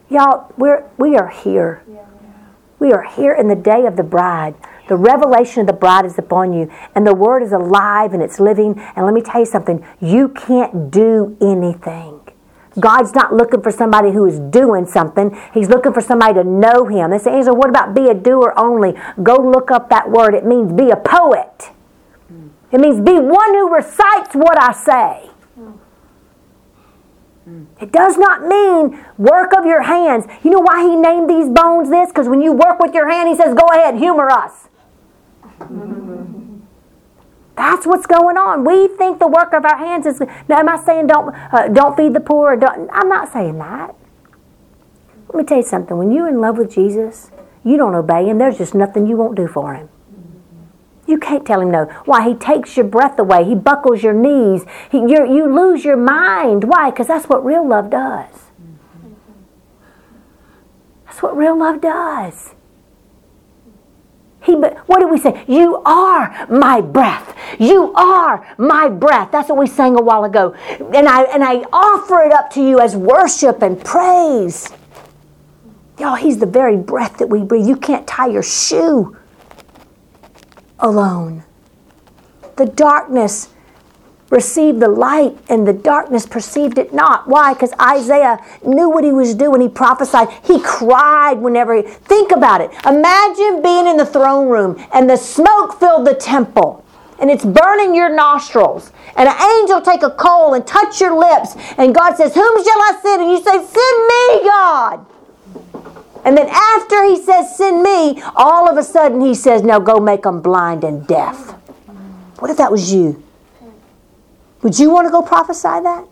Y'all, 0.08 0.52
we're 0.56 0.88
we 0.98 1.16
are 1.16 1.28
here. 1.28 1.82
We 2.78 2.92
are 2.92 3.02
here 3.02 3.34
in 3.34 3.48
the 3.48 3.56
day 3.56 3.86
of 3.86 3.96
the 3.96 4.02
bride. 4.02 4.54
The 4.88 4.96
revelation 4.96 5.62
of 5.62 5.66
the 5.66 5.72
bride 5.72 6.04
is 6.04 6.16
upon 6.18 6.52
you, 6.52 6.70
and 6.94 7.06
the 7.06 7.14
word 7.14 7.42
is 7.42 7.52
alive 7.52 8.12
and 8.12 8.22
it's 8.22 8.38
living. 8.38 8.78
And 8.94 9.04
let 9.04 9.14
me 9.14 9.20
tell 9.20 9.40
you 9.40 9.46
something 9.46 9.84
you 10.00 10.28
can't 10.28 10.90
do 10.90 11.36
anything. 11.40 12.15
God's 12.78 13.14
not 13.14 13.32
looking 13.32 13.62
for 13.62 13.70
somebody 13.70 14.12
who 14.12 14.26
is 14.26 14.38
doing 14.38 14.86
something. 14.86 15.36
He's 15.54 15.68
looking 15.68 15.92
for 15.92 16.00
somebody 16.00 16.34
to 16.34 16.44
know 16.44 16.86
Him. 16.86 17.10
They 17.10 17.18
say, 17.18 17.32
Angela, 17.32 17.56
what 17.56 17.70
about 17.70 17.94
be 17.94 18.08
a 18.08 18.14
doer 18.14 18.52
only? 18.56 18.94
Go 19.22 19.36
look 19.36 19.70
up 19.70 19.88
that 19.90 20.10
word. 20.10 20.34
It 20.34 20.44
means 20.44 20.72
be 20.72 20.90
a 20.90 20.96
poet. 20.96 21.70
It 22.72 22.80
means 22.80 23.00
be 23.00 23.18
one 23.18 23.54
who 23.54 23.72
recites 23.72 24.34
what 24.34 24.60
I 24.60 24.72
say. 24.72 25.30
It 27.80 27.92
does 27.92 28.18
not 28.18 28.42
mean 28.42 29.04
work 29.18 29.52
of 29.56 29.64
your 29.64 29.82
hands. 29.82 30.26
You 30.42 30.50
know 30.50 30.60
why 30.60 30.82
he 30.82 30.96
named 30.96 31.30
these 31.30 31.48
bones 31.48 31.88
this? 31.90 32.08
Because 32.08 32.28
when 32.28 32.42
you 32.42 32.52
work 32.52 32.80
with 32.80 32.92
your 32.92 33.08
hand, 33.08 33.28
he 33.28 33.36
says, 33.36 33.54
go 33.54 33.68
ahead, 33.68 33.96
humor 33.96 34.28
us. 34.30 34.68
That's 37.56 37.86
what's 37.86 38.06
going 38.06 38.36
on. 38.36 38.64
We 38.64 38.88
think 38.96 39.18
the 39.18 39.26
work 39.28 39.52
of 39.52 39.64
our 39.64 39.78
hands 39.78 40.04
is. 40.04 40.20
Now, 40.48 40.58
am 40.58 40.68
I 40.68 40.76
saying 40.76 41.06
don't 41.06 41.34
uh, 41.52 41.68
don't 41.68 41.96
feed 41.96 42.12
the 42.12 42.20
poor? 42.20 42.56
Don't, 42.56 42.88
I'm 42.92 43.08
not 43.08 43.32
saying 43.32 43.58
that. 43.58 43.94
Let 45.28 45.34
me 45.34 45.44
tell 45.44 45.58
you 45.58 45.62
something. 45.62 45.96
When 45.96 46.12
you're 46.12 46.28
in 46.28 46.40
love 46.40 46.58
with 46.58 46.70
Jesus, 46.70 47.30
you 47.64 47.76
don't 47.76 47.94
obey 47.94 48.26
him. 48.26 48.38
There's 48.38 48.58
just 48.58 48.74
nothing 48.74 49.06
you 49.06 49.16
won't 49.16 49.36
do 49.36 49.48
for 49.48 49.74
him. 49.74 49.88
You 51.06 51.18
can't 51.18 51.46
tell 51.46 51.60
him 51.60 51.70
no. 51.70 51.84
Why? 52.04 52.28
He 52.28 52.34
takes 52.34 52.76
your 52.76 52.86
breath 52.86 53.18
away. 53.18 53.44
He 53.44 53.54
buckles 53.54 54.02
your 54.02 54.12
knees. 54.12 54.64
He, 54.90 54.98
you 54.98 55.52
lose 55.52 55.84
your 55.84 55.96
mind. 55.96 56.64
Why? 56.64 56.90
Because 56.90 57.06
that's 57.06 57.26
what 57.26 57.44
real 57.44 57.66
love 57.66 57.90
does. 57.90 58.34
That's 61.06 61.22
what 61.22 61.36
real 61.36 61.56
love 61.56 61.80
does. 61.80 62.55
He, 64.46 64.54
what 64.54 65.00
did 65.00 65.10
we 65.10 65.18
say? 65.18 65.44
You 65.48 65.82
are 65.84 66.46
my 66.48 66.80
breath. 66.80 67.36
You 67.58 67.92
are 67.94 68.46
my 68.56 68.88
breath. 68.88 69.32
That's 69.32 69.48
what 69.48 69.58
we 69.58 69.66
sang 69.66 69.98
a 69.98 70.02
while 70.02 70.22
ago. 70.22 70.54
And 70.94 71.08
I, 71.08 71.24
and 71.24 71.42
I 71.42 71.64
offer 71.72 72.22
it 72.22 72.32
up 72.32 72.50
to 72.52 72.62
you 72.62 72.78
as 72.78 72.94
worship 72.94 73.60
and 73.60 73.82
praise. 73.84 74.72
Y'all, 75.98 76.14
He's 76.14 76.38
the 76.38 76.46
very 76.46 76.76
breath 76.76 77.18
that 77.18 77.26
we 77.26 77.42
breathe. 77.42 77.66
You 77.66 77.76
can't 77.76 78.06
tie 78.06 78.28
your 78.28 78.44
shoe 78.44 79.16
alone. 80.78 81.42
The 82.54 82.66
darkness 82.66 83.48
received 84.30 84.80
the 84.80 84.88
light 84.88 85.36
and 85.48 85.66
the 85.66 85.72
darkness 85.72 86.26
perceived 86.26 86.78
it 86.78 86.92
not. 86.92 87.28
Why? 87.28 87.54
Because 87.54 87.72
Isaiah 87.80 88.38
knew 88.64 88.90
what 88.90 89.04
he 89.04 89.12
was 89.12 89.34
doing. 89.34 89.60
He 89.60 89.68
prophesied. 89.68 90.28
He 90.44 90.60
cried 90.60 91.38
whenever 91.38 91.74
he. 91.74 91.82
Think 91.82 92.32
about 92.32 92.60
it. 92.60 92.70
Imagine 92.86 93.62
being 93.62 93.86
in 93.86 93.96
the 93.96 94.06
throne 94.06 94.48
room 94.48 94.84
and 94.92 95.08
the 95.08 95.16
smoke 95.16 95.78
filled 95.78 96.06
the 96.06 96.14
temple 96.14 96.84
and 97.18 97.30
it's 97.30 97.44
burning 97.44 97.94
your 97.94 98.14
nostrils. 98.14 98.92
And 99.16 99.28
an 99.28 99.60
angel 99.60 99.80
take 99.80 100.02
a 100.02 100.10
coal 100.10 100.54
and 100.54 100.66
touch 100.66 101.00
your 101.00 101.16
lips. 101.18 101.54
And 101.78 101.94
God 101.94 102.16
says, 102.16 102.34
Whom 102.34 102.64
shall 102.64 102.82
I 102.82 102.98
send? 103.02 103.22
And 103.22 103.30
you 103.30 103.38
say, 103.38 103.52
Send 103.52 104.06
me, 104.06 104.44
God. 104.44 105.06
And 106.24 106.36
then 106.36 106.48
after 106.48 107.04
he 107.04 107.22
says, 107.22 107.56
Send 107.56 107.82
me, 107.82 108.20
all 108.34 108.68
of 108.68 108.76
a 108.76 108.82
sudden 108.82 109.20
he 109.20 109.34
says, 109.34 109.62
Now 109.62 109.78
go 109.78 109.98
make 109.98 110.24
them 110.24 110.42
blind 110.42 110.84
and 110.84 111.06
deaf. 111.06 111.52
What 112.38 112.50
if 112.50 112.58
that 112.58 112.70
was 112.70 112.92
you? 112.92 113.22
Would 114.62 114.78
you 114.78 114.90
want 114.90 115.06
to 115.06 115.10
go 115.10 115.22
prophesy 115.22 115.62
that? 115.62 116.06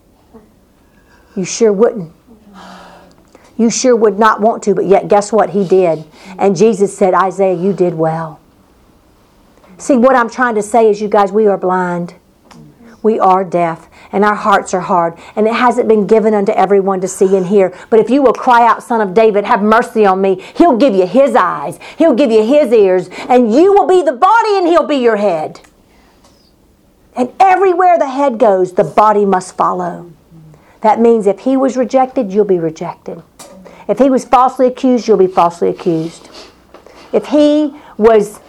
You 1.37 1.45
sure 1.45 1.73
wouldn't. 1.73 2.13
You 3.57 3.71
sure 3.71 3.95
would 3.95 4.19
not 4.19 4.41
want 4.41 4.63
to, 4.65 4.75
but 4.75 4.87
yet 4.87 5.09
guess 5.09 5.33
what? 5.33 5.51
He 5.51 5.67
did. 5.67 6.05
And 6.39 6.57
Jesus 6.57 6.97
said, 6.97 7.15
Isaiah, 7.15 7.55
you 7.55 7.73
did 7.73 7.95
well. 7.95 8.41
See, 9.79 9.97
what 9.97 10.17
I'm 10.17 10.31
trying 10.31 10.55
to 10.57 10.63
say 10.63 10.89
is, 10.91 11.01
you 11.01 11.09
guys, 11.09 11.33
we 11.33 11.47
are 11.47 11.59
blind. 11.59 12.15
We 13.03 13.21
are 13.21 13.45
deaf, 13.45 13.91
and 14.13 14.25
our 14.25 14.35
hearts 14.35 14.73
are 14.73 14.81
hard, 14.81 15.19
and 15.37 15.47
it 15.47 15.53
hasn't 15.53 15.89
been 15.89 16.07
given 16.07 16.33
unto 16.33 16.53
everyone 16.53 17.03
to 17.03 17.09
see 17.09 17.37
and 17.37 17.47
hear. 17.47 17.77
But 17.91 18.01
if 18.01 18.09
you 18.09 18.23
will 18.23 18.33
cry 18.33 18.67
out, 18.67 18.83
Son 18.83 19.03
of 19.03 19.13
David, 19.13 19.45
have 19.45 19.61
mercy 19.61 20.07
on 20.07 20.23
me, 20.23 20.41
He'll 20.57 20.79
give 20.79 20.95
you 20.95 21.07
His 21.07 21.35
eyes, 21.35 21.79
He'll 21.99 22.15
give 22.15 22.31
you 22.31 22.43
His 22.43 22.73
ears, 22.73 23.11
and 23.29 23.53
you 23.53 23.75
will 23.75 23.87
be 23.87 24.01
the 24.01 24.13
body, 24.13 24.57
and 24.57 24.67
He'll 24.67 24.87
be 24.87 24.97
your 24.97 25.17
head. 25.17 25.61
And 27.17 27.33
everywhere 27.39 27.99
the 27.99 28.09
head 28.09 28.39
goes, 28.39 28.73
the 28.73 28.85
body 28.85 29.25
must 29.25 29.57
follow. 29.57 30.11
That 30.81 31.01
means 31.01 31.27
if 31.27 31.41
he 31.41 31.57
was 31.57 31.77
rejected, 31.77 32.33
you'll 32.33 32.45
be 32.45 32.59
rejected. 32.59 33.23
If 33.89 33.99
he 33.99 34.11
was 34.11 34.25
falsely 34.25 34.67
accused, 34.67 35.07
you'll 35.07 35.17
be 35.17 35.27
falsely 35.27 35.69
accused. 35.69 36.29
If 37.13 37.27
he 37.27 37.75
was 37.97 38.41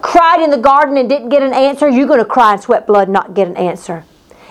cried 0.00 0.42
in 0.42 0.50
the 0.50 0.58
garden 0.58 0.96
and 0.96 1.08
didn't 1.08 1.28
get 1.28 1.42
an 1.42 1.54
answer, 1.54 1.88
you're 1.88 2.06
going 2.06 2.18
to 2.18 2.24
cry 2.24 2.52
and 2.52 2.62
sweat 2.62 2.86
blood 2.86 3.08
and 3.08 3.12
not 3.12 3.34
get 3.34 3.48
an 3.48 3.56
answer. 3.56 4.04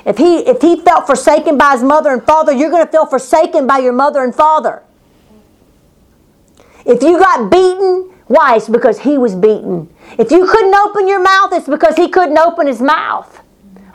If 0.06 0.18
he 0.18 0.40
if 0.40 0.62
he 0.62 0.82
felt 0.82 1.06
forsaken 1.06 1.58
by 1.58 1.74
his 1.74 1.84
mother 1.84 2.12
and 2.12 2.24
father, 2.24 2.52
you're 2.52 2.70
going 2.70 2.86
to 2.86 2.92
feel 2.92 3.06
forsaken 3.06 3.68
by 3.68 3.78
your 3.80 3.94
mother 3.94 4.24
and 4.24 4.34
father. 4.34 4.84
If 6.86 7.02
you 7.02 7.18
got 7.18 7.50
beaten, 7.50 8.14
why? 8.28 8.58
It's 8.58 8.68
because 8.68 9.00
he 9.00 9.18
was 9.18 9.36
beaten. 9.36 9.93
If 10.18 10.32
you 10.32 10.48
couldn't 10.48 10.76
open 10.76 11.08
your 11.08 11.22
mouth, 11.22 11.54
it's 11.54 11.68
because 11.68 11.96
he 11.96 12.08
couldn't 12.10 12.38
open 12.38 12.68
his 12.68 12.82
mouth. 12.82 13.42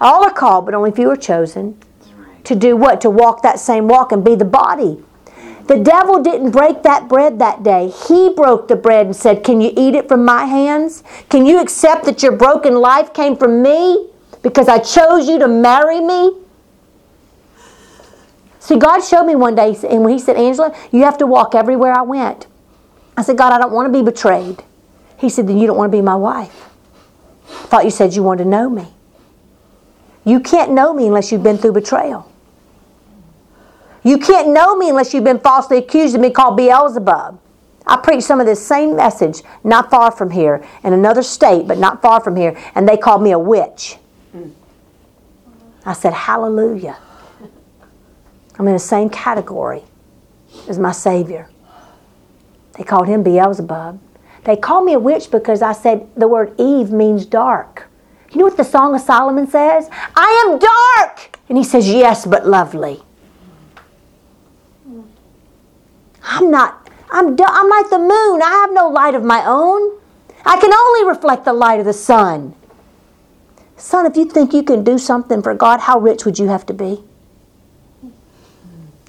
All 0.00 0.24
are 0.24 0.32
called, 0.32 0.64
but 0.64 0.74
only 0.74 0.90
few 0.90 1.10
are 1.10 1.16
chosen. 1.16 1.78
To 2.44 2.54
do 2.54 2.76
what? 2.76 3.00
To 3.02 3.10
walk 3.10 3.42
that 3.42 3.60
same 3.60 3.88
walk 3.88 4.10
and 4.10 4.24
be 4.24 4.34
the 4.34 4.44
body. 4.44 5.02
The 5.66 5.78
devil 5.78 6.22
didn't 6.22 6.52
break 6.52 6.82
that 6.84 7.08
bread 7.08 7.38
that 7.40 7.62
day. 7.62 7.92
He 8.08 8.30
broke 8.30 8.68
the 8.68 8.76
bread 8.76 9.06
and 9.06 9.14
said, 9.14 9.44
Can 9.44 9.60
you 9.60 9.70
eat 9.76 9.94
it 9.94 10.08
from 10.08 10.24
my 10.24 10.46
hands? 10.46 11.04
Can 11.28 11.44
you 11.44 11.60
accept 11.60 12.06
that 12.06 12.22
your 12.22 12.32
broken 12.32 12.76
life 12.76 13.12
came 13.12 13.36
from 13.36 13.62
me 13.62 14.08
because 14.42 14.66
I 14.66 14.78
chose 14.78 15.28
you 15.28 15.38
to 15.38 15.46
marry 15.46 16.00
me? 16.00 16.32
See, 18.60 18.76
God 18.76 19.00
showed 19.00 19.24
me 19.24 19.34
one 19.34 19.54
day, 19.54 19.76
and 19.88 20.02
when 20.02 20.12
He 20.12 20.18
said, 20.18 20.36
Angela, 20.36 20.74
you 20.90 21.04
have 21.04 21.18
to 21.18 21.26
walk 21.26 21.54
everywhere 21.54 21.92
I 21.92 22.02
went. 22.02 22.46
I 23.16 23.22
said, 23.22 23.36
God, 23.36 23.52
I 23.52 23.58
don't 23.58 23.72
want 23.72 23.92
to 23.92 23.98
be 23.98 24.02
betrayed. 24.02 24.64
He 25.18 25.28
said, 25.28 25.46
Then 25.46 25.58
you 25.58 25.66
don't 25.66 25.76
want 25.76 25.90
to 25.90 25.96
be 25.96 26.02
my 26.02 26.16
wife. 26.16 26.68
I 27.48 27.66
thought 27.66 27.84
you 27.84 27.90
said 27.90 28.14
you 28.14 28.22
wanted 28.22 28.44
to 28.44 28.50
know 28.50 28.68
me. 28.70 28.86
You 30.24 30.40
can't 30.40 30.72
know 30.72 30.92
me 30.92 31.06
unless 31.06 31.32
you've 31.32 31.42
been 31.42 31.58
through 31.58 31.72
betrayal. 31.72 32.30
You 34.04 34.18
can't 34.18 34.48
know 34.48 34.76
me 34.76 34.88
unless 34.88 35.12
you've 35.12 35.24
been 35.24 35.40
falsely 35.40 35.78
accused 35.78 36.14
of 36.14 36.20
being 36.20 36.32
called 36.32 36.56
Beelzebub. 36.56 37.40
I 37.86 37.96
preached 37.96 38.24
some 38.24 38.38
of 38.38 38.46
this 38.46 38.64
same 38.64 38.96
message 38.96 39.42
not 39.64 39.90
far 39.90 40.10
from 40.10 40.30
here, 40.30 40.62
in 40.84 40.92
another 40.92 41.22
state, 41.22 41.66
but 41.66 41.78
not 41.78 42.02
far 42.02 42.22
from 42.22 42.36
here, 42.36 42.56
and 42.74 42.86
they 42.86 42.98
called 42.98 43.22
me 43.22 43.32
a 43.32 43.38
witch. 43.38 43.96
I 45.86 45.94
said, 45.94 46.12
Hallelujah. 46.12 46.98
I'm 48.58 48.66
in 48.66 48.74
the 48.74 48.78
same 48.78 49.08
category 49.08 49.82
as 50.68 50.78
my 50.78 50.92
Savior. 50.92 51.48
They 52.74 52.84
called 52.84 53.08
him 53.08 53.22
Beelzebub. 53.22 53.98
They 54.44 54.56
call 54.56 54.82
me 54.82 54.94
a 54.94 54.98
witch 54.98 55.30
because 55.30 55.62
I 55.62 55.72
said 55.72 56.08
the 56.16 56.28
word 56.28 56.54
Eve 56.58 56.90
means 56.90 57.26
dark. 57.26 57.88
You 58.30 58.38
know 58.38 58.44
what 58.44 58.56
the 58.56 58.64
Song 58.64 58.94
of 58.94 59.00
Solomon 59.00 59.46
says? 59.46 59.88
I 60.14 60.46
am 60.46 60.58
dark! 60.58 61.38
And 61.48 61.56
he 61.56 61.64
says, 61.64 61.88
Yes, 61.88 62.26
but 62.26 62.46
lovely. 62.46 63.02
I'm 66.22 66.50
not, 66.50 66.90
I'm, 67.10 67.36
I'm 67.40 67.68
like 67.68 67.90
the 67.90 67.98
moon. 67.98 68.42
I 68.42 68.60
have 68.60 68.72
no 68.72 68.88
light 68.88 69.14
of 69.14 69.24
my 69.24 69.42
own. 69.46 69.98
I 70.44 70.60
can 70.60 70.72
only 70.72 71.08
reflect 71.08 71.44
the 71.44 71.52
light 71.52 71.80
of 71.80 71.86
the 71.86 71.92
sun. 71.92 72.54
Son, 73.76 74.06
if 74.06 74.16
you 74.16 74.26
think 74.26 74.52
you 74.52 74.62
can 74.62 74.84
do 74.84 74.98
something 74.98 75.40
for 75.42 75.54
God, 75.54 75.80
how 75.80 75.98
rich 75.98 76.24
would 76.24 76.38
you 76.38 76.48
have 76.48 76.66
to 76.66 76.74
be? 76.74 77.02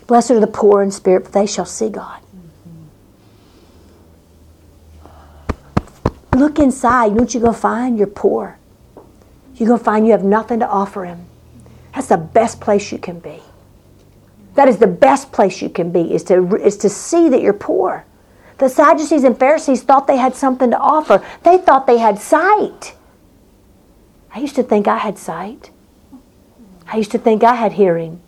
Blessed 0.07 0.31
are 0.31 0.39
the 0.39 0.47
poor 0.47 0.81
in 0.81 0.91
spirit, 0.91 1.25
for 1.25 1.31
they 1.31 1.45
shall 1.45 1.65
see 1.65 1.89
God. 1.89 2.21
Look 6.39 6.57
inside. 6.57 7.07
You 7.07 7.15
know 7.15 7.23
what 7.23 7.33
you're 7.33 7.43
going 7.43 7.53
to 7.53 7.59
find? 7.59 7.97
You're 7.97 8.07
poor. 8.07 8.57
You're 9.55 9.67
going 9.67 9.79
to 9.79 9.83
find 9.83 10.05
you 10.05 10.13
have 10.13 10.23
nothing 10.23 10.59
to 10.61 10.67
offer 10.67 11.03
Him. 11.03 11.25
That's 11.93 12.07
the 12.07 12.17
best 12.17 12.61
place 12.61 12.93
you 12.93 12.97
can 12.97 13.19
be. 13.19 13.41
That 14.55 14.69
is 14.69 14.77
the 14.77 14.87
best 14.87 15.33
place 15.33 15.61
you 15.61 15.67
can 15.67 15.91
be, 15.91 16.13
is 16.13 16.23
to, 16.25 16.55
is 16.55 16.77
to 16.77 16.89
see 16.89 17.27
that 17.27 17.41
you're 17.41 17.51
poor. 17.51 18.05
The 18.57 18.69
Sadducees 18.69 19.25
and 19.25 19.37
Pharisees 19.37 19.83
thought 19.83 20.07
they 20.07 20.15
had 20.15 20.33
something 20.33 20.71
to 20.71 20.77
offer. 20.77 21.21
They 21.43 21.57
thought 21.57 21.85
they 21.85 21.97
had 21.97 22.19
sight. 22.19 22.95
I 24.33 24.39
used 24.39 24.55
to 24.55 24.63
think 24.63 24.87
I 24.87 24.97
had 24.97 25.17
sight. 25.17 25.71
I 26.87 26.95
used 26.95 27.11
to 27.11 27.17
think 27.17 27.43
I 27.43 27.55
had 27.55 27.73
hearing. 27.73 28.21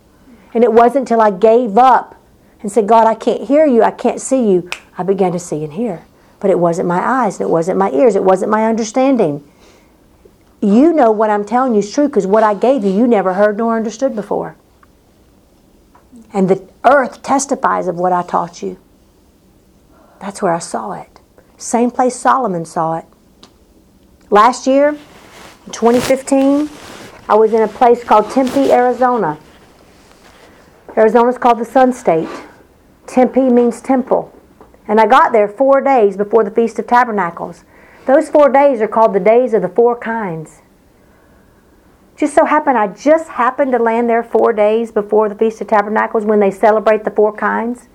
And 0.52 0.62
it 0.62 0.72
wasn't 0.72 1.10
until 1.10 1.22
I 1.22 1.30
gave 1.30 1.78
up 1.78 2.20
and 2.60 2.70
said, 2.70 2.86
God, 2.86 3.06
I 3.06 3.14
can't 3.14 3.48
hear 3.48 3.64
you, 3.64 3.82
I 3.82 3.90
can't 3.90 4.20
see 4.20 4.50
you, 4.50 4.68
I 4.98 5.00
I 5.00 5.04
began 5.04 5.32
to 5.32 5.38
see 5.38 5.64
and 5.64 5.72
hear. 5.72 6.04
But 6.42 6.50
it 6.50 6.58
wasn't 6.58 6.88
my 6.88 6.98
eyes, 6.98 7.38
and 7.38 7.48
it 7.48 7.52
wasn't 7.52 7.78
my 7.78 7.92
ears, 7.92 8.16
it 8.16 8.24
wasn't 8.24 8.50
my 8.50 8.66
understanding. 8.66 9.48
You 10.60 10.92
know 10.92 11.12
what 11.12 11.30
I'm 11.30 11.44
telling 11.44 11.74
you 11.74 11.78
is 11.78 11.92
true 11.92 12.08
because 12.08 12.26
what 12.26 12.42
I 12.42 12.54
gave 12.54 12.82
you, 12.82 12.90
you 12.90 13.06
never 13.06 13.34
heard 13.34 13.58
nor 13.58 13.76
understood 13.76 14.16
before. 14.16 14.56
And 16.32 16.48
the 16.48 16.68
earth 16.84 17.22
testifies 17.22 17.86
of 17.86 17.94
what 17.94 18.12
I 18.12 18.24
taught 18.24 18.60
you. 18.60 18.76
That's 20.18 20.42
where 20.42 20.52
I 20.52 20.58
saw 20.58 20.94
it. 20.94 21.20
Same 21.58 21.92
place 21.92 22.16
Solomon 22.16 22.64
saw 22.64 22.98
it. 22.98 23.04
Last 24.28 24.66
year, 24.66 24.98
2015, 25.70 26.68
I 27.28 27.36
was 27.36 27.52
in 27.52 27.62
a 27.62 27.68
place 27.68 28.02
called 28.02 28.32
Tempe, 28.32 28.72
Arizona. 28.72 29.38
Arizona 30.96 31.28
is 31.28 31.38
called 31.38 31.60
the 31.60 31.64
Sun 31.64 31.92
State. 31.92 32.28
Tempe 33.06 33.42
means 33.42 33.80
temple. 33.80 34.36
And 34.86 35.00
I 35.00 35.06
got 35.06 35.32
there 35.32 35.48
four 35.48 35.80
days 35.80 36.16
before 36.16 36.44
the 36.44 36.50
Feast 36.50 36.78
of 36.78 36.86
Tabernacles. 36.86 37.64
Those 38.06 38.28
four 38.28 38.48
days 38.48 38.80
are 38.80 38.88
called 38.88 39.14
the 39.14 39.20
days 39.20 39.54
of 39.54 39.62
the 39.62 39.68
four 39.68 39.96
kinds. 39.96 40.62
Just 42.16 42.34
so 42.34 42.44
happened, 42.44 42.76
I 42.76 42.88
just 42.88 43.30
happened 43.30 43.72
to 43.72 43.78
land 43.78 44.08
there 44.08 44.22
four 44.22 44.52
days 44.52 44.92
before 44.92 45.28
the 45.28 45.34
Feast 45.34 45.60
of 45.60 45.68
Tabernacles 45.68 46.24
when 46.24 46.40
they 46.40 46.50
celebrate 46.50 47.04
the 47.04 47.10
four 47.10 47.32
kinds. 47.34 47.88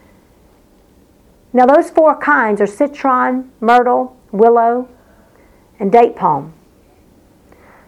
Now, 1.54 1.66
those 1.66 1.90
four 1.90 2.18
kinds 2.18 2.62
are 2.62 2.68
citron, 2.68 3.52
myrtle, 3.60 4.18
willow, 4.32 4.90
and 5.80 5.92
date 5.92 6.16
palm. 6.16 6.54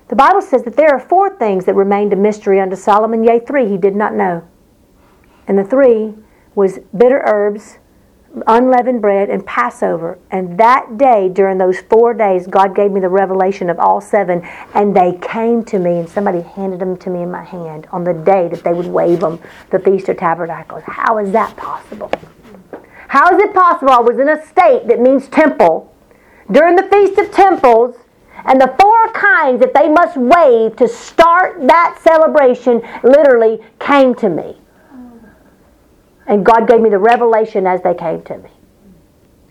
The 0.08 0.16
Bible 0.16 0.42
says 0.42 0.64
that 0.64 0.76
there 0.76 0.90
are 0.90 1.00
four 1.00 1.36
things 1.36 1.66
that 1.66 1.76
remained 1.76 2.14
a 2.14 2.16
mystery 2.16 2.60
unto 2.60 2.76
Solomon, 2.76 3.24
yea, 3.24 3.40
three 3.40 3.68
he 3.68 3.78
did 3.78 3.96
not 3.96 4.14
know. 4.14 4.48
And 5.48 5.58
the 5.58 5.64
three 5.64 6.16
was 6.56 6.80
bitter 6.96 7.22
herbs, 7.26 7.79
unleavened 8.48 9.02
bread, 9.02 9.30
and 9.30 9.46
Passover. 9.46 10.18
And 10.32 10.58
that 10.60 10.98
day, 10.98 11.30
during 11.30 11.58
those 11.58 11.80
four 11.80 12.14
days, 12.14 12.48
God 12.48 12.76
gave 12.76 12.92
me 12.92 13.00
the 13.00 13.10
revelation 13.10 13.70
of 13.70 13.80
all 13.80 14.02
seven, 14.02 14.42
and 14.74 14.96
they 14.96 15.18
came 15.22 15.64
to 15.66 15.80
me, 15.80 16.00
and 16.00 16.10
somebody 16.10 16.42
handed 16.42 16.80
them 16.80 16.98
to 16.98 17.10
me 17.10 17.24
in 17.24 17.32
my 17.32 17.44
hand 17.44 17.88
on 17.92 18.04
the 18.04 18.14
day 18.14 18.48
that 18.50 18.64
they 18.64 18.74
would 18.74 18.88
wave 18.88 19.22
them, 19.22 19.40
the 19.72 19.80
Feast 19.80 20.10
of 20.10 20.18
Tabernacles. 20.18 20.84
How 20.86 21.18
is 21.18 21.32
that 21.32 21.56
possible? 21.58 22.12
How 23.08 23.36
is 23.36 23.42
it 23.42 23.54
possible? 23.54 23.92
I 23.92 24.00
was 24.00 24.20
in 24.20 24.30
a 24.30 24.46
state 24.46 24.88
that 24.88 25.00
means 25.00 25.28
temple 25.30 25.94
during 26.52 26.76
the 26.76 26.84
Feast 26.84 27.18
of 27.20 27.32
Temples, 27.32 27.96
and 28.46 28.60
the 28.60 28.74
four 28.80 29.12
kinds 29.12 29.60
that 29.60 29.74
they 29.74 29.90
must 29.90 30.16
wave 30.18 30.76
to 30.78 30.88
start 30.88 31.60
that 31.68 32.00
celebration 32.02 32.82
literally 33.04 33.60
came 33.80 34.16
to 34.16 34.30
me. 34.30 34.58
And 36.30 36.46
God 36.46 36.68
gave 36.68 36.80
me 36.80 36.90
the 36.90 37.00
revelation 37.00 37.66
as 37.66 37.82
they 37.82 37.96
came 37.96 38.22
to 38.24 38.38
me. 38.38 38.52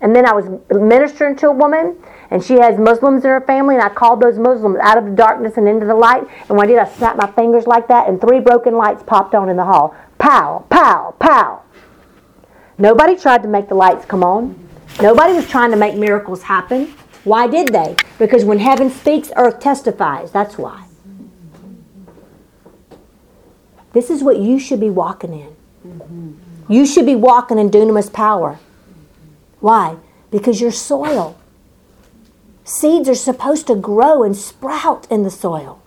And 0.01 0.15
then 0.15 0.25
I 0.25 0.33
was 0.33 0.49
ministering 0.71 1.35
to 1.39 1.49
a 1.49 1.53
woman, 1.53 1.97
and 2.31 2.43
she 2.43 2.55
has 2.55 2.79
Muslims 2.79 3.25
in 3.25 3.31
her 3.31 3.41
family, 3.41 3.75
and 3.75 3.83
I 3.83 3.89
called 3.89 4.23
those 4.23 4.39
Muslims 4.39 4.79
out 4.81 4.97
of 4.97 5.05
the 5.05 5.11
darkness 5.11 5.57
and 5.57 5.69
into 5.69 5.87
the 5.87 5.95
light. 5.95 6.23
And 6.49 6.51
when 6.51 6.61
I 6.61 6.67
did, 6.67 6.79
I 6.79 6.89
snapped 6.89 7.19
my 7.19 7.31
fingers 7.33 7.67
like 7.67 7.89
that, 7.89 8.09
and 8.09 8.21
three 8.21 8.39
broken 8.39 8.77
lights 8.77 9.03
popped 9.03 9.35
on 9.35 9.49
in 9.49 9.57
the 9.57 9.65
hall. 9.65 9.97
Pow, 10.19 10.65
pow, 10.71 11.17
pow. 11.19 11.63
Nobody 12.79 13.17
tried 13.17 13.43
to 13.43 13.49
make 13.49 13.69
the 13.69 13.75
lights 13.75 14.05
come 14.05 14.23
on. 14.23 14.69
Nobody 15.03 15.33
was 15.35 15.49
trying 15.49 15.73
to 15.73 15.77
make 15.77 15.97
miracles 15.97 16.45
happen. 16.45 16.95
Why 17.25 17.49
did 17.49 17.73
they? 17.73 17.97
Because 18.21 18.45
when 18.45 18.61
heaven 18.61 18.89
speaks, 18.89 19.33
earth 19.35 19.59
testifies. 19.59 20.31
That's 20.31 20.57
why. 20.57 20.87
This 23.93 24.11
is 24.11 24.23
what 24.23 24.39
you 24.39 24.61
should 24.61 24.79
be 24.79 24.91
walking 24.91 25.33
in. 25.33 25.57
Mm-hmm. 25.85 26.48
You 26.69 26.86
should 26.86 27.07
be 27.07 27.15
walking 27.15 27.59
in 27.59 27.70
dunamis 27.70 28.12
power. 28.12 28.59
Why? 29.61 29.97
Because 30.31 30.61
you're 30.61 30.70
soil. 30.70 31.39
Seeds 32.65 33.09
are 33.09 33.15
supposed 33.15 33.66
to 33.69 33.74
grow 33.74 34.23
and 34.23 34.36
sprout 34.36 35.07
in 35.11 35.23
the 35.23 35.31
soil. 35.31 35.81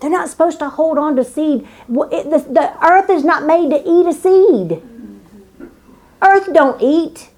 They're 0.00 0.10
not 0.10 0.28
supposed 0.28 0.58
to 0.60 0.68
hold 0.68 0.98
on 0.98 1.16
to 1.16 1.24
seed. 1.24 1.66
The, 1.88 2.46
the 2.48 2.86
earth 2.86 3.10
is 3.10 3.24
not 3.24 3.46
made 3.46 3.70
to 3.70 3.82
eat 3.84 4.06
a 4.06 4.12
seed. 4.12 4.82
Earth 6.20 6.52
don't 6.52 6.80
eat. 6.82 7.30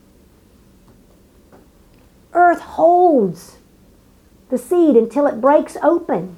Earth 2.32 2.60
holds 2.60 3.56
the 4.50 4.58
seed 4.58 4.96
until 4.96 5.26
it 5.26 5.40
breaks 5.40 5.76
open 5.82 6.36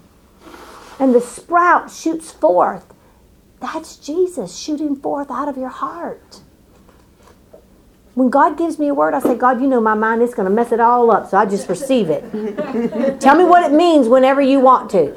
and 0.99 1.15
the 1.15 1.21
sprout 1.21 1.91
shoots 1.91 2.31
forth. 2.31 2.92
That's 3.63 3.97
Jesus 3.97 4.59
shooting 4.59 4.97
forth 4.97 5.31
out 5.31 5.49
of 5.49 5.57
your 5.57 5.69
heart. 5.69 6.41
When 8.15 8.29
God 8.29 8.59
gives 8.59 8.79
me 8.79 8.89
a 8.89 8.95
word, 8.95 9.15
I 9.15 9.21
say, 9.21 9.37
God, 9.37 9.63
you 9.63 9.69
know 9.69 9.81
my 9.81 9.95
mind 9.95 10.21
is 10.21 10.35
going 10.35 10.49
to 10.49 10.55
mess 10.55 10.73
it 10.73 10.81
all 10.81 11.11
up, 11.11 11.31
so 11.31 11.39
I 11.39 11.47
just 11.47 11.69
receive 11.69 12.11
it. 12.11 12.23
Tell 13.21 13.37
me 13.37 13.45
what 13.45 13.65
it 13.71 13.75
means 13.75 14.09
whenever 14.09 14.43
you 14.43 14.61
want 14.61 14.91
to. 14.91 15.15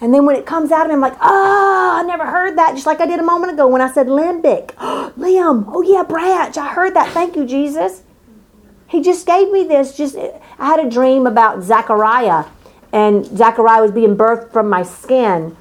And 0.00 0.12
then 0.12 0.26
when 0.26 0.36
it 0.36 0.46
comes 0.46 0.70
out 0.70 0.82
of 0.82 0.88
me, 0.88 0.94
I'm 0.94 1.00
like, 1.00 1.16
oh, 1.20 1.98
I 2.00 2.02
never 2.02 2.26
heard 2.26 2.58
that. 2.58 2.74
Just 2.74 2.86
like 2.86 3.00
I 3.00 3.06
did 3.06 3.20
a 3.20 3.24
moment 3.24 3.52
ago 3.52 3.66
when 3.68 3.80
I 3.80 3.90
said 3.90 4.08
limbic. 4.08 4.74
limb. 5.16 5.64
Oh, 5.68 5.82
yeah, 5.82 6.02
branch. 6.02 6.58
I 6.58 6.68
heard 6.68 6.94
that. 6.94 7.12
Thank 7.12 7.36
you, 7.36 7.46
Jesus. 7.46 8.02
He 8.88 9.00
just 9.00 9.26
gave 9.26 9.50
me 9.50 9.64
this. 9.64 9.96
Just 9.96 10.16
I 10.16 10.66
had 10.66 10.80
a 10.80 10.90
dream 10.90 11.26
about 11.26 11.62
Zechariah, 11.62 12.46
and 12.92 13.24
Zechariah 13.24 13.82
was 13.82 13.92
being 13.92 14.16
birthed 14.16 14.52
from 14.52 14.68
my 14.68 14.82
skin. 14.82 15.56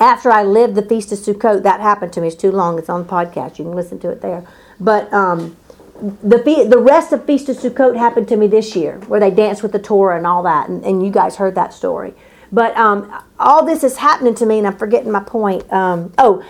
After 0.00 0.30
I 0.30 0.42
lived 0.42 0.76
the 0.76 0.82
Feast 0.82 1.12
of 1.12 1.18
Sukkot, 1.18 1.62
that 1.62 1.80
happened 1.80 2.14
to 2.14 2.22
me. 2.22 2.28
It's 2.28 2.36
too 2.36 2.50
long. 2.50 2.78
It's 2.78 2.88
on 2.88 3.02
the 3.02 3.08
podcast. 3.08 3.58
You 3.58 3.66
can 3.66 3.74
listen 3.74 3.98
to 4.00 4.08
it 4.08 4.22
there. 4.22 4.46
But 4.80 5.12
um, 5.12 5.58
the 6.00 6.38
the 6.68 6.78
rest 6.78 7.12
of 7.12 7.26
Feast 7.26 7.50
of 7.50 7.58
Sukkot 7.58 7.96
happened 7.96 8.26
to 8.28 8.36
me 8.36 8.46
this 8.46 8.74
year, 8.74 8.98
where 9.08 9.20
they 9.20 9.30
danced 9.30 9.62
with 9.62 9.72
the 9.72 9.78
Torah 9.78 10.16
and 10.16 10.26
all 10.26 10.42
that, 10.44 10.70
and, 10.70 10.82
and 10.86 11.04
you 11.04 11.12
guys 11.12 11.36
heard 11.36 11.54
that 11.56 11.74
story. 11.74 12.14
But 12.50 12.74
um, 12.76 13.12
all 13.38 13.64
this 13.64 13.84
is 13.84 13.98
happening 13.98 14.34
to 14.36 14.46
me, 14.46 14.58
and 14.58 14.66
I'm 14.66 14.76
forgetting 14.76 15.12
my 15.12 15.20
point. 15.20 15.70
Um, 15.72 16.12
oh, 16.16 16.42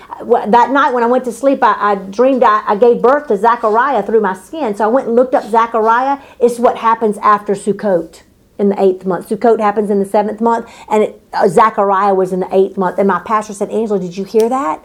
that 0.48 0.70
night 0.70 0.94
when 0.94 1.02
I 1.02 1.06
went 1.06 1.24
to 1.24 1.32
sleep, 1.32 1.62
I, 1.62 1.74
I 1.76 1.94
dreamed 1.96 2.44
I, 2.44 2.62
I, 2.66 2.76
gave 2.76 3.02
birth 3.02 3.26
to 3.28 3.36
Zachariah 3.36 4.02
through 4.02 4.20
my 4.20 4.32
skin. 4.32 4.74
So 4.76 4.84
I 4.84 4.86
went 4.86 5.08
and 5.08 5.16
looked 5.16 5.34
up 5.34 5.44
Zachariah. 5.44 6.22
It's 6.38 6.58
what 6.58 6.78
happens 6.78 7.18
after 7.18 7.52
Sukkot 7.54 8.22
in 8.60 8.68
the 8.68 8.80
eighth 8.80 9.06
month. 9.06 9.28
Sukkot 9.28 9.58
happens 9.58 9.90
in 9.90 9.98
the 9.98 10.04
seventh 10.04 10.40
month, 10.40 10.70
and 10.88 11.02
it, 11.02 11.22
uh, 11.32 11.48
Zachariah 11.48 12.14
was 12.14 12.32
in 12.32 12.40
the 12.40 12.54
eighth 12.54 12.76
month. 12.76 12.98
And 12.98 13.08
my 13.08 13.20
pastor 13.20 13.54
said, 13.54 13.70
Angela, 13.70 13.98
did 13.98 14.16
you 14.16 14.24
hear 14.24 14.48
that? 14.48 14.84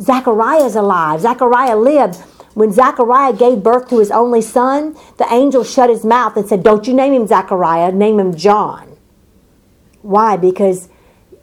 Zachariah 0.00 0.64
is 0.64 0.76
alive. 0.76 1.20
Zachariah 1.20 1.76
lived. 1.76 2.16
When 2.54 2.72
Zachariah 2.72 3.34
gave 3.34 3.62
birth 3.62 3.88
to 3.90 3.98
his 3.98 4.10
only 4.10 4.40
son, 4.40 4.96
the 5.16 5.26
angel 5.32 5.64
shut 5.64 5.90
his 5.90 6.04
mouth 6.04 6.36
and 6.36 6.48
said, 6.48 6.62
Don't 6.62 6.86
you 6.86 6.94
name 6.94 7.12
him 7.12 7.26
Zachariah, 7.26 7.92
name 7.92 8.18
him 8.18 8.34
John. 8.34 8.96
Why? 10.02 10.36
Because 10.36 10.88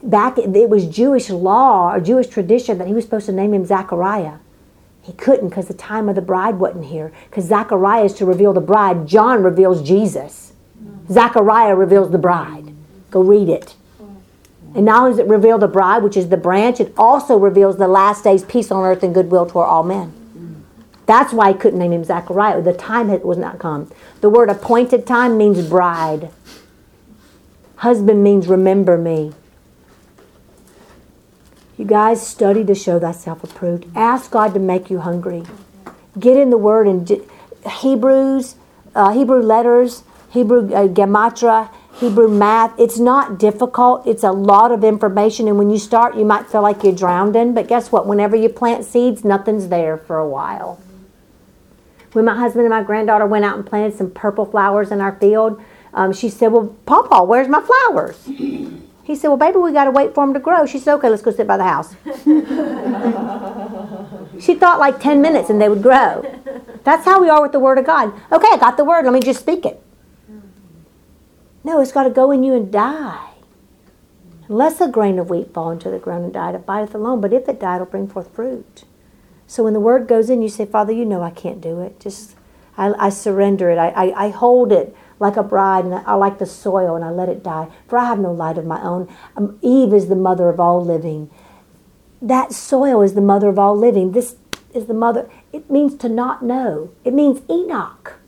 back 0.01 0.37
it 0.37 0.69
was 0.69 0.85
Jewish 0.85 1.29
law 1.29 1.93
or 1.93 1.99
Jewish 1.99 2.27
tradition 2.27 2.77
that 2.77 2.87
he 2.87 2.93
was 2.93 3.03
supposed 3.03 3.25
to 3.27 3.31
name 3.31 3.53
him 3.53 3.65
Zachariah. 3.65 4.39
He 5.01 5.13
couldn't 5.13 5.49
because 5.49 5.67
the 5.67 5.73
time 5.73 6.09
of 6.09 6.15
the 6.15 6.21
bride 6.21 6.55
wasn't 6.55 6.85
here. 6.85 7.11
Because 7.29 7.45
Zachariah 7.45 8.05
is 8.05 8.13
to 8.15 8.25
reveal 8.25 8.53
the 8.53 8.61
bride. 8.61 9.07
John 9.07 9.43
reveals 9.43 9.83
Jesus. 9.87 10.53
Zachariah 11.09 11.75
reveals 11.75 12.11
the 12.11 12.17
bride. 12.17 12.73
Go 13.11 13.21
read 13.21 13.49
it. 13.49 13.75
And 14.73 14.85
not 14.85 15.03
only 15.03 15.11
does 15.11 15.19
it 15.19 15.27
reveal 15.27 15.57
the 15.57 15.67
bride, 15.67 16.03
which 16.03 16.17
is 16.17 16.29
the 16.29 16.37
branch, 16.37 16.79
it 16.79 16.93
also 16.97 17.37
reveals 17.37 17.77
the 17.77 17.87
last 17.87 18.23
days 18.23 18.43
peace 18.43 18.71
on 18.71 18.83
earth 18.83 19.03
and 19.03 19.13
goodwill 19.13 19.45
toward 19.45 19.67
all 19.67 19.83
men. 19.83 20.13
That's 21.05 21.31
why 21.31 21.53
he 21.53 21.57
couldn't 21.57 21.79
name 21.79 21.93
him 21.93 22.03
Zachariah. 22.03 22.61
The 22.61 22.73
time 22.73 23.09
had, 23.09 23.23
was 23.23 23.37
not 23.37 23.59
come. 23.59 23.91
The 24.21 24.29
word 24.29 24.49
appointed 24.49 25.05
time 25.05 25.37
means 25.37 25.67
bride. 25.69 26.29
Husband 27.77 28.23
means 28.23 28.47
remember 28.47 28.97
me. 28.97 29.33
You 31.77 31.85
guys 31.85 32.25
study 32.25 32.63
to 32.65 32.73
show 32.73 32.99
thyself 32.99 33.43
approved. 33.43 33.85
Ask 33.95 34.31
God 34.31 34.53
to 34.53 34.59
make 34.59 34.89
you 34.89 34.99
hungry. 34.99 35.43
Get 36.17 36.37
in 36.37 36.49
the 36.49 36.57
Word 36.57 36.87
and 36.87 37.21
Hebrews, 37.69 38.55
uh, 38.95 39.11
Hebrew 39.11 39.41
letters, 39.41 40.03
Hebrew 40.35 40.71
uh, 40.73 40.87
gematria, 40.89 41.69
Hebrew 41.95 42.27
math. 42.27 42.77
It's 42.77 42.99
not 42.99 43.39
difficult. 43.39 44.05
It's 44.05 44.23
a 44.23 44.33
lot 44.33 44.71
of 44.71 44.83
information, 44.83 45.47
and 45.47 45.57
when 45.57 45.69
you 45.69 45.79
start, 45.79 46.15
you 46.17 46.25
might 46.25 46.45
feel 46.47 46.61
like 46.61 46.83
you're 46.83 46.93
drowning. 46.93 47.41
in. 47.41 47.53
But 47.53 47.69
guess 47.69 47.89
what? 47.89 48.05
Whenever 48.05 48.35
you 48.35 48.49
plant 48.49 48.83
seeds, 48.83 49.23
nothing's 49.23 49.69
there 49.69 49.97
for 49.97 50.17
a 50.17 50.27
while. 50.27 50.81
When 52.11 52.25
my 52.25 52.35
husband 52.35 52.65
and 52.65 52.69
my 52.69 52.83
granddaughter 52.83 53.25
went 53.25 53.45
out 53.45 53.55
and 53.55 53.65
planted 53.65 53.97
some 53.97 54.11
purple 54.11 54.45
flowers 54.45 54.91
in 54.91 54.99
our 54.99 55.15
field, 55.19 55.61
um, 55.93 56.11
she 56.11 56.27
said, 56.27 56.51
Well, 56.51 56.75
Papa, 56.85 57.23
where's 57.23 57.47
my 57.47 57.61
flowers? 57.61 58.21
He 58.25 59.15
said, 59.15 59.29
Well, 59.29 59.37
baby, 59.37 59.57
we 59.57 59.71
got 59.71 59.85
to 59.85 59.91
wait 59.91 60.13
for 60.13 60.25
them 60.25 60.33
to 60.33 60.39
grow. 60.41 60.65
She 60.65 60.79
said, 60.79 60.95
Okay, 60.95 61.09
let's 61.09 61.21
go 61.21 61.31
sit 61.31 61.47
by 61.47 61.55
the 61.55 61.63
house. 61.63 61.95
she 64.43 64.55
thought 64.55 64.79
like 64.79 64.99
10 64.99 65.21
minutes 65.21 65.49
and 65.49 65.61
they 65.61 65.69
would 65.69 65.83
grow. 65.83 66.23
That's 66.83 67.05
how 67.05 67.21
we 67.21 67.29
are 67.29 67.41
with 67.41 67.53
the 67.53 67.59
Word 67.59 67.77
of 67.77 67.85
God. 67.85 68.13
Okay, 68.31 68.49
I 68.51 68.57
got 68.57 68.75
the 68.75 68.83
Word. 68.83 69.05
Let 69.05 69.13
me 69.13 69.21
just 69.21 69.39
speak 69.39 69.65
it. 69.65 69.81
No, 71.65 71.81
it's 71.81 71.91
got 71.91 72.03
to 72.03 72.11
go 72.11 72.29
in 72.29 72.43
you 72.43 72.53
and 72.53 72.71
die. 72.71 73.31
Unless 74.47 74.79
a 74.79 74.87
grain 74.87 75.17
of 75.17 75.31
wheat 75.31 75.51
fall 75.51 75.71
into 75.71 75.89
the 75.89 75.97
ground 75.97 76.23
and 76.23 76.31
die, 76.31 76.51
it 76.51 76.55
abideth 76.55 76.93
alone. 76.93 77.21
But 77.21 77.33
if 77.33 77.49
it 77.49 77.59
die, 77.59 77.73
it'll 77.73 77.87
bring 77.87 78.07
forth 78.07 78.35
fruit. 78.35 78.83
So 79.47 79.63
when 79.63 79.73
the 79.73 79.79
Word 79.79 80.07
goes 80.07 80.29
in, 80.29 80.43
you 80.43 80.49
say, 80.49 80.67
Father, 80.67 80.93
you 80.93 81.05
know 81.05 81.23
I 81.23 81.31
can't 81.31 81.59
do 81.59 81.81
it. 81.81 81.99
Just 81.99 82.35
I, 82.77 82.93
I 82.99 83.09
surrender 83.09 83.71
it. 83.71 83.79
I, 83.79 83.89
I, 83.89 84.25
I 84.25 84.29
hold 84.29 84.71
it 84.71 84.95
like 85.19 85.37
a 85.37 85.43
bride, 85.43 85.85
and 85.85 85.95
I, 85.95 86.03
I 86.03 86.13
like 86.13 86.37
the 86.37 86.45
soil, 86.45 86.95
and 86.95 87.03
I 87.03 87.09
let 87.09 87.29
it 87.29 87.41
die. 87.41 87.69
For 87.87 87.97
I 87.97 88.05
have 88.05 88.19
no 88.19 88.31
light 88.31 88.59
of 88.59 88.67
my 88.67 88.79
own. 88.83 89.11
Um, 89.35 89.57
Eve 89.63 89.91
is 89.91 90.07
the 90.07 90.15
mother 90.15 90.49
of 90.49 90.59
all 90.59 90.85
living. 90.85 91.31
That 92.21 92.53
soil 92.53 93.01
is 93.01 93.15
the 93.15 93.21
mother 93.21 93.49
of 93.49 93.57
all 93.57 93.75
living. 93.75 94.11
This 94.11 94.35
is 94.71 94.85
the 94.85 94.93
mother. 94.93 95.27
It 95.51 95.71
means 95.71 95.95
to 95.95 96.09
not 96.09 96.43
know. 96.43 96.91
It 97.03 97.15
means 97.15 97.41
Enoch. 97.49 98.19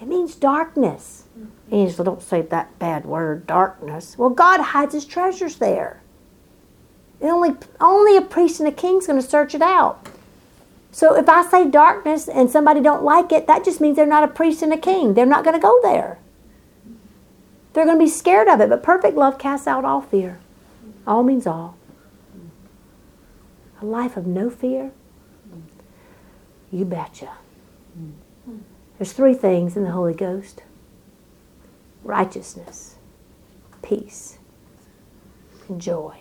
It 0.00 0.06
means 0.06 0.36
darkness. 0.36 1.23
Angela, 1.70 2.04
don't 2.04 2.22
say 2.22 2.42
that 2.42 2.78
bad 2.78 3.04
word, 3.04 3.46
darkness. 3.46 4.18
Well, 4.18 4.30
God 4.30 4.60
hides 4.60 4.94
his 4.94 5.04
treasures 5.04 5.56
there. 5.56 6.02
And 7.20 7.30
only, 7.30 7.56
only 7.80 8.16
a 8.16 8.22
priest 8.22 8.60
and 8.60 8.68
a 8.68 8.72
king's 8.72 9.06
going 9.06 9.20
to 9.20 9.26
search 9.26 9.54
it 9.54 9.62
out. 9.62 10.08
So 10.92 11.16
if 11.16 11.28
I 11.28 11.44
say 11.44 11.68
darkness 11.68 12.28
and 12.28 12.50
somebody 12.50 12.80
don't 12.80 13.02
like 13.02 13.32
it, 13.32 13.46
that 13.46 13.64
just 13.64 13.80
means 13.80 13.96
they're 13.96 14.06
not 14.06 14.24
a 14.24 14.28
priest 14.28 14.62
and 14.62 14.72
a 14.72 14.78
king. 14.78 15.14
They're 15.14 15.26
not 15.26 15.42
going 15.42 15.56
to 15.56 15.62
go 15.62 15.80
there. 15.82 16.18
They're 17.72 17.84
going 17.84 17.98
to 17.98 18.04
be 18.04 18.10
scared 18.10 18.46
of 18.46 18.60
it. 18.60 18.68
But 18.68 18.82
perfect 18.82 19.16
love 19.16 19.38
casts 19.38 19.66
out 19.66 19.84
all 19.84 20.00
fear. 20.00 20.38
All 21.06 21.22
means 21.22 21.46
all. 21.46 21.76
A 23.80 23.84
life 23.84 24.16
of 24.16 24.26
no 24.26 24.50
fear? 24.50 24.92
You 26.70 26.84
betcha. 26.84 27.30
There's 28.98 29.12
three 29.12 29.34
things 29.34 29.76
in 29.76 29.82
the 29.84 29.90
Holy 29.90 30.14
Ghost 30.14 30.62
righteousness, 32.04 32.96
peace, 33.82 34.38
and 35.68 35.80
joy. 35.80 36.16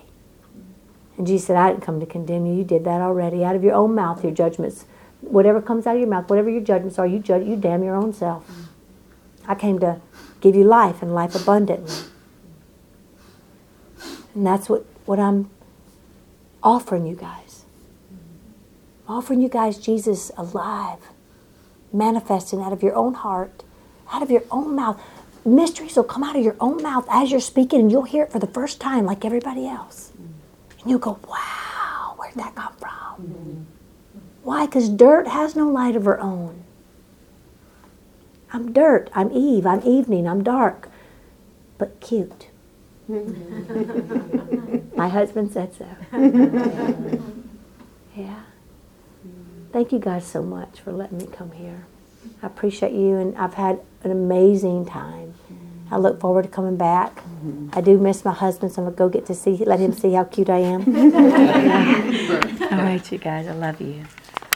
And 1.18 1.28
Jesus 1.28 1.48
said, 1.48 1.58
I 1.58 1.70
didn't 1.72 1.84
come 1.84 2.00
to 2.00 2.06
condemn 2.06 2.46
you. 2.48 2.54
You 2.56 2.64
did 2.64 2.86
that 2.86 3.02
already. 3.02 3.44
Out 3.44 3.56
of 3.56 3.64
your 3.64 3.74
own 3.74 3.94
mouth, 3.94 4.24
your 4.24 4.34
judgments, 4.34 4.86
whatever 5.22 5.62
comes 5.62 5.86
out 5.86 5.96
of 5.96 6.00
your 6.00 6.10
mouth, 6.10 6.30
whatever 6.30 6.50
your 6.50 6.62
judgments 6.62 6.98
are, 6.98 7.06
you 7.06 7.20
judge, 7.20 7.46
you 7.46 7.56
damn 7.56 7.84
your 7.84 7.96
own 7.96 8.14
self. 8.14 8.50
I 9.48 9.56
came 9.56 9.80
to 9.80 10.02
give 10.42 10.56
you 10.56 10.64
life 10.64 11.02
and 11.02 11.14
life 11.14 11.36
abundantly. 11.36 11.94
And 14.34 14.46
that's 14.46 14.70
what, 14.70 14.86
what 15.06 15.20
I'm 15.20 15.50
offering 16.64 17.06
you 17.06 17.16
guys. 17.16 17.66
offering 19.08 19.42
you 19.42 19.50
guys 19.50 19.78
Jesus 19.78 20.32
alive, 20.38 21.00
manifesting 21.92 22.62
out 22.62 22.74
of 22.74 22.82
your 22.82 22.96
own 22.96 23.14
heart, 23.14 23.64
out 24.12 24.24
of 24.24 24.32
your 24.32 24.44
own 24.50 24.76
mouth. 24.76 25.02
Mysteries 25.46 25.96
will 25.96 26.04
come 26.06 26.24
out 26.24 26.36
of 26.36 26.44
your 26.44 26.56
own 26.60 26.82
mouth 26.82 27.06
as 27.10 27.32
you're 27.32 27.40
speaking, 27.42 27.82
and 27.82 27.92
you'll 27.92 28.04
hear 28.04 28.24
it 28.24 28.32
for 28.32 28.40
the 28.40 28.48
first 28.48 28.80
time 28.80 29.06
like 29.06 29.26
everybody 29.26 29.68
else. 29.68 30.12
And 30.80 30.90
you'll 30.90 31.00
go, 31.00 31.20
wow, 31.28 32.16
where'd 32.18 32.36
that 32.36 32.56
come 32.56 32.74
from? 32.78 33.68
Why? 34.44 34.66
Because 34.66 34.90
dirt 34.90 35.28
has 35.28 35.56
no 35.56 35.70
light 35.70 35.96
of 35.96 36.06
her 36.06 36.20
own. 36.20 36.64
I'm 38.52 38.72
dirt. 38.72 39.10
I'm 39.14 39.32
Eve. 39.32 39.66
I'm 39.66 39.82
evening. 39.82 40.28
I'm 40.28 40.44
dark. 40.44 40.90
But 41.78 42.00
cute. 42.00 42.48
My 44.96 45.10
husband 45.10 45.52
said 45.52 45.74
so. 45.74 45.88
yeah. 48.16 48.44
Thank 49.74 49.92
you 49.92 50.00
guys 50.00 50.26
so 50.26 50.44
much 50.44 50.80
for 50.80 50.94
letting 50.94 51.18
me 51.18 51.26
come 51.26 51.52
here. 51.52 51.86
I 52.42 52.48
appreciate 52.48 52.94
you, 52.94 53.16
and 53.16 53.36
I've 53.38 53.56
had 53.56 53.82
an 54.04 54.12
amazing 54.12 54.86
time. 54.86 55.33
I 55.94 55.98
look 55.98 56.20
forward 56.20 56.42
to 56.44 56.50
coming 56.50 56.76
back. 56.76 57.22
I 57.74 57.80
do 57.82 58.00
miss 58.00 58.26
my 58.26 58.34
husband, 58.34 58.72
so 58.72 58.82
I'm 58.82 58.86
gonna 58.88 58.98
go 58.98 59.10
get 59.10 59.28
to 59.28 59.36
see, 59.36 59.58
let 59.58 59.80
him 59.80 59.94
see 59.94 60.14
how 60.14 60.24
cute 60.24 60.50
I 60.50 60.58
am. 60.58 60.82
All 62.72 62.80
right, 62.80 63.12
you 63.12 63.20
guys. 63.20 63.48
I 63.48 63.54
love 63.54 63.80
you. 63.80 64.04